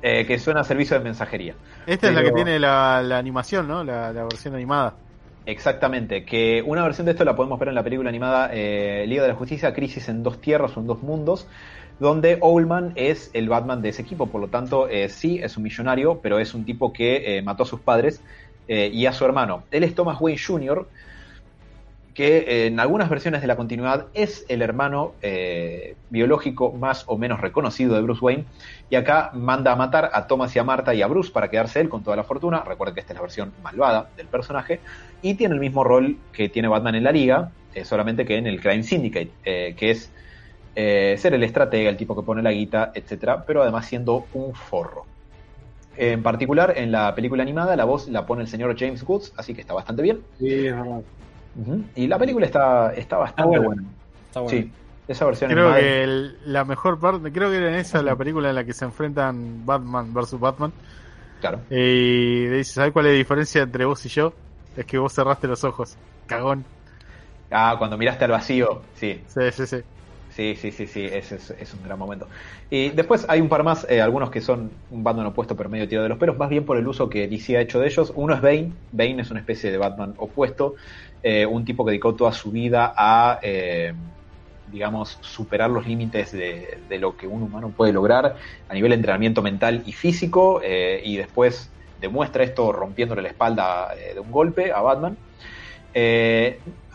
Eh, 0.02 0.26
que 0.26 0.40
suena 0.40 0.62
a 0.62 0.64
servicio 0.64 0.98
de 0.98 1.04
mensajería. 1.04 1.56
Esta 1.86 2.10
es 2.10 2.14
la 2.14 2.24
que 2.24 2.32
tiene 2.32 2.60
la, 2.60 3.02
la 3.04 3.18
animación, 3.18 3.68
¿no? 3.68 3.84
La, 3.84 4.12
la 4.14 4.24
versión 4.24 4.56
animada. 4.56 4.96
Exactamente, 5.46 6.26
que 6.26 6.62
una 6.66 6.84
versión 6.84 7.06
de 7.06 7.12
esto 7.12 7.24
la 7.24 7.36
podemos 7.36 7.58
ver 7.58 7.70
en 7.70 7.76
la 7.76 7.84
película 7.84 8.10
animada 8.10 8.50
eh, 8.52 9.06
Liga 9.08 9.24
de 9.24 9.30
la 9.30 9.36
Justicia, 9.36 9.74
Crisis 9.74 10.10
en 10.10 10.22
dos 10.22 10.42
tierras 10.42 10.76
o 10.76 10.82
en 10.82 10.88
dos 10.88 11.02
mundos, 11.02 11.48
donde 12.00 12.38
Owlman 12.42 12.92
es 12.96 13.32
el 13.34 13.48
Batman 13.48 13.82
de 13.82 13.90
ese 13.90 14.02
equipo, 14.02 14.28
por 14.28 14.42
lo 14.42 14.50
tanto 14.50 14.90
eh, 14.90 15.08
sí 15.08 15.40
es 15.42 15.56
un 15.56 15.64
millonario, 15.64 16.20
pero 16.22 16.38
es 16.38 16.54
un 16.54 16.66
tipo 16.66 16.92
que 16.92 17.38
eh, 17.38 17.42
mató 17.42 17.64
a 17.64 17.66
sus 17.66 17.80
padres 17.80 18.22
y 18.70 19.06
a 19.06 19.14
su 19.14 19.24
hermano. 19.24 19.64
Él 19.72 19.86
es 19.86 19.96
Thomas 19.96 20.18
Wayne 20.20 20.38
Jr., 20.46 20.90
que 22.18 22.38
eh, 22.38 22.66
en 22.66 22.80
algunas 22.80 23.12
versiones 23.12 23.42
de 23.42 23.48
la 23.48 23.56
continuidad 23.56 24.08
es 24.16 24.44
el 24.50 24.64
hermano 24.64 25.14
eh, 25.22 25.94
biológico 26.10 26.72
más 26.72 27.04
o 27.06 27.16
menos 27.16 27.40
reconocido 27.42 27.94
de 27.94 28.02
Bruce 28.02 28.26
Wayne, 28.26 28.46
y 28.90 28.96
acá 28.96 29.30
manda 29.36 29.72
a 29.72 29.76
matar 29.76 30.10
a 30.12 30.26
Thomas 30.26 30.56
y 30.56 30.58
a 30.58 30.64
Marta 30.64 30.96
y 30.96 31.04
a 31.04 31.08
Bruce 31.08 31.32
para 31.32 31.52
quedarse 31.52 31.80
él 31.80 31.90
con 31.90 32.02
toda 32.02 32.16
la 32.16 32.24
fortuna. 32.24 32.64
Recuerden 32.66 32.96
que 32.96 33.02
esta 33.02 33.14
es 33.14 33.18
la 33.18 33.22
versión 33.22 33.54
malvada 33.62 34.10
del 34.18 34.26
personaje, 34.26 34.80
y 35.22 35.36
tiene 35.36 35.54
el 35.54 35.60
mismo 35.60 35.84
rol 35.84 36.18
que 36.34 36.50
tiene 36.50 36.68
Batman 36.68 36.96
en 36.96 37.04
la 37.04 37.12
liga, 37.12 37.52
eh, 37.76 37.86
solamente 37.86 38.26
que 38.26 38.36
en 38.38 38.48
el 38.48 38.62
Crime 38.62 38.82
Syndicate, 38.82 39.30
que 39.76 39.92
es 39.92 40.12
ser 40.74 41.36
el 41.36 41.44
estratega, 41.44 41.92
el 41.92 41.98
tipo 41.98 42.16
que 42.16 42.26
pone 42.26 42.42
la 42.42 42.52
guita, 42.52 42.94
etcétera, 42.96 43.44
pero 43.46 43.62
además 43.62 43.86
siendo 43.86 44.26
un 44.34 44.56
forro. 44.56 45.06
En 45.96 46.24
particular, 46.24 46.74
en 46.78 46.92
la 46.92 47.14
película 47.14 47.44
animada, 47.44 47.76
la 47.76 47.86
voz 47.86 48.08
la 48.08 48.26
pone 48.26 48.42
el 48.42 48.48
señor 48.48 48.76
James 48.76 49.04
Woods, 49.08 49.34
así 49.38 49.54
que 49.54 49.62
está 49.62 49.76
bastante 49.76 50.02
bien. 50.02 50.22
Sí, 50.40 50.66
es 50.66 50.76
verdad. 50.76 51.02
Y 51.94 52.08
la 52.08 52.20
película 52.20 52.46
está, 52.46 52.94
está 52.94 53.18
bastante 53.18 53.60
buena. 53.60 53.60
buena. 53.60 53.84
Está 54.26 54.42
bueno. 54.42 54.60
Sí, 54.60 54.76
esa 55.08 55.26
versión 55.26 55.52
Creo 55.52 55.74
que 55.74 56.04
el- 56.04 56.38
la 56.44 56.66
mejor 56.66 57.00
parte, 57.00 57.32
creo 57.32 57.50
que 57.52 57.58
era 57.58 57.70
en 57.70 57.76
esa 57.76 58.04
la 58.04 58.18
película 58.18 58.50
en 58.50 58.56
la 58.56 58.66
que 58.66 58.74
se 58.74 58.86
enfrentan 58.86 59.66
Batman 59.66 60.14
versus 60.14 60.40
Batman. 60.40 60.74
Claro. 61.40 61.68
Y 61.70 62.48
dice, 62.48 62.74
¿sabes 62.74 62.94
cuál 62.94 63.08
es 63.08 63.14
la 63.14 63.18
diferencia 63.20 63.64
entre 63.64 63.86
vos 63.86 64.06
y 64.06 64.10
yo? 64.10 64.40
Es 64.76 64.86
que 64.86 64.98
vos 65.00 65.14
cerraste 65.14 65.48
los 65.48 65.64
ojos. 65.64 66.00
Cagón. 66.28 66.70
Ah, 67.50 67.76
cuando 67.78 67.98
miraste 67.98 68.26
al 68.26 68.32
vacío, 68.32 68.90
sí. 68.94 69.26
Sí, 69.26 69.52
sí, 69.52 69.68
sí. 69.68 69.78
Sí, 70.30 70.56
sí, 70.58 70.72
sí, 70.72 70.88
sí, 70.88 71.06
ese 71.06 71.36
es, 71.38 71.52
es 71.52 71.74
un 71.74 71.82
gran 71.84 71.98
momento. 72.00 72.30
Y 72.70 72.90
después 72.92 73.26
hay 73.30 73.42
un 73.42 73.50
par 73.50 73.64
más, 73.64 73.88
eh, 73.90 74.02
algunos 74.02 74.30
que 74.30 74.42
son 74.42 74.84
un 74.90 75.04
Batman 75.04 75.28
opuesto 75.28 75.56
pero 75.56 75.70
medio 75.70 75.88
tirado 75.88 76.04
de 76.04 76.10
los 76.10 76.18
pelos, 76.20 76.38
más 76.38 76.50
bien 76.50 76.66
por 76.66 76.78
el 76.78 76.88
uso 76.88 77.10
que 77.10 77.28
DC 77.30 77.58
ha 77.58 77.62
hecho 77.62 77.80
de 77.80 77.88
ellos. 77.88 78.12
Uno 78.16 78.36
es 78.36 78.42
Bane, 78.42 78.78
Bane 78.92 79.22
es 79.22 79.32
una 79.32 79.40
especie 79.40 79.72
de 79.72 79.78
Batman 79.78 80.14
opuesto, 80.18 80.76
eh, 81.22 81.46
un 81.46 81.66
tipo 81.66 81.86
que 81.86 81.92
dedicó 81.92 82.16
toda 82.16 82.32
su 82.32 82.52
vida 82.52 82.94
a, 82.96 83.40
eh, 83.42 83.94
digamos, 84.66 85.18
superar 85.22 85.70
los 85.70 85.88
límites 85.88 86.32
de, 86.32 86.84
de 86.88 87.00
lo 87.00 87.16
que 87.16 87.28
un 87.28 87.44
humano 87.44 87.74
puede 87.76 87.94
lograr 87.94 88.36
a 88.68 88.74
nivel 88.74 88.90
de 88.92 88.96
entrenamiento 88.96 89.42
mental 89.42 89.84
y 89.86 89.94
físico, 89.94 90.62
eh, 90.64 91.02
y 91.04 91.18
después 91.18 91.72
demuestra 91.96 92.44
esto 92.44 92.72
rompiéndole 92.72 93.22
la 93.22 93.30
espalda 93.30 93.90
de 94.14 94.20
un 94.20 94.32
golpe 94.32 94.72
a 94.72 94.82
Batman. 94.82 95.18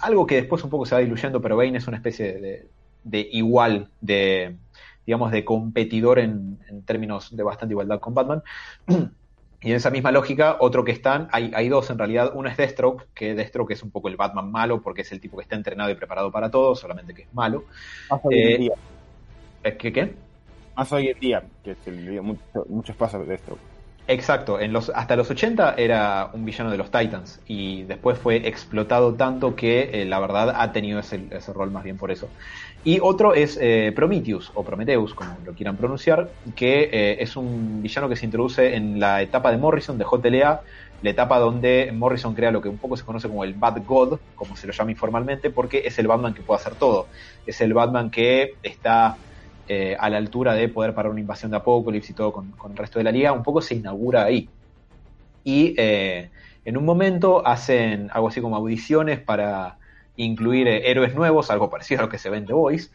Algo 0.03 0.27
que 0.27 0.37
después 0.37 0.63
un 0.65 0.71
poco 0.71 0.87
se 0.87 0.95
va 0.95 1.01
diluyendo, 1.01 1.41
pero 1.41 1.57
Bane 1.57 1.79
es 1.79 1.87
una 1.89 1.97
especie 1.97 2.33
de, 2.35 2.71
de 3.03 3.29
igual, 3.33 3.91
de 4.01 4.59
digamos, 5.05 5.33
de 5.33 5.45
competidor 5.45 6.19
en 6.21 6.59
términos 6.87 7.35
de 7.35 7.43
bastante 7.43 7.73
igualdad 7.73 8.01
con 8.01 8.15
Batman. 8.15 8.43
Y 9.63 9.71
en 9.71 9.77
esa 9.77 9.91
misma 9.91 10.11
lógica, 10.13 10.57
otro 10.61 10.85
que 10.85 10.93
están, 10.93 11.29
hay, 11.33 11.53
hay 11.55 11.69
dos 11.69 11.91
en 11.91 11.99
realidad. 11.99 12.33
Uno 12.35 12.49
es 12.49 12.57
Deathstroke, 12.57 13.09
que 13.15 13.35
Deathstroke 13.35 13.73
es 13.73 13.83
un 13.83 13.91
poco 13.93 14.09
el 14.09 14.17
Batman 14.17 14.51
malo, 14.51 14.83
porque 14.83 15.03
es 15.03 15.13
el 15.13 15.21
tipo 15.21 15.37
que 15.37 15.43
está 15.45 15.57
entrenado 15.57 15.91
y 15.91 15.95
preparado 15.95 16.31
para 16.33 16.51
todo, 16.51 16.75
solamente 16.75 17.15
que 17.15 17.23
es 17.23 17.33
malo. 17.33 17.69
Más 18.09 18.21
hoy 18.25 18.39
Eh, 18.39 18.43
en 18.43 18.57
día. 18.57 18.75
¿Eh, 19.65 19.77
¿Qué 19.77 19.93
qué? 19.93 20.25
Más 20.77 20.93
hoy 20.93 21.09
en 21.09 21.19
día, 21.19 21.51
que 21.63 21.77
dio 21.93 22.23
mucho, 22.23 22.43
mucho 22.69 22.93
espacio 22.93 23.25
de 23.25 23.35
esto. 23.35 23.59
Exacto, 24.09 24.59
en 24.61 24.73
los, 24.73 24.91
hasta 24.91 25.15
los 25.15 25.31
80 25.31 25.75
era 25.77 26.31
un 26.33 26.45
villano 26.45 26.71
de 26.73 26.77
los 26.77 26.91
Titans 26.91 27.41
y 27.47 27.85
después 27.85 28.19
fue 28.19 28.49
explotado 28.49 29.15
tanto 29.17 29.55
que 29.55 30.03
eh, 30.03 30.05
la 30.05 30.19
verdad 30.19 30.51
ha 30.61 30.73
tenido 30.73 30.99
ese, 30.99 31.29
ese 31.31 31.53
rol 31.53 31.71
más 31.71 31.85
bien 31.85 31.97
por 31.99 32.11
eso. 32.11 32.35
Y 32.85 32.99
otro 33.01 33.33
es 33.35 33.59
eh, 33.61 33.93
Prometheus 33.95 34.51
o 34.55 34.65
Prometheus, 34.65 35.15
como 35.15 35.39
lo 35.45 35.55
quieran 35.55 35.77
pronunciar, 35.77 36.31
que 36.57 36.91
eh, 36.93 37.23
es 37.23 37.37
un 37.37 37.81
villano 37.81 38.09
que 38.09 38.17
se 38.17 38.25
introduce 38.25 38.75
en 38.75 38.99
la 38.99 39.23
etapa 39.23 39.53
de 39.53 39.57
Morrison 39.57 39.99
de 39.99 40.05
JLA, 40.05 40.61
la 41.01 41.11
etapa 41.11 41.39
donde 41.39 41.93
Morrison 41.95 42.35
crea 42.35 42.51
lo 42.51 42.61
que 42.61 42.69
un 42.69 42.79
poco 42.79 42.97
se 42.97 43.05
conoce 43.05 43.29
como 43.29 43.45
el 43.45 43.55
Bad 43.55 43.85
God, 43.87 44.19
como 44.35 44.57
se 44.57 44.67
lo 44.67 44.73
llama 44.73 44.91
informalmente, 44.91 45.51
porque 45.51 45.83
es 45.85 45.97
el 46.01 46.09
Batman 46.09 46.35
que 46.35 46.43
puede 46.43 46.61
hacer 46.61 46.75
todo. 46.75 47.07
Es 47.47 47.61
el 47.61 47.73
Batman 47.73 48.11
que 48.11 48.55
está 48.65 49.17
eh, 49.69 49.97
a 49.99 50.11
la 50.11 50.17
altura 50.17 50.55
de 50.55 50.69
poder 50.69 50.93
parar 50.93 51.13
una 51.13 51.21
invasión 51.21 51.53
de 51.53 51.59
Apocalypse 51.59 52.11
y 52.11 52.15
todo 52.17 52.33
con, 52.33 52.51
con 52.53 52.73
el 52.73 52.79
resto 52.79 52.99
de 52.99 53.05
la 53.05 53.13
liga, 53.13 53.33
un 53.33 53.45
poco 53.45 53.61
se 53.61 53.77
inaugura 53.77 54.25
ahí. 54.25 54.49
Y 55.45 55.75
en 55.77 56.77
un 56.77 56.85
momento 56.85 57.45
hacen 57.45 58.09
algo 58.13 58.29
así 58.29 58.41
como 58.41 58.55
audiciones 58.55 59.19
para 59.21 59.79
incluir 60.17 60.69
eh, 60.69 60.91
héroes 60.91 61.15
nuevos, 61.15 61.51
algo 61.51 61.71
parecido 61.71 62.01
a 62.01 62.05
lo 62.05 62.09
que 62.09 62.19
se 62.19 62.31
ve 62.31 62.39
en 62.39 62.47
The 62.47 62.53
Voice. 62.53 62.91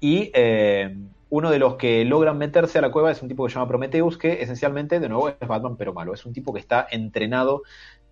Y 0.00 0.30
eh, 0.34 0.96
uno 1.28 1.50
de 1.50 1.58
los 1.58 1.76
que 1.76 2.04
logran 2.04 2.38
meterse 2.38 2.78
a 2.78 2.82
la 2.82 2.90
cueva 2.90 3.10
es 3.10 3.22
un 3.22 3.28
tipo 3.28 3.44
que 3.44 3.50
se 3.50 3.54
llama 3.54 3.68
Prometheus, 3.68 4.18
que 4.18 4.42
esencialmente, 4.42 4.98
de 4.98 5.08
nuevo, 5.08 5.28
es 5.28 5.46
Batman 5.46 5.76
pero 5.76 5.92
malo. 5.92 6.14
Es 6.14 6.24
un 6.26 6.32
tipo 6.32 6.52
que 6.52 6.60
está 6.60 6.86
entrenado 6.90 7.62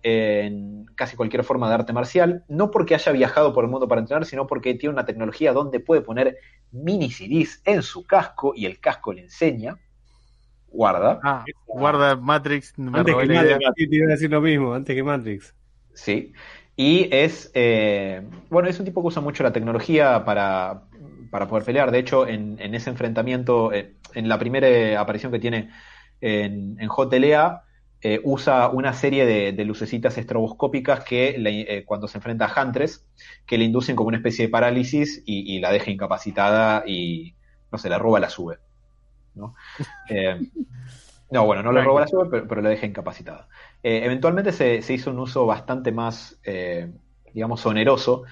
en 0.01 0.85
casi 0.95 1.17
cualquier 1.17 1.43
forma 1.43 1.67
de 1.67 1.75
arte 1.75 1.93
marcial, 1.93 2.45
no 2.47 2.71
porque 2.71 2.95
haya 2.95 3.11
viajado 3.11 3.53
por 3.53 3.65
el 3.65 3.69
mundo 3.69 3.87
para 3.87 3.99
entrenar, 3.99 4.25
sino 4.25 4.47
porque 4.47 4.73
tiene 4.75 4.93
una 4.93 5.05
tecnología 5.05 5.51
donde 5.51 5.79
puede 5.79 6.01
poner 6.01 6.37
mini 6.71 7.11
CDs 7.11 7.61
en 7.65 7.81
su 7.81 8.05
casco 8.05 8.53
y 8.55 8.65
el 8.65 8.79
casco 8.79 9.11
le 9.11 9.23
enseña. 9.23 9.77
Guarda. 10.71 11.19
Ah, 11.23 11.43
guarda 11.65 12.15
Matrix. 12.15 12.77
Me 12.77 12.99
Antes 12.99 13.15
que. 13.15 13.25
Matrix, 13.25 13.89
te 13.89 13.95
iba 13.95 14.07
a 14.07 14.11
decir 14.11 14.29
lo 14.29 14.39
mismo, 14.39 14.73
antes 14.73 14.95
que 14.95 15.03
Matrix. 15.03 15.55
Sí. 15.93 16.31
Y 16.81 17.09
es, 17.13 17.51
eh, 17.55 18.21
bueno, 18.49 18.69
es 18.69 18.79
un 18.79 18.85
tipo 18.85 19.01
que 19.01 19.07
usa 19.07 19.21
mucho 19.21 19.43
la 19.43 19.51
tecnología 19.51 20.23
para, 20.23 20.87
para 21.29 21.45
poder 21.47 21.65
pelear. 21.65 21.91
De 21.91 21.99
hecho, 21.99 22.25
en, 22.25 22.57
en 22.61 22.73
ese 22.73 22.89
enfrentamiento, 22.89 23.73
eh, 23.73 23.97
en 24.13 24.29
la 24.29 24.39
primera 24.39 24.99
aparición 25.01 25.31
que 25.33 25.39
tiene 25.39 25.71
en, 26.21 26.77
en 26.79 26.87
JLA, 26.89 27.63
eh, 28.01 28.21
usa 28.23 28.69
una 28.69 28.93
serie 28.93 29.25
de, 29.25 29.51
de 29.51 29.65
lucecitas 29.65 30.17
estroboscópicas 30.17 31.03
que 31.03 31.37
le- 31.37 31.79
eh, 31.79 31.85
cuando 31.85 32.07
se 32.07 32.17
enfrenta 32.19 32.45
a 32.45 32.63
Huntress, 32.65 33.05
que 33.45 33.57
le 33.57 33.65
inducen 33.65 33.97
como 33.97 34.07
una 34.07 34.17
especie 34.17 34.45
de 34.45 34.51
parálisis 34.51 35.21
y, 35.25 35.55
y 35.57 35.59
la 35.59 35.71
deja 35.73 35.91
incapacitada 35.91 36.83
y, 36.87 37.35
no 37.71 37.77
sé, 37.77 37.89
la 37.89 37.99
roba, 37.99 38.21
la 38.21 38.29
sube. 38.29 38.59
¿no? 39.35 39.55
No, 41.31 41.45
bueno, 41.45 41.61
no 41.63 41.71
la 41.71 41.81
roba, 41.81 42.01
la 42.01 42.07
sube, 42.07 42.27
pero, 42.29 42.47
pero 42.47 42.61
la 42.61 42.69
deja 42.69 42.85
incapacitada. 42.87 43.47
Eh, 43.83 44.01
eventualmente 44.03 44.51
se, 44.51 44.81
se 44.81 44.93
hizo 44.93 45.11
un 45.11 45.19
uso 45.19 45.45
bastante 45.45 45.91
más, 45.91 46.39
eh, 46.43 46.91
digamos, 47.33 47.65
oneroso 47.65 48.23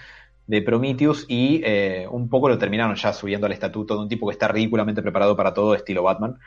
de 0.47 0.61
Prometheus 0.61 1.25
y 1.27 1.61
eh, 1.63 2.07
un 2.09 2.29
poco 2.29 2.49
lo 2.49 2.57
terminaron 2.57 2.95
ya 2.95 3.13
subiendo 3.13 3.45
al 3.45 3.51
estatuto 3.51 3.95
de 3.95 4.01
un 4.01 4.09
tipo 4.09 4.27
que 4.27 4.33
está 4.33 4.47
ridículamente 4.47 5.01
preparado 5.01 5.35
para 5.35 5.53
todo, 5.53 5.75
estilo 5.75 6.03
Batman. 6.03 6.39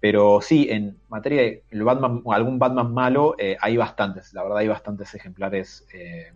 Pero 0.00 0.40
sí, 0.40 0.66
en 0.68 0.98
materia 1.08 1.42
de 1.42 1.82
Batman, 1.84 2.22
algún 2.26 2.58
Batman 2.58 2.92
malo, 2.92 3.36
eh, 3.38 3.56
hay 3.60 3.76
bastantes, 3.76 4.34
la 4.34 4.42
verdad 4.42 4.58
hay 4.58 4.68
bastantes 4.68 5.14
ejemplares 5.14 5.86
eh, 5.92 6.32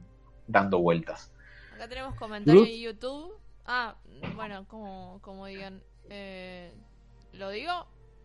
dando 0.47 0.78
vueltas. 0.78 1.32
Acá 1.74 1.88
tenemos 1.88 2.14
comentarios 2.14 2.68
en 2.68 2.80
YouTube. 2.80 3.32
Ah, 3.64 3.97
bueno, 4.36 4.66
como, 4.68 5.18
como 5.20 5.47
digan. 5.47 5.82
Eh, 6.09 6.72
¿Lo 7.32 7.51
digo? 7.51 7.72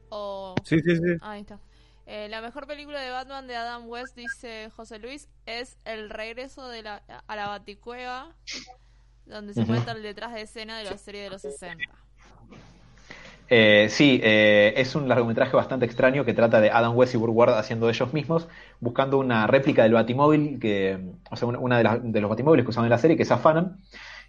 O... 0.10 0.54
Sí, 0.64 0.80
sí, 0.80 0.96
sí. 0.96 1.18
Ah, 1.22 1.32
ahí 1.32 1.42
está. 1.42 1.60
Eh, 2.08 2.28
la 2.30 2.42
mejor 2.42 2.68
película 2.68 3.00
de 3.00 3.12
Batman 3.12 3.48
de 3.48 3.56
Adam 3.56 3.88
West, 3.88 4.16
dice 4.16 4.70
José 4.76 5.00
Luis, 5.00 5.28
es 5.46 5.78
El 5.86 6.10
regreso 6.10 6.68
de 6.68 6.84
la, 6.84 7.02
a 7.28 7.36
la 7.36 7.48
Baticueva, 7.48 8.36
donde 9.26 9.54
se 9.54 9.62
Ujú. 9.62 9.70
cuenta 9.74 9.92
el 9.94 10.04
detrás 10.04 10.34
de 10.34 10.42
escena 10.42 10.78
de 10.78 10.86
la 10.86 10.98
serie 10.98 11.24
de 11.24 11.30
los 11.30 11.42
60. 11.42 11.84
Eh, 13.54 13.88
sí, 13.90 14.20
eh, 14.24 14.74
es 14.78 14.96
un 14.96 15.10
largometraje 15.10 15.56
bastante 15.58 15.86
extraño 15.86 16.24
que 16.24 16.34
trata 16.34 16.62
de 16.62 16.72
Adam 16.72 16.96
West 16.96 17.14
y 17.14 17.18
Burt 17.18 17.34
Ward 17.36 17.54
haciendo 17.58 17.90
ellos 17.90 18.14
mismos, 18.14 18.48
buscando 18.80 19.18
una 19.18 19.46
réplica 19.46 19.84
del 19.84 19.94
Batimóvil, 19.94 20.58
que, 20.60 20.98
o 21.30 21.36
sea, 21.36 21.48
una- 21.50 21.78
de, 21.78 21.84
las- 21.84 22.00
de 22.02 22.22
los 22.22 22.30
Batimóviles 22.30 22.66
que 22.66 22.70
usaban 22.70 22.86
en 22.86 22.92
la 22.92 22.98
serie, 22.98 23.18
que 23.18 23.24
es 23.24 23.32
afanan. 23.32 23.78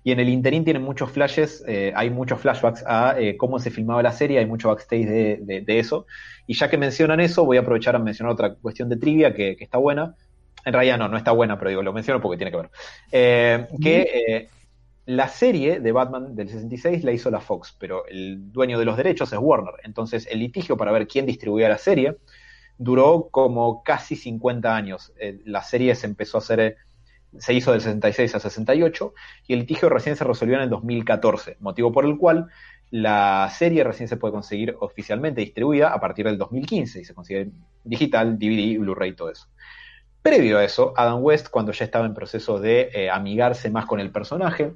Y 0.04 0.12
en 0.12 0.20
el 0.20 0.28
interín 0.28 0.64
tienen 0.64 0.82
muchos 0.82 1.10
flashes, 1.12 1.64
eh, 1.68 1.92
hay 1.94 2.10
muchos 2.10 2.40
flashbacks 2.40 2.84
a 2.86 3.14
eh, 3.18 3.36
cómo 3.36 3.58
se 3.58 3.70
filmaba 3.70 4.02
la 4.02 4.12
serie, 4.12 4.38
hay 4.38 4.46
mucho 4.46 4.68
backstage 4.68 5.06
de, 5.06 5.38
de- 5.42 5.60
de 5.62 5.78
eso. 5.78 6.06
Y 6.46 6.54
ya 6.54 6.68
que 6.68 6.78
mencionan 6.78 7.20
eso, 7.20 7.44
voy 7.44 7.56
a 7.56 7.60
aprovechar 7.60 7.94
a 7.96 7.98
mencionar 8.00 8.32
otra 8.32 8.54
cuestión 8.56 8.88
de 8.88 8.96
trivia 8.96 9.32
que, 9.34 9.56
que 9.56 9.64
está 9.64 9.78
buena. 9.78 10.14
En 10.64 10.72
realidad 10.72 10.98
no, 10.98 11.08
no 11.08 11.16
está 11.16 11.32
buena, 11.32 11.58
pero 11.58 11.70
digo, 11.70 11.82
lo 11.82 11.92
menciono 11.92 12.20
porque 12.20 12.36
tiene 12.38 12.50
que 12.50 12.56
ver. 12.56 12.70
Eh, 13.12 13.66
que 13.80 14.48
la 15.04 15.28
serie 15.28 15.80
de 15.80 15.92
Batman 15.92 16.34
del 16.36 16.48
66 16.48 17.02
la 17.04 17.12
hizo 17.12 17.30
la 17.30 17.40
Fox, 17.40 17.76
pero 17.78 18.06
el 18.06 18.52
dueño 18.52 18.78
de 18.78 18.84
los 18.84 18.96
derechos 18.96 19.32
es 19.32 19.38
Warner. 19.40 19.74
Entonces 19.84 20.28
el 20.30 20.38
litigio 20.40 20.76
para 20.76 20.92
ver 20.92 21.08
quién 21.08 21.26
distribuía 21.26 21.68
la 21.68 21.78
serie 21.78 22.16
duró 22.78 23.28
como 23.30 23.82
casi 23.82 24.16
50 24.16 24.74
años. 24.76 25.12
La 25.44 25.62
serie 25.62 25.94
se 25.94 26.06
empezó 26.06 26.38
a 26.38 26.40
hacer, 26.40 26.76
se 27.38 27.54
hizo 27.54 27.72
del 27.72 27.80
66 27.80 28.34
a 28.34 28.40
68 28.40 29.14
y 29.46 29.52
el 29.54 29.60
litigio 29.60 29.88
recién 29.88 30.16
se 30.16 30.24
resolvió 30.24 30.56
en 30.56 30.62
el 30.62 30.70
2014, 30.70 31.56
motivo 31.60 31.92
por 31.92 32.04
el 32.04 32.16
cual 32.18 32.48
la 32.90 33.48
serie 33.50 33.84
recién 33.84 34.08
se 34.08 34.16
puede 34.18 34.32
conseguir 34.32 34.76
oficialmente 34.80 35.40
distribuida 35.40 35.92
a 35.94 36.00
partir 36.00 36.26
del 36.26 36.36
2015 36.38 37.00
y 37.00 37.04
se 37.04 37.14
consigue 37.14 37.50
digital, 37.84 38.38
DVD, 38.38 38.78
Blu-ray 38.78 39.10
y 39.10 39.14
todo 39.16 39.30
eso. 39.30 39.46
Previo 40.20 40.58
a 40.58 40.64
eso, 40.64 40.92
Adam 40.96 41.22
West, 41.22 41.48
cuando 41.48 41.72
ya 41.72 41.84
estaba 41.84 42.06
en 42.06 42.14
proceso 42.14 42.58
de 42.60 42.90
eh, 42.92 43.10
amigarse 43.10 43.70
más 43.70 43.86
con 43.86 43.98
el 43.98 44.12
personaje, 44.12 44.72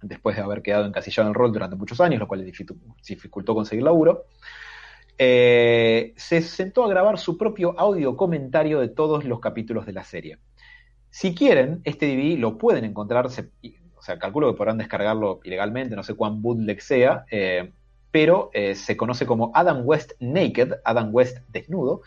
después 0.00 0.36
de 0.36 0.42
haber 0.42 0.62
quedado 0.62 0.86
encasillado 0.86 1.26
en 1.26 1.30
el 1.30 1.34
rol 1.34 1.52
durante 1.52 1.76
muchos 1.76 2.00
años, 2.00 2.20
lo 2.20 2.28
cual 2.28 2.40
le 2.40 2.50
dificu- 2.50 2.78
dificultó 3.06 3.54
conseguir 3.54 3.84
laburo, 3.84 4.24
eh, 5.18 6.14
se 6.16 6.40
sentó 6.40 6.84
a 6.84 6.88
grabar 6.88 7.18
su 7.18 7.36
propio 7.36 7.78
audio 7.78 8.16
comentario 8.16 8.80
de 8.80 8.88
todos 8.88 9.24
los 9.24 9.40
capítulos 9.40 9.84
de 9.86 9.92
la 9.92 10.04
serie. 10.04 10.38
Si 11.10 11.34
quieren, 11.34 11.80
este 11.84 12.06
DVD 12.06 12.38
lo 12.38 12.56
pueden 12.58 12.84
encontrar, 12.84 13.30
se- 13.30 13.50
o 13.96 14.02
sea, 14.02 14.18
calculo 14.18 14.50
que 14.50 14.56
podrán 14.56 14.78
descargarlo 14.78 15.40
ilegalmente, 15.44 15.96
no 15.96 16.02
sé 16.02 16.14
cuán 16.14 16.40
bootleg 16.40 16.80
sea, 16.80 17.24
eh, 17.30 17.72
pero 18.10 18.50
eh, 18.54 18.74
se 18.74 18.96
conoce 18.96 19.26
como 19.26 19.52
Adam 19.54 19.82
West 19.84 20.12
Naked, 20.20 20.74
Adam 20.84 21.10
West 21.12 21.38
desnudo, 21.48 22.02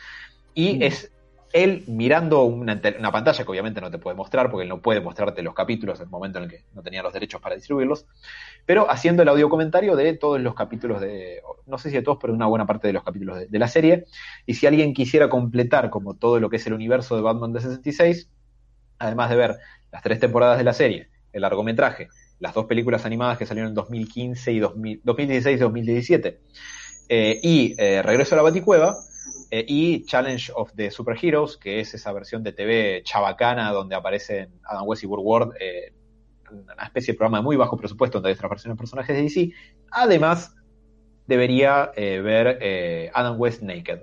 y 0.54 0.78
Mm. 0.78 0.82
es 0.84 1.10
él 1.54 1.84
mirando 1.88 2.46
una 2.46 2.82
pantalla 3.12 3.44
que 3.44 3.52
obviamente 3.52 3.80
no 3.80 3.92
te 3.92 4.00
puede 4.00 4.16
mostrar, 4.16 4.50
porque 4.50 4.64
él 4.64 4.70
no 4.70 4.82
puede 4.82 5.02
mostrarte 5.02 5.44
los 5.44 5.54
capítulos 5.54 6.00
en 6.00 6.06
el 6.06 6.10
momento 6.10 6.40
en 6.40 6.46
el 6.46 6.50
que 6.50 6.64
no 6.74 6.82
tenía 6.82 7.04
los 7.04 7.14
derechos 7.14 7.40
para 7.42 7.54
distribuirlos, 7.54 8.08
pero 8.66 8.90
haciendo 8.90 9.22
el 9.22 9.30
audio 9.30 9.50
comentario 9.50 9.96
de 9.96 10.16
todos 10.18 10.42
los 10.42 10.56
capítulos 10.56 11.00
de, 11.00 11.42
no 11.68 11.78
sé 11.78 11.92
si 11.92 11.96
de 11.98 12.02
todos, 12.02 12.18
pero 12.20 12.34
de 12.34 12.38
una 12.38 12.48
buena 12.48 12.66
parte 12.66 12.88
de 12.88 12.94
los 12.94 13.04
capítulos 13.04 13.38
de, 13.38 13.46
de 13.46 13.60
la 13.60 13.68
serie. 13.68 14.06
Y 14.48 14.56
si 14.56 14.66
alguien 14.66 14.96
quisiera 14.96 15.30
completar 15.30 15.92
como 15.92 16.16
todo 16.16 16.40
lo 16.40 16.50
que 16.50 16.56
es 16.56 16.66
el 16.66 16.74
universo 16.74 17.16
de 17.16 17.22
Batman 17.22 17.54
de 17.54 17.62
66, 17.62 18.32
además 19.00 19.30
de 19.30 19.36
ver 19.36 19.58
las 19.92 20.02
tres 20.02 20.20
temporadas 20.20 20.58
de 20.58 20.64
la 20.64 20.74
serie, 20.74 21.10
el 21.32 21.42
largometraje, 21.42 22.10
las 22.40 22.54
dos 22.54 22.66
películas 22.66 23.06
animadas 23.06 23.38
que 23.38 23.46
salieron 23.46 23.70
en 23.70 23.76
2015 23.76 24.52
y 24.52 24.60
2000 24.60 25.02
2016 25.04 25.58
y 25.58 25.60
2017, 25.60 26.40
eh, 27.10 27.40
y 27.42 27.76
eh, 27.78 28.02
Regreso 28.02 28.36
a 28.36 28.38
la 28.38 28.42
Baticueva, 28.44 28.96
eh, 29.52 29.64
y 29.68 30.06
Challenge 30.06 30.52
of 30.56 30.74
the 30.76 30.90
Superheroes, 30.90 31.58
que 31.58 31.80
es 31.80 31.94
esa 31.94 32.12
versión 32.12 32.44
de 32.44 32.54
TV 32.54 33.02
chabacana 33.04 33.72
donde 33.72 33.96
aparecen 33.96 34.50
Adam 34.64 34.88
West 34.88 35.04
y 35.04 35.08
Burt 35.08 35.22
Ward, 35.24 35.50
una 36.52 36.84
especie 36.84 37.14
de 37.14 37.18
programa 37.18 37.38
de 37.38 37.44
muy 37.44 37.56
bajo 37.56 37.78
presupuesto 37.78 38.18
donde 38.18 38.30
hay 38.30 38.36
otras 38.36 38.50
versiones 38.50 38.78
de 38.78 38.80
personajes 38.80 39.16
de 39.16 39.22
DC. 39.24 39.52
Además, 39.92 40.56
debería 41.28 41.92
ver 41.96 43.10
Adam 43.14 43.40
West 43.40 43.62
Naked. 43.62 44.02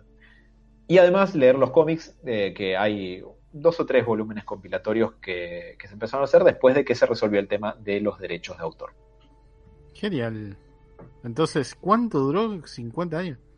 Y 0.88 0.98
además 0.98 1.34
leer 1.34 1.56
los 1.56 1.70
cómics, 1.70 2.16
que 2.24 2.76
hay 2.76 3.22
dos 3.52 3.80
o 3.80 3.86
tres 3.86 4.04
volúmenes 4.06 4.44
compilatorios 4.44 5.14
que, 5.20 5.76
que 5.78 5.88
se 5.88 5.94
empezaron 5.94 6.22
a 6.22 6.24
hacer 6.24 6.44
después 6.44 6.74
de 6.74 6.84
que 6.84 6.94
se 6.94 7.06
resolvió 7.06 7.40
el 7.40 7.48
tema 7.48 7.76
de 7.80 8.00
los 8.00 8.18
derechos 8.18 8.56
de 8.58 8.62
autor. 8.64 8.92
Genial. 9.94 10.56
Entonces, 11.24 11.74
¿cuánto 11.74 12.18
duró? 12.20 12.48
¿50 12.62 13.14
años? 13.16 13.38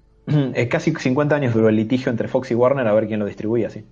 Eh, 0.55 0.69
casi 0.69 0.93
50 0.95 1.35
años 1.35 1.53
duró 1.53 1.69
el 1.69 1.75
litigio 1.77 2.09
entre 2.11 2.29
Fox 2.29 2.51
y 2.53 2.55
Warner 2.55 2.87
a 2.87 2.95
ver 2.95 3.09
quién 3.09 3.19
lo 3.19 3.27
distribuía, 3.27 3.69
sí. 3.71 3.85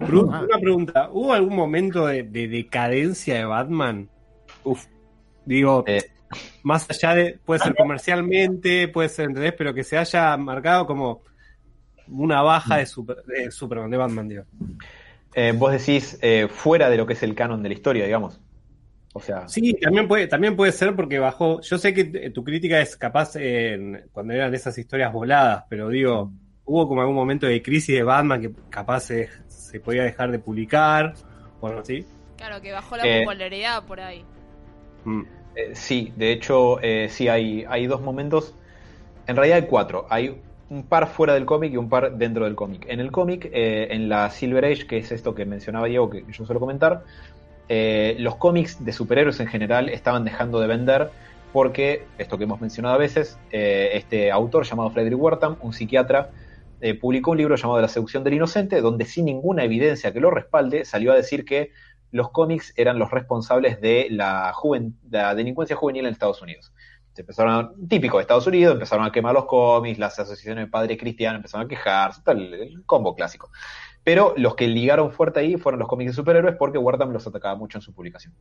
Ah. 0.00 0.06
Una 0.10 0.58
pregunta, 0.58 1.10
¿hubo 1.12 1.34
algún 1.34 1.54
momento 1.54 2.06
de, 2.06 2.22
de 2.22 2.48
decadencia 2.48 3.34
de 3.34 3.44
Batman? 3.44 4.08
Uf, 4.64 4.86
digo, 5.44 5.84
Eh. 5.86 6.02
más 6.62 6.88
allá 6.88 7.14
de, 7.14 7.38
puede 7.44 7.60
ser 7.60 7.74
comercialmente, 7.76 8.88
puede 8.88 9.10
ser, 9.10 9.26
¿entendés? 9.26 9.52
Pero 9.58 9.74
que 9.74 9.84
se 9.84 9.98
haya 9.98 10.34
marcado 10.38 10.86
como 10.86 11.20
una 12.08 12.40
baja 12.40 12.78
de, 12.78 12.86
super- 12.86 13.22
de 13.24 13.50
Superman, 13.50 13.90
de 13.90 13.96
Batman, 13.98 14.28
digo. 14.28 14.44
Eh, 15.34 15.52
vos 15.56 15.72
decís 15.72 16.18
eh, 16.22 16.48
fuera 16.50 16.88
de 16.90 16.96
lo 16.96 17.06
que 17.06 17.12
es 17.12 17.22
el 17.22 17.34
canon 17.34 17.62
de 17.62 17.68
la 17.68 17.74
historia, 17.74 18.04
digamos. 18.04 18.40
O 19.14 19.20
sea, 19.20 19.48
Sí, 19.48 19.74
también 19.74 20.06
puede, 20.08 20.26
también 20.26 20.54
puede 20.56 20.72
ser 20.72 20.94
porque 20.94 21.18
bajó, 21.18 21.60
yo 21.60 21.78
sé 21.78 21.92
que 21.94 22.04
t- 22.04 22.30
tu 22.30 22.44
crítica 22.44 22.80
es 22.80 22.96
capaz 22.96 23.36
en, 23.36 24.04
cuando 24.12 24.32
eran 24.34 24.54
esas 24.54 24.76
historias 24.78 25.12
voladas, 25.12 25.64
pero 25.68 25.88
digo, 25.88 26.30
hubo 26.64 26.86
como 26.88 27.00
algún 27.00 27.16
momento 27.16 27.46
de 27.46 27.60
crisis 27.62 27.96
de 27.96 28.02
Batman 28.02 28.40
que 28.40 28.50
capaz 28.70 29.00
se, 29.00 29.28
se 29.48 29.80
podía 29.80 30.02
dejar 30.04 30.30
de 30.30 30.38
publicar, 30.38 31.14
bueno, 31.60 31.84
sí. 31.84 32.04
Claro, 32.36 32.60
que 32.60 32.70
bajó 32.72 32.96
la 32.96 33.04
Eh. 33.06 33.20
popularidad 33.24 33.84
por 33.84 34.00
ahí. 34.00 34.24
Mm. 35.04 35.22
Eh, 35.56 35.70
sí, 35.74 36.12
de 36.16 36.30
hecho, 36.32 36.80
eh, 36.82 37.08
sí 37.08 37.28
hay, 37.28 37.64
hay 37.68 37.86
dos 37.86 38.00
momentos. 38.00 38.54
En 39.26 39.34
realidad 39.34 39.58
hay 39.58 39.66
cuatro. 39.66 40.06
Hay 40.08 40.40
un 40.70 40.82
par 40.84 41.06
fuera 41.08 41.34
del 41.34 41.46
cómic 41.46 41.72
y 41.72 41.76
un 41.76 41.88
par 41.88 42.16
dentro 42.16 42.44
del 42.44 42.54
cómic. 42.54 42.86
En 42.88 43.00
el 43.00 43.10
cómic, 43.10 43.50
eh, 43.52 43.88
en 43.90 44.08
la 44.08 44.30
Silver 44.30 44.64
Age, 44.64 44.86
que 44.86 44.98
es 44.98 45.12
esto 45.12 45.34
que 45.34 45.44
mencionaba 45.44 45.86
Diego, 45.86 46.10
que 46.10 46.24
yo 46.30 46.44
suelo 46.44 46.60
comentar, 46.60 47.04
eh, 47.68 48.16
los 48.18 48.36
cómics 48.36 48.84
de 48.84 48.92
superhéroes 48.92 49.40
en 49.40 49.46
general 49.46 49.88
estaban 49.88 50.24
dejando 50.24 50.60
de 50.60 50.66
vender 50.66 51.10
porque, 51.52 52.04
esto 52.18 52.38
que 52.38 52.44
hemos 52.44 52.60
mencionado 52.60 52.94
a 52.94 52.98
veces, 52.98 53.38
eh, 53.50 53.90
este 53.94 54.30
autor 54.30 54.64
llamado 54.64 54.90
Frederick 54.90 55.20
Wertham, 55.20 55.56
un 55.62 55.72
psiquiatra, 55.72 56.30
eh, 56.80 56.94
publicó 56.94 57.32
un 57.32 57.38
libro 57.38 57.56
llamado 57.56 57.80
La 57.80 57.88
seducción 57.88 58.22
del 58.24 58.34
inocente, 58.34 58.80
donde 58.80 59.04
sin 59.04 59.24
ninguna 59.24 59.64
evidencia 59.64 60.12
que 60.12 60.20
lo 60.20 60.30
respalde, 60.30 60.84
salió 60.84 61.12
a 61.12 61.16
decir 61.16 61.44
que 61.44 61.72
los 62.10 62.30
cómics 62.30 62.72
eran 62.76 62.98
los 62.98 63.10
responsables 63.10 63.80
de 63.80 64.08
la, 64.10 64.54
la 65.10 65.34
delincuencia 65.34 65.76
juvenil 65.76 66.06
en 66.06 66.12
Estados 66.12 66.40
Unidos. 66.40 66.72
Se 67.18 67.22
empezaron 67.22 67.52
a- 67.52 67.72
típico 67.88 68.16
de 68.18 68.20
Estados 68.22 68.46
Unidos, 68.46 68.74
empezaron 68.74 69.04
a 69.04 69.10
quemar 69.10 69.34
los 69.34 69.46
cómics, 69.46 69.98
las 69.98 70.16
asociaciones 70.20 70.66
de 70.66 70.70
padres 70.70 70.96
cristianos 70.98 71.38
empezaron 71.38 71.66
a 71.66 71.68
quejarse, 71.68 72.22
tal, 72.24 72.54
el 72.54 72.84
combo 72.86 73.16
clásico. 73.16 73.50
Pero 74.04 74.34
los 74.36 74.54
que 74.54 74.68
ligaron 74.68 75.10
fuerte 75.10 75.40
ahí 75.40 75.56
fueron 75.56 75.80
los 75.80 75.88
cómics 75.88 76.12
de 76.12 76.14
superhéroes 76.14 76.54
porque 76.56 76.78
Wertham 76.78 77.10
los 77.10 77.26
atacaba 77.26 77.56
mucho 77.56 77.78
en 77.78 77.82
su 77.82 77.92
publicación. 77.92 78.34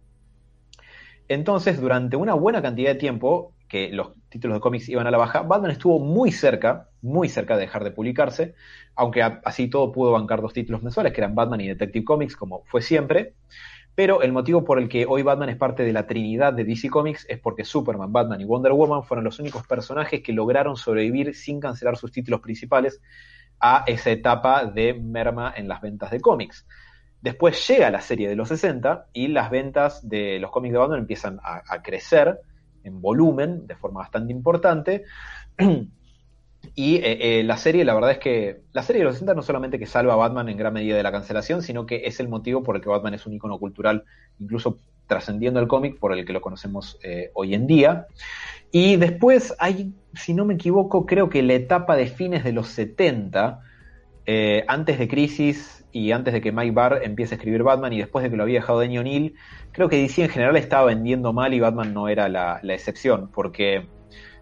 Entonces, 1.27 1.81
durante 1.81 2.15
una 2.17 2.35
buena 2.35 2.61
cantidad 2.61 2.91
de 2.91 2.99
tiempo, 2.99 3.55
que 3.67 3.89
los 3.91 4.13
títulos 4.29 4.57
de 4.57 4.61
cómics 4.61 4.87
iban 4.89 5.07
a 5.07 5.11
la 5.11 5.17
baja, 5.17 5.41
Batman 5.41 5.71
estuvo 5.71 5.99
muy 5.99 6.31
cerca, 6.31 6.87
muy 7.01 7.29
cerca 7.29 7.55
de 7.55 7.61
dejar 7.61 7.83
de 7.83 7.91
publicarse, 7.91 8.53
aunque 8.95 9.23
así 9.23 9.69
todo 9.69 9.91
pudo 9.91 10.11
bancar 10.11 10.39
dos 10.41 10.53
títulos 10.53 10.83
mensuales, 10.83 11.13
que 11.13 11.21
eran 11.21 11.33
Batman 11.33 11.61
y 11.61 11.67
Detective 11.67 12.05
Comics, 12.05 12.35
como 12.35 12.63
fue 12.65 12.81
siempre. 12.83 13.33
Pero 13.97 14.21
el 14.21 14.31
motivo 14.31 14.63
por 14.63 14.77
el 14.77 14.89
que 14.89 15.07
hoy 15.07 15.23
Batman 15.23 15.49
es 15.49 15.55
parte 15.55 15.81
de 15.81 15.91
la 15.91 16.05
trinidad 16.05 16.53
de 16.53 16.63
DC 16.63 16.87
Comics 16.87 17.25
es 17.27 17.39
porque 17.39 17.65
Superman, 17.65 18.13
Batman 18.13 18.39
y 18.39 18.45
Wonder 18.45 18.71
Woman 18.73 19.01
fueron 19.01 19.25
los 19.25 19.39
únicos 19.39 19.65
personajes 19.65 20.21
que 20.21 20.33
lograron 20.33 20.75
sobrevivir 20.75 21.33
sin 21.33 21.59
cancelar 21.59 21.97
sus 21.97 22.11
títulos 22.11 22.39
principales 22.39 23.01
a 23.59 23.85
esa 23.87 24.11
etapa 24.11 24.65
de 24.65 24.93
merma 24.93 25.51
en 25.57 25.67
las 25.67 25.81
ventas 25.81 26.11
de 26.11 26.21
cómics. 26.21 26.67
Después 27.21 27.67
llega 27.67 27.89
la 27.89 28.01
serie 28.01 28.29
de 28.29 28.35
los 28.35 28.49
60 28.49 29.07
y 29.13 29.29
las 29.29 29.49
ventas 29.49 30.07
de 30.07 30.37
los 30.37 30.51
cómics 30.51 30.73
de 30.73 30.77
Batman 30.77 30.99
empiezan 30.99 31.39
a, 31.41 31.81
crecer 31.81 32.39
en 32.83 33.01
volumen 33.01 33.65
de 33.65 33.77
forma 33.77 34.01
bastante 34.01 34.31
importante. 34.31 35.05
Y 36.75 36.97
eh, 36.97 37.39
eh, 37.39 37.43
la 37.43 37.57
serie, 37.57 37.85
la 37.85 37.93
verdad 37.93 38.11
es 38.11 38.19
que 38.19 38.61
la 38.73 38.83
serie 38.83 39.01
de 39.01 39.05
los 39.05 39.15
60 39.15 39.33
no 39.33 39.41
solamente 39.41 39.79
que 39.79 39.85
salva 39.85 40.13
a 40.13 40.17
Batman 40.17 40.49
en 40.49 40.57
gran 40.57 40.73
medida 40.73 40.95
de 40.95 41.03
la 41.03 41.11
cancelación, 41.11 41.61
sino 41.61 41.85
que 41.85 42.03
es 42.05 42.19
el 42.19 42.27
motivo 42.27 42.63
por 42.63 42.75
el 42.75 42.81
que 42.81 42.89
Batman 42.89 43.13
es 43.13 43.25
un 43.25 43.33
icono 43.33 43.57
cultural, 43.59 44.03
incluso 44.39 44.79
trascendiendo 45.07 45.59
el 45.59 45.67
cómic, 45.67 45.97
por 45.99 46.13
el 46.13 46.25
que 46.25 46.33
lo 46.33 46.41
conocemos 46.41 46.99
eh, 47.01 47.31
hoy 47.33 47.55
en 47.55 47.65
día. 47.65 48.07
Y 48.71 48.97
después 48.97 49.55
hay, 49.59 49.93
si 50.13 50.33
no 50.33 50.45
me 50.45 50.55
equivoco, 50.55 51.05
creo 51.05 51.29
que 51.29 51.41
la 51.41 51.53
etapa 51.53 51.95
de 51.95 52.07
fines 52.07 52.43
de 52.43 52.51
los 52.51 52.67
70, 52.67 53.61
eh, 54.25 54.65
antes 54.67 54.99
de 54.99 55.07
Crisis 55.07 55.85
y 55.91 56.11
antes 56.11 56.33
de 56.33 56.41
que 56.41 56.51
Mike 56.51 56.71
Barr 56.71 56.99
empiece 57.03 57.35
a 57.35 57.37
escribir 57.37 57.63
Batman 57.63 57.93
y 57.93 57.99
después 57.99 58.23
de 58.23 58.29
que 58.29 58.35
lo 58.35 58.43
había 58.43 58.59
dejado 58.59 58.79
Denny 58.79 58.99
O'Neill, 58.99 59.35
creo 59.71 59.87
que 59.87 59.95
DC 59.95 60.23
en 60.23 60.29
general 60.29 60.57
estaba 60.57 60.85
vendiendo 60.85 61.31
mal 61.31 61.53
y 61.53 61.59
Batman 61.59 61.93
no 61.93 62.09
era 62.09 62.27
la 62.27 62.59
excepción, 62.63 63.31
porque 63.33 63.87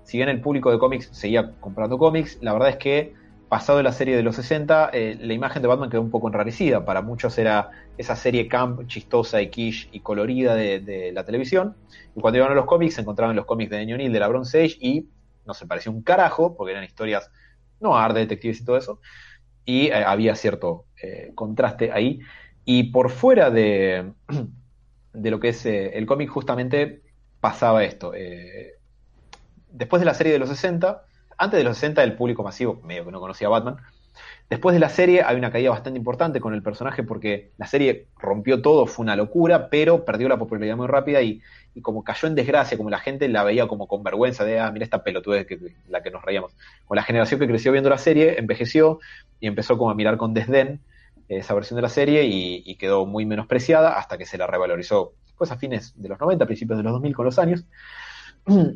si 0.05 0.17
bien 0.17 0.29
el 0.29 0.39
público 0.39 0.71
de 0.71 0.79
cómics 0.79 1.09
seguía 1.11 1.51
comprando 1.59 1.97
cómics, 1.97 2.37
la 2.41 2.53
verdad 2.53 2.69
es 2.69 2.77
que 2.77 3.13
pasado 3.49 3.81
la 3.81 3.91
serie 3.91 4.15
de 4.15 4.23
los 4.23 4.35
60, 4.35 4.91
eh, 4.93 5.17
la 5.19 5.33
imagen 5.33 5.61
de 5.61 5.67
Batman 5.67 5.89
quedó 5.89 6.01
un 6.01 6.11
poco 6.11 6.27
enrarecida. 6.27 6.85
Para 6.85 7.01
muchos 7.01 7.37
era 7.37 7.71
esa 7.97 8.15
serie 8.15 8.47
camp, 8.47 8.87
chistosa 8.87 9.41
y 9.41 9.49
quiche 9.49 9.89
y 9.91 10.01
colorida 10.01 10.55
de, 10.55 11.11
la 11.13 11.25
televisión. 11.25 11.75
Y 12.15 12.21
cuando 12.21 12.37
iban 12.37 12.51
a 12.51 12.55
los 12.55 12.65
cómics, 12.65 12.95
se 12.95 13.01
encontraban 13.01 13.35
los 13.35 13.45
cómics 13.45 13.71
de 13.71 13.77
Denny 13.77 13.93
O'Neill 13.93 14.13
de 14.13 14.19
la 14.19 14.27
Bronze 14.27 14.63
Age 14.63 14.77
y 14.79 15.09
no 15.45 15.53
se 15.53 15.65
parecía 15.65 15.91
un 15.91 16.01
carajo, 16.01 16.55
porque 16.55 16.71
eran 16.71 16.83
historias 16.83 17.31
no 17.79 17.95
de 18.13 18.19
detectives 18.19 18.61
y 18.61 18.65
todo 18.65 18.77
eso, 18.77 18.99
y 19.63 19.87
eh, 19.87 19.93
había 19.93 20.35
cierto 20.35 20.85
eh, 21.01 21.31
contraste 21.35 21.91
ahí. 21.91 22.19
Y 22.63 22.91
por 22.91 23.09
fuera 23.09 23.49
de, 23.49 24.11
de 25.13 25.31
lo 25.31 25.39
que 25.39 25.49
es 25.49 25.65
el 25.65 26.05
cómic, 26.05 26.29
justamente 26.29 27.01
pasaba 27.39 27.83
esto. 27.83 28.13
Después 29.75 29.99
de 29.99 30.05
la 30.05 30.13
serie 30.13 30.33
de 30.33 30.39
los 30.39 30.49
60, 30.49 31.03
antes 31.37 31.57
de 31.57 31.63
los 31.63 31.77
60 31.77 32.03
el 32.03 32.15
público 32.15 32.43
masivo, 32.43 32.81
medio 32.83 33.05
que 33.05 33.11
no 33.11 33.19
conocía 33.19 33.47
a 33.47 33.51
Batman, 33.51 33.77
Después 34.49 34.73
de 34.73 34.79
la 34.79 34.89
serie 34.89 35.23
hay 35.23 35.37
una 35.37 35.51
caída 35.51 35.71
bastante 35.71 35.97
importante 35.97 36.39
con 36.39 36.53
el 36.53 36.61
personaje 36.61 37.01
porque 37.01 37.51
la 37.57 37.65
serie 37.65 38.05
rompió 38.17 38.61
todo, 38.61 38.85
fue 38.85 39.03
una 39.03 39.15
locura, 39.15 39.69
pero 39.69 40.05
perdió 40.05 40.29
la 40.29 40.37
popularidad 40.37 40.77
muy 40.77 40.85
rápida 40.87 41.21
y, 41.21 41.41
como 41.81 42.03
cayó 42.03 42.27
en 42.27 42.35
desgracia, 42.35 42.77
como 42.77 42.91
la 42.91 42.99
gente 42.99 43.27
la 43.27 43.43
veía 43.43 43.67
como 43.67 43.87
con 43.87 44.03
vergüenza 44.03 44.45
de, 44.45 44.59
ah, 44.59 44.71
mira 44.71 44.85
esta 44.85 45.03
pelotuda 45.03 45.45
que, 45.45 45.59
la 45.89 46.03
que 46.03 46.11
nos 46.11 46.23
reíamos. 46.23 46.55
Con 46.85 46.95
la 46.95 47.03
generación 47.03 47.39
que 47.39 47.47
creció 47.47 47.71
viendo 47.71 47.89
la 47.89 47.97
serie, 47.97 48.39
envejeció 48.39 48.99
y 49.39 49.47
empezó 49.47 49.77
como 49.77 49.89
a 49.89 49.95
mirar 49.95 50.17
con 50.17 50.33
desdén 50.33 50.79
esa 51.27 51.55
versión 51.55 51.77
de 51.77 51.81
la 51.81 51.89
serie 51.89 52.23
y, 52.25 52.75
quedó 52.75 53.07
muy 53.07 53.25
menospreciada 53.25 53.97
hasta 53.97 54.17
que 54.17 54.25
se 54.25 54.37
la 54.37 54.45
revalorizó 54.45 55.13
pues 55.37 55.51
a 55.51 55.57
fines 55.57 55.93
de 55.99 56.07
los 56.07 56.19
90, 56.19 56.45
principios 56.45 56.77
de 56.77 56.83
los 56.83 56.93
2000 56.93 57.15
con 57.15 57.25
los 57.25 57.39
años. 57.39 57.65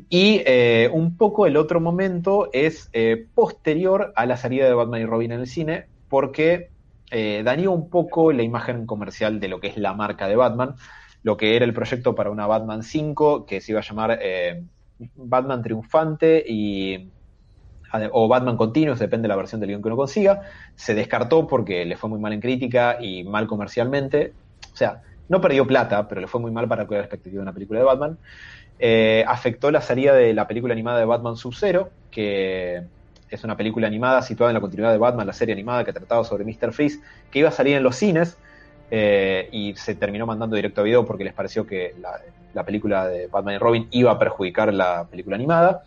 Y 0.09 0.41
eh, 0.45 0.89
un 0.91 1.15
poco 1.15 1.45
el 1.45 1.55
otro 1.55 1.79
momento 1.79 2.49
es 2.53 2.89
eh, 2.93 3.27
posterior 3.35 4.13
a 4.15 4.25
la 4.25 4.35
salida 4.35 4.65
de 4.65 4.73
Batman 4.73 5.01
y 5.01 5.05
Robin 5.05 5.31
en 5.31 5.41
el 5.41 5.47
cine, 5.47 5.85
porque 6.09 6.69
eh, 7.11 7.43
dañó 7.45 7.71
un 7.71 7.89
poco 7.89 8.31
la 8.31 8.43
imagen 8.43 8.85
comercial 8.85 9.39
de 9.39 9.47
lo 9.47 9.59
que 9.59 9.67
es 9.67 9.77
la 9.77 9.93
marca 9.93 10.27
de 10.27 10.35
Batman, 10.35 10.75
lo 11.21 11.37
que 11.37 11.55
era 11.55 11.65
el 11.65 11.73
proyecto 11.73 12.15
para 12.15 12.31
una 12.31 12.47
Batman 12.47 12.81
5, 12.81 13.45
que 13.45 13.61
se 13.61 13.71
iba 13.73 13.81
a 13.81 13.83
llamar 13.83 14.19
Batman 15.15 15.61
Triunfante 15.61 16.43
y 16.47 17.09
o 18.11 18.27
Batman 18.27 18.57
Continuous, 18.57 18.99
depende 18.99 19.23
de 19.23 19.29
la 19.29 19.35
versión 19.35 19.59
del 19.59 19.69
guion 19.69 19.81
que 19.81 19.87
uno 19.87 19.97
consiga, 19.97 20.41
se 20.75 20.93
descartó 20.93 21.47
porque 21.47 21.85
le 21.85 21.97
fue 21.97 22.09
muy 22.09 22.19
mal 22.19 22.33
en 22.33 22.39
crítica 22.39 22.97
y 23.01 23.23
mal 23.23 23.47
comercialmente. 23.47 24.33
O 24.71 24.75
sea, 24.75 25.01
no 25.27 25.39
perdió 25.41 25.65
plata, 25.65 26.07
pero 26.07 26.21
le 26.21 26.27
fue 26.27 26.41
muy 26.41 26.51
mal 26.51 26.67
para 26.67 26.85
la 26.85 26.99
expectativa 26.99 27.37
de 27.37 27.43
una 27.43 27.53
película 27.53 27.79
de 27.79 27.85
Batman. 27.85 28.17
Eh, 28.81 29.25
afectó 29.27 29.71
la 29.71 29.81
salida 29.81 30.13
de 30.13 30.33
la 30.33 30.47
película 30.47 30.73
animada 30.73 30.99
de 30.99 31.05
Batman 31.05 31.35
Sub-Zero, 31.35 31.89
que 32.09 32.81
es 33.29 33.43
una 33.43 33.57
película 33.57 33.87
animada 33.87 34.21
situada 34.21 34.51
en 34.51 34.55
la 34.55 34.61
continuidad 34.61 34.91
de 34.91 34.97
Batman, 34.97 35.27
la 35.27 35.33
serie 35.33 35.53
animada 35.53 35.83
que 35.83 35.93
trataba 35.93 36.23
sobre 36.23 36.45
Mr. 36.45 36.71
Freeze, 36.71 36.99
que 37.29 37.39
iba 37.39 37.49
a 37.49 37.51
salir 37.51 37.75
en 37.75 37.83
los 37.83 37.97
cines 37.97 38.37
eh, 38.89 39.49
y 39.51 39.75
se 39.75 39.95
terminó 39.95 40.25
mandando 40.25 40.55
directo 40.55 40.81
a 40.81 40.83
video 40.85 41.05
porque 41.05 41.23
les 41.23 41.33
pareció 41.33 41.67
que 41.67 41.93
la, 42.01 42.63
película 42.63 43.07
de 43.07 43.27
Batman 43.27 43.55
y 43.55 43.57
Robin 43.57 43.87
iba 43.91 44.11
a 44.11 44.19
perjudicar 44.19 44.73
la 44.73 45.05
película 45.09 45.35
animada. 45.35 45.83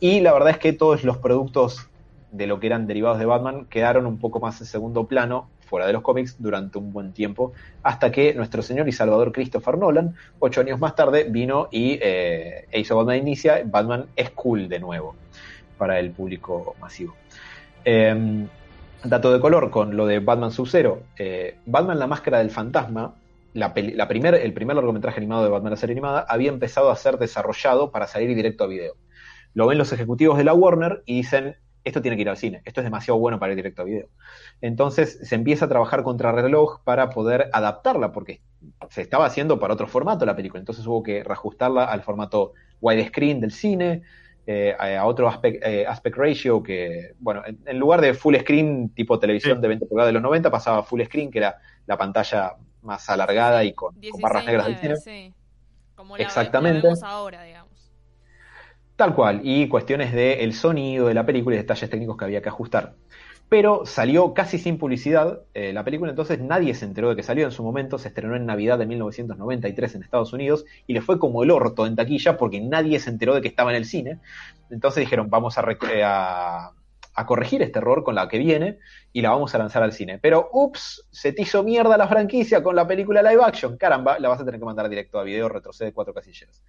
Y 0.00 0.20
la 0.20 0.32
verdad 0.32 0.50
es 0.50 0.58
que 0.58 0.72
todos 0.72 1.04
los 1.04 1.18
productos 1.18 1.88
de 2.32 2.46
lo 2.46 2.58
que 2.58 2.66
eran 2.66 2.86
derivados 2.86 3.18
de 3.18 3.26
Batman 3.26 3.66
quedaron 3.66 4.06
un 4.06 4.18
poco 4.18 4.40
más 4.40 4.60
en 4.60 4.66
segundo 4.66 5.06
plano 5.06 5.48
fuera 5.66 5.86
de 5.86 5.92
los 5.92 6.02
cómics 6.02 6.36
durante 6.38 6.78
un 6.78 6.92
buen 6.92 7.12
tiempo, 7.12 7.52
hasta 7.82 8.10
que 8.10 8.32
nuestro 8.34 8.62
señor 8.62 8.88
y 8.88 8.92
salvador 8.92 9.32
Christopher 9.32 9.76
Nolan, 9.76 10.14
ocho 10.38 10.60
años 10.60 10.80
más 10.80 10.94
tarde, 10.94 11.26
vino 11.28 11.68
y 11.70 11.98
eh, 12.00 12.66
e 12.70 12.80
hizo 12.80 12.96
Batman 12.96 13.18
Inicia. 13.18 13.62
Batman 13.64 14.06
es 14.16 14.30
cool 14.30 14.68
de 14.68 14.78
nuevo 14.78 15.16
para 15.76 15.98
el 15.98 16.12
público 16.12 16.76
masivo. 16.80 17.14
Em, 17.84 18.48
dato 19.04 19.32
de 19.32 19.40
color 19.40 19.70
con 19.70 19.96
lo 19.96 20.06
de 20.06 20.20
Batman 20.20 20.50
Sub-Zero. 20.50 21.02
Eh, 21.18 21.58
Batman 21.66 21.98
la 21.98 22.06
máscara 22.06 22.38
del 22.38 22.50
fantasma, 22.50 23.14
la, 23.52 23.72
primer, 23.72 24.34
el 24.34 24.52
primer 24.52 24.76
largometraje 24.76 25.18
animado 25.18 25.44
de 25.44 25.50
Batman 25.50 25.70
la 25.70 25.76
serie 25.76 25.94
animada, 25.94 26.26
había 26.28 26.50
empezado 26.50 26.90
a 26.90 26.96
ser 26.96 27.18
desarrollado 27.18 27.90
para 27.90 28.06
salir 28.06 28.34
directo 28.34 28.64
a 28.64 28.66
video. 28.66 28.94
Lo 29.54 29.66
ven 29.66 29.78
los 29.78 29.92
ejecutivos 29.92 30.36
de 30.36 30.44
la 30.44 30.52
Warner 30.52 31.02
y 31.06 31.16
dicen, 31.16 31.56
esto 31.86 32.02
tiene 32.02 32.16
que 32.16 32.22
ir 32.22 32.28
al 32.28 32.36
cine, 32.36 32.62
esto 32.64 32.80
es 32.80 32.84
demasiado 32.84 33.18
bueno 33.20 33.38
para 33.38 33.52
ir 33.52 33.56
directo 33.56 33.82
a 33.82 33.84
video. 33.84 34.08
Entonces 34.60 35.20
se 35.22 35.34
empieza 35.36 35.66
a 35.66 35.68
trabajar 35.68 36.02
contra 36.02 36.32
reloj 36.32 36.80
para 36.82 37.10
poder 37.10 37.48
adaptarla, 37.52 38.10
porque 38.12 38.40
se 38.90 39.02
estaba 39.02 39.24
haciendo 39.24 39.60
para 39.60 39.74
otro 39.74 39.86
formato 39.86 40.26
la 40.26 40.34
película, 40.34 40.58
entonces 40.58 40.84
hubo 40.86 41.02
que 41.04 41.22
reajustarla 41.22 41.84
al 41.84 42.02
formato 42.02 42.54
widescreen 42.80 43.40
del 43.40 43.52
cine, 43.52 44.02
eh, 44.48 44.74
a 44.76 45.06
otro 45.06 45.28
aspect, 45.28 45.64
eh, 45.64 45.86
aspect, 45.86 46.16
ratio 46.16 46.60
que, 46.60 47.14
bueno, 47.20 47.42
en, 47.46 47.78
lugar 47.78 48.00
de 48.00 48.14
full 48.14 48.34
screen 48.36 48.90
tipo 48.90 49.18
televisión 49.20 49.60
de 49.60 49.68
20 49.68 49.86
pulgadas 49.86 50.08
de 50.08 50.12
los 50.14 50.22
90, 50.22 50.50
pasaba 50.50 50.82
full 50.82 51.02
screen, 51.04 51.30
que 51.30 51.38
era 51.38 51.58
la 51.86 51.96
pantalla 51.96 52.54
más 52.82 53.08
alargada 53.08 53.62
y 53.62 53.74
con, 53.74 53.94
barras 54.20 54.44
negras 54.44 54.66
del 54.66 54.76
cine. 54.78 54.96
Sí. 54.96 55.34
Como 55.94 56.16
Exactamente. 56.16 56.88
ahora, 57.02 57.42
digamos. 57.42 57.65
Tal 58.96 59.14
cual, 59.14 59.40
y 59.44 59.68
cuestiones 59.68 60.12
del 60.14 60.54
sonido 60.54 61.08
de 61.08 61.14
la 61.14 61.26
película 61.26 61.54
y 61.54 61.58
detalles 61.58 61.90
técnicos 61.90 62.16
que 62.16 62.24
había 62.24 62.40
que 62.40 62.48
ajustar. 62.48 62.94
Pero 63.48 63.84
salió 63.84 64.32
casi 64.32 64.58
sin 64.58 64.78
publicidad 64.78 65.42
eh, 65.52 65.72
la 65.74 65.84
película, 65.84 66.10
entonces 66.10 66.40
nadie 66.40 66.74
se 66.74 66.86
enteró 66.86 67.10
de 67.10 67.16
que 67.16 67.22
salió 67.22 67.44
en 67.44 67.52
su 67.52 67.62
momento, 67.62 67.98
se 67.98 68.08
estrenó 68.08 68.34
en 68.34 68.46
Navidad 68.46 68.78
de 68.78 68.86
1993 68.86 69.94
en 69.94 70.02
Estados 70.02 70.32
Unidos 70.32 70.64
y 70.86 70.94
le 70.94 71.02
fue 71.02 71.18
como 71.18 71.44
el 71.44 71.50
orto 71.50 71.86
en 71.86 71.94
taquilla 71.94 72.38
porque 72.38 72.60
nadie 72.60 72.98
se 72.98 73.10
enteró 73.10 73.34
de 73.34 73.42
que 73.42 73.48
estaba 73.48 73.70
en 73.70 73.76
el 73.76 73.84
cine. 73.84 74.18
Entonces 74.70 75.02
dijeron, 75.02 75.28
vamos 75.28 75.58
a, 75.58 75.64
eh, 75.92 76.02
a, 76.02 76.72
a 77.16 77.26
corregir 77.26 77.62
este 77.62 77.78
error 77.78 78.02
con 78.02 78.14
la 78.14 78.28
que 78.28 78.38
viene 78.38 78.78
y 79.12 79.20
la 79.20 79.30
vamos 79.30 79.54
a 79.54 79.58
lanzar 79.58 79.82
al 79.82 79.92
cine. 79.92 80.18
Pero, 80.18 80.48
ups, 80.52 81.06
se 81.10 81.32
te 81.32 81.42
hizo 81.42 81.62
mierda 81.62 81.96
la 81.96 82.08
franquicia 82.08 82.62
con 82.62 82.74
la 82.74 82.86
película 82.86 83.22
live 83.22 83.44
action. 83.44 83.76
Caramba, 83.76 84.18
la 84.18 84.28
vas 84.28 84.40
a 84.40 84.44
tener 84.44 84.58
que 84.58 84.66
mandar 84.66 84.88
directo 84.88 85.18
a 85.18 85.22
video, 85.22 85.48
retrocede 85.48 85.92
cuatro 85.92 86.12
casilleros. 86.12 86.62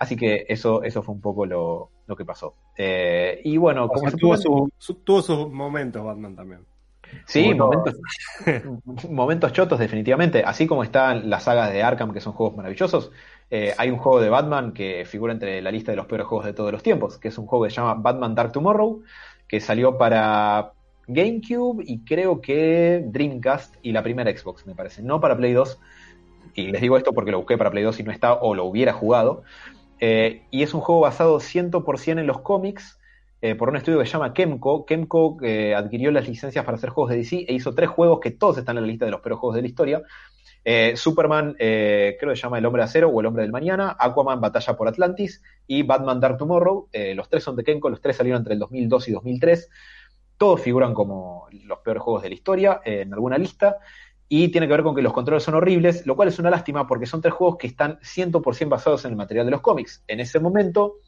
Así 0.00 0.16
que 0.16 0.46
eso, 0.48 0.82
eso 0.82 1.02
fue 1.02 1.14
un 1.14 1.20
poco 1.20 1.44
lo, 1.44 1.90
que 2.16 2.24
pasó. 2.24 2.54
Eh, 2.74 3.42
y 3.44 3.58
bueno, 3.58 3.86
como 3.86 4.10
tuvo, 4.10 5.22
sus 5.22 5.52
momentos 5.52 6.02
Batman 6.02 6.34
también. 6.34 6.60
Sí, 7.26 7.52
momentos, 7.54 7.96
momentos 9.10 9.52
chotos 9.52 9.78
definitivamente. 9.78 10.42
Así 10.42 10.66
como 10.66 10.84
están 10.84 11.28
las 11.28 11.44
sagas 11.44 11.70
de 11.70 11.82
Arkham, 11.82 12.14
que 12.14 12.20
son 12.22 12.32
juegos 12.32 12.56
maravillosos, 12.56 13.12
eh, 13.50 13.74
hay 13.76 13.90
un 13.90 13.98
juego 13.98 14.22
de 14.22 14.30
Batman 14.30 14.72
que 14.72 15.04
figura 15.04 15.34
entre 15.34 15.60
la 15.60 15.70
lista 15.70 15.92
de 15.92 15.96
los 15.96 16.06
peores 16.06 16.26
juegos 16.26 16.46
de 16.46 16.54
todos 16.54 16.72
los 16.72 16.82
tiempos, 16.82 17.18
que 17.18 17.28
es 17.28 17.36
un 17.36 17.46
juego 17.46 17.66
que 17.66 17.70
se 17.70 17.76
llama 17.76 17.92
Batman 17.92 18.34
Dark 18.34 18.52
Tomorrow, 18.52 19.02
que 19.46 19.60
salió 19.60 19.98
para 19.98 20.72
GameCube 21.08 21.84
y 21.86 22.06
creo 22.06 22.40
que 22.40 23.04
Dreamcast 23.06 23.74
y 23.82 23.92
la 23.92 24.02
primera 24.02 24.34
Xbox, 24.34 24.66
me 24.66 24.74
parece. 24.74 25.02
No 25.02 25.20
para 25.20 25.36
Play 25.36 25.52
2. 25.52 25.78
Y 26.54 26.68
les 26.68 26.80
digo 26.80 26.96
esto 26.96 27.12
porque 27.12 27.32
lo 27.32 27.38
busqué 27.38 27.58
para 27.58 27.70
Play 27.70 27.84
2 27.84 28.00
y 28.00 28.02
no 28.02 28.12
está 28.12 28.32
o 28.32 28.54
lo 28.54 28.64
hubiera 28.64 28.94
jugado. 28.94 29.42
Eh, 30.00 30.46
y 30.50 30.62
es 30.62 30.72
un 30.72 30.80
juego 30.80 31.02
basado 31.02 31.38
100% 31.38 32.18
en 32.18 32.26
los 32.26 32.40
cómics 32.40 32.98
eh, 33.42 33.54
por 33.54 33.68
un 33.68 33.76
estudio 33.76 33.98
que 33.98 34.06
se 34.06 34.12
llama 34.12 34.32
Kemco. 34.32 34.86
Kemco 34.86 35.36
eh, 35.42 35.74
adquirió 35.74 36.10
las 36.10 36.26
licencias 36.26 36.64
para 36.64 36.78
hacer 36.78 36.90
juegos 36.90 37.10
de 37.10 37.18
DC 37.18 37.44
e 37.46 37.52
hizo 37.52 37.74
tres 37.74 37.90
juegos 37.90 38.18
que 38.20 38.30
todos 38.30 38.56
están 38.58 38.78
en 38.78 38.84
la 38.84 38.88
lista 38.88 39.04
de 39.04 39.10
los 39.10 39.20
peores 39.20 39.38
juegos 39.38 39.56
de 39.56 39.62
la 39.62 39.68
historia. 39.68 40.02
Superman, 40.94 41.54
creo 41.56 42.18
que 42.18 42.36
se 42.36 42.42
llama 42.42 42.58
El 42.58 42.66
Hombre 42.66 42.82
Acero 42.82 43.08
o 43.08 43.20
El 43.20 43.26
Hombre 43.26 43.44
del 43.44 43.50
Mañana, 43.50 43.96
Aquaman, 43.98 44.42
Batalla 44.42 44.76
por 44.76 44.88
Atlantis 44.88 45.42
y 45.66 45.84
Batman 45.84 46.20
Dark 46.20 46.36
Tomorrow. 46.36 46.88
los 47.14 47.30
tres 47.30 47.44
son 47.44 47.56
de 47.56 47.64
Kemco, 47.64 47.88
los 47.88 48.02
tres 48.02 48.16
salieron 48.16 48.40
entre 48.40 48.52
el 48.54 48.60
2002 48.60 49.08
y 49.08 49.12
2003. 49.12 49.70
Todos 50.36 50.60
figuran 50.60 50.92
como 50.92 51.46
los 51.64 51.78
peores 51.78 52.02
juegos 52.02 52.22
de 52.22 52.28
la 52.28 52.34
historia 52.34 52.80
en 52.84 53.14
alguna 53.14 53.38
lista 53.38 53.78
y 54.32 54.48
tiene 54.48 54.68
que 54.68 54.72
ver 54.74 54.84
con 54.84 54.94
que 54.94 55.02
los 55.02 55.12
controles 55.12 55.42
son 55.42 55.56
horribles, 55.56 56.06
lo 56.06 56.14
cual 56.14 56.28
es 56.28 56.38
una 56.38 56.50
lástima 56.50 56.86
porque 56.86 57.04
son 57.04 57.20
tres 57.20 57.34
juegos 57.34 57.58
que 57.58 57.66
están 57.66 57.98
100% 57.98 58.68
basados 58.68 59.04
en 59.04 59.10
el 59.10 59.16
material 59.16 59.44
de 59.44 59.50
los 59.50 59.60
cómics. 59.60 60.04
En 60.06 60.20
ese 60.20 60.38
momento, 60.38 60.98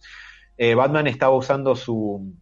eh, 0.58 0.74
Batman 0.74 1.06
estaba 1.06 1.34
usando 1.34 1.76
su 1.76 2.34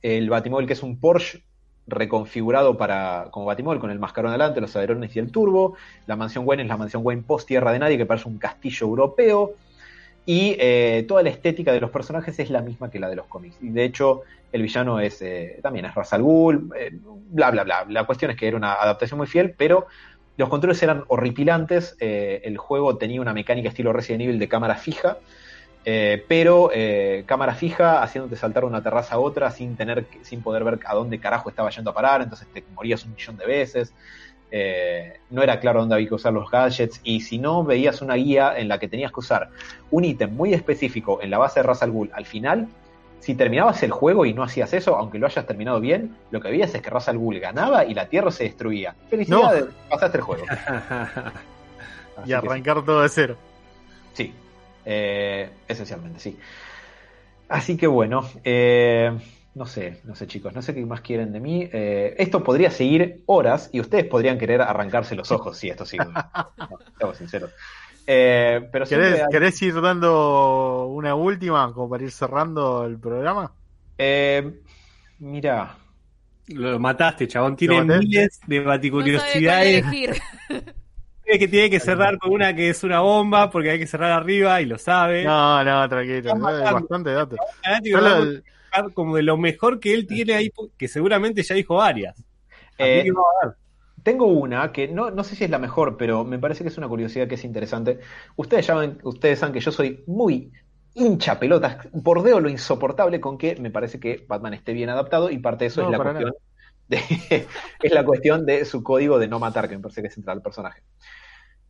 el 0.00 0.30
Batimóvil 0.30 0.66
que 0.66 0.72
es 0.72 0.82
un 0.82 0.98
Porsche 0.98 1.44
reconfigurado 1.86 2.78
para 2.78 3.28
como 3.30 3.44
Batimóvil 3.44 3.80
con 3.80 3.90
el 3.90 3.98
mascarón 3.98 4.32
delante, 4.32 4.62
los 4.62 4.74
alerones 4.76 5.14
y 5.14 5.18
el 5.18 5.30
turbo. 5.30 5.76
La 6.06 6.16
mansión 6.16 6.46
Wayne 6.48 6.62
es 6.62 6.68
la 6.70 6.78
mansión 6.78 7.02
Wayne 7.04 7.24
post 7.26 7.46
Tierra 7.46 7.72
de 7.72 7.78
Nadie 7.78 7.98
que 7.98 8.06
parece 8.06 8.28
un 8.28 8.38
castillo 8.38 8.86
europeo. 8.86 9.56
Y 10.28 10.56
eh, 10.58 11.06
toda 11.08 11.22
la 11.22 11.30
estética 11.30 11.72
de 11.72 11.80
los 11.80 11.88
personajes 11.90 12.38
es 12.38 12.50
la 12.50 12.60
misma 12.60 12.90
que 12.90 12.98
la 12.98 13.08
de 13.08 13.16
los 13.16 13.24
cómics. 13.24 13.56
Y 13.62 13.70
de 13.70 13.84
hecho, 13.84 14.24
el 14.52 14.60
villano 14.60 15.00
es 15.00 15.22
eh, 15.22 15.58
también 15.62 15.86
es 15.86 15.94
Ra's 15.94 16.12
al 16.12 16.20
eh, 16.76 16.90
bla, 17.30 17.50
bla, 17.50 17.64
bla. 17.64 17.86
La 17.88 18.04
cuestión 18.04 18.30
es 18.30 18.36
que 18.36 18.46
era 18.46 18.58
una 18.58 18.74
adaptación 18.74 19.16
muy 19.16 19.26
fiel, 19.26 19.54
pero 19.56 19.86
los 20.36 20.50
controles 20.50 20.82
eran 20.82 21.04
horripilantes. 21.08 21.96
el 21.98 22.58
juego 22.58 22.98
tenía 22.98 23.22
una 23.22 23.32
mecánica 23.32 23.70
estilo 23.70 23.90
Resident 23.94 24.24
Evil 24.24 24.38
de 24.38 24.48
cámara 24.48 24.74
fija, 24.74 25.16
pero 26.28 26.70
cámara 27.24 27.54
fija 27.54 28.02
haciéndote 28.02 28.36
saltar 28.36 28.64
de 28.64 28.68
una 28.68 28.82
terraza 28.82 29.14
a 29.14 29.20
otra 29.20 29.50
sin, 29.50 29.76
tener, 29.76 30.04
sin 30.20 30.42
poder 30.42 30.62
ver 30.62 30.78
a 30.84 30.94
dónde 30.94 31.18
carajo 31.18 31.48
estaba 31.48 31.70
yendo 31.70 31.90
a 31.90 31.94
parar, 31.94 32.20
entonces 32.20 32.46
te 32.52 32.62
morías 32.74 33.02
un 33.06 33.14
millón 33.14 33.38
de 33.38 33.46
veces. 33.46 33.94
Eh, 34.50 35.20
no 35.30 35.42
era 35.42 35.60
claro 35.60 35.80
dónde 35.80 35.94
había 35.94 36.08
que 36.08 36.14
usar 36.14 36.32
los 36.32 36.50
gadgets 36.50 37.00
y 37.04 37.20
si 37.20 37.38
no 37.38 37.64
veías 37.64 38.00
una 38.00 38.14
guía 38.14 38.58
en 38.58 38.68
la 38.68 38.78
que 38.78 38.88
tenías 38.88 39.12
que 39.12 39.20
usar 39.20 39.50
un 39.90 40.04
ítem 40.06 40.34
muy 40.34 40.54
específico 40.54 41.20
en 41.20 41.30
la 41.30 41.36
base 41.36 41.60
de 41.60 41.64
Ras 41.64 41.82
al 41.82 41.90
Ghul 41.90 42.10
al 42.14 42.24
final, 42.24 42.66
si 43.20 43.34
terminabas 43.34 43.82
el 43.82 43.90
juego 43.90 44.24
y 44.24 44.32
no 44.32 44.42
hacías 44.42 44.72
eso, 44.72 44.96
aunque 44.96 45.18
lo 45.18 45.26
hayas 45.26 45.46
terminado 45.46 45.80
bien, 45.80 46.16
lo 46.30 46.40
que 46.40 46.50
veías 46.50 46.74
es 46.74 46.80
que 46.80 46.88
Ras 46.88 47.08
al 47.08 47.18
Ghul 47.18 47.40
ganaba 47.40 47.84
y 47.84 47.92
la 47.92 48.08
Tierra 48.08 48.30
se 48.30 48.44
destruía. 48.44 48.94
Felicidades, 49.10 49.66
pasaste 49.90 50.18
el 50.18 50.22
juego. 50.22 50.44
y 52.24 52.32
arrancar 52.32 52.84
todo 52.84 53.02
de 53.02 53.08
cero. 53.08 53.36
Sí, 54.14 54.32
eh, 54.84 55.50
esencialmente, 55.66 56.20
sí. 56.20 56.38
Así 57.48 57.76
que 57.76 57.86
bueno, 57.86 58.28
eh, 58.44 59.12
no 59.58 59.66
sé, 59.66 60.00
no 60.04 60.14
sé 60.14 60.26
chicos, 60.26 60.54
no 60.54 60.62
sé 60.62 60.72
qué 60.74 60.86
más 60.86 61.00
quieren 61.00 61.32
de 61.32 61.40
mí. 61.40 61.68
Eh, 61.72 62.14
esto 62.18 62.42
podría 62.44 62.70
seguir 62.70 63.22
horas 63.26 63.68
y 63.72 63.80
ustedes 63.80 64.04
podrían 64.06 64.38
querer 64.38 64.62
arrancarse 64.62 65.14
los 65.16 65.30
ojos 65.32 65.58
si 65.58 65.68
esto 65.68 65.84
sigue. 65.84 66.04
No, 66.56 66.78
estamos 66.92 67.16
sinceros. 67.18 67.50
Eh, 68.06 68.66
pero 68.72 68.86
¿Querés, 68.86 69.20
hay- 69.20 69.28
querés 69.30 69.60
ir 69.62 69.80
dando 69.80 70.86
una 70.86 71.14
última 71.14 71.72
como 71.74 71.90
para 71.90 72.04
ir 72.04 72.10
cerrando 72.10 72.84
el 72.86 72.98
programa? 72.98 73.52
eh, 73.98 74.60
mira, 75.18 75.76
Lo 76.48 76.78
mataste, 76.78 77.28
chabón. 77.28 77.56
Tiene 77.56 77.82
miles 77.84 78.40
de 78.46 78.60
No 78.60 78.66
baticuriosidades. 78.68 79.84
elegir. 79.84 80.14
Cree 81.24 81.38
que 81.38 81.48
tiene 81.48 81.68
que 81.68 81.78
cerrar 81.78 82.16
con 82.16 82.32
una 82.32 82.54
que 82.56 82.70
es 82.70 82.82
una 82.84 83.00
bomba 83.00 83.50
porque 83.50 83.68
hay 83.72 83.78
que 83.78 83.86
cerrar 83.86 84.12
arriba 84.12 84.62
y 84.62 84.64
lo 84.66 84.78
sabe. 84.78 85.24
No, 85.24 85.62
no, 85.62 85.86
tranquilo. 85.86 86.32
Hay 86.32 86.72
bastante 86.72 87.12
datos. 87.12 87.38
Fanático, 87.62 87.98
Solo 87.98 88.16
el- 88.22 88.44
buscar 88.70 88.92
como 88.94 89.16
de 89.16 89.22
lo 89.22 89.36
mejor 89.36 89.80
que 89.80 89.94
él 89.94 90.06
tiene 90.06 90.34
ahí, 90.34 90.50
que 90.76 90.88
seguramente 90.88 91.42
ya 91.42 91.54
dijo 91.54 91.76
varias. 91.76 92.22
Eh, 92.78 93.04
que 93.04 93.10
a. 93.10 93.54
Tengo 94.02 94.26
una 94.26 94.72
que 94.72 94.88
no, 94.88 95.10
no 95.10 95.24
sé 95.24 95.34
si 95.34 95.44
es 95.44 95.50
la 95.50 95.58
mejor, 95.58 95.96
pero 95.96 96.24
me 96.24 96.38
parece 96.38 96.62
que 96.62 96.68
es 96.68 96.78
una 96.78 96.88
curiosidad 96.88 97.28
que 97.28 97.34
es 97.34 97.44
interesante. 97.44 97.98
Ustedes 98.36 98.66
saben, 98.66 98.98
ustedes 99.02 99.38
saben 99.38 99.52
que 99.52 99.60
yo 99.60 99.72
soy 99.72 100.04
muy 100.06 100.52
hincha 100.94 101.38
pelotas, 101.38 101.88
bordeo 101.92 102.40
lo 102.40 102.48
insoportable 102.48 103.20
con 103.20 103.38
que 103.38 103.56
me 103.56 103.70
parece 103.70 104.00
que 104.00 104.24
Batman 104.26 104.54
esté 104.54 104.72
bien 104.72 104.88
adaptado 104.88 105.30
y 105.30 105.38
parte 105.38 105.64
de 105.64 105.68
eso 105.68 105.82
No, 105.82 105.88
es 105.88 105.98
la 105.98 106.02
cuestión 106.02 106.34
de, 106.88 106.98
es 107.82 107.92
la 107.92 108.04
cuestión 108.04 108.46
de 108.46 108.64
su 108.64 108.82
código 108.82 109.18
de 109.18 109.28
no 109.28 109.38
matar, 109.38 109.68
que 109.68 109.76
me 109.76 109.82
parece 109.82 110.02
que 110.02 110.08
es 110.08 110.14
central 110.14 110.38
al 110.38 110.42
personaje. 110.42 110.82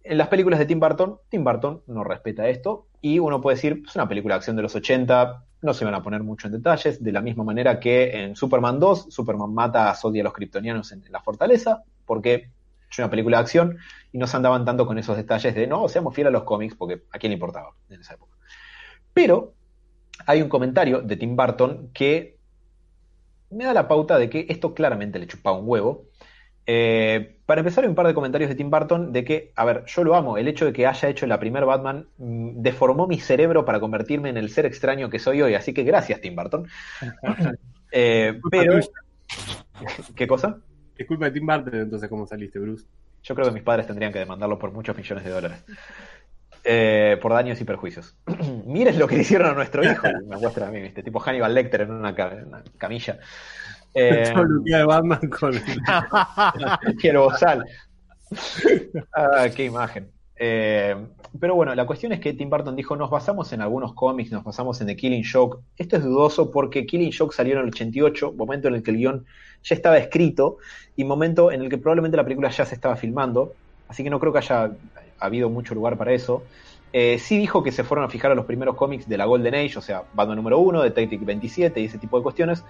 En 0.03 0.17
las 0.17 0.29
películas 0.29 0.59
de 0.59 0.67
Tim 0.67 0.81
Burton, 0.81 1.19
Tim 1.29 1.45
Burton 1.45 1.83
no 1.87 2.05
respeta 2.05 2.49
esto 2.49 2.87
y 3.01 3.19
uno 3.19 3.41
puede 3.41 3.57
decir, 3.57 3.83
es 3.87 3.95
una 3.95 4.09
película 4.09 4.35
de 4.35 4.39
acción 4.39 4.57
de 4.57 4.63
los 4.63 4.75
80, 4.75 5.45
no 5.61 5.75
se 5.75 5.85
van 5.85 5.95
a 5.95 6.03
poner 6.03 6.23
mucho 6.23 6.47
en 6.47 6.53
detalles, 6.53 7.03
de 7.03 7.13
la 7.13 7.21
misma 7.21 7.45
manera 7.45 7.81
que 7.81 8.25
en 8.25 8.37
Superman 8.37 8.79
2, 8.79 9.07
Superman 9.11 9.53
mata 9.53 9.91
a 9.91 9.95
Zod 9.95 10.15
y 10.15 10.21
a 10.21 10.25
los 10.25 10.33
kryptonianos 10.33 10.93
en 10.93 11.03
la 11.11 11.21
fortaleza, 11.21 11.83
porque 12.07 12.51
es 12.91 12.99
una 12.99 13.11
película 13.11 13.39
de 13.39 13.43
acción 13.43 13.79
y 14.13 14.19
no 14.19 14.27
se 14.27 14.37
andaban 14.37 14.65
tanto 14.65 14.87
con 14.87 14.99
esos 14.99 15.17
detalles 15.17 15.55
de 15.55 15.67
no, 15.67 15.89
seamos 15.89 16.15
fieles 16.15 16.31
a 16.31 16.33
los 16.33 16.45
cómics, 16.45 16.75
porque 16.75 17.03
a 17.11 17.19
quién 17.19 17.31
le 17.31 17.35
importaba 17.35 17.73
en 17.91 18.01
esa 18.01 18.15
época. 18.15 18.37
Pero 19.13 19.55
hay 20.27 20.43
un 20.43 20.49
comentario 20.49 21.01
de 21.01 21.17
Tim 21.17 21.37
Burton 21.37 21.91
que 21.93 22.39
me 23.51 23.65
da 23.65 23.73
la 23.73 23.89
pauta 23.89 24.19
de 24.19 24.29
que 24.29 24.47
esto 24.49 24.75
claramente 24.75 25.19
le 25.19 25.27
chupaba 25.27 25.59
un 25.59 25.69
huevo. 25.69 26.08
Eh, 26.71 27.39
para 27.47 27.63
empezar, 27.63 27.83
hay 27.85 27.89
un 27.89 27.97
par 27.97 28.07
de 28.07 28.13
comentarios 28.13 28.51
de 28.51 28.55
Tim 28.55 28.69
Burton 28.69 29.11
de 29.11 29.25
que, 29.25 29.53
a 29.57 29.65
ver, 29.65 29.85
yo 29.87 30.05
lo 30.05 30.15
amo. 30.15 30.37
El 30.37 30.49
hecho 30.49 30.67
de 30.67 30.75
que 30.75 30.87
haya 30.87 31.09
hecho 31.09 31.27
la 31.27 31.41
primer 31.41 31.65
Batman 31.65 32.07
mm, 32.19 32.61
deformó 32.61 33.07
mi 33.07 33.19
cerebro 33.19 33.65
para 33.65 33.81
convertirme 33.81 34.29
en 34.29 34.37
el 34.37 34.51
ser 34.51 34.67
extraño 34.67 35.09
que 35.09 35.19
soy 35.19 35.41
hoy. 35.41 35.55
Así 35.55 35.73
que 35.73 35.83
gracias, 35.83 36.21
Tim 36.21 36.37
Burton. 36.37 36.69
Eh, 37.91 38.39
pero, 38.51 38.79
¿qué 40.15 40.27
cosa? 40.27 40.59
Es 40.95 41.07
culpa 41.07 41.25
de 41.25 41.31
Tim 41.31 41.47
Burton 41.47 41.75
entonces 41.75 42.07
cómo 42.11 42.27
saliste, 42.27 42.59
Bruce. 42.59 42.85
Yo 43.23 43.35
creo 43.35 43.47
que 43.47 43.55
mis 43.55 43.63
padres 43.63 43.87
tendrían 43.87 44.13
que 44.13 44.19
demandarlo 44.19 44.59
por 44.59 44.73
muchos 44.73 44.95
millones 44.95 45.25
de 45.25 45.31
dólares. 45.31 45.65
Eh, 46.65 47.17
por 47.23 47.33
daños 47.33 47.59
y 47.63 47.65
perjuicios. 47.65 48.15
Miren 48.67 48.99
lo 48.99 49.09
que 49.09 49.17
le 49.17 49.23
hicieron 49.23 49.49
a 49.49 49.55
nuestro 49.55 49.83
hijo. 49.83 50.07
Me 50.27 50.37
muestra 50.37 50.69
a 50.69 50.71
mí, 50.71 50.83
¿viste? 50.83 51.03
Tipo 51.03 51.19
Hannibal 51.19 51.55
Lecter 51.55 51.81
en 51.81 51.93
una, 51.93 52.11
en 52.11 52.49
una 52.49 52.63
camilla. 52.77 53.19
Eh, 53.99 54.33
de 54.65 54.85
Batman 54.85 55.29
con... 55.29 55.55
y 55.55 57.07
el 57.07 57.19
bozal. 57.19 57.65
Ah, 59.15 59.47
qué 59.55 59.65
imagen. 59.65 60.11
Eh, 60.37 60.95
pero 61.39 61.55
bueno, 61.55 61.75
la 61.75 61.87
cuestión 61.87 62.13
es 62.13 62.21
que 62.21 62.33
Tim 62.33 62.49
Burton 62.49 62.77
dijo, 62.77 62.97
nos 62.97 63.11
basamos 63.11 63.53
en 63.53 63.61
algunos 63.61 63.93
cómics, 63.95 64.31
nos 64.31 64.45
basamos 64.45 64.81
en 64.81 64.87
The 64.87 64.97
Killing 64.97 65.25
Joke. 65.31 65.59
Esto 65.77 65.97
es 65.97 66.05
dudoso 66.05 66.51
porque 66.51 66.87
Killing 66.87 67.13
Joke 67.17 67.35
salió 67.35 67.55
en 67.55 67.61
el 67.61 67.69
88, 67.69 68.33
momento 68.33 68.69
en 68.69 68.75
el 68.75 68.83
que 68.83 68.93
el 68.93 68.99
guion 68.99 69.27
ya 69.63 69.75
estaba 69.75 69.99
escrito 69.99 70.59
y 70.97 71.05
momento 71.05 71.51
en 71.51 71.63
el 71.63 71.69
que 71.69 71.79
probablemente 71.79 72.17
la 72.17 72.25
película 72.25 72.51
ya 72.51 72.65
se 72.65 72.75
estaba 72.75 72.97
filmando. 72.97 73.55
Así 73.89 74.05
que 74.05 74.11
no 74.11 74.21
creo 74.21 74.33
que 74.33 74.39
haya 74.39 74.71
habido 75.19 75.51
mucho 75.51 75.75
lugar 75.75 75.97
para 75.97 76.13
eso. 76.13 76.43
Eh, 76.93 77.19
sí 77.19 77.37
dijo 77.37 77.63
que 77.63 77.73
se 77.73 77.85
fueron 77.85 78.07
a 78.07 78.09
fijar 78.09 78.31
a 78.31 78.35
los 78.35 78.47
primeros 78.47 78.75
cómics 78.75 79.07
de 79.09 79.19
la 79.19 79.27
Golden 79.27 79.55
Age, 79.55 79.79
o 79.79 79.83
sea, 79.83 80.05
Batman 80.15 80.37
número 80.37 80.59
1, 80.59 80.83
Detective 80.83 81.25
27 81.25 81.81
y 81.81 81.85
ese 81.85 81.99
tipo 81.99 82.17
de 82.17 82.23
cuestiones, 82.23 82.65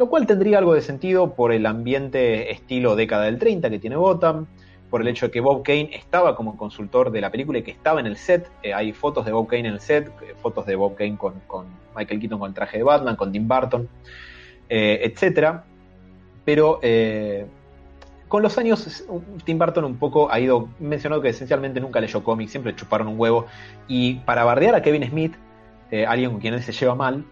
lo 0.00 0.08
cual 0.08 0.26
tendría 0.26 0.56
algo 0.56 0.72
de 0.72 0.80
sentido 0.80 1.34
por 1.34 1.52
el 1.52 1.66
ambiente 1.66 2.52
estilo 2.52 2.96
década 2.96 3.24
del 3.24 3.38
30 3.38 3.68
que 3.68 3.78
tiene 3.78 3.96
Gotham, 3.96 4.46
por 4.88 5.02
el 5.02 5.08
hecho 5.08 5.26
de 5.26 5.30
que 5.30 5.40
Bob 5.40 5.62
Kane 5.62 5.90
estaba 5.92 6.34
como 6.34 6.56
consultor 6.56 7.10
de 7.10 7.20
la 7.20 7.30
película 7.30 7.58
y 7.58 7.62
que 7.62 7.72
estaba 7.72 8.00
en 8.00 8.06
el 8.06 8.16
set. 8.16 8.50
Eh, 8.62 8.72
hay 8.72 8.94
fotos 8.94 9.26
de 9.26 9.32
Bob 9.32 9.46
Kane 9.46 9.68
en 9.68 9.74
el 9.74 9.80
set, 9.80 10.08
eh, 10.22 10.34
fotos 10.40 10.64
de 10.64 10.74
Bob 10.74 10.94
Kane 10.94 11.18
con, 11.18 11.34
con 11.46 11.66
Michael 11.94 12.18
Keaton 12.18 12.38
con 12.38 12.48
el 12.48 12.54
traje 12.54 12.78
de 12.78 12.82
Batman, 12.82 13.14
con 13.14 13.30
Tim 13.30 13.46
Burton, 13.46 13.90
eh, 14.70 15.00
etcétera. 15.02 15.64
Pero 16.46 16.80
con 18.26 18.42
los 18.42 18.56
años, 18.56 19.04
Tim 19.44 19.58
Burton 19.58 19.84
un 19.84 19.98
poco 19.98 20.32
ha 20.32 20.40
ido 20.40 20.70
mencionado 20.78 21.20
que 21.20 21.28
esencialmente 21.28 21.78
nunca 21.78 22.00
leyó 22.00 22.24
cómics, 22.24 22.52
siempre 22.52 22.74
chuparon 22.74 23.08
un 23.08 23.20
huevo. 23.20 23.44
Y 23.86 24.14
para 24.20 24.44
bardear 24.44 24.74
a 24.76 24.80
Kevin 24.80 25.06
Smith, 25.06 25.34
alguien 26.08 26.30
con 26.30 26.40
quien 26.40 26.54
él 26.54 26.62
se 26.62 26.72
lleva 26.72 26.94
mal, 26.94 27.26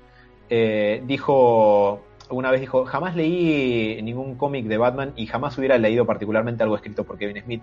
dijo, 1.07 2.03
una 2.31 2.51
vez 2.51 2.61
dijo, 2.61 2.85
jamás 2.85 3.17
leí 3.17 4.01
ningún 4.03 4.37
cómic 4.37 4.67
de 4.67 4.79
Batman 4.79 5.13
y 5.17 5.27
jamás 5.27 5.57
hubiera 5.59 5.79
leído 5.79 6.07
particularmente 6.07 6.63
algo 6.63 6.77
escrito 6.77 7.05
por 7.05 7.19
Kevin 7.19 7.43
Smith. 7.43 7.63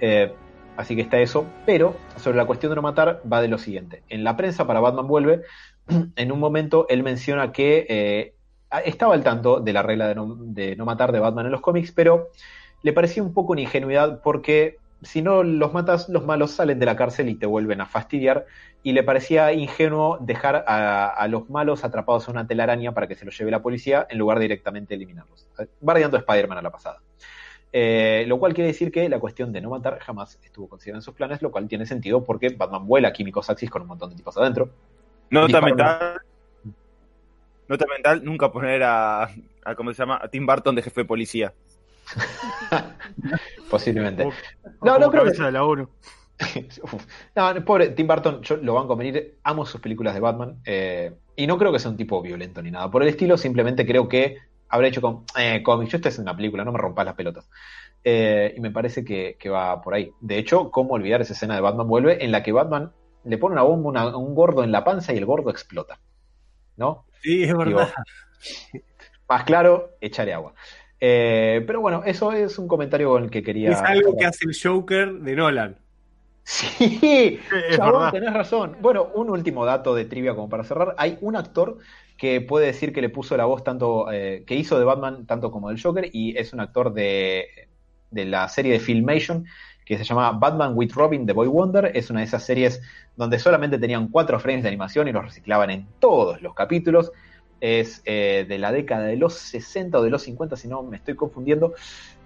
Eh, 0.00 0.32
así 0.76 0.94
que 0.96 1.02
está 1.02 1.20
eso. 1.20 1.46
Pero 1.66 1.94
sobre 2.16 2.36
la 2.36 2.46
cuestión 2.46 2.70
de 2.70 2.76
no 2.76 2.82
matar 2.82 3.20
va 3.30 3.40
de 3.40 3.48
lo 3.48 3.58
siguiente. 3.58 4.02
En 4.08 4.24
la 4.24 4.36
prensa 4.36 4.66
para 4.66 4.80
Batman 4.80 5.06
vuelve, 5.06 5.42
en 6.16 6.32
un 6.32 6.40
momento 6.40 6.86
él 6.88 7.02
menciona 7.02 7.52
que 7.52 7.86
eh, 7.88 8.34
estaba 8.84 9.14
al 9.14 9.22
tanto 9.22 9.60
de 9.60 9.72
la 9.72 9.82
regla 9.82 10.08
de 10.08 10.14
no, 10.14 10.36
de 10.38 10.76
no 10.76 10.84
matar 10.84 11.12
de 11.12 11.20
Batman 11.20 11.46
en 11.46 11.52
los 11.52 11.60
cómics, 11.60 11.92
pero 11.92 12.28
le 12.82 12.92
parecía 12.92 13.22
un 13.22 13.32
poco 13.32 13.52
una 13.52 13.62
ingenuidad 13.62 14.20
porque 14.22 14.78
si 15.04 15.22
no 15.22 15.42
los 15.42 15.72
matas, 15.72 16.08
los 16.08 16.24
malos 16.24 16.50
salen 16.50 16.78
de 16.78 16.86
la 16.86 16.96
cárcel 16.96 17.28
y 17.28 17.34
te 17.34 17.46
vuelven 17.46 17.80
a 17.80 17.86
fastidiar. 17.86 18.46
Y 18.82 18.92
le 18.92 19.02
parecía 19.02 19.52
ingenuo 19.52 20.18
dejar 20.20 20.64
a, 20.66 21.06
a 21.08 21.28
los 21.28 21.48
malos 21.48 21.84
atrapados 21.84 22.28
en 22.28 22.32
una 22.32 22.46
telaraña 22.46 22.92
para 22.92 23.06
que 23.06 23.14
se 23.14 23.24
los 23.24 23.38
lleve 23.38 23.50
la 23.50 23.62
policía 23.62 24.06
en 24.10 24.18
lugar 24.18 24.38
de 24.38 24.44
directamente 24.44 24.94
eliminarlos. 24.94 25.46
Bardeando 25.80 26.16
a 26.16 26.20
Spider-Man 26.20 26.58
a 26.58 26.62
la 26.62 26.70
pasada. 26.70 27.00
Eh, 27.76 28.24
lo 28.28 28.38
cual 28.38 28.54
quiere 28.54 28.68
decir 28.68 28.92
que 28.92 29.08
la 29.08 29.18
cuestión 29.18 29.52
de 29.52 29.60
no 29.60 29.70
matar 29.70 29.98
jamás 29.98 30.38
estuvo 30.44 30.68
considerada 30.68 30.98
en 30.98 31.02
sus 31.02 31.12
planes, 31.12 31.42
lo 31.42 31.50
cual 31.50 31.66
tiene 31.66 31.86
sentido 31.86 32.22
porque 32.22 32.50
Batman 32.50 32.86
vuela 32.86 33.12
químicos 33.12 33.50
axis 33.50 33.68
con 33.68 33.82
un 33.82 33.88
montón 33.88 34.10
de 34.10 34.16
tipos 34.16 34.36
adentro. 34.36 34.70
Nota 35.28 35.60
mental. 35.60 36.20
Nota 37.66 37.86
mental, 37.92 38.24
nunca 38.24 38.52
poner 38.52 38.84
a, 38.84 39.24
a 39.64 39.74
¿cómo 39.74 39.92
se 39.92 39.98
llama? 39.98 40.20
A 40.22 40.28
Tim 40.28 40.46
Burton 40.46 40.76
de 40.76 40.82
jefe 40.82 41.00
de 41.00 41.04
policía. 41.04 41.52
Posiblemente. 43.70 44.24
O- 44.24 44.32
No, 44.84 44.96
o 44.96 44.98
no 44.98 45.10
creo 45.10 45.24
que- 45.24 45.30
de 45.30 45.52
la 45.52 45.64
ONU. 45.64 45.88
No, 47.36 47.64
pobre 47.64 47.90
Tim 47.90 48.06
Burton, 48.08 48.42
yo 48.42 48.56
lo 48.56 48.74
banco 48.74 48.94
a 48.94 48.96
venir, 48.96 49.38
amo 49.44 49.64
sus 49.66 49.80
películas 49.80 50.14
de 50.14 50.20
Batman, 50.20 50.60
eh, 50.64 51.14
y 51.36 51.46
no 51.46 51.56
creo 51.58 51.72
que 51.72 51.78
sea 51.78 51.90
un 51.90 51.96
tipo 51.96 52.20
violento 52.22 52.60
ni 52.62 52.70
nada 52.70 52.90
por 52.90 53.02
el 53.02 53.08
estilo, 53.08 53.36
simplemente 53.36 53.86
creo 53.86 54.08
que 54.08 54.38
habrá 54.68 54.88
hecho 54.88 55.00
con 55.00 55.24
eh, 55.38 55.62
cómics, 55.62 55.92
yo 55.92 55.96
esto 55.96 56.08
es 56.08 56.18
una 56.18 56.34
película, 56.36 56.64
no 56.64 56.72
me 56.72 56.78
rompas 56.78 57.04
las 57.04 57.14
pelotas. 57.14 57.48
Eh, 58.02 58.52
y 58.56 58.60
me 58.60 58.70
parece 58.72 59.04
que, 59.04 59.36
que 59.38 59.48
va 59.48 59.80
por 59.80 59.94
ahí. 59.94 60.10
De 60.20 60.36
hecho, 60.36 60.70
¿cómo 60.70 60.94
olvidar 60.94 61.20
esa 61.22 61.32
escena 61.32 61.54
de 61.54 61.60
Batman 61.60 61.86
vuelve 61.88 62.22
en 62.24 62.32
la 62.32 62.42
que 62.42 62.52
Batman 62.52 62.92
le 63.24 63.38
pone 63.38 63.52
una 63.54 63.62
bomba 63.62 63.88
una- 63.90 64.00
a 64.02 64.16
un 64.16 64.34
gordo 64.34 64.62
en 64.64 64.72
la 64.72 64.82
panza 64.84 65.12
y 65.14 65.18
el 65.18 65.24
gordo 65.26 65.50
explota? 65.50 66.00
¿No? 66.76 67.06
Sí, 67.22 67.44
es 67.44 67.56
verdad. 67.56 67.92
Más 69.28 69.44
claro, 69.44 69.90
echaré 70.00 70.34
agua. 70.34 70.54
Eh, 71.06 71.62
pero 71.66 71.82
bueno, 71.82 72.02
eso 72.06 72.32
es 72.32 72.58
un 72.58 72.66
comentario 72.66 73.10
con 73.10 73.24
el 73.24 73.30
que 73.30 73.42
quería. 73.42 73.72
es 73.72 73.82
algo 73.82 74.16
que 74.16 74.24
hace 74.24 74.46
el 74.46 74.56
Joker 74.58 75.12
de 75.12 75.36
Nolan. 75.36 75.76
Sí, 76.44 77.40
Chabón, 77.76 78.10
tenés 78.10 78.32
razón. 78.32 78.78
Bueno, 78.80 79.10
un 79.14 79.28
último 79.28 79.66
dato 79.66 79.94
de 79.94 80.06
trivia 80.06 80.34
como 80.34 80.48
para 80.48 80.64
cerrar. 80.64 80.94
Hay 80.96 81.18
un 81.20 81.36
actor 81.36 81.76
que 82.16 82.40
puede 82.40 82.68
decir 82.68 82.94
que 82.94 83.02
le 83.02 83.10
puso 83.10 83.36
la 83.36 83.44
voz 83.44 83.62
tanto, 83.62 84.10
eh, 84.10 84.44
que 84.46 84.54
hizo 84.54 84.78
de 84.78 84.86
Batman 84.86 85.26
tanto 85.26 85.50
como 85.50 85.68
del 85.68 85.82
Joker, 85.82 86.08
y 86.10 86.38
es 86.38 86.54
un 86.54 86.60
actor 86.60 86.94
de, 86.94 87.48
de 88.10 88.24
la 88.24 88.48
serie 88.48 88.72
de 88.72 88.80
Filmation 88.80 89.44
que 89.84 89.98
se 89.98 90.04
llama 90.04 90.32
Batman 90.32 90.72
with 90.74 90.92
Robin, 90.94 91.26
The 91.26 91.34
Boy 91.34 91.48
Wonder. 91.48 91.90
Es 91.94 92.08
una 92.08 92.20
de 92.20 92.26
esas 92.26 92.46
series 92.46 92.80
donde 93.14 93.38
solamente 93.38 93.76
tenían 93.76 94.08
cuatro 94.08 94.40
frames 94.40 94.62
de 94.62 94.68
animación 94.68 95.06
y 95.06 95.12
los 95.12 95.22
reciclaban 95.22 95.70
en 95.70 95.86
todos 95.98 96.40
los 96.40 96.54
capítulos. 96.54 97.12
Es 97.60 98.02
eh, 98.04 98.46
de 98.48 98.58
la 98.58 98.72
década 98.72 99.04
de 99.06 99.16
los 99.16 99.34
60 99.34 99.98
o 99.98 100.02
de 100.02 100.10
los 100.10 100.22
50, 100.22 100.56
si 100.56 100.68
no 100.68 100.82
me 100.82 100.96
estoy 100.98 101.16
confundiendo. 101.16 101.74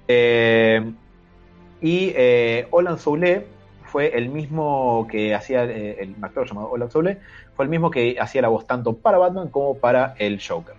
Eh, 0.09 0.95
y 1.81 2.13
eh, 2.17 2.69
Olan 2.71 2.99
Soule 2.99 3.57
fue 3.81 4.17
el 4.19 4.29
mismo 4.31 5.07
que 5.11 5.35
hacía, 5.35 5.65
eh, 5.65 5.97
el 6.03 6.17
actor 6.23 6.47
llamado 6.49 6.71
Olaf 6.71 6.93
Soule, 6.93 7.21
fue 7.55 7.65
el 7.65 7.71
mismo 7.71 7.91
que 7.91 8.17
hacía 8.21 8.43
la 8.43 8.49
voz 8.49 8.67
tanto 8.67 9.01
para 9.01 9.19
Batman 9.19 9.51
como 9.51 9.81
para 9.81 10.15
el 10.19 10.41
Joker. 10.47 10.77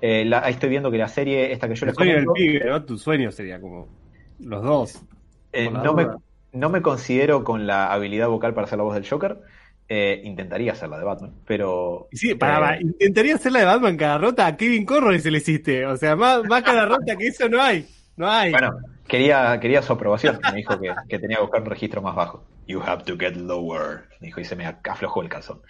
Eh, 0.00 0.24
la- 0.24 0.44
ahí 0.44 0.54
estoy 0.54 0.68
viendo 0.70 0.90
que 0.90 0.98
la 0.98 1.08
serie, 1.08 1.52
esta 1.52 1.68
que 1.68 1.74
yo 1.76 1.86
El 1.86 1.86
les 1.86 1.94
sueño 1.94 2.14
del 2.16 2.24
comento, 2.24 2.32
pibe, 2.32 2.64
¿no? 2.66 2.84
Tu 2.84 2.96
sueño 2.98 3.30
sería 3.32 3.60
como 3.60 3.94
los 4.38 4.62
dos. 4.62 5.04
eh, 5.52 5.70
no, 5.70 5.94
me, 5.94 6.06
no 6.52 6.70
me 6.70 6.82
considero 6.82 7.44
con 7.44 7.66
la 7.66 7.92
habilidad 7.92 8.28
vocal 8.28 8.54
para 8.54 8.66
hacer 8.66 8.78
la 8.78 8.84
voz 8.84 8.94
del 8.94 9.08
Joker. 9.08 9.40
Eh, 9.90 10.20
intentaría 10.24 10.72
hacer 10.72 10.88
la 10.90 10.98
de 10.98 11.04
Batman, 11.04 11.32
pero. 11.46 12.08
Sí, 12.12 12.34
para, 12.34 12.76
eh, 12.76 12.80
intentaría 12.82 13.36
hacer 13.36 13.52
la 13.52 13.60
de 13.60 13.64
Batman 13.64 13.96
cada 13.96 14.18
rota 14.18 14.46
a 14.46 14.56
Kevin 14.56 14.84
Conroy 14.84 15.18
se 15.18 15.30
le 15.30 15.38
hiciste. 15.38 15.86
O 15.86 15.96
sea, 15.96 16.14
más, 16.14 16.44
más 16.44 16.62
cada 16.62 16.84
rota 16.84 17.16
que 17.16 17.28
eso 17.28 17.48
no 17.48 17.62
hay. 17.62 17.86
No 18.16 18.28
hay. 18.28 18.50
Bueno, 18.50 18.70
quería, 19.06 19.58
quería 19.60 19.80
su 19.80 19.94
aprobación. 19.94 20.40
Me 20.50 20.58
dijo 20.58 20.78
que, 20.78 20.92
que 21.08 21.18
tenía 21.18 21.36
que 21.36 21.42
buscar 21.42 21.62
un 21.62 21.68
registro 21.68 22.02
más 22.02 22.14
bajo. 22.14 22.44
You 22.68 22.82
have 22.82 23.04
to 23.04 23.16
get 23.16 23.34
lower. 23.34 24.04
Me 24.20 24.26
dijo 24.26 24.42
y 24.42 24.44
se 24.44 24.54
me 24.54 24.66
aflojó 24.66 25.22
el 25.22 25.30
calzón. 25.30 25.62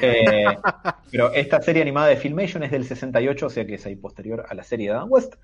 Eh, 0.00 0.44
pero 1.10 1.32
esta 1.32 1.60
serie 1.60 1.82
animada 1.82 2.06
de 2.06 2.16
Filmation 2.16 2.62
es 2.62 2.70
del 2.70 2.84
68, 2.84 3.46
o 3.46 3.50
sea 3.50 3.66
que 3.66 3.74
es 3.74 3.86
ahí 3.86 3.96
posterior 3.96 4.46
a 4.48 4.54
la 4.54 4.62
serie 4.62 4.90
de 4.90 4.94
Adam 4.94 5.10
West. 5.10 5.34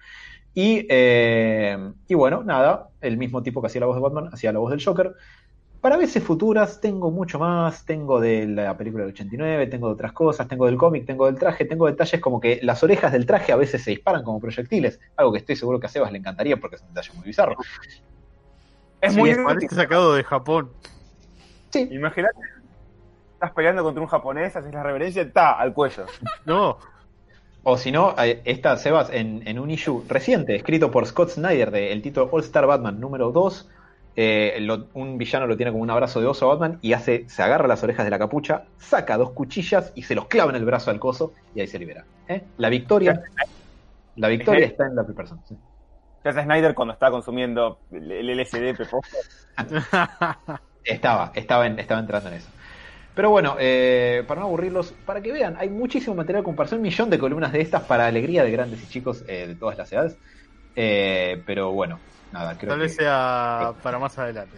Y, 0.55 0.87
eh, 0.89 1.77
y 2.07 2.15
bueno, 2.15 2.45
nada, 2.45 2.91
el 3.01 3.17
mismo 3.17 3.43
tipo 3.43 3.61
que 3.61 3.67
hacía 3.67 3.81
la 3.81 3.89
voz 3.89 3.97
de 3.97 4.03
Batman, 4.03 4.31
hacía 4.33 4.53
la 4.53 4.61
voz 4.61 4.71
del 4.71 4.85
Joker. 4.85 5.13
Para 5.83 5.97
veces 5.97 6.23
futuras 6.23 6.81
tengo 6.81 7.11
mucho 7.11 7.41
más, 7.41 7.85
tengo 7.85 8.21
de 8.21 8.47
la 8.47 8.77
película 8.77 9.03
del 9.03 9.13
89, 9.13 9.67
tengo 9.67 9.89
de 9.89 9.95
otras 9.95 10.13
cosas, 10.13 10.47
tengo 10.47 10.67
del 10.67 10.77
cómic, 10.77 11.05
tengo 11.05 11.27
del 11.27 11.37
traje, 11.37 11.65
tengo 11.65 11.87
detalles 11.87 12.21
como 12.21 12.41
que 12.41 12.61
las 12.63 12.85
orejas 12.85 13.11
del 13.11 13.27
traje 13.27 13.51
a 13.51 13.57
veces 13.57 13.83
se 13.83 13.91
disparan 13.91 14.23
como 14.23 14.39
proyectiles, 14.39 15.01
algo 15.17 15.33
que 15.33 15.39
estoy 15.39 15.57
seguro 15.57 15.81
que 15.81 15.87
a 15.87 15.89
Sebas 15.89 16.13
le 16.13 16.19
encantaría 16.19 16.57
porque 16.57 16.77
es 16.77 16.83
un 16.83 16.95
detalle 16.95 17.11
muy 17.15 17.25
bizarro. 17.27 17.57
Es 19.01 19.13
Sí, 19.13 19.19
muy 19.19 19.35
parece 19.35 19.75
sacado 19.75 20.15
de 20.15 20.23
Japón. 20.23 20.71
Sí, 21.71 21.89
Imagínate, 21.91 22.39
estás 23.35 23.51
peleando 23.51 23.83
contra 23.83 24.01
un 24.01 24.09
japonés, 24.09 24.55
haces 24.55 24.73
la 24.73 24.85
reverencia, 24.85 25.33
ta, 25.33 25.59
al 25.59 25.75
cuello. 25.75 26.07
No, 26.47 26.79
O 27.65 27.77
si 27.77 27.91
no, 27.91 28.15
esta, 28.45 28.77
Sebas, 28.77 29.11
en, 29.11 29.43
en 29.49 29.59
un 29.59 29.69
issue 29.69 30.05
reciente, 30.09 30.55
escrito 30.55 30.93
por 30.93 31.07
Scott 31.07 31.31
Snyder, 31.31 31.73
de 31.73 31.93
el 31.93 32.03
título 32.03 32.29
All 32.31 32.43
Star 32.43 32.67
Batman 32.67 33.01
número 33.01 33.33
2, 33.33 33.69
eh, 34.15 34.59
lo- 34.61 34.91
un 34.95 35.19
villano 35.19 35.47
lo 35.47 35.57
tiene 35.57 35.73
como 35.73 35.83
un 35.83 35.91
abrazo 35.91 36.21
de 36.21 36.27
oso 36.27 36.47
a 36.51 36.55
Batman 36.55 36.79
y 36.83 36.93
hace, 36.93 37.27
se 37.29 37.43
agarra 37.43 37.69
las 37.69 37.83
orejas 37.83 38.05
de 38.05 38.11
la 38.11 38.19
capucha, 38.19 38.71
saca 38.79 39.17
dos 39.19 39.33
cuchillas 39.33 39.93
y 39.97 40.03
se 40.05 40.15
los 40.15 40.29
clava 40.29 40.51
en 40.51 40.57
el 40.57 40.65
brazo 40.65 40.91
al 40.91 41.01
coso 41.01 41.35
y 41.53 41.61
ahí 41.61 41.67
se 41.69 41.79
libera. 41.79 42.09
¿eh? 42.29 42.51
La 42.57 42.69
victoria, 42.71 43.21
la 44.15 44.29
victoria 44.29 44.67
está 44.67 44.87
en 44.87 44.97
la 44.97 45.05
persona. 45.07 45.43
sí. 45.47 45.59
¿Qué 46.23 46.29
hace 46.31 46.43
Snyder 46.45 46.75
cuando 46.75 46.95
está 46.95 47.11
consumiendo 47.11 47.83
el 47.91 48.11
LSD, 48.13 48.75
Pepo? 48.75 49.07
Estaba, 50.85 51.31
estaba, 51.35 51.67
en- 51.67 51.79
estaba 51.79 52.01
entrando 52.01 52.29
en 52.29 52.35
eso. 52.37 52.53
Pero 53.15 53.31
bueno, 53.31 53.57
eh, 53.61 54.25
para 54.29 54.41
no 54.41 54.47
aburrirlos, 54.49 54.95
para 55.05 55.23
que 55.23 55.33
vean, 55.33 55.57
hay 55.59 55.71
muchísimo 55.71 56.17
material 56.17 56.45
con 56.45 56.57
un 56.73 56.83
millón 56.83 57.11
de 57.11 57.19
columnas 57.19 57.53
de 57.53 57.61
estas 57.63 57.85
para 57.85 58.07
alegría 58.07 58.45
de 58.45 58.51
grandes 58.53 58.83
y 58.83 58.89
chicos 58.89 59.25
eh, 59.29 59.49
de 59.49 59.57
todas 59.57 59.79
las 59.79 59.93
edades. 59.93 60.19
Eh, 60.75 61.43
pero 61.47 61.73
bueno, 61.73 62.05
nada, 62.33 62.57
creo 62.57 62.71
tal 62.71 62.79
que 62.79 62.83
vez 62.85 62.97
sea 62.97 63.73
para 63.83 63.99
más 63.99 64.19
adelante. 64.19 64.57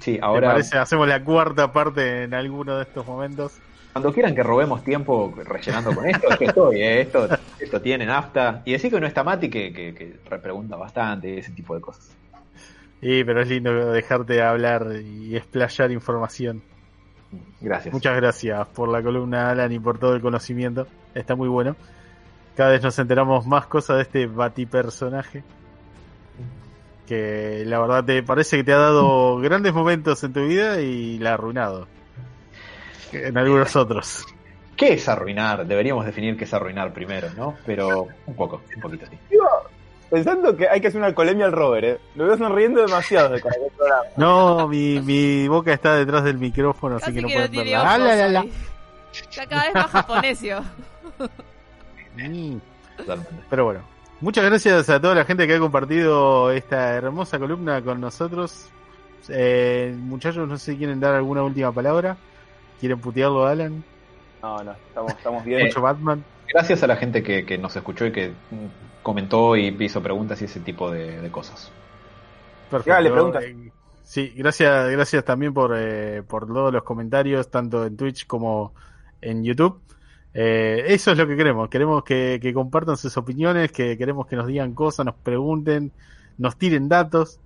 sí, 0.00 0.14
¿Te 0.14 0.20
ahora 0.22 0.48
parece? 0.48 0.78
Hacemos 0.78 1.06
la 1.08 1.22
cuarta 1.22 1.72
parte 1.72 2.24
en 2.24 2.34
alguno 2.34 2.76
de 2.76 2.82
estos 2.82 3.06
momentos. 3.06 3.58
cuando 3.92 4.12
quieran 4.12 4.34
que 4.34 4.42
robemos 4.42 4.82
tiempo 4.84 5.34
rellenando 5.44 5.94
con 5.94 6.06
esto, 6.06 6.28
yo 6.38 6.46
estoy, 6.46 6.82
eh, 6.82 7.00
esto, 7.02 7.28
esto 7.58 7.80
tiene 7.80 8.06
nafta. 8.06 8.62
Y 8.64 8.72
decir 8.72 8.90
que 8.92 9.00
no 9.00 9.06
está 9.06 9.24
Mati, 9.24 9.48
que, 9.50 9.72
que, 9.72 9.94
que 9.94 10.16
repregunta 10.28 10.76
bastante, 10.76 11.38
ese 11.38 11.52
tipo 11.52 11.74
de 11.74 11.80
cosas. 11.80 12.10
Sí, 13.00 13.22
pero 13.24 13.42
es 13.42 13.48
lindo 13.48 13.92
dejarte 13.92 14.42
hablar 14.42 14.88
y 15.04 15.36
explayar 15.36 15.90
información. 15.92 16.62
Gracias. 17.60 17.92
Muchas 17.92 18.16
gracias 18.16 18.66
por 18.68 18.88
la 18.88 19.02
columna, 19.02 19.50
Alan, 19.50 19.70
y 19.70 19.78
por 19.78 19.98
todo 19.98 20.14
el 20.14 20.20
conocimiento. 20.22 20.86
Está 21.14 21.36
muy 21.36 21.48
bueno. 21.48 21.76
Cada 22.56 22.70
vez 22.70 22.82
nos 22.82 22.98
enteramos 22.98 23.46
más 23.46 23.66
cosas 23.66 23.96
de 23.96 24.02
este 24.02 24.26
batipersonaje. 24.26 25.44
Que 27.08 27.62
la 27.66 27.80
verdad 27.80 28.04
te 28.04 28.22
parece 28.22 28.58
que 28.58 28.64
te 28.64 28.72
ha 28.72 28.78
dado 28.78 29.38
grandes 29.40 29.72
momentos 29.72 30.22
en 30.24 30.32
tu 30.32 30.46
vida 30.46 30.80
y 30.80 31.18
la 31.18 31.30
ha 31.30 31.34
arruinado. 31.34 31.88
En 33.12 33.38
algunos 33.38 33.74
otros. 33.74 34.26
¿Qué 34.76 34.92
es 34.92 35.08
arruinar? 35.08 35.66
Deberíamos 35.66 36.04
definir 36.04 36.36
qué 36.36 36.44
es 36.44 36.52
arruinar 36.54 36.92
primero, 36.92 37.28
¿no? 37.36 37.56
Pero 37.66 38.06
un 38.26 38.34
poco, 38.36 38.60
un 38.76 38.80
poquito 38.82 39.06
sí. 39.06 39.16
Pensando 40.10 40.56
que 40.56 40.68
hay 40.68 40.80
que 40.80 40.88
hacer 40.88 40.98
una 40.98 41.08
alcoholemia 41.08 41.46
al 41.46 41.52
Robert, 41.52 41.84
¿eh? 41.84 41.98
Lo 42.14 42.26
veo 42.26 42.38
sonriendo 42.38 42.80
demasiado 42.82 43.30
de. 43.30 43.42
No, 44.16 44.68
mi, 44.68 45.00
mi 45.00 45.48
boca 45.48 45.72
está 45.72 45.96
detrás 45.96 46.24
del 46.24 46.38
micrófono, 46.38 46.96
así 46.96 47.12
que 47.12 47.22
no 47.22 47.28
tiene 47.28 47.48
verla. 47.48 47.80
ojos 47.80 47.90
Ah, 47.92 47.98
la, 47.98 48.14
la, 48.16 48.28
la. 48.28 48.40
ahí. 48.40 48.52
Está 49.12 49.46
cada 49.46 49.64
vez 49.64 49.74
más 49.74 49.86
japonesio. 49.90 50.62
Mm. 52.16 52.56
Totalmente. 52.98 53.34
Pero 53.50 53.64
bueno, 53.64 53.80
muchas 54.20 54.44
gracias 54.44 54.88
a 54.88 55.00
toda 55.00 55.14
la 55.14 55.24
gente 55.24 55.46
que 55.46 55.54
ha 55.54 55.58
compartido 55.58 56.50
esta 56.50 56.94
hermosa 56.94 57.38
columna 57.38 57.82
con 57.82 58.00
nosotros. 58.00 58.68
Eh, 59.28 59.94
muchachos, 59.98 60.48
no 60.48 60.56
sé 60.56 60.72
si 60.72 60.78
quieren 60.78 61.00
dar 61.00 61.14
alguna 61.14 61.42
última 61.42 61.72
palabra. 61.72 62.16
¿Quieren 62.80 63.00
putearlo 63.00 63.46
a 63.46 63.50
Alan? 63.50 63.82
No, 64.42 64.62
no, 64.62 64.72
estamos, 64.72 65.12
estamos 65.12 65.44
bien. 65.44 65.66
Mucho 65.66 65.80
Batman. 65.80 66.24
Gracias 66.52 66.82
a 66.82 66.86
la 66.86 66.96
gente 66.96 67.22
que, 67.22 67.44
que 67.44 67.58
nos 67.58 67.74
escuchó 67.76 68.06
y 68.06 68.12
que 68.12 68.28
mm, 68.28 69.02
comentó 69.02 69.56
y 69.56 69.76
hizo 69.80 70.02
preguntas 70.02 70.40
y 70.40 70.44
ese 70.44 70.60
tipo 70.60 70.90
de, 70.90 71.20
de 71.20 71.30
cosas. 71.30 71.70
Perfecto. 72.70 72.92
Dale, 72.92 73.10
preguntas. 73.10 73.44
Eh, 73.44 73.72
Sí, 74.08 74.32
gracias, 74.34 74.90
gracias 74.90 75.22
también 75.22 75.52
por, 75.52 75.74
eh, 75.76 76.22
por 76.22 76.46
todos 76.46 76.72
los 76.72 76.82
comentarios, 76.82 77.50
tanto 77.50 77.84
en 77.84 77.94
Twitch 77.94 78.26
como 78.26 78.72
en 79.20 79.44
YouTube. 79.44 79.82
Eh, 80.40 80.94
eso 80.94 81.10
es 81.10 81.18
lo 81.18 81.26
que 81.26 81.36
queremos. 81.36 81.68
Queremos 81.68 82.04
que, 82.04 82.38
que 82.40 82.54
compartan 82.54 82.96
sus 82.96 83.16
opiniones, 83.16 83.72
que 83.72 83.98
queremos 83.98 84.28
que 84.28 84.36
nos 84.36 84.46
digan 84.46 84.72
cosas, 84.72 85.04
nos 85.04 85.16
pregunten, 85.16 85.90
nos 86.36 86.56
tiren 86.56 86.88
datos 86.88 87.40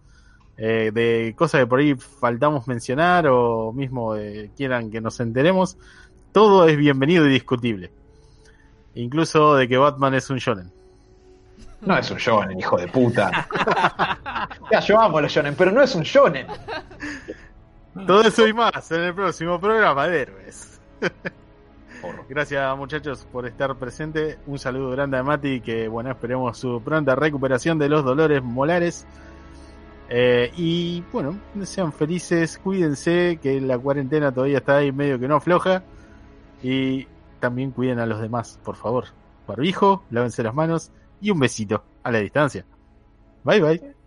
eh, 0.59 0.91
de 0.93 1.35
cosas 1.35 1.63
que 1.63 1.67
por 1.67 1.79
ahí 1.79 1.95
faltamos 1.95 2.69
mencionar 2.69 3.29
o 3.29 3.73
mismo 3.73 4.15
eh, 4.15 4.51
quieran 4.55 4.91
que 4.91 5.01
nos 5.01 5.19
enteremos. 5.21 5.79
Todo 6.33 6.69
es 6.69 6.77
bienvenido 6.77 7.27
y 7.27 7.31
discutible. 7.31 7.91
Incluso 8.95 9.55
de 9.55 9.69
que 9.69 9.79
Batman 9.79 10.13
es 10.13 10.29
un 10.29 10.37
shonen. 10.37 10.71
No 11.81 11.97
es 11.97 12.11
un 12.11 12.19
shonen, 12.19 12.61
hijo 12.61 12.77
de 12.77 12.89
puta. 12.89 13.49
ya, 14.71 14.81
yo 14.81 15.01
amo 15.01 15.19
los 15.19 15.33
shonen, 15.33 15.55
pero 15.57 15.73
no 15.73 15.81
es 15.81 15.95
un 15.95 16.03
shonen. 16.03 16.47
Todo 18.07 18.21
eso 18.21 18.47
y 18.47 18.53
más 18.53 18.93
en 18.93 19.01
el 19.01 19.15
próximo 19.15 19.59
programa 19.59 20.07
de 20.09 20.21
Héroes. 20.21 20.79
Gracias 22.29 22.77
muchachos 22.77 23.27
por 23.31 23.47
estar 23.47 23.75
presente. 23.77 24.39
Un 24.47 24.59
saludo 24.59 24.91
grande 24.91 25.19
a 25.19 25.23
Mati 25.23 25.61
que 25.61 25.89
bueno 25.89 26.11
esperemos 26.11 26.59
su 26.59 26.83
pronta 26.83 27.15
recuperación 27.15 27.79
de 27.79 27.89
los 27.89 28.05
dolores 28.05 28.43
molares. 28.43 29.07
Eh, 30.09 30.53
y 30.57 31.03
bueno, 31.13 31.39
sean 31.63 31.93
felices, 31.93 32.59
cuídense 32.59 33.39
que 33.43 33.61
la 33.61 33.79
cuarentena 33.79 34.33
todavía 34.33 34.59
está 34.59 34.79
ahí 34.79 34.93
medio 34.93 35.19
que 35.19 35.29
no 35.29 35.37
afloja. 35.37 35.83
Y 36.63 37.07
también 37.41 37.71
cuiden 37.71 37.99
a 37.99 38.07
los 38.07 38.21
demás, 38.21 38.59
por 38.63 38.77
favor. 38.77 39.07
Barbijo, 39.47 40.05
lávense 40.11 40.43
las 40.43 40.55
manos 40.55 40.91
y 41.21 41.31
un 41.31 41.41
besito 41.41 41.83
a 42.03 42.11
la 42.11 42.19
distancia. 42.19 42.65
Bye 43.45 43.61
bye. 43.61 44.02